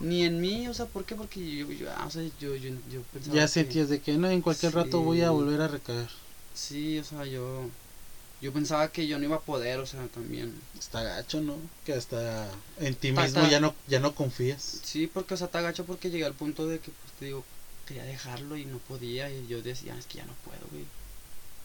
ni 0.00 0.24
en 0.24 0.40
mí, 0.40 0.66
o 0.68 0.74
sea, 0.74 0.86
¿por 0.86 1.04
qué? 1.04 1.14
Porque 1.14 1.38
yo, 1.56 1.70
yo, 1.70 1.88
ah, 1.96 2.06
o 2.06 2.10
sea, 2.10 2.22
yo, 2.40 2.56
yo, 2.56 2.70
yo 2.90 3.02
pensaba 3.12 3.36
Ya 3.36 3.46
sentías 3.46 3.88
de 3.88 4.00
que 4.00 4.18
no, 4.18 4.28
en 4.28 4.40
cualquier 4.42 4.74
rato 4.74 5.00
voy 5.00 5.22
a 5.22 5.30
volver 5.30 5.60
a 5.60 5.68
recaer. 5.68 6.08
Sí, 6.54 6.98
o 6.98 7.04
sea, 7.04 7.24
yo, 7.24 7.68
yo 8.42 8.52
pensaba 8.52 8.88
que 8.92 9.06
yo 9.06 9.18
no 9.18 9.24
iba 9.24 9.36
a 9.36 9.40
poder, 9.40 9.78
o 9.78 9.86
sea, 9.86 10.06
también. 10.08 10.52
Está 10.78 11.02
gacho, 11.02 11.40
¿no? 11.40 11.56
Que 11.86 11.94
hasta 11.94 12.48
en 12.80 12.94
ti 12.96 13.08
Está- 13.08 13.22
mismo 13.22 13.38
está- 13.40 13.50
ya 13.50 13.60
no 13.60 13.74
ya 13.88 14.00
no 14.00 14.14
confías. 14.14 14.80
Sí, 14.82 15.06
porque, 15.06 15.34
o 15.34 15.36
sea, 15.36 15.48
te 15.48 15.56
agacho 15.58 15.84
porque 15.86 16.10
llegué 16.10 16.24
al 16.26 16.34
punto 16.34 16.66
de 16.66 16.78
que, 16.80 16.90
pues, 16.90 17.12
te 17.18 17.26
digo, 17.26 17.44
quería 17.86 18.04
dejarlo 18.04 18.56
y 18.56 18.64
no 18.66 18.78
podía, 18.78 19.30
y 19.30 19.46
yo 19.46 19.62
decía, 19.62 19.94
"Ah, 19.94 19.98
es 19.98 20.06
que 20.06 20.18
ya 20.18 20.24
no 20.26 20.34
puedo, 20.44 20.60
güey. 20.70 20.84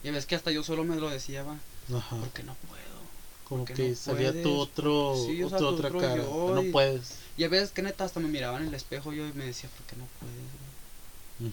Y 0.04 0.10
ves 0.10 0.24
que 0.26 0.36
hasta 0.36 0.50
yo 0.52 0.62
solo 0.62 0.84
me 0.84 0.96
lo 0.96 1.10
decía, 1.10 1.42
va, 1.42 1.58
Ajá. 1.96 2.16
porque 2.20 2.42
no 2.44 2.54
puedo. 2.68 2.86
Como 3.48 3.64
que 3.64 3.74
no 3.90 3.96
salía 3.96 4.42
tu 4.42 4.54
otro, 4.54 5.14
Sí, 5.26 5.42
o 5.42 5.48
sea, 5.48 5.56
otro- 5.58 5.70
tu 5.70 5.74
otra 5.76 5.88
otro 5.88 6.00
cara. 6.00 6.16
yo 6.22 6.52
no 6.54 6.62
y- 6.62 6.70
puedes. 6.70 7.14
Y 7.36 7.44
a 7.44 7.48
veces 7.48 7.70
que 7.70 7.82
neta 7.82 8.04
hasta 8.04 8.20
me 8.20 8.28
miraba 8.28 8.58
en 8.60 8.66
el 8.68 8.74
espejo 8.74 9.12
yo 9.12 9.26
y 9.26 9.32
me 9.32 9.46
decía, 9.46 9.70
¿por 9.76 9.86
qué 9.86 9.96
no 9.96 10.04
puedes, 10.20 10.36
güey? 10.36 10.67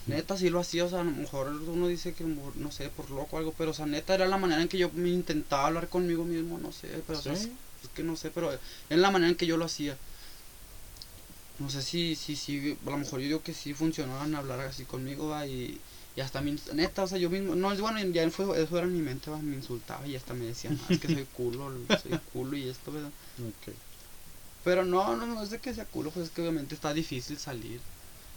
Neta, 0.07 0.35
sí 0.35 0.49
lo 0.49 0.59
hacía, 0.59 0.85
o 0.85 0.89
sea, 0.89 1.01
a 1.01 1.03
lo 1.03 1.11
mejor 1.11 1.47
uno 1.49 1.87
dice 1.87 2.13
que, 2.13 2.23
no 2.23 2.71
sé, 2.71 2.89
por 2.89 3.09
loco 3.11 3.35
o 3.35 3.39
algo, 3.39 3.53
pero, 3.55 3.69
o 3.71 3.73
sea, 3.73 3.85
neta 3.85 4.15
era 4.15 4.27
la 4.27 4.37
manera 4.37 4.61
en 4.61 4.67
que 4.67 4.79
yo 4.79 4.89
me 4.93 5.09
intentaba 5.09 5.67
hablar 5.67 5.89
conmigo 5.89 6.25
mismo, 6.25 6.57
no 6.57 6.71
sé, 6.71 6.87
pero, 7.05 7.19
o 7.19 7.21
sea, 7.21 7.35
Sí. 7.35 7.51
es 7.83 7.89
que 7.89 8.01
no 8.03 8.15
sé, 8.15 8.31
pero 8.31 8.51
es 8.51 8.59
la 8.89 9.11
manera 9.11 9.29
en 9.29 9.35
que 9.37 9.45
yo 9.45 9.57
lo 9.57 9.65
hacía. 9.65 9.95
No 11.59 11.69
sé 11.69 11.81
si, 11.83 12.15
si, 12.15 12.35
si, 12.35 12.77
a 12.85 12.89
lo 12.89 12.97
mejor 12.97 13.19
yo 13.21 13.27
digo 13.27 13.41
que 13.43 13.53
sí 13.53 13.73
funcionaban 13.73 14.33
hablar 14.35 14.59
así 14.59 14.85
conmigo, 14.85 15.29
va, 15.29 15.45
y, 15.45 15.79
y 16.15 16.21
hasta 16.21 16.41
mi, 16.41 16.55
neta, 16.73 17.03
o 17.03 17.07
sea, 17.07 17.17
yo 17.19 17.29
mismo, 17.29 17.55
no, 17.55 17.71
es 17.71 17.79
bueno, 17.79 17.99
ya 18.11 18.29
fue, 18.31 18.45
eso 18.61 18.77
era 18.77 18.87
en 18.87 18.93
mi 18.93 19.01
mente, 19.01 19.29
va, 19.29 19.37
me 19.37 19.55
insultaba 19.55 20.05
y 20.07 20.15
hasta 20.15 20.33
me 20.33 20.45
decían, 20.45 20.77
"Ah, 20.81 20.93
es 20.93 20.99
que 20.99 21.07
soy 21.07 21.25
culo, 21.31 21.71
soy 22.01 22.19
culo 22.33 22.57
y 22.57 22.67
esto, 22.67 22.91
¿verdad? 22.91 23.11
Ok. 23.39 23.73
Pero 24.63 24.83
no, 24.83 25.15
no, 25.15 25.27
no 25.27 25.43
es 25.43 25.51
de 25.51 25.59
que 25.59 25.73
sea 25.75 25.85
culo, 25.85 26.09
pues 26.09 26.25
es 26.25 26.31
que 26.31 26.41
obviamente 26.41 26.73
está 26.73 26.91
difícil 26.93 27.37
salir. 27.37 27.79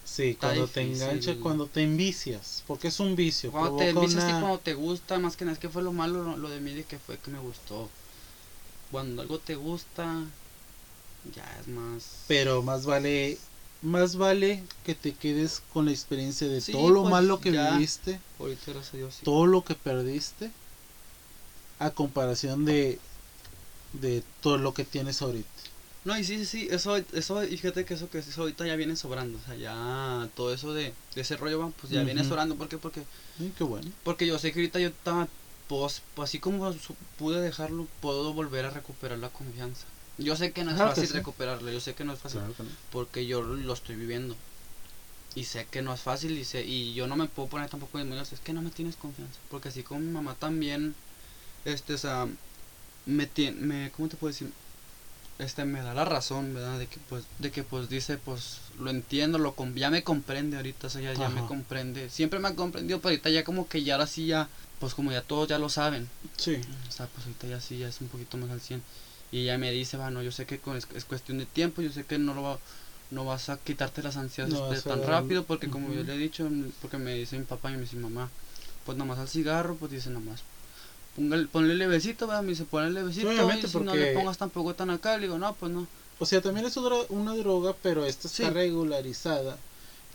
Sí, 0.05 0.31
Está 0.31 0.47
cuando 0.47 0.67
te 0.67 0.81
difícil. 0.81 1.05
engancha, 1.05 1.37
cuando 1.43 1.67
te 1.67 1.83
envicias, 1.83 2.63
porque 2.67 2.89
es 2.89 2.99
un 3.01 3.15
vicio. 3.15 3.51
Cuando 3.51 3.77
te 3.77 3.91
envicias 3.91 4.25
y 4.29 4.33
cuando 4.41 4.59
te 4.59 4.75
gusta, 4.75 5.19
más 5.19 5.37
que 5.37 5.45
nada 5.45 5.55
es 5.55 5.59
que 5.61 5.69
fue 5.69 5.83
lo 5.83 5.93
malo 5.93 6.23
lo, 6.23 6.37
lo 6.37 6.49
de 6.49 6.61
mí 6.61 6.73
de 6.75 6.85
que 6.85 6.99
fue 6.99 7.19
que 7.19 7.31
me 7.31 7.39
gustó. 7.39 7.89
Cuando 8.91 9.23
algo 9.23 9.39
te 9.39 9.55
gusta, 9.55 10.25
ya 11.35 11.45
es 11.61 11.69
más. 11.69 12.03
Pero 12.27 12.63
más 12.63 12.87
vale, 12.87 13.39
más 13.83 14.17
vale 14.17 14.63
que 14.85 14.95
te 14.95 15.13
quedes 15.13 15.61
con 15.73 15.87
la 15.87 15.91
experiencia 15.93 16.49
de 16.49 16.61
Sí, 16.61 16.73
todo 16.73 16.89
lo 16.91 17.03
pues, 17.03 17.13
malo 17.13 17.41
que 17.41 17.53
ya. 17.53 17.71
viviste, 17.71 18.21
Ahorita 18.39 18.73
gracias 18.73 18.95
a 18.95 18.97
Dios 18.97 19.15
sí. 19.15 19.25
todo 19.25 19.47
lo 19.47 19.65
que 19.65 19.75
perdiste, 19.75 20.51
a 21.79 21.91
comparación 21.91 22.65
de, 22.65 22.99
de 24.01 24.23
todo 24.43 24.59
lo 24.59 24.75
que 24.75 24.85
tienes 24.85 25.23
ahorita. 25.23 25.49
No, 26.09 26.19
y 26.19 26.25
sí, 26.25 26.39
sí, 26.39 26.47
sí, 26.47 26.69
eso, 26.71 26.97
eso, 26.97 27.43
fíjate 27.43 27.85
que 27.85 27.93
eso 27.93 28.09
que 28.09 28.21
eso 28.21 28.41
ahorita 28.41 28.67
ya 28.67 28.77
viene 28.77 28.97
sobrando, 28.97 29.37
o 29.37 29.43
sea, 29.43 29.57
ya 29.57 30.27
todo 30.35 30.55
eso 30.55 30.73
de, 30.73 30.95
de 31.15 31.21
ese 31.21 31.37
rollo, 31.37 31.59
va, 31.59 31.69
pues 31.69 31.93
ya 31.93 32.03
viene 32.03 32.25
sobrando, 32.25 32.55
¿por 32.55 32.67
qué? 32.71 32.79
Porque, 32.79 33.03
Ay, 33.39 33.53
qué 33.59 33.63
bueno. 33.65 33.91
porque 34.05 34.27
yo 34.27 34.39
sé 34.39 34.51
que 34.51 34.61
ahorita 34.61 34.81
yo 34.81 34.89
estaba, 34.89 35.29
pues, 35.69 36.01
pues 36.15 36.31
así 36.31 36.39
como 36.39 36.75
pude 37.19 37.43
dejarlo, 37.43 37.87
puedo 38.01 38.33
volver 38.33 38.65
a 38.65 38.71
recuperar 38.71 39.19
la 39.19 39.29
confianza. 39.29 39.85
Yo 40.17 40.35
sé 40.35 40.53
que 40.53 40.65
no 40.65 40.71
es 40.71 40.77
Claro 40.77 40.93
fácil 40.93 41.09
sí. 41.09 41.13
recuperarla, 41.13 41.71
yo 41.71 41.79
sé 41.79 41.93
que 41.93 42.05
no 42.05 42.15
es 42.15 42.21
fácil, 42.21 42.39
Claro 42.41 42.55
que 42.57 42.63
no. 42.63 42.71
porque 42.91 43.27
yo 43.27 43.43
lo 43.43 43.75
estoy 43.75 43.97
viviendo. 43.97 44.35
Y 45.35 45.45
sé 45.45 45.67
que 45.71 45.83
no 45.83 45.93
es 45.93 46.01
fácil 46.01 46.39
y 46.39 46.45
sé, 46.47 46.65
y 46.65 46.95
yo 46.95 47.07
no 47.07 47.17
me 47.17 47.27
puedo 47.27 47.51
poner 47.51 47.69
tampoco 47.69 47.99
de 47.99 48.05
muy 48.05 48.17
es 48.19 48.31
que 48.43 48.55
no 48.55 48.63
me 48.63 48.71
tienes 48.71 48.97
confianza, 48.97 49.39
porque 49.51 49.69
así 49.69 49.83
como 49.83 50.01
mi 50.01 50.11
mamá 50.11 50.35
también 50.37 50.95
este 51.67 51.93
o 51.93 51.99
sea, 51.99 52.27
me 53.05 53.27
tiene 53.27 53.61
me 53.61 53.91
¿cómo 53.91 54.09
te 54.09 54.17
puedo 54.17 54.33
decir? 54.33 54.51
Este 55.39 55.65
me 55.65 55.81
da 55.83 55.95
la 55.95 56.05
razón, 56.05 56.53
¿verdad? 56.53 56.79
De 56.79 56.87
que 56.89 56.99
pues 57.09 57.25
de 57.39 57.51
que 57.53 57.63
pues 57.63 57.89
dice, 57.89 58.19
pues 58.19 58.59
lo 58.81 58.91
entiendo, 58.91 59.39
lo 59.39 59.55
com- 59.55 59.75
ya 59.75 59.89
me 59.91 60.03
comprende 60.03 60.57
ahorita, 60.57 60.89
o 60.89 60.91
sea, 60.91 61.01
ya, 61.01 61.15
ya 61.15 61.29
me 61.29 61.41
comprende. 61.47 62.11
Siempre 62.11 62.41
me 62.41 62.49
ha 62.49 62.55
comprendido, 62.57 62.99
pero 63.01 63.11
ahorita 63.11 63.31
ya 63.31 63.45
como 63.45 63.69
que 63.69 63.83
ya 63.85 63.95
ahora 63.95 64.07
sí 64.07 64.27
ya 64.27 64.49
pues 64.81 64.95
como 64.95 65.13
ya 65.13 65.23
todos 65.23 65.49
ya 65.49 65.59
lo 65.59 65.69
saben. 65.69 66.09
Sí. 66.37 66.61
O 66.89 66.93
sea, 66.93 67.07
pues 67.07 67.27
ahorita 67.27 67.47
ya 67.47 67.61
sí, 67.61 67.79
ya 67.79 67.89
es 67.89 68.01
un 68.01 68.09
poquito 68.09 68.37
más 68.37 68.51
al 68.51 68.61
100. 68.61 68.83
Y 69.31 69.41
ella 69.43 69.59
me 69.59 69.71
dice, 69.71 69.97
bueno, 69.97 70.23
yo 70.23 70.33
sé 70.33 70.45
que 70.47 70.59
con- 70.59 70.77
es, 70.77 70.87
es 70.95 71.05
cuestión 71.05 71.39
de 71.39 71.47
tiempo, 71.47 71.83
yo 71.83 71.93
sé 71.93 72.05
que 72.05 72.19
no 72.19 72.35
lo 72.35 72.43
va, 72.43 72.59
no 73.13 73.25
vas 73.25 73.49
a 73.49 73.59
quitarte 73.59 74.03
las 74.03 74.17
ansias 74.17 74.49
No 74.49 74.65
de 74.69 74.77
vas 74.77 74.87
a 74.87 74.89
tan 74.89 75.03
rápido, 75.03 75.45
porque 75.45 75.69
como 75.71 75.93
yo 75.93 76.03
le 76.03 76.15
he 76.15 76.19
dicho, 76.19 76.49
porque 76.81 76.99
me 76.99 77.15
dice 77.15 77.39
mi 77.39 77.45
papá 77.45 77.71
y 77.71 77.75
me 77.75 77.81
dice 77.83 77.97
mi 77.97 78.03
mamá, 78.03 78.29
pues 78.85 78.97
nomás 78.99 79.19
al 79.19 79.29
cigarro, 79.29 79.77
pues 79.77 79.93
dice 79.93 80.11
nomás. 80.11 80.43
Ponle 81.53 81.75
levecito, 81.75 82.27
¿verdad? 82.27 82.43
Me 82.43 82.51
dice, 82.51 82.65
ponle 82.65 82.91
levecito, 82.91 83.29
obviamente, 83.29 83.67
y 83.67 83.71
si 83.71 83.79
no 83.79 83.85
porque- 83.87 83.99
le 84.01 84.15
pongas 84.15 84.39
tampoco 84.39 84.75
tan 84.75 84.91
acá, 84.91 85.17
le 85.17 85.23
digo, 85.23 85.39
no, 85.39 85.55
pues 85.55 85.73
no. 85.73 85.87
O 86.21 86.27
sea, 86.27 86.41
también 86.41 86.67
es 86.67 86.77
una 86.77 87.35
droga, 87.35 87.75
pero 87.83 88.05
esta 88.07 88.29
está 88.29 88.45
Sí. 88.49 88.51
regularizada, 88.51 89.57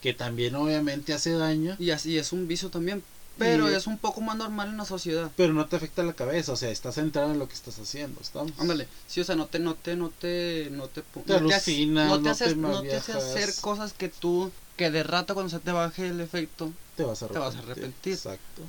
que 0.02 0.14
también 0.14 0.56
obviamente 0.56 1.14
hace 1.14 1.32
daño, 1.32 1.76
Y 1.80 1.92
así 1.92 2.18
es 2.18 2.34
un 2.34 2.48
vicio 2.48 2.70
también, 2.70 3.04
pero 3.38 3.70
Y- 3.72 3.74
es 3.76 3.88
un 3.88 3.98
poco 3.98 4.22
más 4.22 4.36
normal 4.38 4.70
en 4.70 4.78
la 4.78 4.86
sociedad. 4.86 5.32
pero 5.38 5.54
no 5.54 5.66
te 5.66 5.76
afecta 5.78 6.04
la 6.04 6.14
cabeza, 6.14 6.52
o 6.52 6.56
sea, 6.58 6.70
estás 6.72 6.96
centrado 6.96 7.32
en 7.32 7.40
lo 7.40 7.48
que 7.48 7.54
estás 7.54 7.80
haciendo, 7.80 8.20
¿estamos? 8.22 8.52
Ándale, 8.58 8.88
sí, 9.08 9.22
o 9.22 9.24
sea, 9.24 9.36
no 9.36 9.48
te, 9.48 9.60
no 9.60 9.76
te, 9.76 9.96
no 9.96 10.10
te, 10.10 10.70
no 10.72 10.88
te, 10.88 11.02
Te 11.02 11.34
no 11.34 11.36
alucinas, 11.38 12.10
no 12.10 12.18
te 12.18 12.24
no 12.24 12.30
haces, 12.32 12.58
no 12.58 12.82
te 12.82 12.96
hace 12.96 13.14
hacer 13.14 13.54
cosas 13.62 13.94
que 13.94 14.10
tú, 14.10 14.52
que 14.78 14.92
de 14.92 15.04
rato 15.04 15.34
cuando 15.36 15.50
se 15.50 15.60
te 15.60 15.72
baje 15.72 16.08
el 16.08 16.20
efecto, 16.22 16.72
Te 16.98 17.04
vas 17.04 17.24
a 17.24 17.28
te 17.28 17.40
vas 17.40 17.56
a 17.56 17.60
arrepentir. 17.60 18.14
Exacto. 18.14 18.64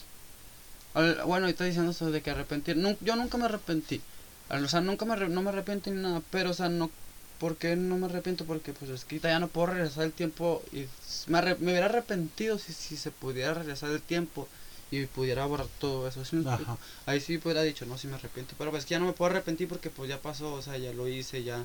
Bueno, 0.95 1.47
ahorita 1.47 1.65
diciendo 1.65 1.91
eso 1.93 2.11
de 2.11 2.23
que 2.23 2.31
arrepentir, 2.31 2.77
nu- 2.77 2.97
yo 3.01 3.17
nunca 3.17 3.39
me 3.39 3.47
arrepentí, 3.47 4.01
o 4.49 4.69
sea, 4.69 4.81
nunca 4.81 5.05
me, 5.05 5.17
no 5.29 5.43
me 5.43 5.51
arrepiento 5.51 5.91
ni 5.91 6.01
nada, 6.01 6.23
pero, 6.31 6.51
o 6.51 6.55
sea, 6.55 6.69
no, 6.69 6.91
¿por 7.39 7.57
qué 7.57 7.77
no 7.77 7.97
me 7.99 8.07
arrepiento? 8.07 8.45
Porque, 8.47 8.73
pues, 8.73 8.91
es 8.91 9.05
que 9.05 9.17
ahorita 9.17 9.29
ya 9.29 9.39
no 9.41 9.49
puedo 9.49 9.69
regresar 9.69 10.05
el 10.05 10.13
tiempo, 10.13 10.63
y 10.73 10.87
me, 11.27 11.39
arre- 11.39 11.59
me 11.59 11.73
hubiera 11.73 11.87
arrepentido 11.87 12.59
si, 12.59 12.73
si 12.73 12.97
se 12.97 13.11
pudiera 13.11 13.55
regresar 13.55 13.91
el 13.91 14.03
tiempo 14.03 14.49
y 14.91 15.07
pudiera 15.07 15.47
borrar 15.47 15.67
todo 15.79 16.07
eso. 16.09 16.23
Ahí 17.07 17.21
sí 17.21 17.39
hubiera 17.43 17.63
dicho, 17.63 17.87
no, 17.87 17.99
sí 17.99 18.07
me 18.07 18.15
arrepiento. 18.15 18.55
Pero 18.59 18.71
pues 18.71 18.85
que 18.85 18.91
ya 18.93 18.99
no 19.01 19.07
me 19.07 19.13
puedo 19.13 19.31
arrepentir 19.31 19.69
porque 19.69 19.91
pues 19.91 20.09
ya 20.09 20.21
pasó, 20.21 20.53
o 20.55 20.63
sea, 20.63 20.77
ya 20.79 20.93
lo 20.93 21.09
hice, 21.09 21.43
ya, 21.43 21.65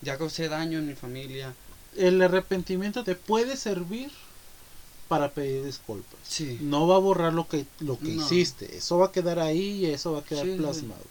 ya 0.00 0.16
causé 0.18 0.48
daño 0.48 0.78
en 0.78 0.86
mi 0.86 0.94
familia. 0.94 1.54
El 1.96 2.20
arrepentimiento 2.22 3.02
te 3.04 3.14
puede 3.14 3.56
servir 3.56 4.12
para 5.08 5.30
pedir 5.32 5.64
disculpas. 5.64 6.20
Sí. 6.22 6.58
No 6.60 6.86
va 6.86 6.96
a 6.96 7.00
borrar 7.00 7.32
lo 7.32 7.48
que, 7.48 7.64
lo 7.80 7.98
que 7.98 8.08
No. 8.10 8.22
hiciste. 8.24 8.76
Eso 8.76 8.98
va 8.98 9.06
a 9.06 9.12
quedar 9.12 9.38
ahí 9.38 9.84
y 9.84 9.86
eso 9.86 10.12
va 10.12 10.18
a 10.20 10.24
quedar 10.24 10.44
Sí, 10.44 10.50
sí, 10.52 10.56
sí. 10.56 10.62
plasmado. 10.62 11.04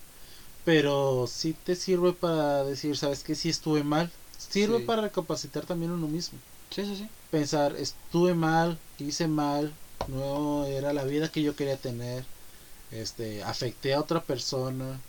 Pero 0.66 1.28
sí 1.28 1.56
te 1.66 1.76
sirve 1.76 2.14
para 2.14 2.64
decir, 2.64 2.98
¿sabes 2.98 3.24
qué? 3.24 3.36
Si 3.36 3.50
estuve 3.50 3.84
mal. 3.84 4.12
Sirve 4.38 4.80
Sí. 4.80 4.84
para 4.86 5.02
recapacitar 5.04 5.66
también 5.66 5.92
uno 5.92 6.08
mismo. 6.08 6.38
Sí, 6.70 6.86
sí, 6.86 6.96
sí. 6.98 7.08
Pensar, 7.32 7.76
estuve 7.76 8.34
mal, 8.34 8.78
hice 9.00 9.28
mal, 9.28 9.74
no 10.08 10.66
era 10.66 10.94
la 10.94 11.04
vida 11.06 11.30
que 11.32 11.42
yo 11.42 11.56
quería 11.56 11.78
tener. 11.78 12.24
Este, 12.92 13.44
afecté 13.44 13.94
a 13.94 14.00
otra 14.00 14.22
persona 14.22 15.00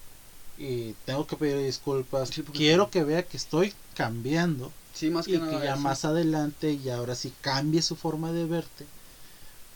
y 0.59 0.93
tengo 1.05 1.27
que 1.27 1.37
pedir 1.37 1.59
disculpas. 1.65 2.29
Sí, 2.31 2.43
Quiero 2.53 2.91
que 2.91 3.05
vea 3.05 3.23
que 3.25 3.37
estoy 3.37 3.73
cambiando 3.95 4.73
Sí, 4.99 5.11
más 5.11 5.27
que 5.27 5.35
y 5.35 5.39
nada. 5.39 5.61
que 5.61 5.67
ya 5.67 5.75
eso. 5.75 5.83
más 5.83 6.05
adelante 6.05 6.73
y 6.73 6.89
ahora 6.91 7.15
sí 7.15 7.33
cambie 7.41 7.83
su 7.83 7.95
forma 7.97 8.33
de 8.33 8.47
verte 8.47 8.87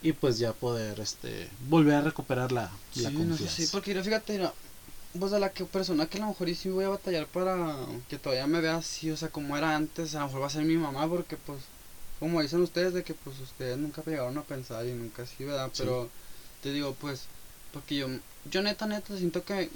y 0.01 0.11
pues 0.11 0.37
ya 0.37 0.51
poder 0.51 0.99
este 0.99 1.49
volver 1.69 1.95
a 1.95 2.01
recuperar 2.01 2.51
la, 2.51 2.69
la 2.95 3.09
no 3.11 3.19
confianza. 3.19 3.55
sí, 3.55 3.67
porque 3.71 3.91
mira, 3.91 4.03
fíjate, 4.03 4.33
mira, 4.33 4.53
pues 5.17 5.31
a 5.31 5.39
la 5.39 5.49
que 5.49 5.63
persona 5.65 6.07
que 6.07 6.17
a 6.17 6.21
lo 6.21 6.27
mejor 6.27 6.49
y 6.49 6.55
sí 6.55 6.69
voy 6.69 6.83
a 6.85 6.89
batallar 6.89 7.27
para 7.27 7.77
que 8.09 8.17
todavía 8.17 8.47
me 8.47 8.59
vea 8.59 8.77
así, 8.77 9.11
o 9.11 9.17
sea, 9.17 9.29
como 9.29 9.55
era 9.55 9.75
antes, 9.75 10.13
a 10.15 10.19
lo 10.19 10.25
mejor 10.25 10.41
va 10.41 10.47
a 10.47 10.49
ser 10.49 10.65
mi 10.65 10.75
mamá 10.75 11.07
porque 11.07 11.37
pues 11.37 11.59
como 12.19 12.41
dicen 12.41 12.61
ustedes 12.61 12.93
de 12.93 13.03
que 13.03 13.13
pues 13.13 13.39
ustedes 13.39 13.77
nunca 13.77 14.03
llegaron 14.05 14.37
a 14.37 14.43
pensar 14.43 14.85
y 14.85 14.91
nunca 14.93 15.25
sí, 15.25 15.43
¿verdad? 15.45 15.69
Sí. 15.71 15.83
Pero 15.83 16.09
te 16.61 16.71
digo, 16.71 16.95
pues, 16.99 17.23
porque 17.73 17.95
yo, 17.95 18.07
yo 18.49 18.61
neta, 18.61 18.85
neta, 18.87 19.17
siento 19.17 19.43
que, 19.43 19.69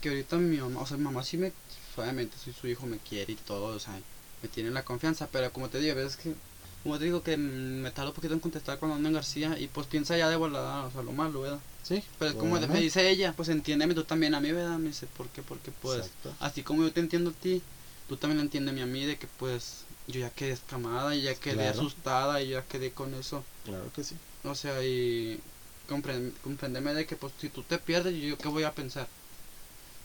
que 0.00 0.08
ahorita 0.08 0.36
mi 0.36 0.56
mamá, 0.56 0.80
o 0.80 0.86
sea, 0.86 0.96
mi 0.96 1.04
mamá 1.04 1.22
sí 1.22 1.36
me, 1.36 1.52
obviamente 1.96 2.36
soy 2.42 2.52
su 2.52 2.66
hijo, 2.66 2.86
me 2.86 2.98
quiere 2.98 3.32
y 3.32 3.36
todo, 3.36 3.76
o 3.76 3.78
sea, 3.78 3.98
me 4.44 4.48
tiene 4.48 4.70
la 4.70 4.84
confianza, 4.84 5.26
pero 5.32 5.50
como 5.52 5.70
te 5.70 5.78
digo, 5.80 5.96
veces 5.96 6.16
que, 6.16 6.34
como 6.82 6.98
te 6.98 7.06
digo, 7.06 7.22
que 7.22 7.38
me 7.38 7.90
tardo 7.90 8.10
un 8.10 8.14
poquito 8.14 8.34
en 8.34 8.40
contestar 8.40 8.78
cuando 8.78 8.96
ando 8.96 9.08
en 9.08 9.14
García 9.14 9.58
y 9.58 9.68
pues 9.68 9.86
piensa 9.86 10.18
ya 10.18 10.28
de 10.28 10.36
volada, 10.36 10.84
o 10.84 10.90
sea, 10.90 11.02
lo 11.02 11.12
malo, 11.12 11.40
¿verdad? 11.40 11.60
Sí. 11.82 12.02
Pero 12.18 12.32
es 12.32 12.36
como 12.36 12.60
me 12.60 12.80
dice 12.80 13.08
ella, 13.08 13.32
pues 13.34 13.48
entiéndeme 13.48 13.94
tú 13.94 14.04
también 14.04 14.34
a 14.34 14.40
mí, 14.40 14.52
¿verdad? 14.52 14.76
Me 14.76 14.88
dice, 14.88 15.06
¿por 15.06 15.28
qué? 15.28 15.40
Porque 15.40 15.70
pues, 15.80 15.96
Exacto. 16.00 16.34
así 16.40 16.62
como 16.62 16.82
yo 16.82 16.92
te 16.92 17.00
entiendo 17.00 17.30
a 17.30 17.32
ti, 17.32 17.62
tú 18.06 18.18
también 18.18 18.40
entiéndeme 18.40 18.82
a 18.82 18.86
mí 18.86 19.06
de 19.06 19.16
que 19.16 19.26
pues 19.38 19.84
yo 20.08 20.20
ya 20.20 20.28
quedé 20.28 20.50
escamada 20.52 21.16
y 21.16 21.22
ya 21.22 21.34
quedé 21.34 21.54
Claro. 21.54 21.80
asustada 21.80 22.42
y 22.42 22.50
ya 22.50 22.62
quedé 22.64 22.90
con 22.90 23.14
eso. 23.14 23.42
Claro 23.64 23.90
que 23.96 24.04
sí. 24.04 24.14
O 24.44 24.54
sea, 24.54 24.84
y 24.84 25.40
compréndeme 25.88 26.92
de 26.92 27.06
que 27.06 27.16
pues 27.16 27.32
si 27.40 27.48
tú 27.48 27.62
te 27.62 27.78
pierdes, 27.78 28.14
yo 28.14 28.36
qué 28.36 28.48
voy 28.48 28.64
a 28.64 28.72
pensar. 28.72 29.08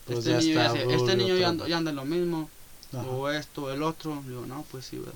Pues 0.05 0.19
este 0.25 0.37
niño, 0.37 0.53
ya, 0.55 0.95
este 0.95 1.15
niño 1.17 1.35
ya, 1.35 1.51
vez. 1.51 1.67
ya 1.67 1.77
anda 1.77 1.89
en 1.91 1.97
lo 1.97 2.05
mismo, 2.05 2.49
Ajá. 2.93 3.05
o 3.07 3.29
esto, 3.29 3.71
el 3.71 3.83
otro. 3.83 4.23
Digo, 4.25 4.45
no, 4.45 4.63
pues 4.69 4.85
sí, 4.85 4.97
¿verdad? 4.97 5.15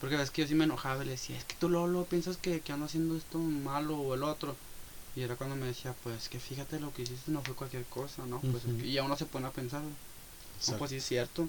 Porque 0.00 0.16
ves 0.16 0.30
que 0.30 0.42
yo 0.42 0.48
sí 0.48 0.54
me 0.54 0.64
enojaba 0.64 1.02
y 1.02 1.06
le 1.06 1.12
decía, 1.12 1.38
es 1.38 1.44
que 1.44 1.56
tú 1.58 1.68
Lolo 1.70 2.06
piensas 2.06 2.36
que, 2.38 2.60
que 2.62 2.72
ando 2.72 2.86
haciendo 2.86 3.16
esto 3.16 3.38
malo 3.38 3.98
o 3.98 4.14
el 4.14 4.22
otro. 4.24 4.56
Y 5.16 5.22
era 5.22 5.36
cuando 5.36 5.56
me 5.56 5.66
decía, 5.66 5.94
pues 6.02 6.28
que 6.28 6.40
fíjate 6.40 6.80
lo 6.80 6.92
que 6.92 7.02
hiciste 7.02 7.30
no 7.32 7.42
fue 7.42 7.54
cualquier 7.56 7.86
cosa, 7.86 8.26
¿no? 8.26 8.44
Pues, 8.50 8.64
y 8.82 8.92
ya 8.92 9.02
uno 9.04 9.16
se 9.16 9.26
pone 9.26 9.48
a 9.48 9.52
pensar, 9.52 9.82
¿no? 9.82 9.96
Pues 10.78 10.90
sí 10.90 10.96
es 10.96 11.04
cierto. 11.06 11.48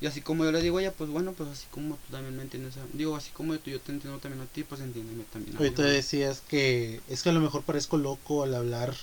Y 0.00 0.06
así 0.06 0.22
como 0.22 0.44
yo 0.44 0.52
le 0.52 0.62
digo 0.62 0.78
a 0.78 0.82
ella, 0.82 0.92
pues 0.94 1.10
bueno, 1.10 1.34
pues 1.34 1.48
así 1.50 1.68
como 1.70 1.96
tú 1.96 2.12
también 2.12 2.36
me 2.36 2.42
entiendes, 2.42 2.76
a- 2.78 2.86
digo, 2.92 3.16
así 3.16 3.32
como 3.32 3.54
yo, 3.54 3.60
yo 3.64 3.80
te 3.80 3.92
entiendo 3.92 4.18
también 4.20 4.42
a 4.42 4.46
ti, 4.46 4.64
pues 4.64 4.80
entiéndeme 4.80 5.24
también 5.24 5.56
a. 5.56 5.60
Ahorita 5.60 5.82
¿verdad? 5.82 5.96
decías 5.96 6.40
que 6.42 7.00
es 7.08 7.22
que 7.22 7.28
a 7.28 7.32
lo 7.32 7.40
mejor 7.40 7.64
parezco 7.64 7.96
loco 7.98 8.42
al 8.42 8.54
hablar 8.54 8.94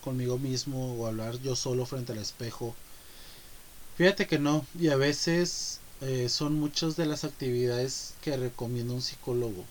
conmigo 0.00 0.38
mismo 0.38 0.94
o 0.94 1.06
hablar 1.06 1.38
yo 1.40 1.56
solo 1.56 1.86
frente 1.86 2.12
al 2.12 2.18
espejo. 2.18 2.76
Fíjate 4.00 4.26
que 4.26 4.38
no, 4.38 4.64
y 4.78 4.88
a 4.88 4.96
veces 4.96 5.78
eh, 6.00 6.30
son 6.30 6.54
muchas 6.54 6.96
de 6.96 7.04
las 7.04 7.24
actividades 7.24 8.14
que 8.22 8.34
recomienda 8.34 8.94
un 8.94 9.02
psicólogo. 9.02 9.66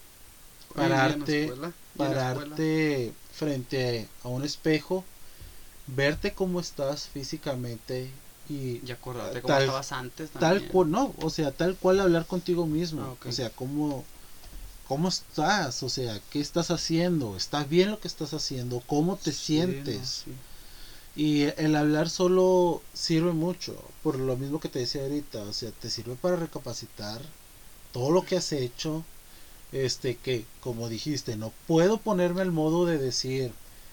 Pararte- 0.76 1.46
escuela. 1.46 1.74
Pararte 1.98 3.12
frente 3.32 4.08
a 4.22 4.28
un 4.28 4.44
espejo, 4.44 5.04
verte 5.88 6.32
cómo 6.34 6.60
estás 6.60 7.08
físicamente 7.08 8.12
y 8.48 8.86
Y 8.88 8.92
acordarte 8.92 9.42
cómo 9.42 9.52
Tal- 9.52 9.64
estabas 9.64 9.92
antes 9.94 10.30
tal 10.30 10.62
cual, 10.68 10.92
no, 10.92 11.12
o 11.18 11.32
sea, 11.32 11.50
tal 11.52 11.76
cual 11.78 12.00
hablar 12.00 12.28
contigo 12.28 12.68
mismo, 12.68 13.02
Ah, 13.02 13.28
o 13.28 13.32
sea, 13.32 13.50
cómo, 13.50 14.06
cómo 14.88 15.08
estás, 15.10 15.82
o 15.82 15.90
sea, 15.90 16.22
qué 16.30 16.40
estás 16.40 16.70
haciendo, 16.70 17.36
está 17.36 17.64
bien 17.64 17.90
lo 17.90 18.00
que 18.00 18.08
estás 18.08 18.36
haciendo, 18.36 18.84
cómo 18.86 19.16
te 19.16 19.32
Sí, 19.32 19.56
no, 19.56 19.64
sientes, 19.66 20.08
sí. 20.24 20.36
Y 21.16 21.44
el 21.58 21.76
hablar 21.76 22.10
solo 22.10 22.82
sirve 22.94 23.32
mucho, 23.34 23.76
por 24.04 24.18
lo 24.18 24.38
mismo 24.38 24.60
que 24.60 24.70
te 24.70 24.80
decía 24.80 25.02
ahorita, 25.02 25.42
o 25.44 25.54
sea, 25.54 25.72
te 25.72 25.90
sirve 25.90 26.16
para 26.16 26.36
recapacitar 26.38 27.22
todo 27.92 28.12
lo 28.12 28.24
que 28.26 28.38
has 28.38 28.52
hecho, 28.52 29.04
este, 29.72 30.16
que, 30.16 30.46
como 30.62 30.90
dijiste, 30.90 31.36
no 31.36 31.52
puedo 31.68 31.98
ponerme 31.98 32.42
al 32.42 32.52
modo 32.52 32.86
de 32.86 32.98
decir, 32.98 33.52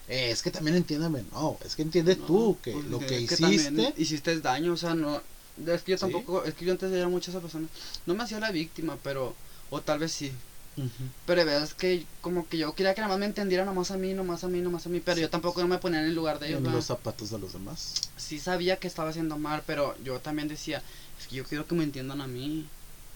"Eh, 0.09 0.31
es 0.31 0.43
que 0.43 0.51
también 0.51 0.77
entiéndame, 0.77 1.25
no, 1.33 1.59
es 1.65 1.75
que 1.75 1.83
entiende 1.83 2.17
No, 2.17 2.27
tú 2.27 2.57
que 2.63 2.73
lo 2.85 2.99
es 3.01 3.07
que 3.07 3.21
hiciste, 3.21 3.95
hiciste 3.97 4.41
daño, 4.41 4.73
o 4.75 4.77
sea, 4.77 4.95
no. 4.95 5.21
Es 5.67 5.83
que 5.83 5.93
yo 5.93 5.97
Sí. 5.97 6.03
tampoco, 6.03 6.45
es 6.45 6.55
que 6.55 6.67
yo 6.67 6.73
antes 6.73 6.93
era 6.93 7.09
muchas 7.09 7.35
personas. 7.37 7.71
No 8.05 8.15
me 8.15 8.23
hacía 8.23 8.39
la 8.39 8.51
víctima, 8.51 8.99
pero. 9.03 9.35
O 9.71 9.81
tal 9.81 9.99
vez 9.99 10.13
sí. 10.13 10.31
Pero 11.25 11.43
es 11.43 11.75
que 11.75 12.07
como 12.21 12.47
que 12.49 12.59
yo 12.59 12.75
quería 12.75 12.95
que 12.95 13.01
nada 13.01 13.13
más 13.13 13.19
me 13.19 13.27
entendieran 13.27 13.67
nomás 13.67 13.91
a 13.91 13.97
mí, 13.97 14.13
nomás 14.15 14.45
a 14.45 14.49
mí, 14.49 14.61
nomás 14.61 14.87
a 14.87 14.89
mí. 14.89 15.01
Pero 15.01 15.21
yo 15.21 15.31
tampoco 15.31 15.61
no 15.63 15.69
me 15.69 15.79
ponía 15.79 16.01
en 16.01 16.07
el 16.09 16.15
lugar 16.15 16.39
de 16.39 16.49
ellos. 16.49 16.65
en 16.65 16.73
los 16.73 16.85
zapatos 16.85 17.31
de 17.31 17.39
los 17.39 17.53
demás. 17.53 17.95
sí 18.17 18.39
sabía 18.39 18.77
que 18.77 18.87
estaba 18.87 19.11
haciendo 19.11 19.39
mal, 19.39 19.63
pero 19.67 19.97
yo 20.05 20.21
también 20.21 20.49
decía, 20.49 20.83
es 21.19 21.27
que 21.27 21.37
yo 21.37 21.45
quiero 21.45 21.67
que 21.67 21.75
me 21.75 21.85
entiendan 21.85 22.21
a 22.21 22.27
mí. 22.27 22.69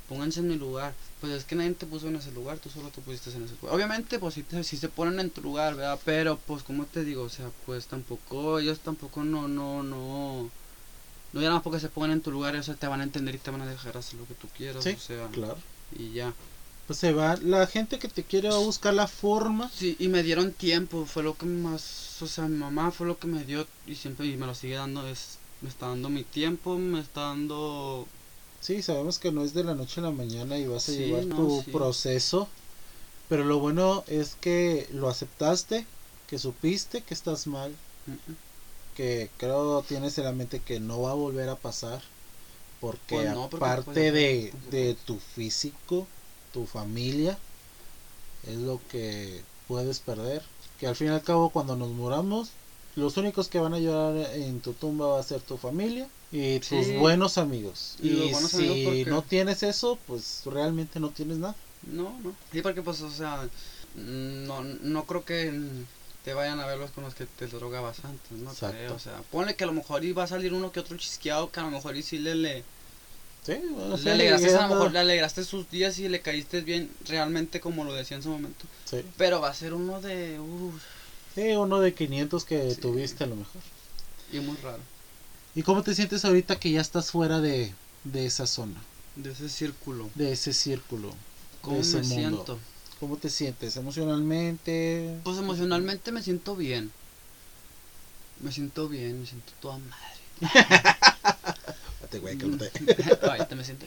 Pónganse 0.09 0.41
en 0.41 0.49
mi 0.49 0.57
lugar. 0.57 0.95
Pues 1.21 1.33
es 1.33 1.45
que 1.45 1.55
nadie 1.55 1.73
te 1.75 1.87
puso 1.87 2.09
en 2.09 2.17
ese 2.17 2.33
lugar, 2.33 2.59
tú 2.59 2.69
solo 2.69 2.89
te 2.89 3.01
pusiste 3.01 3.31
en 3.31 3.45
ese 3.45 3.55
lugar. 3.61 3.77
Obviamente, 3.77 4.19
pues 4.19 4.35
sí, 4.35 4.43
te- 4.43 4.65
sí 4.65 4.77
se 4.77 4.89
ponen 4.89 5.21
en 5.21 5.31
tu 5.31 5.41
lugar, 5.41 5.77
¿verdad? 5.77 6.01
Pero, 6.05 6.37
pues, 6.47 6.65
como 6.65 6.85
te 6.87 7.05
digo, 7.05 7.23
o 7.23 7.29
sea, 7.29 7.51
pues 7.65 7.87
tampoco, 7.87 8.59
ellos 8.59 8.81
tampoco 8.81 9.23
no, 9.23 9.47
no, 9.47 9.85
no. 9.85 10.51
No 11.33 11.41
ya 11.41 11.47
nada 11.47 11.55
más 11.57 11.63
porque 11.63 11.79
se 11.79 11.89
pongan 11.89 12.11
en 12.11 12.23
tu 12.23 12.33
lugar, 12.33 12.57
ellos 12.57 12.77
te 12.77 12.87
van 12.89 13.01
a 13.01 13.05
entender 13.05 13.37
y 13.37 13.39
te 13.39 13.53
van 13.53 13.61
a 13.61 13.67
dejar 13.67 13.97
hacer 13.97 14.19
lo 14.19 14.27
que 14.27 14.35
tú 14.35 14.49
quieras, 14.49 14.83
Sí, 14.83 14.95
o 14.95 14.99
sea, 14.99 15.29
Claro. 15.29 15.59
y 15.97 16.11
ya. 16.13 16.35
Pues 16.91 16.99
se 16.99 17.13
va, 17.13 17.37
la 17.37 17.69
gente 17.69 18.01
que 18.01 18.09
te 18.09 18.25
quiere 18.25 18.49
va 18.49 18.57
a 18.57 18.59
buscar 18.59 18.93
la 18.93 19.07
forma. 19.07 19.71
Sí, 19.73 19.95
y 20.01 20.09
me 20.09 20.25
dieron 20.25 20.51
tiempo, 20.51 21.07
fue 21.07 21.23
lo 21.23 21.39
que 21.39 21.47
más, 21.47 22.21
o 22.21 22.27
sea, 22.27 22.49
mi 22.49 22.57
mamá 22.57 22.91
fue 22.91 23.07
lo 23.07 23.17
que 23.17 23.29
me 23.29 23.45
dio 23.45 23.65
y 23.87 23.95
siempre, 23.95 24.27
y 24.27 24.37
me 24.37 24.45
lo 24.45 24.57
sigue 24.57 24.75
dando, 24.75 25.07
es, 25.07 25.39
me 25.63 25.69
está 25.69 25.87
dando 25.87 26.09
mi 26.09 26.25
tiempo, 26.25 26.79
me 26.79 26.99
está 26.99 27.21
dando 27.21 28.09
Sí, 28.61 28.83
sabemos 28.83 29.21
que 29.21 29.31
no 29.31 29.45
es 29.45 29.55
de 29.55 29.63
la 29.63 29.77
noche 29.77 30.01
a 30.01 30.03
la 30.03 30.11
mañana 30.11 30.59
y 30.59 30.67
vas 30.67 30.89
a 30.89 30.93
Sí, 30.93 30.99
llevar 30.99 31.25
no, 31.27 31.37
tu 31.37 31.63
sí. 31.65 31.71
proceso. 31.71 32.49
Pero 33.29 33.45
lo 33.45 33.61
bueno 33.61 34.03
es 34.09 34.35
que 34.41 34.89
lo 34.93 35.09
aceptaste, 35.09 35.87
que 36.29 36.41
supiste 36.41 37.03
que 37.03 37.15
estás 37.15 37.47
mal, 37.47 37.73
que 38.97 39.31
creo 39.39 39.83
tienes 39.83 40.19
en 40.19 40.25
la 40.25 40.33
mente 40.33 40.59
que 40.59 40.81
no 40.81 41.03
va 41.03 41.13
a 41.13 41.15
volver 41.15 41.49
a 41.49 41.55
pasar. 41.55 42.03
Porque 42.81 43.17
Pues 43.17 43.29
no, 43.31 43.49
porque, 43.49 43.65
aparte 43.65 43.93
pues, 43.95 44.13
de, 44.13 44.53
de 44.73 44.97
tu 45.07 45.17
físico, 45.19 46.09
tu 46.53 46.67
familia, 46.67 47.39
es 48.47 48.57
lo 48.57 48.81
que 48.91 49.43
puedes 49.69 50.01
perder. 50.01 50.43
Que 50.79 50.87
al 50.87 50.97
fin 50.97 51.09
y 51.09 51.11
al 51.11 51.23
cabo 51.23 51.51
cuando 51.51 51.77
nos 51.77 51.91
muramos, 51.91 52.51
los 52.97 53.17
únicos 53.17 53.49
que 53.49 53.59
van 53.61 53.75
a 53.75 53.79
llorar 53.79 54.17
en 54.35 54.61
tu 54.61 54.73
tumba 54.73 55.07
va 55.07 55.21
a 55.21 55.25
ser 55.25 55.41
tu 55.41 55.57
familia 55.57 56.09
y 56.33 56.59
tus 56.61 56.93
buenos 56.99 57.39
amigos. 57.39 57.97
Y 58.03 58.11
amigos 58.13 58.51
si 58.51 58.85
porque- 58.85 59.05
no 59.07 59.23
tienes 59.23 59.63
eso, 59.63 59.99
pues 60.07 60.43
realmente 60.47 60.99
no 61.01 61.11
tienes 61.11 61.39
nada. 61.39 61.55
No, 61.87 62.19
no. 62.23 62.35
Sí, 62.53 62.63
porque 62.63 62.83
pues, 62.83 63.01
o 63.03 63.11
sea, 63.11 63.49
no, 63.95 64.63
no 64.63 65.05
creo 65.05 65.25
que 65.25 65.53
te 66.25 66.35
vayan 66.35 66.61
a 66.61 66.67
ver 66.67 66.79
los 66.79 66.91
con 66.91 67.05
los 67.05 67.15
que 67.15 67.25
te 67.27 67.47
drogabas 67.47 68.05
antes, 68.05 68.33
no 68.33 68.53
creo, 68.53 68.95
o 68.95 68.99
sea, 68.99 69.23
ponle 69.31 69.57
que 69.57 69.65
a 69.65 69.67
lo 69.67 69.73
mejor 69.73 70.05
iba 70.05 70.23
a 70.23 70.27
salir 70.27 70.53
uno 70.53 70.71
que 70.71 70.81
otro 70.81 70.97
chisqueado, 70.99 71.51
que 71.51 71.61
a 71.61 71.63
lo 71.63 71.71
mejor 71.71 71.97
y 71.97 72.03
sí 72.03 72.19
le, 72.19 72.35
le, 72.35 72.63
Sí, 73.45 73.53
o 73.53 73.97
le 73.97 74.11
alegraste, 74.13 74.49
a 74.55 74.63
lo 74.69 74.69
mejor 74.75 74.93
le 74.93 74.99
alegraste 74.99 75.45
sus 75.45 75.71
días 75.71 75.99
y 75.99 76.09
le 76.09 76.21
caíste 76.21 76.61
bien, 76.61 76.91
realmente 77.07 77.61
como 77.61 77.85
lo 77.85 77.95
decía 77.95 78.17
en 78.17 78.23
su 78.23 78.29
momento, 78.29 78.67
sí. 78.85 79.03
pero 79.17 79.41
va 79.41 79.49
a 79.51 79.55
ser 79.55 79.73
uno 79.75 80.01
de, 80.01 80.39
uff, 80.39 80.83
Sí, 81.35 81.43
uno 81.57 81.81
de 81.81 81.95
500 81.95 82.45
que 82.45 82.75
Sí. 82.75 82.81
tuviste 82.81 83.25
a 83.25 83.27
lo 83.27 83.37
mejor. 83.37 83.63
y 84.33 84.39
muy 84.41 84.57
raro, 84.59 84.83
¿Y 85.55 85.63
cómo 85.63 85.83
te 85.83 85.95
sientes 85.95 86.25
ahorita 86.25 86.57
que 86.59 86.71
ya 86.71 86.81
estás 86.81 87.11
fuera 87.11 87.41
de, 87.41 87.73
de 88.05 88.27
esa 88.27 88.47
zona, 88.47 88.81
de 89.17 89.31
ese 89.33 89.49
círculo, 89.49 90.11
de 90.15 90.33
ese 90.33 90.53
círculo? 90.53 91.15
¿cómo 91.63 91.77
me 91.79 91.83
mundo? 91.83 92.03
siento? 92.03 92.59
¿Cómo 93.01 93.17
te 93.17 93.31
sientes 93.31 93.77
emocionalmente? 93.77 95.17
Pues 95.25 95.39
emocionalmente 95.39 96.13
me 96.13 96.23
siento 96.23 96.55
bien, 96.57 96.93
me 98.43 98.53
siento 98.53 98.89
bien, 98.89 99.21
me 99.21 99.27
siento 99.27 99.53
toda 99.61 99.79
madre. 99.79 100.21
Espérate, 102.13 102.19
güey, 102.19 102.35
Mm. 102.37 102.39
cálmate. 102.39 103.27
Ahorita 103.27 103.55
me 103.57 103.65
siento. 103.65 103.87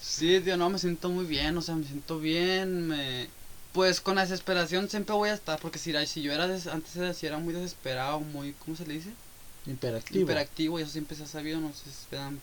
Sí, 0.00 0.40
tío, 0.40 0.56
no, 0.56 0.70
me 0.70 0.78
siento 0.78 1.08
muy 1.08 1.24
bien, 1.24 1.56
o 1.56 1.62
sea, 1.62 1.74
me 1.74 1.84
siento 1.86 2.18
bien, 2.18 2.86
me... 2.88 3.28
Pues 3.72 4.00
con 4.00 4.16
la 4.16 4.22
desesperación 4.22 4.88
siempre 4.90 5.14
voy 5.14 5.28
a 5.28 5.34
estar, 5.34 5.58
porque 5.60 5.78
si, 5.78 5.94
si 6.06 6.22
yo 6.22 6.32
era, 6.32 6.48
des- 6.48 6.66
antes 6.66 6.94
era, 6.96 7.14
si 7.14 7.26
era 7.26 7.38
muy 7.38 7.54
desesperado, 7.54 8.18
muy, 8.20 8.52
¿cómo 8.64 8.76
se 8.76 8.84
le 8.86 8.94
dice? 8.94 9.10
Imperactivo. 9.66 10.22
Hiperactivo, 10.24 10.78
y 10.78 10.82
eso 10.82 10.90
siempre 10.90 11.16
se 11.16 11.22
ha 11.22 11.26
sabido, 11.26 11.60
no 11.60 11.72
sé 11.72 11.88
esperan, 11.88 12.40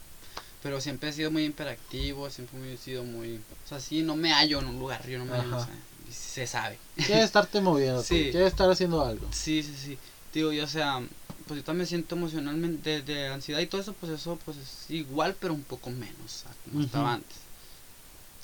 pero 0.63 0.79
siempre 0.79 1.09
he 1.09 1.13
sido 1.13 1.29
muy 1.29 1.43
hiperactivo, 1.45 2.29
siempre 2.29 2.73
he 2.73 2.77
sido 2.77 3.03
muy... 3.03 3.35
O 3.65 3.69
sea, 3.69 3.79
sí, 3.81 4.03
no 4.03 4.15
me 4.15 4.31
hallo 4.31 4.59
en 4.59 4.67
un 4.67 4.79
lugar, 4.79 5.05
yo 5.07 5.17
no 5.19 5.25
me 5.25 5.31
hallo, 5.37 5.57
o 5.57 5.65
sea, 5.65 5.73
se 6.13 6.47
sabe. 6.47 6.77
Quieres 6.95 7.25
estarte 7.25 7.59
moviendo, 7.59 8.01
Sí. 8.03 8.29
quieres 8.31 8.47
estar 8.53 8.69
haciendo 8.71 9.03
algo. 9.03 9.27
Sí, 9.33 9.63
sí, 9.63 9.75
sí. 9.77 9.97
Digo, 10.33 10.53
yo, 10.53 10.63
o 10.63 10.67
sea, 10.67 11.01
pues 11.47 11.59
yo 11.59 11.63
también 11.63 11.83
me 11.83 11.87
siento 11.87 12.15
emocionalmente 12.15 13.01
de, 13.01 13.13
de 13.13 13.27
ansiedad 13.29 13.59
y 13.61 13.67
todo 13.67 13.81
eso, 13.81 13.93
pues 13.93 14.11
eso 14.11 14.37
pues 14.45 14.57
es 14.57 14.91
igual, 14.91 15.35
pero 15.39 15.53
un 15.53 15.63
poco 15.63 15.89
menos 15.89 16.45
a 16.45 16.69
como 16.69 16.83
estaba 16.83 17.13
antes. 17.13 17.37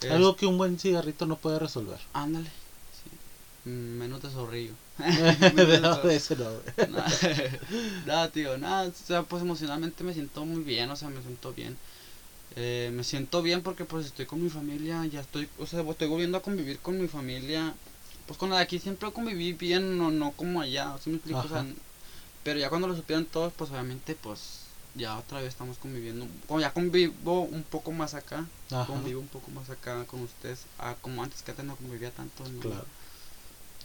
Es- 0.02 0.12
Algo 0.12 0.36
que 0.36 0.46
un 0.46 0.58
buen 0.58 0.80
cigarrito 0.80 1.26
no 1.26 1.38
puede 1.38 1.60
resolver. 1.60 2.00
Ándale. 2.14 2.50
Sí. 2.50 3.70
Mm, 3.70 3.98
Menos 4.00 4.22
de 4.22 4.30
zorrillo. 4.30 4.74
no, 5.82 5.98
de 5.98 6.16
ese 6.16 6.36
no, 6.36 6.46
güey. 6.52 6.90
nada, 8.06 8.30
tío, 8.30 8.58
nada, 8.58 8.88
o 8.90 8.94
sea, 9.08 9.24
pues 9.24 9.42
emocionalmente 9.44 10.04
me 10.04 10.14
siento 10.14 10.46
muy 10.46 10.64
bien, 10.64 10.90
o 10.90 10.96
sea, 10.96 11.10
me 11.10 11.22
siento 11.22 11.54
bien. 11.54 11.78
Eh, 12.56 12.92
me 12.94 13.04
siento 13.04 13.42
bien 13.42 13.62
porque 13.64 13.84
pues 13.86 14.06
estoy 14.06 14.26
con 14.26 14.44
mi 14.44 14.50
familia, 14.50 15.06
ya 15.08 15.22
estoy, 15.22 15.48
o 15.58 15.66
sea, 15.66 15.82
estoy 15.82 16.08
volviendo 16.08 16.38
a 16.38 16.42
convivir 16.42 16.80
con 16.80 17.02
mi 17.02 17.08
familia. 17.08 17.74
Pues 18.28 18.38
con 18.38 18.50
la 18.50 18.58
de 18.58 18.64
aquí 18.64 18.80
siempre 18.80 19.12
conviví 19.12 19.54
bien, 19.54 19.98
no, 19.98 20.12
no 20.12 20.32
como 20.32 20.62
allá, 20.62 20.96
¿sí 21.04 21.10
me 21.10 21.16
explico? 21.18 21.40
O 21.40 21.48
sea. 21.50 21.66
Pero 22.44 22.60
ya 22.60 22.70
cuando 22.70 22.88
lo 22.88 22.96
supieron 22.96 23.26
todos, 23.26 23.54
pues 23.56 23.72
obviamente, 23.72 24.16
pues 24.16 24.40
ya 24.96 25.18
otra 25.18 25.40
vez 25.40 25.50
estamos 25.50 25.78
conviviendo. 25.78 26.28
Como 26.48 26.60
ya 26.60 26.72
convivo 26.72 27.42
un 27.42 27.64
poco 27.64 27.92
más 27.92 28.14
acá, 28.14 28.46
Ajá. 28.72 28.86
convivo 28.86 29.20
un 29.22 29.28
poco 29.28 29.50
más 29.52 29.70
acá 29.70 30.04
con 30.06 30.22
ustedes, 30.22 30.62
ah, 30.80 30.96
como 31.02 31.24
antes 31.24 31.42
que 31.42 31.52
antes 31.52 31.66
no 31.66 31.76
convivía 31.76 32.12
tanto. 32.12 32.44
No, 32.48 32.60
Claro. 32.60 32.86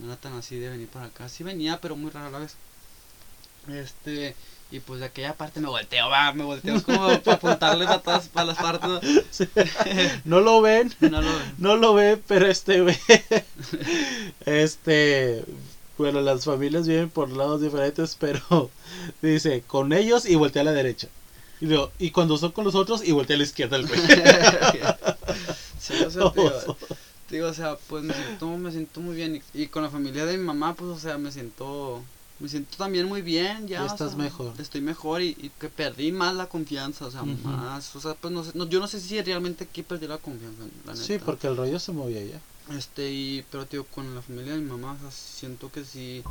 no 0.00 0.06
era 0.06 0.16
tan 0.16 0.34
así 0.34 0.56
de 0.58 0.68
venir 0.70 0.88
para 0.88 1.06
acá. 1.06 1.28
Sí 1.28 1.44
venía, 1.44 1.80
pero 1.80 1.96
muy 1.96 2.10
rara 2.10 2.30
la 2.30 2.38
vez. 2.40 2.54
Este, 3.68 4.34
y 4.70 4.80
pues 4.80 5.00
de 5.00 5.06
aquella 5.06 5.34
parte 5.34 5.60
me 5.60 5.68
volteo, 5.68 6.08
va, 6.08 6.32
me 6.32 6.44
volteo 6.44 6.82
como 6.82 7.18
para 7.20 7.36
apuntarle 7.36 7.84
para 7.86 8.00
todas 8.00 8.28
para 8.28 8.46
las 8.46 8.56
partes. 8.58 8.88
¿no? 8.88 9.00
No 10.24 10.40
lo 10.40 10.60
ven, 10.62 10.94
No 11.00 11.20
lo 11.22 11.30
no 11.58 11.76
lo 11.76 11.94
ve, 11.94 12.16
pero 12.26 12.46
este 12.48 12.80
ve. 12.82 12.98
Este, 14.46 15.44
bueno, 15.98 16.20
las 16.20 16.44
familias 16.44 16.86
viven 16.86 17.10
por 17.10 17.30
lados 17.30 17.60
diferentes, 17.60 18.16
pero 18.20 18.70
dice, 19.20 19.62
con 19.66 19.92
ellos 19.92 20.24
y 20.24 20.36
voltea 20.36 20.62
a 20.62 20.66
la 20.66 20.72
derecha. 20.72 21.08
Y, 21.60 21.66
digo, 21.66 21.90
y 21.98 22.12
cuando 22.12 22.38
son 22.38 22.52
con 22.52 22.64
los 22.64 22.76
otros 22.76 23.06
y 23.06 23.12
voltea 23.12 23.34
a 23.34 23.38
la 23.38 23.44
izquierda 23.44 23.76
el 23.76 23.86
güey. 23.86 24.00
Sí, 25.80 25.94
o 26.04 26.10
sea, 26.10 26.32
te 27.28 27.36
digo, 27.36 27.48
o 27.48 27.54
sea, 27.54 27.76
pues 27.88 28.04
me 28.04 28.12
siento, 28.12 28.46
me 28.58 28.70
siento 28.70 29.00
muy 29.00 29.16
bien. 29.16 29.42
Y, 29.54 29.62
y 29.62 29.66
con 29.68 29.82
la 29.82 29.90
familia 29.90 30.26
de 30.26 30.36
mi 30.36 30.44
mamá, 30.44 30.74
pues, 30.74 30.90
o 30.90 30.98
sea, 30.98 31.16
me 31.18 31.32
siento, 31.32 32.02
me 32.40 32.48
siento 32.48 32.76
también 32.76 33.06
muy 33.06 33.22
bien. 33.22 33.66
Ya, 33.68 33.84
o 33.84 33.86
estás 33.86 34.10
sea, 34.10 34.18
mejor. 34.18 34.52
Estoy 34.58 34.80
mejor 34.80 35.22
y, 35.22 35.28
y 35.38 35.50
que 35.58 35.68
perdí 35.68 36.12
más 36.12 36.34
la 36.34 36.46
confianza, 36.46 37.06
o 37.06 37.10
sea, 37.10 37.22
más. 37.22 37.94
O 37.96 38.00
sea, 38.00 38.14
pues 38.14 38.32
no 38.32 38.44
sé, 38.44 38.50
no, 38.54 38.68
yo 38.68 38.80
no 38.80 38.88
sé 38.88 39.00
si 39.00 39.20
realmente 39.22 39.64
aquí 39.64 39.82
perdí 39.82 40.06
la 40.06 40.18
confianza, 40.18 40.62
la 40.84 40.92
neta. 40.92 41.04
Sí, 41.04 41.18
porque 41.24 41.46
el 41.46 41.56
rollo 41.56 41.78
se 41.78 41.92
movía 41.92 42.22
ya. 42.22 42.40
Este, 42.76 43.10
y, 43.10 43.44
pero, 43.50 43.66
tío, 43.66 43.84
con 43.86 44.14
la 44.14 44.22
familia 44.22 44.52
de 44.54 44.60
mi 44.60 44.70
mamá, 44.70 44.92
o 44.92 44.98
sea, 45.00 45.10
siento 45.10 45.70
que 45.72 45.84
sí 45.84 46.22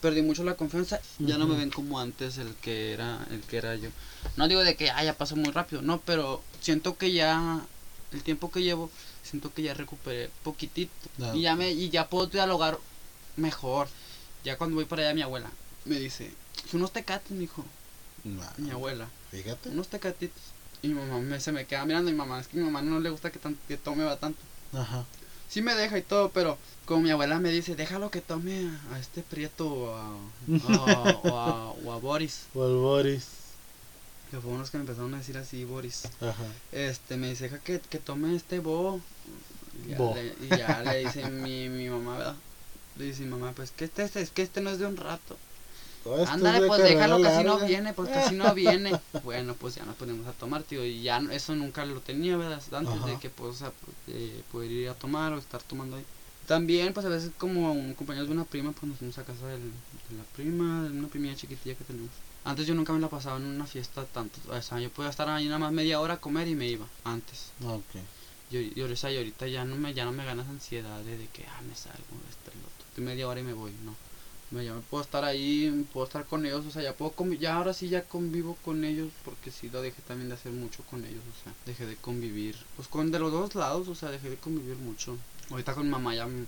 perdí 0.00 0.22
mucho 0.22 0.42
la 0.44 0.54
confianza. 0.54 1.00
Ya 1.18 1.38
no 1.38 1.46
me 1.46 1.56
ven 1.56 1.70
como 1.70 2.00
antes 2.00 2.38
el 2.38 2.54
que 2.56 2.92
era, 2.92 3.24
el 3.30 3.40
que 3.42 3.56
era 3.58 3.74
yo. 3.76 3.90
No 4.36 4.48
digo 4.48 4.62
de 4.64 4.76
que, 4.76 4.90
ah, 4.90 5.04
ya 5.04 5.14
pasó 5.16 5.36
muy 5.36 5.50
rápido, 5.52 5.82
no, 5.82 6.00
pero 6.00 6.42
siento 6.60 6.96
que 6.96 7.12
ya, 7.12 7.60
el 8.12 8.22
tiempo 8.22 8.50
que 8.50 8.62
llevo, 8.62 8.90
siento 9.22 9.52
que 9.54 9.62
ya 9.62 9.74
recuperé 9.74 10.30
poquitito. 10.42 10.92
Y 11.34 11.42
ya 11.42 11.54
me, 11.56 11.70
y 11.70 11.88
ya 11.90 12.08
puedo 12.08 12.26
dialogar 12.26 12.78
mejor. 13.36 13.88
Ya 14.44 14.56
cuando 14.58 14.76
voy 14.76 14.84
para 14.84 15.02
allá 15.02 15.14
mi 15.14 15.22
abuela 15.22 15.50
me 15.84 15.98
dice, 15.98 16.32
unos 16.72 16.92
tecates, 16.92 17.30
mijo, 17.30 17.64
Nah, 18.24 18.50
mi 18.56 18.70
abuela, 18.70 19.08
Fíjate. 19.30 19.68
unos 19.68 19.86
tecatitos. 19.88 20.42
Y 20.82 20.88
mi 20.88 20.94
mamá 20.94 21.20
me, 21.20 21.38
se 21.40 21.52
me 21.52 21.64
queda 21.64 21.84
mirando, 21.84 22.10
mi 22.10 22.16
mamá, 22.16 22.40
es 22.40 22.48
que 22.48 22.56
mi 22.58 22.64
mamá 22.64 22.82
no 22.82 22.98
le 23.00 23.08
gusta 23.10 23.30
que, 23.30 23.38
tan- 23.38 23.56
que 23.68 23.76
tome 23.76 24.04
va 24.04 24.16
tanto. 24.16 24.40
Ajá. 24.72 25.04
Sí 25.48 25.62
me 25.62 25.74
deja 25.74 25.98
y 25.98 26.02
todo, 26.02 26.30
pero 26.30 26.58
como 26.84 27.02
mi 27.02 27.10
abuela 27.10 27.38
me 27.38 27.50
dice, 27.50 27.74
déjalo 27.76 28.10
que 28.10 28.20
tome 28.20 28.68
a, 28.90 28.94
a 28.94 28.98
este 28.98 29.22
prieto 29.22 29.66
o 29.68 29.94
a, 29.94 30.10
o, 31.24 31.38
a, 31.38 31.70
o 31.70 31.92
a 31.92 31.98
Boris. 31.98 32.42
O 32.54 32.66
el 32.66 32.76
Boris. 32.76 33.26
Que 34.30 34.38
fueron 34.38 34.60
los 34.60 34.70
que 34.70 34.78
me 34.78 34.82
empezaron 34.82 35.14
a 35.14 35.18
decir 35.18 35.36
así, 35.38 35.64
Boris. 35.64 36.06
Ajá. 36.20 36.44
Este, 36.72 37.16
me 37.16 37.28
dice, 37.30 37.44
deja 37.44 37.58
que, 37.60 37.80
que 37.80 37.98
tome 37.98 38.34
este 38.34 38.58
bo. 38.58 39.00
Y 39.86 39.90
ya, 39.90 39.98
Bo. 39.98 40.14
Le, 40.14 40.34
y 40.44 40.48
ya 40.48 40.82
le 40.82 40.98
dice 41.04 41.30
mi, 41.30 41.68
mi 41.68 41.88
mamá, 41.88 42.18
¿verdad? 42.18 42.36
Le 42.96 43.04
dice 43.04 43.22
mi 43.22 43.28
mamá, 43.30 43.52
pues 43.54 43.70
que 43.70 43.84
este, 43.84 44.02
este, 44.04 44.20
es 44.22 44.30
que 44.30 44.42
este 44.42 44.60
no 44.60 44.70
es 44.70 44.78
de 44.78 44.86
un 44.86 44.96
rato. 44.96 45.36
Ándale, 46.30 46.58
pues 46.68 46.80
déjalo, 46.94 47.16
casi 47.22 47.44
no 47.44 47.58
viene, 47.66 47.92
pues 47.94 48.08
casi 48.10 48.34
no 48.34 48.54
viene. 48.54 49.00
Bueno, 49.24 49.54
pues 49.54 49.74
ya 49.74 49.84
nos 49.84 49.94
ponemos 49.96 50.26
a 50.26 50.32
tomar, 50.32 50.62
tío. 50.62 50.84
Y 50.84 51.02
ya 51.02 51.18
eso 51.30 51.54
nunca 51.54 51.84
lo 51.84 52.00
tenía, 52.00 52.36
¿verdad? 52.36 52.62
Antes 52.72 53.04
de 53.06 53.18
que, 53.18 53.30
pues, 53.30 53.50
o 53.50 53.58
sea, 53.58 53.70
pues, 53.70 54.16
de 54.16 54.42
poder 54.52 54.70
ir 54.70 54.88
a 54.88 54.94
tomar 54.94 55.32
o 55.32 55.38
estar 55.38 55.62
tomando 55.62 55.96
ahí. 55.96 56.04
También, 56.46 56.92
pues 56.92 57.04
a 57.04 57.08
veces 57.08 57.32
como 57.38 57.72
un 57.72 57.94
compañero 57.94 58.26
de 58.26 58.32
una 58.32 58.44
prima, 58.44 58.70
pues 58.72 58.84
nos 58.84 58.98
fuimos 58.98 59.18
a 59.18 59.24
casa 59.24 59.48
del- 59.48 59.60
de 60.10 60.16
la 60.16 60.22
prima, 60.36 60.84
de 60.84 60.90
una 60.90 61.08
primilla 61.08 61.34
chiquitilla 61.34 61.74
que 61.74 61.82
tenemos. 61.84 62.10
Antes 62.44 62.66
yo 62.68 62.74
nunca 62.76 62.92
me 62.92 63.00
la 63.00 63.08
pasaba 63.08 63.36
en 63.38 63.44
una 63.46 63.66
fiesta 63.66 64.04
tanto. 64.04 64.38
O 64.48 64.62
sea, 64.62 64.78
yo 64.78 64.88
podía 64.90 65.10
estar 65.10 65.28
ahí 65.28 65.46
nada 65.46 65.58
más 65.58 65.72
media 65.72 66.00
hora 66.00 66.14
a 66.14 66.20
comer 66.20 66.46
y 66.46 66.54
me 66.54 66.68
iba. 66.68 66.86
Antes. 67.02 67.50
Ok. 67.64 67.82
Yo, 68.52 68.60
y 68.60 68.80
ahorita, 68.80 69.10
y 69.10 69.16
ahorita 69.16 69.48
ya 69.48 69.64
no 69.64 69.74
me 69.74 69.92
ya 69.92 70.04
no 70.04 70.12
me 70.12 70.24
ganas 70.24 70.46
ansiedad 70.46 71.00
de, 71.02 71.18
de 71.18 71.26
que 71.26 71.44
ah 71.48 71.60
me 71.68 71.74
salgo 71.74 71.98
esto 72.30 72.52
y 72.54 72.60
lo 72.60 72.66
otro. 72.68 73.04
Media 73.04 73.26
hora 73.26 73.40
y 73.40 73.42
me 73.42 73.52
voy, 73.52 73.72
no. 73.84 73.96
Me, 74.50 74.64
ya 74.64 74.74
me 74.74 74.80
puedo 74.80 75.02
estar 75.02 75.24
ahí, 75.24 75.86
puedo 75.92 76.06
estar 76.06 76.24
con 76.26 76.46
ellos, 76.46 76.64
o 76.66 76.70
sea, 76.70 76.82
ya 76.82 76.94
puedo 76.96 77.14
ya 77.34 77.56
ahora 77.56 77.72
sí 77.72 77.88
ya 77.88 78.04
convivo 78.04 78.56
con 78.64 78.84
ellos 78.84 79.12
porque 79.24 79.50
sí 79.50 79.68
lo 79.70 79.82
dejé 79.82 80.02
también 80.02 80.28
de 80.28 80.34
hacer 80.36 80.52
mucho 80.52 80.84
con 80.84 81.04
ellos, 81.04 81.22
o 81.28 81.42
sea, 81.42 81.52
dejé 81.66 81.84
de 81.86 81.96
convivir, 81.96 82.56
pues 82.76 82.86
con 82.88 83.10
de 83.10 83.18
los 83.18 83.32
dos 83.32 83.54
lados, 83.56 83.88
o 83.88 83.94
sea, 83.94 84.10
dejé 84.10 84.30
de 84.30 84.36
convivir 84.36 84.76
mucho. 84.76 85.18
Ahorita 85.50 85.74
con 85.74 85.90
mamá 85.90 86.14
ya 86.14 86.26
me- 86.26 86.46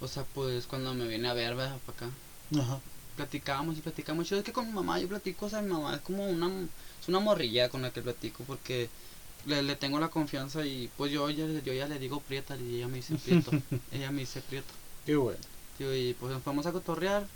o 0.00 0.06
sea, 0.06 0.24
pues 0.34 0.66
cuando 0.66 0.94
me 0.94 1.08
viene 1.08 1.28
a 1.28 1.34
ver, 1.34 1.54
¿verdad? 1.54 1.78
Para 1.86 1.96
acá 2.08 2.10
Ajá. 2.60 2.80
platicamos 3.16 3.76
y 3.78 3.80
platicamos. 3.80 4.28
Yo 4.28 4.36
es 4.36 4.44
que 4.44 4.52
con 4.52 4.66
mi 4.66 4.72
mamá 4.72 5.00
yo 5.00 5.08
platico, 5.08 5.46
o 5.46 5.48
sea, 5.48 5.62
mi 5.62 5.70
mamá 5.70 5.94
es 5.94 6.00
como 6.02 6.26
una, 6.26 6.46
es 7.00 7.08
una 7.08 7.20
morrilla 7.20 7.68
con 7.68 7.82
la 7.82 7.90
que 7.90 8.02
platico 8.02 8.44
porque 8.44 8.88
le, 9.46 9.62
le 9.62 9.76
tengo 9.76 9.98
la 9.98 10.08
confianza 10.08 10.64
y 10.64 10.90
pues 10.96 11.10
yo 11.10 11.28
ya, 11.30 11.46
yo 11.46 11.72
ya 11.72 11.88
le 11.88 11.98
digo 11.98 12.20
prieta 12.20 12.56
y 12.56 12.76
ella 12.76 12.88
me 12.88 12.96
dice 12.96 13.16
prieto. 13.24 13.50
ella 13.92 14.10
me 14.10 14.20
dice 14.20 14.40
prieto. 14.40 14.72
Qué 15.04 15.16
bueno. 15.16 15.40
Y 15.78 16.14
pues 16.14 16.32
nos 16.32 16.44
vamos 16.44 16.66
a 16.66 16.72
cotorrear 16.72 17.26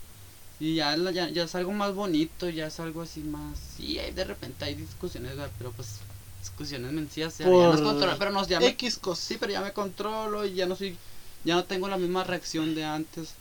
y 0.58 0.76
ya, 0.76 0.96
ya, 0.96 1.28
ya 1.28 1.44
es 1.44 1.54
algo 1.54 1.72
más 1.72 1.94
bonito, 1.94 2.48
ya 2.48 2.66
es 2.66 2.78
algo 2.80 3.02
así 3.02 3.20
más... 3.20 3.58
Sí, 3.76 3.98
hay, 3.98 4.12
de 4.12 4.24
repente 4.24 4.64
hay 4.64 4.74
discusiones, 4.74 5.32
pero 5.58 5.72
pues 5.72 5.98
discusiones 6.40 6.92
mencías, 6.92 7.38
ya, 7.38 7.46
ya 7.46 7.50
nos 7.68 7.80
Por 7.80 7.90
controla- 7.92 8.16
pero 8.18 8.30
nos 8.30 8.48
ya 8.48 8.60
me- 8.60 8.68
X 8.68 8.98
cosas. 8.98 9.24
sí, 9.24 9.36
pero 9.38 9.52
ya 9.52 9.60
me 9.60 9.72
controlo 9.72 10.44
y 10.46 10.54
ya 10.54 10.66
no 10.66 10.76
soy, 10.76 10.96
ya 11.44 11.54
no 11.56 11.64
tengo 11.64 11.88
la 11.88 11.98
misma 11.98 12.24
reacción 12.24 12.74
de 12.74 12.84
antes. 12.84 13.34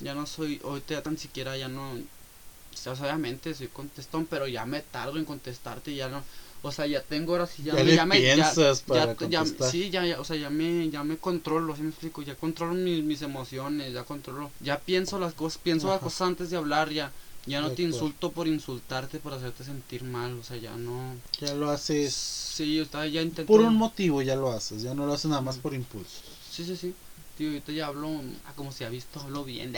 Ya 0.00 0.14
no 0.14 0.26
soy, 0.26 0.60
ahorita 0.64 0.94
ya 0.94 1.02
tan 1.02 1.18
siquiera 1.18 1.56
ya 1.56 1.68
no, 1.68 1.90
o 1.92 2.76
sea, 2.76 2.92
obviamente 2.92 3.54
soy 3.54 3.68
contestón, 3.68 4.24
pero 4.26 4.46
ya 4.46 4.64
me 4.64 4.80
tardo 4.80 5.18
en 5.18 5.24
contestarte, 5.26 5.94
ya 5.94 6.08
no, 6.08 6.22
o 6.62 6.72
sea, 6.72 6.86
ya 6.86 7.02
tengo 7.02 7.32
ahora 7.32 7.46
sí, 7.46 7.62
ya, 7.62 7.74
Ya 7.76 7.84
me- 7.84 7.94
ya 7.94 8.06
me, 8.06 8.16
ya- 8.20 8.52
piensas 8.54 8.80
para 8.82 9.14
ya, 9.18 9.28
ya- 9.28 9.44
sí, 9.44 9.90
ya, 9.90 10.04
ya, 10.06 10.20
o 10.20 10.24
sea, 10.24 10.36
ya 10.36 10.50
me, 10.50 10.88
ya 10.90 11.04
me 11.04 11.18
controlo, 11.18 11.72
así 11.72 11.82
me 11.82 11.90
explico, 11.90 12.22
ya 12.22 12.34
controlo 12.36 12.74
mis, 12.74 13.02
mis 13.04 13.22
emociones, 13.22 13.92
ya 13.92 14.04
controlo, 14.04 14.50
ya 14.60 14.78
pienso 14.80 15.18
las 15.18 15.34
cosas, 15.34 15.58
pienso 15.62 15.88
las 15.88 16.00
cosas 16.00 16.22
antes 16.22 16.50
de 16.50 16.56
hablar, 16.56 16.90
ya, 16.90 17.12
ya 17.46 17.60
no 17.60 17.68
De 17.68 17.76
te 17.76 17.82
acuerdo. 17.82 18.06
insulto 18.06 18.32
por 18.32 18.46
insultarte, 18.48 19.18
por 19.20 19.32
hacerte 19.34 19.64
sentir 19.64 20.04
mal, 20.04 20.38
o 20.38 20.42
sea, 20.42 20.56
ya 20.56 20.76
no, 20.76 21.16
Ya 21.40 21.54
lo 21.54 21.70
haces 21.70 22.12
sí, 22.54 22.76
yo 22.76 22.82
estaba, 22.82 23.06
ya 23.06 23.22
intento, 23.22 23.46
por 23.46 23.60
un 23.60 23.76
motivo, 23.76 24.22
ya 24.22 24.36
lo 24.36 24.50
haces. 24.50 24.82
Ya 24.82 24.94
no 24.94 25.06
lo 25.06 25.12
haces 25.12 25.30
nada 25.30 25.42
más 25.42 25.56
por 25.58 25.74
impulso. 25.74 26.22
sí, 26.50 26.64
sí, 26.64 26.76
sí, 26.76 26.94
tío, 27.38 27.48
ahorita 27.50 27.70
ya 27.70 27.86
hablo, 27.86 28.20
ah, 28.46 28.52
como 28.56 28.72
se 28.72 28.84
ha 28.84 28.88
visto, 28.88 29.20
hablo 29.20 29.44
bien, 29.44 29.72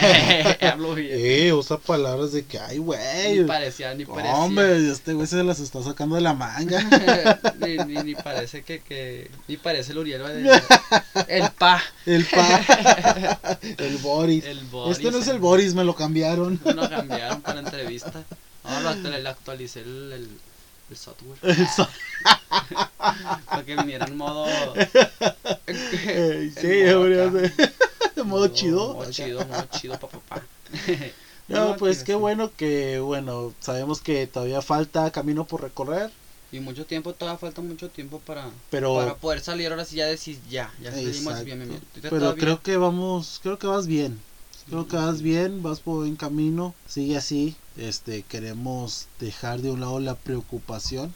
hablo 0.60 0.94
bien. 0.94 1.10
Eh, 1.10 1.52
usa 1.52 1.76
palabras 1.76 2.30
de 2.30 2.44
que, 2.44 2.60
ay, 2.60 2.78
Ni 2.78 2.84
güey. 2.84 3.44
parecía, 3.44 3.92
ni 3.92 4.04
parecía. 4.04 4.36
Hombre, 4.36 4.88
este 4.88 5.12
güey 5.12 5.26
se 5.26 5.42
las 5.42 5.58
está 5.58 5.82
sacando 5.82 6.14
de 6.14 6.20
la 6.20 6.32
manga. 6.32 6.80
ni, 7.58 7.76
ni, 7.78 8.02
ni 8.04 8.14
parece 8.14 8.62
que, 8.62 8.80
que. 8.80 9.28
Ni 9.48 9.56
parece 9.56 9.90
el 9.90 9.98
Uriel. 9.98 10.22
¿vale? 10.22 10.48
El 11.26 11.50
pa. 11.50 11.82
El 12.06 12.24
pa. 12.24 13.58
el 13.78 13.96
Boris. 13.98 14.44
El 14.44 14.60
Boris. 14.66 14.96
Este 14.96 15.10
no 15.10 15.18
es 15.18 15.26
el 15.26 15.40
Boris, 15.40 15.74
me 15.74 15.82
lo 15.82 15.96
cambiaron. 15.96 16.60
Lo 16.64 16.88
cambiaron 16.88 17.42
para 17.42 17.58
entrevista. 17.58 18.22
Ahora 18.62 18.94
lo, 18.94 19.10
le 19.10 19.28
actualicé 19.28 19.80
el, 19.80 20.12
el, 20.12 20.28
el 20.92 20.98
software. 20.98 21.38
El 21.58 21.66
so- 21.66 21.88
Para 23.50 23.64
que 23.64 23.76
viniera 23.76 24.06
en 24.06 24.16
modo. 24.16 24.74
Sí, 25.90 26.66
en 26.66 26.96
modo 26.96 27.30
de 28.16 28.22
modo 28.24 28.48
chido. 28.48 28.94
Modo 28.94 29.10
chido, 29.10 29.44
modo 29.46 29.66
chido, 29.70 29.96
pa, 29.98 30.08
pa, 30.08 30.18
pa. 30.28 30.42
No, 31.48 31.76
pues 31.76 32.02
qué 32.04 32.14
bueno 32.14 32.50
que, 32.56 33.00
bueno, 33.00 33.52
sabemos 33.60 34.00
que 34.00 34.26
todavía 34.26 34.62
falta 34.62 35.10
camino 35.10 35.44
por 35.44 35.62
recorrer, 35.62 36.10
Y 36.52 36.60
mucho 36.60 36.84
tiempo, 36.84 37.12
todavía 37.14 37.38
falta 37.38 37.62
mucho 37.62 37.88
tiempo 37.88 38.20
para, 38.20 38.50
pero 38.70 38.94
para 38.94 39.14
poder 39.16 39.40
salir. 39.40 39.70
Ahora 39.70 39.84
sí 39.84 39.96
ya 39.96 40.06
decís 40.06 40.38
ya. 40.50 40.70
Ya 40.82 40.90
salimos 40.92 41.44
bien, 41.44 41.66
bien, 41.68 41.80
pero 42.10 42.34
creo 42.36 42.62
que 42.62 42.76
vamos, 42.76 43.40
creo 43.42 43.58
que 43.58 43.66
vas 43.66 43.86
bien. 43.86 44.18
Creo 44.68 44.86
que 44.86 44.96
vas 44.96 45.20
bien, 45.22 45.62
vas 45.62 45.80
por 45.80 45.96
buen 45.96 46.16
camino, 46.16 46.74
sigue 46.88 47.16
así. 47.16 47.56
Este, 47.76 48.22
queremos 48.22 49.06
dejar 49.18 49.62
de 49.62 49.70
un 49.70 49.80
lado 49.80 49.98
la 49.98 50.14
preocupación 50.14 51.14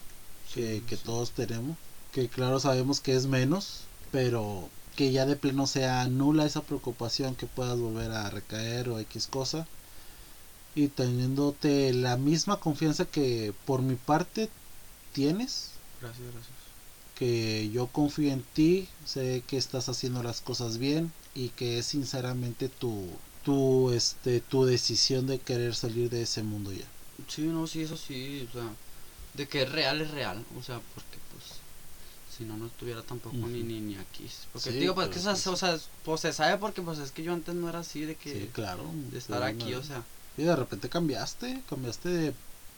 que, 0.53 0.81
todos 1.03 1.31
tenemos, 1.31 1.77
que 2.11 2.29
claro 2.29 2.59
sabemos 2.59 2.99
que 2.99 3.15
es 3.15 3.27
menos, 3.27 3.81
pero 4.11 4.69
que 4.95 5.11
ya 5.11 5.25
de 5.25 5.35
pleno 5.35 5.67
sea 5.67 6.07
nula 6.07 6.45
esa 6.45 6.61
preocupación 6.61 7.35
que 7.35 7.45
puedas 7.45 7.77
volver 7.77 8.11
a 8.11 8.29
recaer 8.29 8.89
o 8.89 8.99
X 8.99 9.27
cosa. 9.27 9.67
Y 10.73 10.89
teniéndote 10.89 11.93
la 11.93 12.17
misma 12.17 12.59
confianza 12.59 13.05
que 13.05 13.53
por 13.65 13.81
mi 13.81 13.95
parte 13.95 14.49
tienes, 15.13 15.71
Gracias, 16.01 16.27
gracias. 16.31 16.55
que 17.15 17.69
yo 17.71 17.87
confío 17.87 18.31
en 18.31 18.43
ti, 18.43 18.87
sé 19.05 19.43
que 19.47 19.57
estás 19.57 19.89
haciendo 19.89 20.21
las 20.21 20.41
cosas 20.41 20.77
bien 20.77 21.11
y 21.33 21.49
que 21.49 21.79
es 21.79 21.87
sinceramente 21.87 22.69
tu 22.69 23.07
tu 23.47 23.91
este 23.93 24.41
tu 24.41 24.65
decisión 24.65 25.25
de 25.25 25.39
querer 25.39 25.73
salir 25.73 26.09
de 26.09 26.21
ese 26.23 26.43
mundo 26.43 26.73
ya. 26.73 26.83
Sí, 27.29 27.43
no, 27.43 27.65
sí, 27.65 27.81
eso 27.83 27.95
sí, 27.95 28.45
o 28.49 28.51
sea, 28.53 28.67
de 29.35 29.47
que 29.47 29.61
es 29.63 29.71
real 29.71 30.01
es 30.01 30.11
real, 30.11 30.43
o 30.59 30.61
sea, 30.63 30.81
porque 30.93 31.17
pues 31.31 31.45
si 32.37 32.43
no 32.43 32.57
no 32.57 32.65
estuviera 32.67 33.01
tampoco 33.03 33.37
ni, 33.37 33.59
Ujú. 33.61 33.65
ni 33.69 33.79
ni 33.79 33.95
aquí, 33.95 34.25
porque 34.51 34.71
Sí, 34.71 34.79
digo, 34.79 34.93
pues 34.95 35.07
que 35.07 35.19
esas, 35.19 35.41
pues- 35.41 35.47
o 35.47 35.55
sea, 35.55 35.79
pues 36.03 36.19
se 36.21 36.33
sabe 36.33 36.57
porque 36.57 36.81
pues 36.81 36.99
es 36.99 37.11
que 37.11 37.23
yo 37.23 37.31
antes 37.31 37.55
no 37.55 37.69
era 37.69 37.79
así 37.79 38.01
de 38.01 38.15
que 38.15 38.33
Sí, 38.33 38.49
claro. 38.51 38.83
de 39.11 39.17
estar 39.17 39.39
de 39.39 39.45
aquí, 39.45 39.73
o 39.75 39.81
sea, 39.83 40.03
Y 40.37 40.43
de 40.43 40.55
repente 40.55 40.89
cambiaste, 40.89 41.63
cambiaste 41.69 42.09
de 42.09 42.33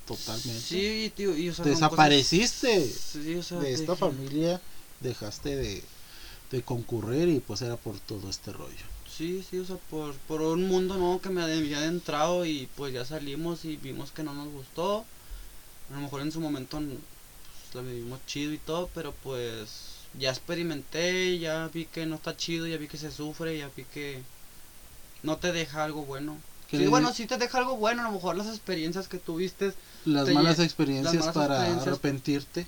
totalmente. 0.08 0.60
Sí, 0.62 1.12
tío, 1.16 1.36
y 1.36 1.50
o 1.50 1.54
sea, 1.56 1.66
Desapareciste 1.66 2.80
cosas- 2.80 3.02
sí, 3.12 3.36
o 3.36 3.44
sea, 3.44 3.60
de 3.60 3.74
esta 3.74 3.94
dije- 3.94 4.06
familia, 4.06 4.62
dejaste 5.02 5.56
de, 5.56 5.84
de 6.52 6.62
concurrir 6.62 7.28
y 7.28 7.40
pues 7.40 7.62
era 7.64 7.76
por 7.76 8.00
todo 8.00 8.30
este 8.30 8.54
rollo. 8.54 8.86
Sí, 9.20 9.44
sí, 9.50 9.60
o 9.60 9.66
sea, 9.66 9.76
por, 9.90 10.14
por 10.30 10.42
un 10.42 10.70
mundo 10.70 10.96
nuevo 10.96 11.20
que 11.20 11.28
me 11.28 11.42
había 11.42 11.80
adentrado 11.80 12.46
y 12.46 12.70
pues 12.78 12.94
ya 12.94 13.04
salimos 13.04 13.66
y 13.66 13.76
vimos 13.76 14.12
que 14.12 14.24
no 14.24 14.34
nos 14.34 14.48
gustó. 14.48 15.04
A 15.92 15.96
lo 15.96 16.00
mejor 16.00 16.22
en 16.22 16.32
su 16.32 16.40
momento 16.40 16.78
pues, 16.78 17.76
la 17.76 17.82
vivimos 17.82 18.22
chido 18.28 18.54
y 18.54 18.60
todo, 18.60 18.90
pero 18.96 19.14
pues 19.22 19.68
ya 20.18 20.30
experimenté, 20.30 21.38
ya 21.38 21.68
vi 21.68 21.84
que 21.84 22.06
no 22.06 22.16
está 22.16 22.38
chido, 22.38 22.66
ya 22.66 22.78
vi 22.78 22.88
que 22.88 22.96
se 22.96 23.12
sufre, 23.12 23.58
ya 23.58 23.70
vi 23.76 23.84
que 23.94 24.22
no 25.24 25.36
te 25.36 25.52
deja 25.52 25.84
algo 25.84 26.04
bueno. 26.04 26.38
Sí, 26.72 26.88
bueno, 26.88 27.12
sí 27.12 27.26
te 27.26 27.38
deja 27.38 27.58
algo 27.58 27.76
bueno, 27.76 28.04
a 28.04 28.06
lo 28.06 28.12
mejor 28.12 28.38
las 28.38 28.48
experiencias 28.48 29.10
que 29.10 29.18
tuviste 29.18 29.74
Las 30.06 30.30
malas 30.30 30.60
experiencias 30.60 31.14
las 31.14 31.20
malas 31.26 31.36
para 31.36 31.56
experiencias. 31.56 31.88
arrepentirte. 31.88 32.68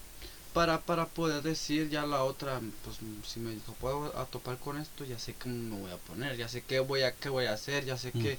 Para, 0.53 0.81
para 0.81 1.05
poder 1.05 1.41
decir 1.43 1.89
ya 1.89 2.05
la 2.05 2.23
otra, 2.23 2.59
pues 2.83 2.97
si 3.27 3.39
me 3.39 3.53
puedo 3.79 4.17
a 4.17 4.25
topar 4.25 4.57
con 4.57 4.77
esto, 4.77 5.05
ya 5.05 5.17
sé 5.19 5.33
cómo 5.33 5.55
me 5.55 5.81
voy 5.81 5.91
a 5.91 5.97
poner, 5.97 6.35
ya 6.37 6.47
sé 6.47 6.61
qué 6.61 6.79
voy 6.79 7.01
a, 7.03 7.13
qué 7.15 7.29
voy 7.29 7.45
a 7.45 7.53
hacer, 7.53 7.85
ya 7.85 7.97
sé 7.97 8.11
qué, 8.11 8.37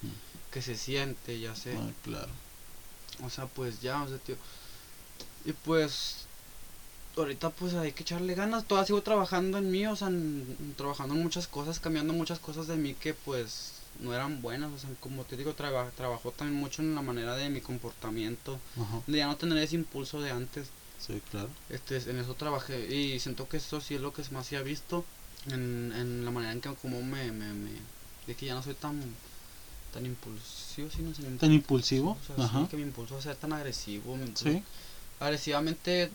qué 0.50 0.62
se 0.62 0.76
siente, 0.76 1.40
ya 1.40 1.54
sé. 1.56 1.72
Ay, 1.76 1.94
claro. 2.04 2.28
O 3.24 3.30
sea, 3.30 3.46
pues 3.46 3.80
ya, 3.80 4.02
o 4.02 4.08
sea, 4.08 4.18
tío. 4.18 4.36
Y 5.44 5.52
pues, 5.52 6.26
ahorita 7.16 7.50
pues 7.50 7.74
hay 7.74 7.92
que 7.92 8.02
echarle 8.02 8.34
ganas. 8.34 8.64
Todavía 8.64 8.86
sigo 8.86 9.02
trabajando 9.02 9.58
en 9.58 9.70
mí, 9.70 9.86
o 9.86 9.96
sea, 9.96 10.08
en- 10.08 10.74
trabajando 10.76 11.14
en 11.14 11.22
muchas 11.22 11.46
cosas, 11.46 11.80
cambiando 11.80 12.12
muchas 12.12 12.38
cosas 12.38 12.66
de 12.66 12.76
mí 12.76 12.94
que 12.94 13.14
pues 13.14 13.72
no 14.00 14.14
eran 14.14 14.42
buenas. 14.42 14.70
O 14.72 14.78
sea, 14.78 14.90
como 15.00 15.24
te 15.24 15.36
digo, 15.36 15.54
traba, 15.54 15.90
trabajó 15.96 16.30
también 16.32 16.58
mucho 16.60 16.82
en 16.82 16.94
la 16.94 17.02
manera 17.02 17.36
de 17.36 17.48
mi 17.50 17.60
comportamiento, 17.60 18.58
de 19.06 19.18
ya 19.18 19.26
no 19.26 19.36
tener 19.36 19.58
ese 19.58 19.76
impulso 19.76 20.20
de 20.20 20.30
antes. 20.30 20.68
Sí, 21.06 21.20
claro. 21.30 21.48
Este, 21.68 21.96
en 22.10 22.18
eso 22.18 22.34
trabajé 22.34 22.94
y 22.94 23.18
siento 23.18 23.48
que 23.48 23.56
eso 23.56 23.80
sí 23.80 23.94
es 23.94 24.00
lo 24.00 24.12
que 24.12 24.22
más 24.30 24.46
se 24.46 24.56
ha 24.56 24.62
visto 24.62 25.04
en, 25.50 25.92
en 25.96 26.24
la 26.24 26.30
manera 26.30 26.52
en 26.52 26.60
que 26.60 26.72
como 26.76 27.02
me, 27.02 27.32
me, 27.32 27.52
me- 27.54 27.80
de 28.26 28.34
que 28.36 28.46
ya 28.46 28.54
no 28.54 28.62
soy 28.62 28.74
tan 28.74 29.00
tan 29.92 30.06
impulsivo, 30.06 30.88
sino 30.90 31.12
sin 31.14 31.36
Tan 31.38 31.52
impulsivo. 31.52 32.12
o 32.12 32.24
sea, 32.26 32.36
sí, 32.36 32.42
Ajá. 32.42 32.68
que 32.70 32.76
me 32.76 32.82
impulso 32.82 33.16
a 33.16 33.20
ser 33.22 33.36
tan 33.36 33.52
agresivo, 33.52 34.16
me 34.16 34.26
Sí. 34.36 34.62
agresivamente 35.20 36.10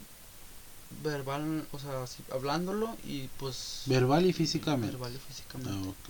verbal, 1.02 1.66
o 1.70 1.78
sea, 1.78 2.04
hablándolo 2.32 2.96
y 3.04 3.28
pues 3.38 3.82
Verbal 3.86 4.26
y 4.26 4.32
físicamente. 4.32 4.96
verbal 4.96 5.12
y 5.12 5.16
Ah, 5.16 5.20
físicamente. 5.28 5.88
ok. 5.88 6.08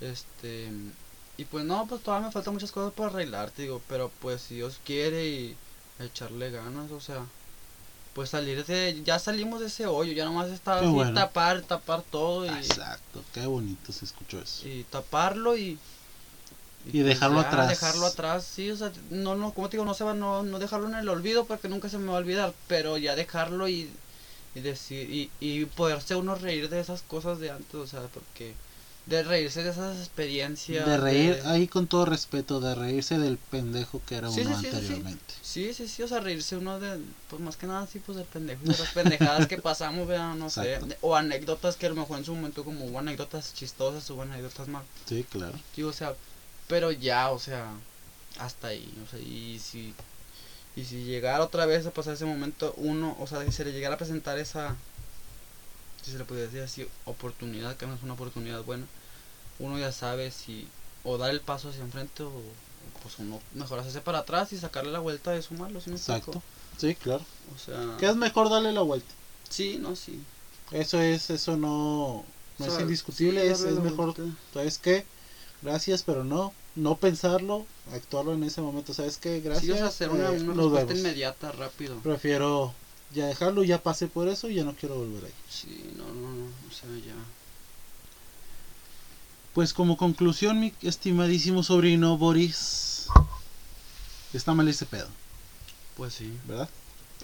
Este 0.00 0.70
y 1.36 1.44
pues 1.44 1.64
no, 1.64 1.86
pues 1.86 2.02
todavía 2.02 2.26
me 2.28 2.32
faltan 2.32 2.54
muchas 2.54 2.72
cosas 2.72 2.92
por 2.94 3.10
arreglar, 3.10 3.50
te 3.52 3.62
digo, 3.62 3.80
pero 3.86 4.10
pues 4.20 4.40
si 4.42 4.56
Dios 4.56 4.80
quiere 4.84 5.28
y 5.28 5.56
echarle 6.00 6.50
ganas, 6.50 6.90
o 6.90 7.00
sea, 7.00 7.26
pues 8.18 8.30
salir 8.30 8.66
de 8.66 9.00
ya 9.04 9.20
salimos 9.20 9.60
de 9.60 9.66
ese 9.66 9.86
hoyo, 9.86 10.12
ya 10.12 10.24
nomás 10.24 10.48
está 10.50 10.80
así 10.80 10.88
bueno. 10.88 11.14
tapar, 11.14 11.62
tapar 11.62 12.02
todo 12.02 12.44
y, 12.46 12.48
Exacto. 12.48 13.22
Qué 13.32 13.46
bonito 13.46 13.92
se 13.92 14.04
escuchó 14.04 14.40
eso. 14.40 14.66
y 14.66 14.82
taparlo 14.90 15.56
y 15.56 15.78
Y 16.92 16.98
dejarlo 17.00 17.40
ya 17.42 17.48
atrás. 17.48 17.68
Dejarlo 17.68 18.06
atrás, 18.06 18.44
sí, 18.44 18.70
o 18.72 18.76
sea, 18.76 18.90
no, 19.10 19.36
no, 19.36 19.52
como 19.54 19.68
te 19.68 19.76
digo, 19.76 19.84
no 19.84 19.94
se 19.94 20.02
va, 20.04 20.14
no, 20.14 20.42
no 20.42 20.58
dejarlo 20.58 20.88
en 20.88 20.94
el 20.96 21.08
olvido 21.08 21.44
porque 21.46 21.68
nunca 21.68 21.88
se 21.88 21.98
me 21.98 22.06
va 22.08 22.14
a 22.14 22.18
olvidar, 22.18 22.54
pero 22.66 22.98
ya 22.98 23.14
dejarlo 23.14 23.68
y, 23.68 23.88
y 24.54 24.60
decir, 24.60 25.10
y, 25.10 25.30
y 25.38 25.66
poderse 25.66 26.16
uno 26.16 26.34
reír 26.34 26.68
de 26.68 26.80
esas 26.80 27.02
cosas 27.02 27.38
de 27.38 27.50
antes, 27.50 27.74
o 27.74 27.86
sea, 27.86 28.02
porque 28.14 28.54
de 29.08 29.22
reírse 29.22 29.62
de 29.62 29.70
esas 29.70 29.96
experiencias. 29.98 30.84
De 30.84 30.98
reír, 30.98 31.40
ahí 31.46 31.66
con 31.66 31.86
todo 31.86 32.04
respeto, 32.04 32.60
de 32.60 32.74
reírse 32.74 33.18
del 33.18 33.38
pendejo 33.38 34.02
que 34.06 34.16
era 34.16 34.30
Sí, 34.30 34.42
uno 34.42 34.54
sí, 34.54 34.60
sí, 34.60 34.66
anteriormente. 34.68 35.34
Sí, 35.40 35.72
sí, 35.72 35.88
sí, 35.88 36.02
o 36.02 36.08
sea, 36.08 36.20
reírse 36.20 36.56
uno 36.56 36.78
de, 36.78 37.00
pues 37.30 37.40
más 37.40 37.56
que 37.56 37.66
nada, 37.66 37.86
sí, 37.86 38.00
pues 38.00 38.18
del 38.18 38.26
pendejo, 38.26 38.60
de 38.64 38.76
las 38.76 38.90
pendejadas 38.92 39.46
que 39.46 39.56
pasamos, 39.58 40.06
¿verdad? 40.06 40.34
no 40.34 40.50
sé, 40.50 40.74
Exacto. 40.74 40.94
o 41.00 41.16
anécdotas 41.16 41.76
que 41.76 41.86
a 41.86 41.88
lo 41.88 41.94
mejor 41.94 42.18
en 42.18 42.26
su 42.26 42.34
momento 42.34 42.64
como 42.64 42.84
hubo 42.84 42.98
anécdotas 42.98 43.54
chistosas, 43.54 44.08
hubo 44.10 44.22
anécdotas 44.22 44.68
más, 44.68 44.84
Sí, 45.06 45.24
claro. 45.30 45.58
O 45.86 45.92
sea, 45.92 46.14
pero 46.66 46.92
ya, 46.92 47.30
o 47.30 47.38
sea, 47.38 47.70
hasta 48.38 48.68
ahí, 48.68 48.92
o 49.06 49.10
sea, 49.10 49.18
y 49.20 49.58
si 49.58 49.94
y 50.76 50.84
si 50.84 51.04
llegara 51.04 51.42
otra 51.42 51.66
vez 51.66 51.86
a 51.86 51.90
pasar 51.92 52.12
ese 52.14 52.26
momento, 52.26 52.74
uno, 52.76 53.16
o 53.18 53.26
sea, 53.26 53.42
si 53.44 53.52
se 53.52 53.64
le 53.64 53.72
llegara 53.72 53.94
a 53.94 53.98
presentar 53.98 54.38
esa 54.38 54.76
si 56.04 56.12
se 56.12 56.18
le 56.18 56.24
puede 56.24 56.42
decir 56.42 56.60
así, 56.62 56.86
oportunidad, 57.04 57.76
que 57.76 57.86
no 57.86 57.94
es 57.94 58.02
una 58.02 58.12
oportunidad 58.14 58.62
buena, 58.64 58.84
uno 59.58 59.78
ya 59.78 59.92
sabe 59.92 60.30
si 60.30 60.68
o 61.04 61.18
dar 61.18 61.30
el 61.30 61.40
paso 61.40 61.68
hacia 61.70 61.82
enfrente 61.82 62.22
o, 62.22 62.32
pues 63.02 63.18
uno 63.18 63.40
mejor 63.54 63.78
hacerse 63.78 64.00
para 64.00 64.18
atrás 64.20 64.52
y 64.52 64.58
sacarle 64.58 64.92
la 64.92 64.98
vuelta 64.98 65.30
de 65.32 65.42
su 65.42 65.54
malo, 65.54 65.80
¿sí 65.80 65.90
me 65.90 65.96
explico? 65.96 66.32
Exacto. 66.32 66.42
Sí, 66.78 66.94
claro. 66.94 67.24
O 67.54 67.58
sea, 67.58 67.96
Que 67.98 68.06
es 68.06 68.16
mejor 68.16 68.50
darle 68.50 68.72
la 68.72 68.82
vuelta. 68.82 69.12
sí, 69.48 69.78
no, 69.80 69.96
sí. 69.96 70.20
Eso 70.70 71.00
es, 71.00 71.30
eso 71.30 71.56
no, 71.56 72.24
no 72.58 72.64
O 72.64 72.68
es 72.68 72.72
sea, 72.74 72.82
indiscutible, 72.82 73.40
sí, 73.40 73.48
es, 73.48 73.60
es 73.62 73.78
mejor. 73.78 74.14
¿sabes 74.52 74.78
qué? 74.78 75.06
Gracias, 75.62 76.02
pero 76.02 76.24
no, 76.24 76.52
no 76.76 76.96
pensarlo, 76.96 77.66
actuarlo 77.92 78.34
en 78.34 78.44
ese 78.44 78.60
momento, 78.60 78.92
¿sabes 78.92 79.16
qué? 79.16 79.40
Gracias. 79.40 79.64
Sí, 79.64 79.72
o 79.72 79.76
sea, 79.76 79.86
hacer 79.86 80.10
una, 80.10 80.30
eh, 80.30 80.40
una 80.40 80.62
respuesta 80.62 80.94
inmediata, 80.94 81.52
rápido. 81.52 81.98
Prefiero 82.00 82.74
ya 83.14 83.26
dejarlo, 83.26 83.64
ya 83.64 83.82
pasé 83.82 84.06
por 84.08 84.28
eso 84.28 84.50
y 84.50 84.56
ya 84.56 84.64
no 84.64 84.74
quiero 84.74 84.96
volver 84.96 85.24
ahí. 85.24 85.34
Sí, 85.48 85.90
no, 85.96 86.04
no, 86.08 86.28
no, 86.30 86.44
o 86.46 86.72
sea, 86.72 86.90
ya. 87.04 87.14
Pues 89.58 89.72
como 89.72 89.96
conclusión, 89.96 90.60
mi 90.60 90.72
estimadísimo 90.82 91.64
sobrino 91.64 92.16
Boris, 92.16 93.08
está 94.32 94.54
mal 94.54 94.68
ese 94.68 94.86
pedo, 94.86 95.08
Pues 95.96 96.14
sí. 96.14 96.32
¿verdad? 96.46 96.68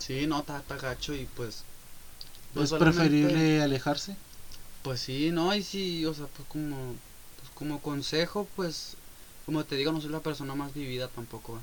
Sí, 0.01 0.27
no, 0.27 0.41
está, 0.41 0.61
gacho 0.77 1.15
y 1.15 1.29
pues... 1.37 1.63
Es 2.57 2.71
solamente- 2.71 2.99
preferible 2.99 3.63
alejarse. 3.63 4.17
Pues 4.83 4.99
sí, 4.99 5.31
no, 5.31 5.55
y 5.55 5.63
sí, 5.63 6.05
o 6.07 6.13
sea, 6.13 6.27
pues 6.27 6.49
como, 6.49 6.97
pues 7.39 7.53
como 7.55 7.81
consejo, 7.81 8.49
pues, 8.57 8.97
como 9.47 9.63
te 9.65 9.77
digo, 9.77 9.93
no 9.93 10.01
soy 10.01 10.11
la 10.11 10.19
persona 10.19 10.57
más 10.57 10.75
vivida 10.75 11.07
tampoco. 11.07 11.61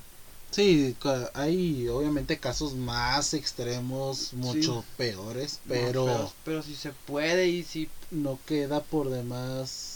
Sí, 0.52 0.96
hay 1.34 1.86
obviamente 1.88 2.38
casos 2.38 2.72
más 2.72 3.34
extremos, 3.34 4.32
mucho 4.32 4.86
peores, 4.96 5.60
pero, 5.68 6.32
pero 6.46 6.62
si 6.62 6.74
se 6.74 6.92
puede 6.92 7.48
y 7.48 7.62
si... 7.62 7.90
no 8.10 8.38
queda 8.46 8.82
por 8.82 9.10
demás 9.10 9.91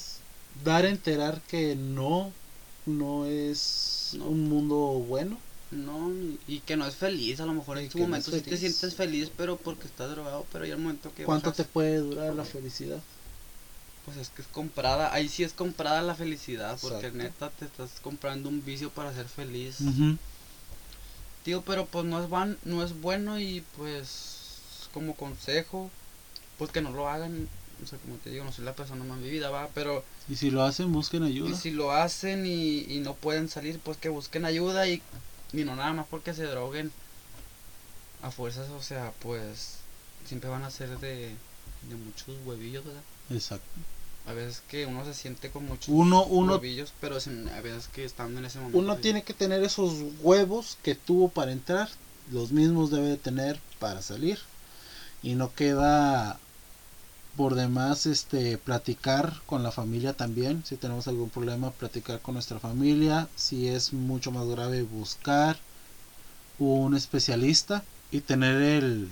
dar 0.64 0.84
a 0.84 0.90
enterar 0.90 1.40
que 1.42 1.76
no, 1.76 2.32
no 2.84 3.26
es 3.26 4.10
No. 4.18 4.26
un 4.26 4.48
mundo 4.48 4.76
bueno. 4.76 5.38
No, 5.70 6.10
y- 6.46 6.60
que 6.60 6.76
no 6.76 6.86
es 6.86 6.94
feliz, 6.94 7.40
a 7.40 7.46
lo 7.46 7.52
mejor 7.52 7.78
en 7.78 7.90
no 7.94 8.00
momento 8.00 8.30
es 8.30 8.42
sí 8.42 8.48
te 8.48 8.56
sientes 8.56 8.94
feliz, 8.94 9.30
pero 9.36 9.56
porque 9.56 9.88
estás 9.88 10.10
drogado, 10.10 10.46
pero 10.52 10.64
ya 10.64 10.74
el 10.74 10.80
momento 10.80 11.12
que 11.14 11.24
¿Cuánto 11.24 11.52
te 11.52 11.62
bajas, 11.62 11.72
puede 11.72 11.98
durar 11.98 12.34
la 12.34 12.44
felicidad? 12.44 13.02
Pues 14.04 14.16
es 14.16 14.28
que 14.28 14.42
es 14.42 14.48
comprada, 14.48 15.12
ahí 15.12 15.28
sí 15.28 15.42
es 15.42 15.52
comprada 15.52 16.00
la 16.02 16.14
felicidad, 16.14 16.78
porque 16.80 17.08
Exacto. 17.08 17.18
neta 17.18 17.50
te 17.50 17.64
estás 17.64 17.90
comprando 18.00 18.48
un 18.48 18.64
vicio 18.64 18.90
para 18.90 19.12
ser 19.12 19.26
feliz. 19.26 19.80
Ujú. 19.80 20.16
Tío, 21.42 21.62
pero 21.62 21.86
pues 21.86 22.04
no 22.04 22.22
es 22.22 22.30
van, 22.30 22.58
no 22.64 22.84
es 22.84 23.00
bueno 23.00 23.40
y 23.40 23.64
pues 23.76 24.88
como 24.92 25.14
consejo, 25.16 25.90
pues 26.58 26.70
que 26.70 26.80
no 26.80 26.92
lo 26.92 27.08
hagan. 27.08 27.48
O 27.82 27.86
sea, 27.86 27.98
como 27.98 28.16
te 28.16 28.30
digo, 28.30 28.44
no 28.44 28.52
soy 28.52 28.64
la 28.64 28.74
persona 28.74 29.04
más 29.04 29.20
vivida, 29.20 29.50
va, 29.50 29.68
pero 29.74 30.04
Y 30.28 30.36
si 30.36 30.50
lo 30.50 30.62
hacen, 30.64 30.92
busquen 30.92 31.22
ayuda. 31.22 31.50
y 31.50 31.54
si 31.54 31.70
lo 31.70 31.92
hacen 31.92 32.46
y, 32.46 32.78
y 32.80 33.00
no 33.00 33.14
pueden 33.14 33.48
salir, 33.48 33.78
pues 33.80 33.98
que 33.98 34.08
busquen 34.08 34.44
ayuda 34.44 34.86
y, 34.88 35.02
y 35.52 35.64
no 35.64 35.76
nada 35.76 35.92
más 35.92 36.06
porque 36.08 36.32
se 36.34 36.44
droguen 36.44 36.90
a 38.22 38.30
fuerzas, 38.30 38.70
o 38.70 38.82
sea, 38.82 39.12
pues 39.20 39.76
siempre 40.26 40.48
van 40.50 40.64
a 40.64 40.70
ser 40.70 40.98
de, 40.98 41.28
de 41.88 41.94
muchos 41.96 42.34
huevillos, 42.44 42.84
¿verdad? 42.84 43.02
Exacto. 43.30 43.66
A 44.26 44.32
veces 44.32 44.62
que 44.68 44.86
uno 44.86 45.04
se 45.04 45.14
siente 45.14 45.50
con 45.50 45.66
muchos 45.66 45.88
Uno- 45.88 46.24
uno- 46.24 46.54
huevillos, 46.54 46.92
pero 47.00 47.16
a 47.16 47.60
veces 47.60 47.88
que 47.92 48.04
estando 48.04 48.40
en 48.40 48.46
ese 48.46 48.58
momento. 48.58 48.78
Uno 48.78 48.96
tiene 48.96 49.22
que 49.22 49.34
tener 49.34 49.62
esos 49.62 49.92
huevos 50.22 50.78
que 50.82 50.94
tuvo 50.96 51.28
para 51.28 51.52
entrar, 51.52 51.88
los 52.32 52.50
mismos 52.50 52.90
debe 52.90 53.08
de 53.08 53.16
tener 53.18 53.60
para 53.78 54.02
salir. 54.02 54.38
Y 55.22 55.34
no 55.34 55.52
queda 55.54 56.40
por 57.36 57.54
demás 57.54 58.06
este 58.06 58.58
platicar 58.58 59.34
con 59.46 59.62
la 59.62 59.70
familia 59.70 60.12
también, 60.14 60.64
si 60.64 60.76
tenemos 60.76 61.06
algún 61.08 61.30
problema, 61.30 61.70
platicar 61.70 62.20
con 62.20 62.34
nuestra 62.34 62.58
familia, 62.58 63.28
si 63.36 63.68
es 63.68 63.92
mucho 63.92 64.32
más 64.32 64.46
grave 64.46 64.82
buscar 64.82 65.56
un 66.58 66.94
especialista 66.94 67.84
y 68.10 68.20
tener 68.20 68.62
el 68.62 69.08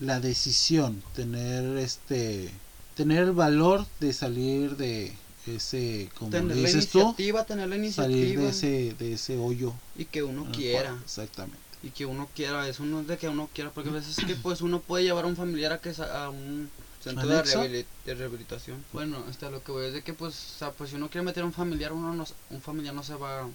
la 0.00 0.20
decisión, 0.20 1.02
tener 1.14 1.76
este 1.78 2.50
tener 2.94 3.24
el 3.24 3.32
valor 3.32 3.86
de 4.00 4.12
salir 4.12 4.76
de 4.76 5.12
ese 5.46 6.08
como 6.18 6.30
tener 6.32 6.56
la 6.56 6.68
dices 6.68 6.88
tú, 6.88 6.98
iniciativa, 7.00 7.44
tener 7.44 7.68
la 7.68 7.90
salir 7.90 8.38
de 8.38 8.48
ese 8.48 8.94
de 8.98 9.12
ese 9.14 9.38
hoyo. 9.38 9.72
Y 9.96 10.04
que 10.04 10.22
uno 10.22 10.46
quiera. 10.52 10.90
cual- 10.90 11.02
exactamente. 11.02 11.58
Y 11.82 11.90
que 11.90 12.06
uno 12.06 12.28
quiera, 12.34 12.68
eso 12.68 12.84
no 12.84 13.00
es 13.00 13.06
de 13.06 13.16
que 13.16 13.28
uno 13.28 13.48
quiera, 13.54 13.70
porque 13.70 13.90
a 13.90 13.92
veces 13.92 14.18
que 14.26 14.34
pues 14.34 14.60
uno 14.60 14.80
puede 14.80 15.04
llevar 15.04 15.24
a 15.24 15.28
un 15.28 15.36
familiar 15.36 15.72
a 15.72 15.78
que 15.78 15.90
a 16.02 16.28
un 16.28 16.68
de, 17.14 17.86
rehabilitación. 18.14 18.84
Bueno, 18.92 19.24
este 19.30 19.50
lo 19.50 19.62
que 19.62 19.72
voy 19.72 19.86
es 19.86 19.92
de 19.92 20.02
que 20.02 20.14
pues, 20.14 20.34
o 20.34 20.58
sea, 20.58 20.70
pues 20.72 20.90
si 20.90 20.96
uno 20.96 21.08
quiere 21.08 21.24
meter 21.24 21.42
a 21.42 21.46
un 21.46 21.52
familiar, 21.52 21.92
uno 21.92 22.14
no, 22.14 22.24
un 22.50 22.60
familiar 22.60 22.94
no 22.94 23.02
se 23.02 23.14
va 23.14 23.42
a 23.42 23.48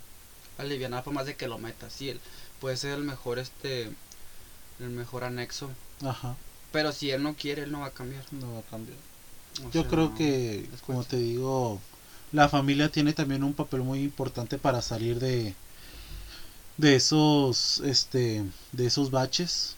aliviar 0.58 0.90
nada 0.90 1.04
por 1.04 1.14
más 1.14 1.26
de 1.26 1.36
que 1.36 1.48
lo 1.48 1.58
meta. 1.58 1.90
Si 1.90 2.10
él, 2.10 2.20
puede 2.60 2.78
ser 2.78 2.94
el 2.94 3.04
mejor 3.04 3.40
este 3.40 3.92
el 4.80 4.90
mejor 4.90 5.24
anexo. 5.24 5.70
Ajá. 6.04 6.36
Pero 6.72 6.92
si 6.92 7.12
él 7.12 7.22
no 7.22 7.36
quiere, 7.36 7.64
él 7.64 7.72
no 7.72 7.82
va 7.82 7.88
a 7.88 7.92
cambiar. 7.92 8.24
No 8.32 8.54
va 8.54 8.60
a 8.60 8.64
cambiar. 8.64 8.98
O 9.60 9.72
Yo 9.72 9.82
sea, 9.82 9.90
creo 9.90 10.10
no, 10.10 10.16
que, 10.16 10.68
como 10.86 11.04
te 11.04 11.18
digo, 11.18 11.80
la 12.32 12.50
familia 12.50 12.90
tiene 12.90 13.14
también 13.14 13.44
un 13.44 13.54
papel 13.54 13.82
muy 13.82 14.02
importante 14.02 14.58
para 14.58 14.82
salir 14.82 15.20
de 15.20 15.54
de 16.78 16.96
esos 16.96 17.82
este 17.82 18.44
de 18.72 18.86
esos 18.88 19.12
baches 19.12 19.76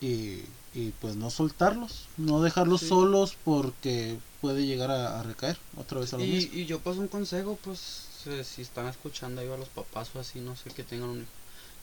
y, 0.00 0.40
y 0.74 0.90
pues 0.90 1.16
no 1.16 1.30
soltarlos, 1.30 2.06
no 2.16 2.42
dejarlos 2.42 2.80
Sí. 2.80 2.88
solos 2.88 3.36
porque 3.44 4.18
puede 4.40 4.66
llegar 4.66 4.90
a, 4.90 5.18
a 5.20 5.22
recaer 5.22 5.56
otra 5.76 6.00
vez 6.00 6.12
a 6.14 6.18
lo 6.18 6.24
Y, 6.24 6.28
mismo. 6.28 6.54
y 6.58 6.66
yo 6.66 6.78
pues 6.80 6.96
un 6.98 7.08
consejo, 7.08 7.58
pues 7.62 7.78
si 8.44 8.62
están 8.62 8.86
escuchando 8.88 9.40
ahí 9.40 9.48
a 9.48 9.56
los 9.56 9.68
papás 9.68 10.10
o 10.14 10.20
así, 10.20 10.40
no 10.40 10.54
sé, 10.56 10.70
que 10.70 10.84
tengan 10.84 11.08
un 11.08 11.18
hijo, 11.22 11.30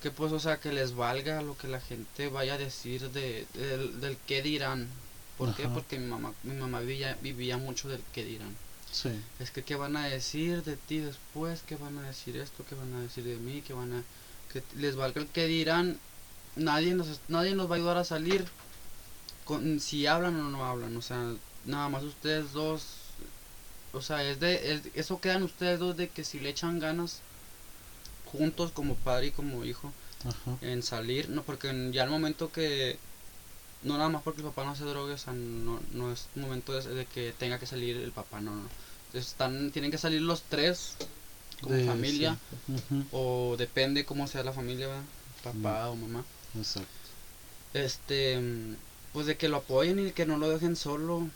que 0.02 0.12
pues 0.12 0.32
o 0.32 0.40
sea, 0.40 0.60
que 0.60 0.72
les 0.72 0.96
valga 0.96 1.42
lo 1.42 1.58
que 1.58 1.68
la 1.68 1.80
gente 1.82 2.30
vaya 2.30 2.54
a 2.54 2.58
decir 2.58 3.10
de, 3.12 3.48
del, 3.54 4.00
del 4.00 4.18
qué 4.28 4.42
dirán. 4.42 4.88
¿Por 5.38 5.54
qué? 5.56 5.68
Porque 5.68 5.98
mi 6.00 6.08
mamá, 6.08 6.34
mi 6.44 6.54
mamá 6.56 6.80
vivía, 6.80 7.18
vivía 7.22 7.58
mucho 7.58 7.90
del 7.90 8.02
qué 8.14 8.24
dirán. 8.24 8.56
Sí, 8.92 9.10
Es 9.40 9.52
que 9.52 9.64
qué 9.64 9.76
van 9.76 9.98
a 9.98 10.06
decir 10.08 10.64
de 10.64 10.78
ti 10.78 11.00
después, 11.00 11.62
qué 11.68 11.76
van 11.76 11.98
a 11.98 12.04
decir 12.04 12.38
esto, 12.38 12.64
qué 12.70 12.76
van 12.76 12.94
a 12.94 13.02
decir 13.02 13.24
de 13.26 13.36
mí, 13.38 13.62
qué 13.62 13.74
van 13.74 13.92
a... 13.92 14.04
que 14.54 14.64
les 14.78 14.96
valga 14.96 15.20
el 15.20 15.28
que 15.28 15.48
dirán. 15.48 15.98
Nadie 16.56 16.94
nos, 16.94 17.20
nadie 17.28 17.54
nos 17.56 17.70
va 17.70 17.76
a 17.76 17.78
ayudar 17.78 17.98
a 17.98 18.06
salir 18.06 18.46
con, 19.46 19.80
si 19.80 20.08
hablan 20.08 20.40
o 20.40 20.50
no 20.50 20.66
hablan. 20.66 20.96
O 20.98 21.02
sea, 21.02 21.34
nada 21.66 21.90
más 21.90 22.04
ustedes 22.04 22.52
dos. 22.54 22.84
O 23.94 24.02
sea, 24.02 24.24
es 24.30 24.40
de, 24.40 24.74
es- 24.74 24.82
eso 24.96 25.22
quedan 25.22 25.44
ustedes 25.44 25.80
dos 25.80 25.96
de 25.98 26.10
que 26.10 26.24
si 26.24 26.40
le 26.40 26.50
echan 26.50 26.80
ganas 26.80 27.22
juntos 28.32 28.72
como 28.74 28.96
padre 28.96 29.28
y 29.28 29.32
como 29.32 29.64
hijo 29.66 29.92
ajá. 30.26 30.58
en 30.62 30.84
salir, 30.84 31.30
no 31.30 31.44
porque 31.44 31.90
ya 31.94 32.04
el 32.04 32.10
momento 32.10 32.52
que 32.52 32.98
no 33.84 33.98
nada 33.98 34.10
más 34.10 34.24
porque 34.24 34.42
el 34.42 34.48
papá 34.48 34.66
no 34.66 34.76
se 34.76 34.84
drogue, 34.84 35.14
o 35.14 35.18
sea, 35.18 35.34
no, 35.34 35.80
no 35.94 36.12
es 36.12 36.28
momento 36.36 36.74
de, 36.74 36.82
de 36.94 37.06
que 37.06 37.34
tenga 37.38 37.60
que 37.60 37.68
salir 37.68 37.96
el 37.98 38.12
papá, 38.12 38.42
no, 38.42 38.52
no. 38.56 38.70
Están, 39.14 39.72
tienen 39.72 39.92
que 39.92 39.98
salir 39.98 40.22
los 40.22 40.42
tres 40.44 40.96
como 41.62 41.76
De- 41.76 41.86
familia 41.86 42.38
sí. 42.78 43.08
O 43.12 43.56
depende 43.58 44.06
cómo 44.06 44.28
sea 44.28 44.44
la 44.44 44.52
familia, 44.54 44.88
¿verdad? 44.88 45.04
papá 45.44 45.90
o 45.90 45.96
mamá. 45.96 46.24
Exacto. 46.58 46.90
Este, 47.74 48.40
mm, 48.40 48.76
pues 49.16 49.28
de 49.28 49.38
que 49.38 49.48
lo 49.48 49.58
apoyen 49.58 50.06
y 50.06 50.12
que 50.12 50.26
no 50.26 50.38
lo 50.38 50.50
dejen 50.50 50.76
solo. 50.76 51.30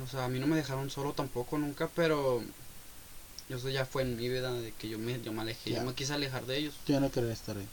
O 0.00 0.06
sea, 0.08 0.26
a 0.26 0.28
mí 0.28 0.38
no 0.38 0.46
me 0.46 0.54
dejaron 0.54 0.88
solo 0.88 1.14
tampoco 1.14 1.58
nunca, 1.58 1.88
pero 1.96 2.40
eso 3.48 3.68
ya 3.70 3.84
fue 3.84 4.02
en 4.02 4.16
mi 4.16 4.28
vida 4.28 4.52
de 4.52 4.70
que 4.70 4.88
yo 4.88 5.00
me, 5.00 5.20
yo 5.20 5.32
me 5.32 5.42
alejé, 5.42 5.72
yo 5.72 5.82
me 5.82 5.94
quise 5.94 6.12
alejar 6.12 6.46
de 6.46 6.58
ellos. 6.58 6.74
Ya 6.86 7.00
no 7.00 7.10
quería 7.10 7.32
estar 7.32 7.56
ahí. 7.56 7.66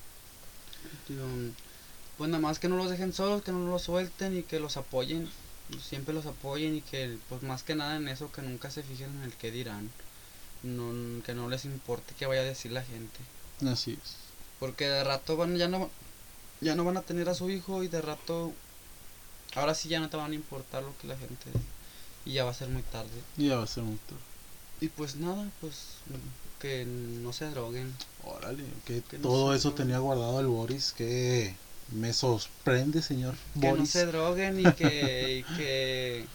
Pues 2.17 2.27
nada 2.27 2.41
más 2.41 2.57
que 2.57 2.69
no 2.69 2.75
los 2.75 2.89
dejen 2.89 3.13
solos, 3.13 3.43
que 3.43 3.51
no 3.51 3.69
los 3.69 3.83
suelten 3.83 4.35
y 4.35 4.41
que 4.41 4.59
los 4.59 4.77
apoyen, 4.77 5.29
siempre 5.79 6.15
los 6.15 6.25
apoyen 6.25 6.75
y 6.77 6.81
que 6.81 7.19
pues 7.29 7.43
más 7.43 7.61
que 7.61 7.75
nada 7.75 7.97
en 7.97 8.07
eso 8.07 8.31
que 8.31 8.41
nunca 8.41 8.71
se 8.71 8.81
fijen 8.81 9.11
en 9.17 9.23
el 9.25 9.33
que 9.33 9.51
dirán, 9.51 9.91
no, 10.63 11.21
que 11.23 11.35
no 11.35 11.49
les 11.49 11.65
importe 11.65 12.15
qué 12.17 12.25
vaya 12.25 12.41
a 12.41 12.45
decir 12.45 12.71
la 12.71 12.83
gente, 12.83 13.19
Así 13.69 13.99
es. 14.01 14.15
porque 14.59 14.87
de 14.87 15.03
rato 15.03 15.37
van 15.37 15.55
ya 15.55 15.67
no 15.67 15.91
ya 16.61 16.73
no 16.73 16.83
van 16.85 16.97
a 16.97 17.01
tener 17.01 17.27
a 17.29 17.35
su 17.35 17.49
hijo 17.51 17.83
y 17.83 17.89
de 17.89 18.01
rato 18.01 18.53
ahora 19.55 19.73
sí 19.75 19.89
ya 19.89 19.99
no 19.99 20.09
te 20.09 20.17
van 20.17 20.31
a 20.31 20.35
importar 20.35 20.83
lo 20.83 20.93
que 21.01 21.07
la 21.07 21.17
gente 21.17 21.45
y 22.25 22.33
ya 22.33 22.43
va 22.43 22.51
a 22.51 22.55
ser 22.55 22.69
muy 22.69 22.81
tarde 22.83 23.09
Y 23.37 23.47
ya 23.49 23.57
va 23.57 23.63
a 23.63 23.67
ser 23.67 23.83
un 23.83 23.97
tour. 23.99 24.19
y 24.81 24.87
pues 24.89 25.15
nada 25.15 25.45
pues 25.61 25.97
que 26.59 26.85
no 26.85 27.33
se 27.33 27.49
droguen 27.49 27.93
Órale, 28.23 28.63
que 28.85 29.01
todo 29.21 29.53
eso 29.53 29.69
droguen. 29.69 29.87
tenía 29.87 29.99
guardado 29.99 30.39
el 30.39 30.47
Boris, 30.47 30.93
que 30.97 31.53
me 31.91 32.13
sorprende, 32.13 33.01
señor 33.01 33.35
que 33.59 33.71
no 33.71 33.85
se 33.85 34.05
droguen 34.07 34.59
y 34.59 34.71
que, 34.73 35.37
y 35.39 35.55
que 35.57 36.25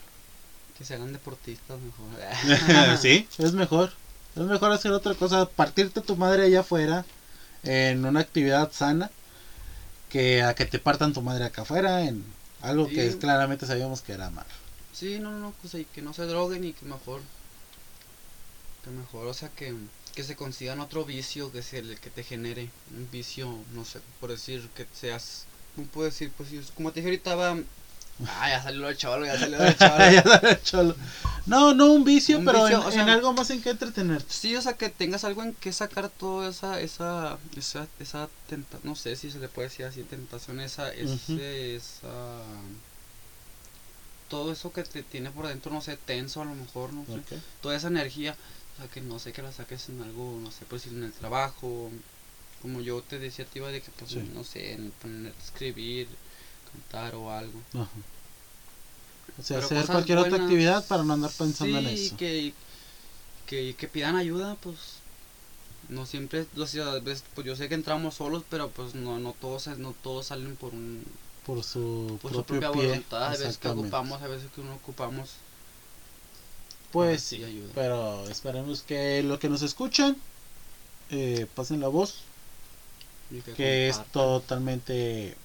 que 0.79 0.85
se 0.87 0.95
hagan 0.95 1.13
deportistas 1.13 1.79
mejor. 1.81 2.97
sí, 3.03 3.29
es 3.39 3.53
mejor. 3.53 3.93
Es 4.35 4.43
mejor 4.43 4.73
hacer 4.73 4.93
otra 4.93 5.15
cosa, 5.15 5.45
partirte 5.47 6.01
tu 6.01 6.17
madre 6.17 6.45
allá 6.45 6.61
afuera 6.61 7.05
en 7.65 8.05
una 8.07 8.21
actividad 8.21 8.73
sana 8.73 9.11
que 10.09 10.43
a 10.43 10.55
que 10.55 10.65
te 10.65 10.79
partan 10.79 11.13
tu 11.13 11.21
madre 11.23 11.45
acá 11.45 11.63
afuera 11.63 12.05
en 12.05 12.25
algo 12.63 12.89
que 12.89 13.07
es, 13.07 13.17
claramente 13.17 13.67
sabíamos 13.67 14.01
que 14.01 14.13
era 14.13 14.31
mal. 14.31 14.47
Sí, 14.93 15.19
no, 15.21 15.31
no, 15.39 15.55
pues 15.61 15.75
y 15.75 15.85
que 15.85 16.03
no 16.03 16.13
se 16.13 16.27
droguen 16.27 16.65
y 16.65 16.73
que 16.73 16.85
mejor 16.85 17.21
que 18.85 18.91
mejor, 18.91 19.27
o 19.27 19.35
sea, 19.35 19.49
que 19.51 19.75
que 20.15 20.25
se 20.25 20.35
consigan 20.35 20.81
otro 20.81 21.05
vicio 21.05 21.53
que 21.53 21.63
sea 21.63 21.79
el 21.79 21.99
que 22.01 22.11
te 22.11 22.25
genere 22.25 22.69
un 22.91 23.09
vicio, 23.13 23.49
no 23.75 23.85
sé, 23.85 24.01
por 24.21 24.31
decir 24.31 24.69
que 24.75 24.87
seas 24.93 25.47
¿cómo 25.77 25.87
puedo 25.89 26.07
decir? 26.07 26.33
Pues 26.37 26.49
como 26.75 26.91
te 26.91 27.01
dije 27.01 27.11
ahorita 27.11 27.35
va 27.37 27.57
Ah, 28.29 28.49
ya 28.51 28.63
salió 28.63 28.89
el 28.89 28.97
chaval, 28.97 29.25
ya 29.25 29.39
salió 29.39 29.63
el 29.65 29.77
chaval. 29.79 30.13
Ya 30.15 30.23
sabes, 30.23 30.63
cholo. 30.65 30.97
no, 31.47 31.75
no 31.75 31.93
un 31.93 32.05
vicio, 32.05 32.39
Un 32.39 32.45
pero 32.45 32.65
vicio, 32.65 32.81
en, 32.81 32.87
o 32.87 32.91
sea- 32.91 33.03
en 33.03 33.09
algo 33.09 33.33
más 33.33 33.51
en 33.51 33.63
que 33.63 33.71
entretenerte. 33.71 34.33
Sí, 34.33 34.55
o 34.57 34.63
sea, 34.63 34.75
que 34.75 34.89
tengas 34.91 35.25
algo 35.25 35.43
en 35.43 35.55
que 35.55 35.73
sacar 35.73 36.09
toda 36.09 36.51
esa, 36.51 36.81
esa, 36.81 37.39
esa, 37.57 37.87
esa 37.99 38.29
tenta, 38.49 38.79
no 38.83 38.95
sé 38.97 39.17
si 39.17 39.31
se 39.31 39.39
le 39.39 39.49
puede 39.49 39.69
decir 39.69 39.87
así, 39.87 40.03
tentación, 40.03 40.61
esa, 40.61 40.93
ese, 40.93 41.77
esa, 41.77 42.43
todo 44.29 44.53
eso 44.53 44.73
que 44.73 44.85
te 44.85 45.03
tiene 45.03 45.31
por 45.31 45.49
dentro, 45.49 45.73
no 45.73 45.81
sé, 45.81 45.97
tenso 45.97 46.41
a 46.43 46.45
lo 46.45 46.55
mejor, 46.55 46.93
no 46.93 47.05
sé, 47.07 47.21
toda 47.61 47.75
esa 47.77 47.89
energía, 47.89 48.37
o 48.75 48.81
sea, 48.83 48.89
que 48.91 49.01
no 49.01 49.19
sé, 49.19 49.33
que 49.33 49.43
la 49.43 49.51
saques 49.53 49.89
en 49.89 50.01
algo, 50.03 50.39
no 50.41 50.51
sé, 50.53 50.65
pues 50.69 50.87
en 50.87 51.03
el 51.03 51.13
trabajo, 51.13 51.91
como 52.63 52.81
yo 52.81 53.03
te 53.03 53.19
decía, 53.19 53.45
te 53.45 53.59
iba 53.59 53.69
de 53.71 53.81
que, 53.83 53.91
pues, 53.99 54.11
Sí. 54.13 54.31
no 54.33 54.45
sé, 54.45 54.75
en 54.75 54.93
poner, 55.03 55.33
escribir, 55.43 56.07
cantar 56.73 57.15
o 57.15 57.31
algo. 57.31 57.61
Ajá. 57.75 57.89
O 59.39 59.43
sea, 59.43 59.61
Pero 59.61 59.67
hacer 59.67 59.87
cualquier 59.87 60.19
otra 60.19 60.37
actividad 60.39 60.87
para 60.87 61.03
no 61.05 61.15
andar 61.15 61.31
pensando 61.33 61.79
en 61.79 61.87
eso. 61.87 62.17
Que, 62.17 62.53
que, 63.47 63.75
que 63.77 63.89
pidan 63.89 64.17
ayuda, 64.17 64.57
pues 64.61 64.77
no 65.89 66.07
siempre, 66.07 66.47
o 66.57 66.67
sea, 66.67 67.01
pues 67.03 67.47
yo 67.47 67.57
sé 67.57 67.69
que 67.69 67.75
entramos 67.75 68.15
solos, 68.15 68.45
pero 68.49 68.71
pues 68.71 68.95
no, 68.95 69.19
no 69.19 69.33
todos 69.41 69.67
no 69.79 69.93
todos 70.03 70.27
salen 70.27 70.57
por 70.57 70.73
un 70.75 71.05
Por 71.47 71.65
su 71.65 72.19
por 72.23 72.33
su 72.33 72.45
propia 72.45 72.71
pie. 72.73 72.87
voluntad, 72.89 73.29
hay 73.29 73.39
veces 73.39 73.59
que 73.59 73.69
ocupamos, 73.69 74.23
hay 74.23 74.31
veces 74.31 74.51
que 74.55 74.61
uno 74.61 74.75
ocupamos 74.75 75.31
Pues 76.93 77.23
sí, 77.23 77.43
ayuda. 77.45 77.73
pero 77.75 78.29
esperemos 78.29 78.83
que 78.83 79.23
lo 79.23 79.39
que 79.39 79.49
nos 79.49 79.63
escuchan 79.63 80.17
eh, 81.11 81.47
pasen 81.55 81.81
la 81.81 81.89
voz, 81.89 82.17
y 83.31 83.41
que 83.43 83.89
es 83.89 84.01
totalmente 84.13 85.37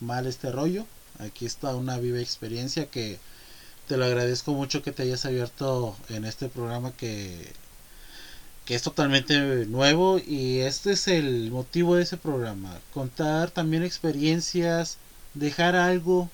mal 0.00 0.26
este 0.26 0.50
rollo. 0.52 0.86
Aquí 1.18 1.46
está 1.46 1.74
una 1.74 1.98
viva 1.98 2.20
experiencia 2.20 2.86
que 2.86 3.18
te 3.88 3.96
lo 3.96 4.04
agradezco 4.04 4.52
mucho 4.52 4.82
que 4.82 4.92
te 4.92 5.02
hayas 5.02 5.24
abierto 5.24 5.96
en 6.10 6.24
este 6.24 6.48
programa 6.48 6.92
que, 6.92 7.52
que 8.66 8.74
es 8.74 8.82
totalmente 8.82 9.66
nuevo 9.66 10.18
y 10.18 10.58
este 10.58 10.92
es 10.92 11.08
el 11.08 11.50
motivo 11.50 11.96
de 11.96 12.02
ese 12.02 12.18
programa. 12.18 12.78
Contar 12.92 13.50
también 13.50 13.82
experiencias, 13.82 14.98
dejar 15.34 15.74
algo 15.74 16.30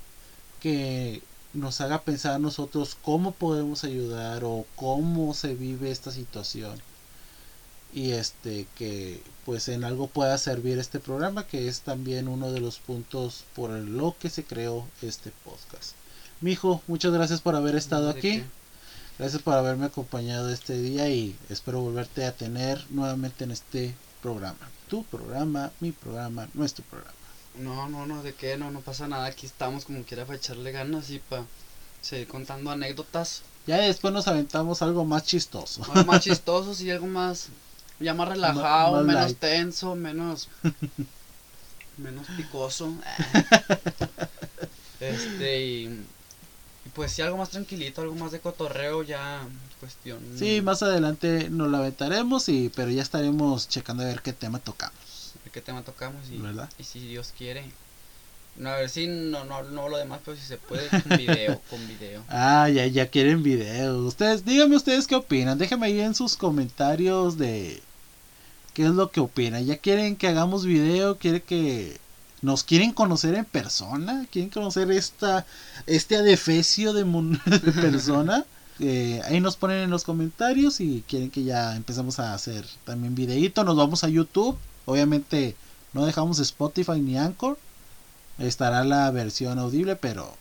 que 0.60 1.22
nos 1.52 1.80
haga 1.80 2.02
pensar 2.02 2.34
a 2.34 2.38
nosotros 2.40 2.96
cómo 3.00 3.32
podemos 3.32 3.84
ayudar 3.84 4.42
o 4.44 4.66
cómo 4.74 5.32
se 5.34 5.54
vive 5.54 5.90
esta 5.90 6.10
situación 6.10 6.80
y 7.92 8.10
este 8.10 8.66
que 8.74 9.22
pues 9.44 9.68
en 9.68 9.84
algo 9.84 10.06
pueda 10.06 10.36
servir 10.38 10.78
este 10.78 11.00
programa 11.00 11.46
que 11.46 11.68
es 11.68 11.80
también 11.80 12.28
uno 12.28 12.50
de 12.52 12.60
los 12.60 12.78
puntos 12.78 13.44
por 13.54 13.70
lo 13.70 14.16
que 14.18 14.30
se 14.30 14.44
creó 14.44 14.86
este 15.02 15.32
podcast. 15.44 15.92
Mijo, 16.40 16.82
muchas 16.86 17.12
gracias 17.12 17.40
por 17.40 17.54
haber 17.56 17.76
estado 17.76 18.12
¿De 18.12 18.18
aquí. 18.18 18.20
qué? 18.38 18.44
Gracias 19.18 19.40
por 19.42 19.54
haberme 19.54 19.86
acompañado 19.86 20.50
este 20.50 20.76
día 20.80 21.08
y 21.08 21.36
espero 21.48 21.80
volverte 21.80 22.24
a 22.24 22.32
tener 22.32 22.84
nuevamente 22.90 23.44
en 23.44 23.52
este 23.52 23.94
programa. 24.22 24.68
Tu 24.88 25.04
programa, 25.04 25.70
mi 25.80 25.92
programa, 25.92 26.48
nuestro 26.54 26.84
programa. 26.84 27.14
No, 27.58 27.88
no, 27.88 28.06
no, 28.06 28.22
de 28.24 28.34
qué, 28.34 28.56
no, 28.56 28.72
no 28.72 28.80
pasa 28.80 29.06
nada, 29.06 29.26
aquí 29.26 29.46
estamos 29.46 29.84
como 29.84 30.02
quiera 30.02 30.24
para 30.24 30.36
echarle 30.38 30.72
ganas 30.72 31.10
y 31.10 31.20
para 31.20 31.44
seguir 32.02 32.26
contando 32.26 32.70
anécdotas, 32.72 33.42
Ya 33.66 33.78
después 33.78 34.12
nos 34.12 34.26
aventamos 34.26 34.82
algo 34.82 35.04
más 35.04 35.22
chistoso. 35.24 35.84
algo 35.92 36.04
más 36.12 36.20
chistosos 36.24 36.80
y 36.80 36.90
algo 36.90 37.06
más, 37.06 37.46
ya 38.00 38.14
más 38.14 38.28
relajado, 38.28 38.96
más 38.96 39.04
menos 39.04 39.22
light. 39.24 39.38
tenso, 39.38 39.94
menos, 39.94 40.48
menos 41.96 42.26
picoso. 42.36 42.92
Este, 45.00 45.62
y, 45.62 46.04
pues 46.94 47.12
sí, 47.12 47.20
algo 47.20 47.36
más 47.36 47.50
tranquilito, 47.50 48.00
algo 48.00 48.14
más 48.14 48.32
de 48.32 48.40
cotorreo 48.40 49.02
ya, 49.02 49.42
cuestión. 49.80 50.18
Sí, 50.38 50.62
más 50.62 50.82
adelante 50.82 51.50
nos 51.50 51.70
la 51.70 51.78
aventaremos 51.78 52.48
y 52.48 52.70
pero 52.74 52.90
ya 52.90 53.02
estaremos 53.02 53.68
checando 53.68 54.02
a 54.02 54.06
ver 54.06 54.22
qué 54.22 54.32
tema 54.32 54.60
tocamos, 54.60 55.34
de 55.44 55.50
qué 55.50 55.60
tema 55.60 55.82
tocamos 55.82 56.30
y, 56.30 56.38
¿verdad? 56.38 56.70
y 56.78 56.84
si 56.84 57.00
Dios 57.00 57.34
quiere. 57.36 57.70
No, 58.56 58.70
a 58.70 58.76
ver 58.76 58.88
si 58.88 59.06
no, 59.06 59.44
no, 59.44 59.62
no 59.64 59.88
lo 59.88 59.96
demás, 59.96 60.20
pero 60.24 60.36
si 60.36 60.44
se 60.44 60.58
puede 60.58 60.88
con 60.88 61.18
video, 61.18 61.60
con 61.70 61.88
video. 61.88 62.22
Ah, 62.28 62.68
ya, 62.68 62.86
ya 62.86 63.08
quieren 63.08 63.42
videos. 63.42 64.06
Ustedes, 64.06 64.44
díganme 64.44 64.76
ustedes 64.76 65.06
qué 65.06 65.16
opinan. 65.16 65.58
Déjenme 65.58 65.86
ahí 65.86 66.00
en 66.00 66.14
sus 66.14 66.36
comentarios 66.36 67.36
de 67.36 67.82
qué 68.72 68.84
es 68.84 68.90
lo 68.90 69.10
que 69.10 69.20
opinan. 69.20 69.64
¿Ya 69.64 69.78
quieren 69.78 70.14
que 70.16 70.28
hagamos 70.28 70.64
video? 70.64 71.18
¿Quieren 71.18 71.40
que 71.40 71.98
nos 72.42 72.62
quieren 72.62 72.92
conocer 72.92 73.34
en 73.34 73.44
persona? 73.44 74.26
¿Quieren 74.30 74.50
conocer 74.50 74.90
esta 74.92 75.46
este 75.86 76.16
adefesio 76.16 76.92
de, 76.92 77.04
de 77.46 77.72
persona? 77.72 78.44
Eh, 78.80 79.20
ahí 79.26 79.40
nos 79.40 79.56
ponen 79.56 79.82
en 79.84 79.90
los 79.90 80.02
comentarios 80.02 80.80
y 80.80 81.04
quieren 81.06 81.30
que 81.30 81.44
ya 81.44 81.76
empecemos 81.76 82.18
a 82.18 82.34
hacer 82.34 82.66
también 82.84 83.14
videíto. 83.14 83.62
Nos 83.62 83.76
vamos 83.76 84.02
a 84.02 84.08
YouTube. 84.08 84.58
Obviamente 84.84 85.54
no 85.92 86.04
dejamos 86.04 86.40
Spotify 86.40 87.00
ni 87.00 87.16
Anchor. 87.16 87.56
Estará 88.38 88.84
la 88.84 89.10
versión 89.10 89.58
audible, 89.58 89.96
pero 89.96 90.36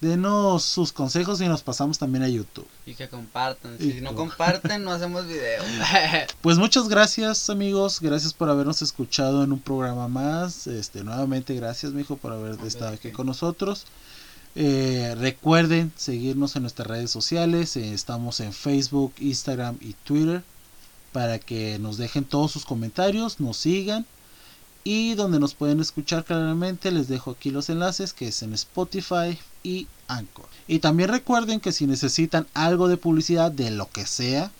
denos 0.00 0.62
sus 0.62 0.92
consejos 0.92 1.40
y 1.40 1.48
nos 1.48 1.62
pasamos 1.62 1.98
también 1.98 2.24
a 2.24 2.28
YouTube. 2.28 2.66
Y 2.86 2.94
que 2.94 3.08
compartan. 3.08 3.78
Si 3.78 4.00
no 4.00 4.14
comparten, 4.14 4.82
no 4.82 4.92
hacemos 4.92 5.26
video. 5.26 5.62
pues 6.40 6.58
muchas 6.58 6.88
gracias, 6.88 7.50
amigos. 7.50 8.00
Gracias 8.00 8.32
por 8.32 8.48
habernos 8.48 8.82
escuchado 8.82 9.44
en 9.44 9.52
un 9.52 9.60
programa 9.60 10.08
más. 10.08 10.66
Este, 10.66 11.04
nuevamente, 11.04 11.54
gracias, 11.54 11.92
mijo, 11.92 12.16
por 12.16 12.32
haber 12.32 12.58
estado 12.64 12.94
aquí 12.94 13.10
con 13.10 13.26
nosotros. 13.26 13.86
Eh, 14.56 15.14
recuerden 15.18 15.92
seguirnos 15.96 16.56
en 16.56 16.62
nuestras 16.62 16.88
redes 16.88 17.10
sociales. 17.10 17.76
Eh, 17.76 17.92
estamos 17.92 18.40
en 18.40 18.52
Facebook, 18.52 19.12
Instagram 19.18 19.76
y 19.80 19.92
Twitter. 20.04 20.42
Para 21.12 21.38
que 21.38 21.78
nos 21.80 21.96
dejen 21.98 22.24
todos 22.24 22.52
sus 22.52 22.64
comentarios, 22.64 23.40
nos 23.40 23.56
sigan. 23.56 24.06
Y 24.82 25.14
donde 25.14 25.40
nos 25.40 25.54
pueden 25.54 25.80
escuchar 25.80 26.24
claramente, 26.24 26.90
les 26.90 27.08
dejo 27.08 27.32
aquí 27.32 27.50
los 27.50 27.68
enlaces 27.68 28.14
que 28.14 28.28
es 28.28 28.42
en 28.42 28.54
Spotify, 28.54 29.38
y 29.62 29.86
Anchor. 30.08 30.46
Y 30.66 30.80
también 30.80 31.10
recuerden 31.10 31.60
que 31.60 31.72
si 31.72 31.86
necesitan 31.86 32.46
algo 32.54 32.88
de 32.88 32.96
publicidad 32.96 33.52
de 33.52 33.70
lo 33.70 33.90
que 33.90 34.06
sea, 34.06 34.50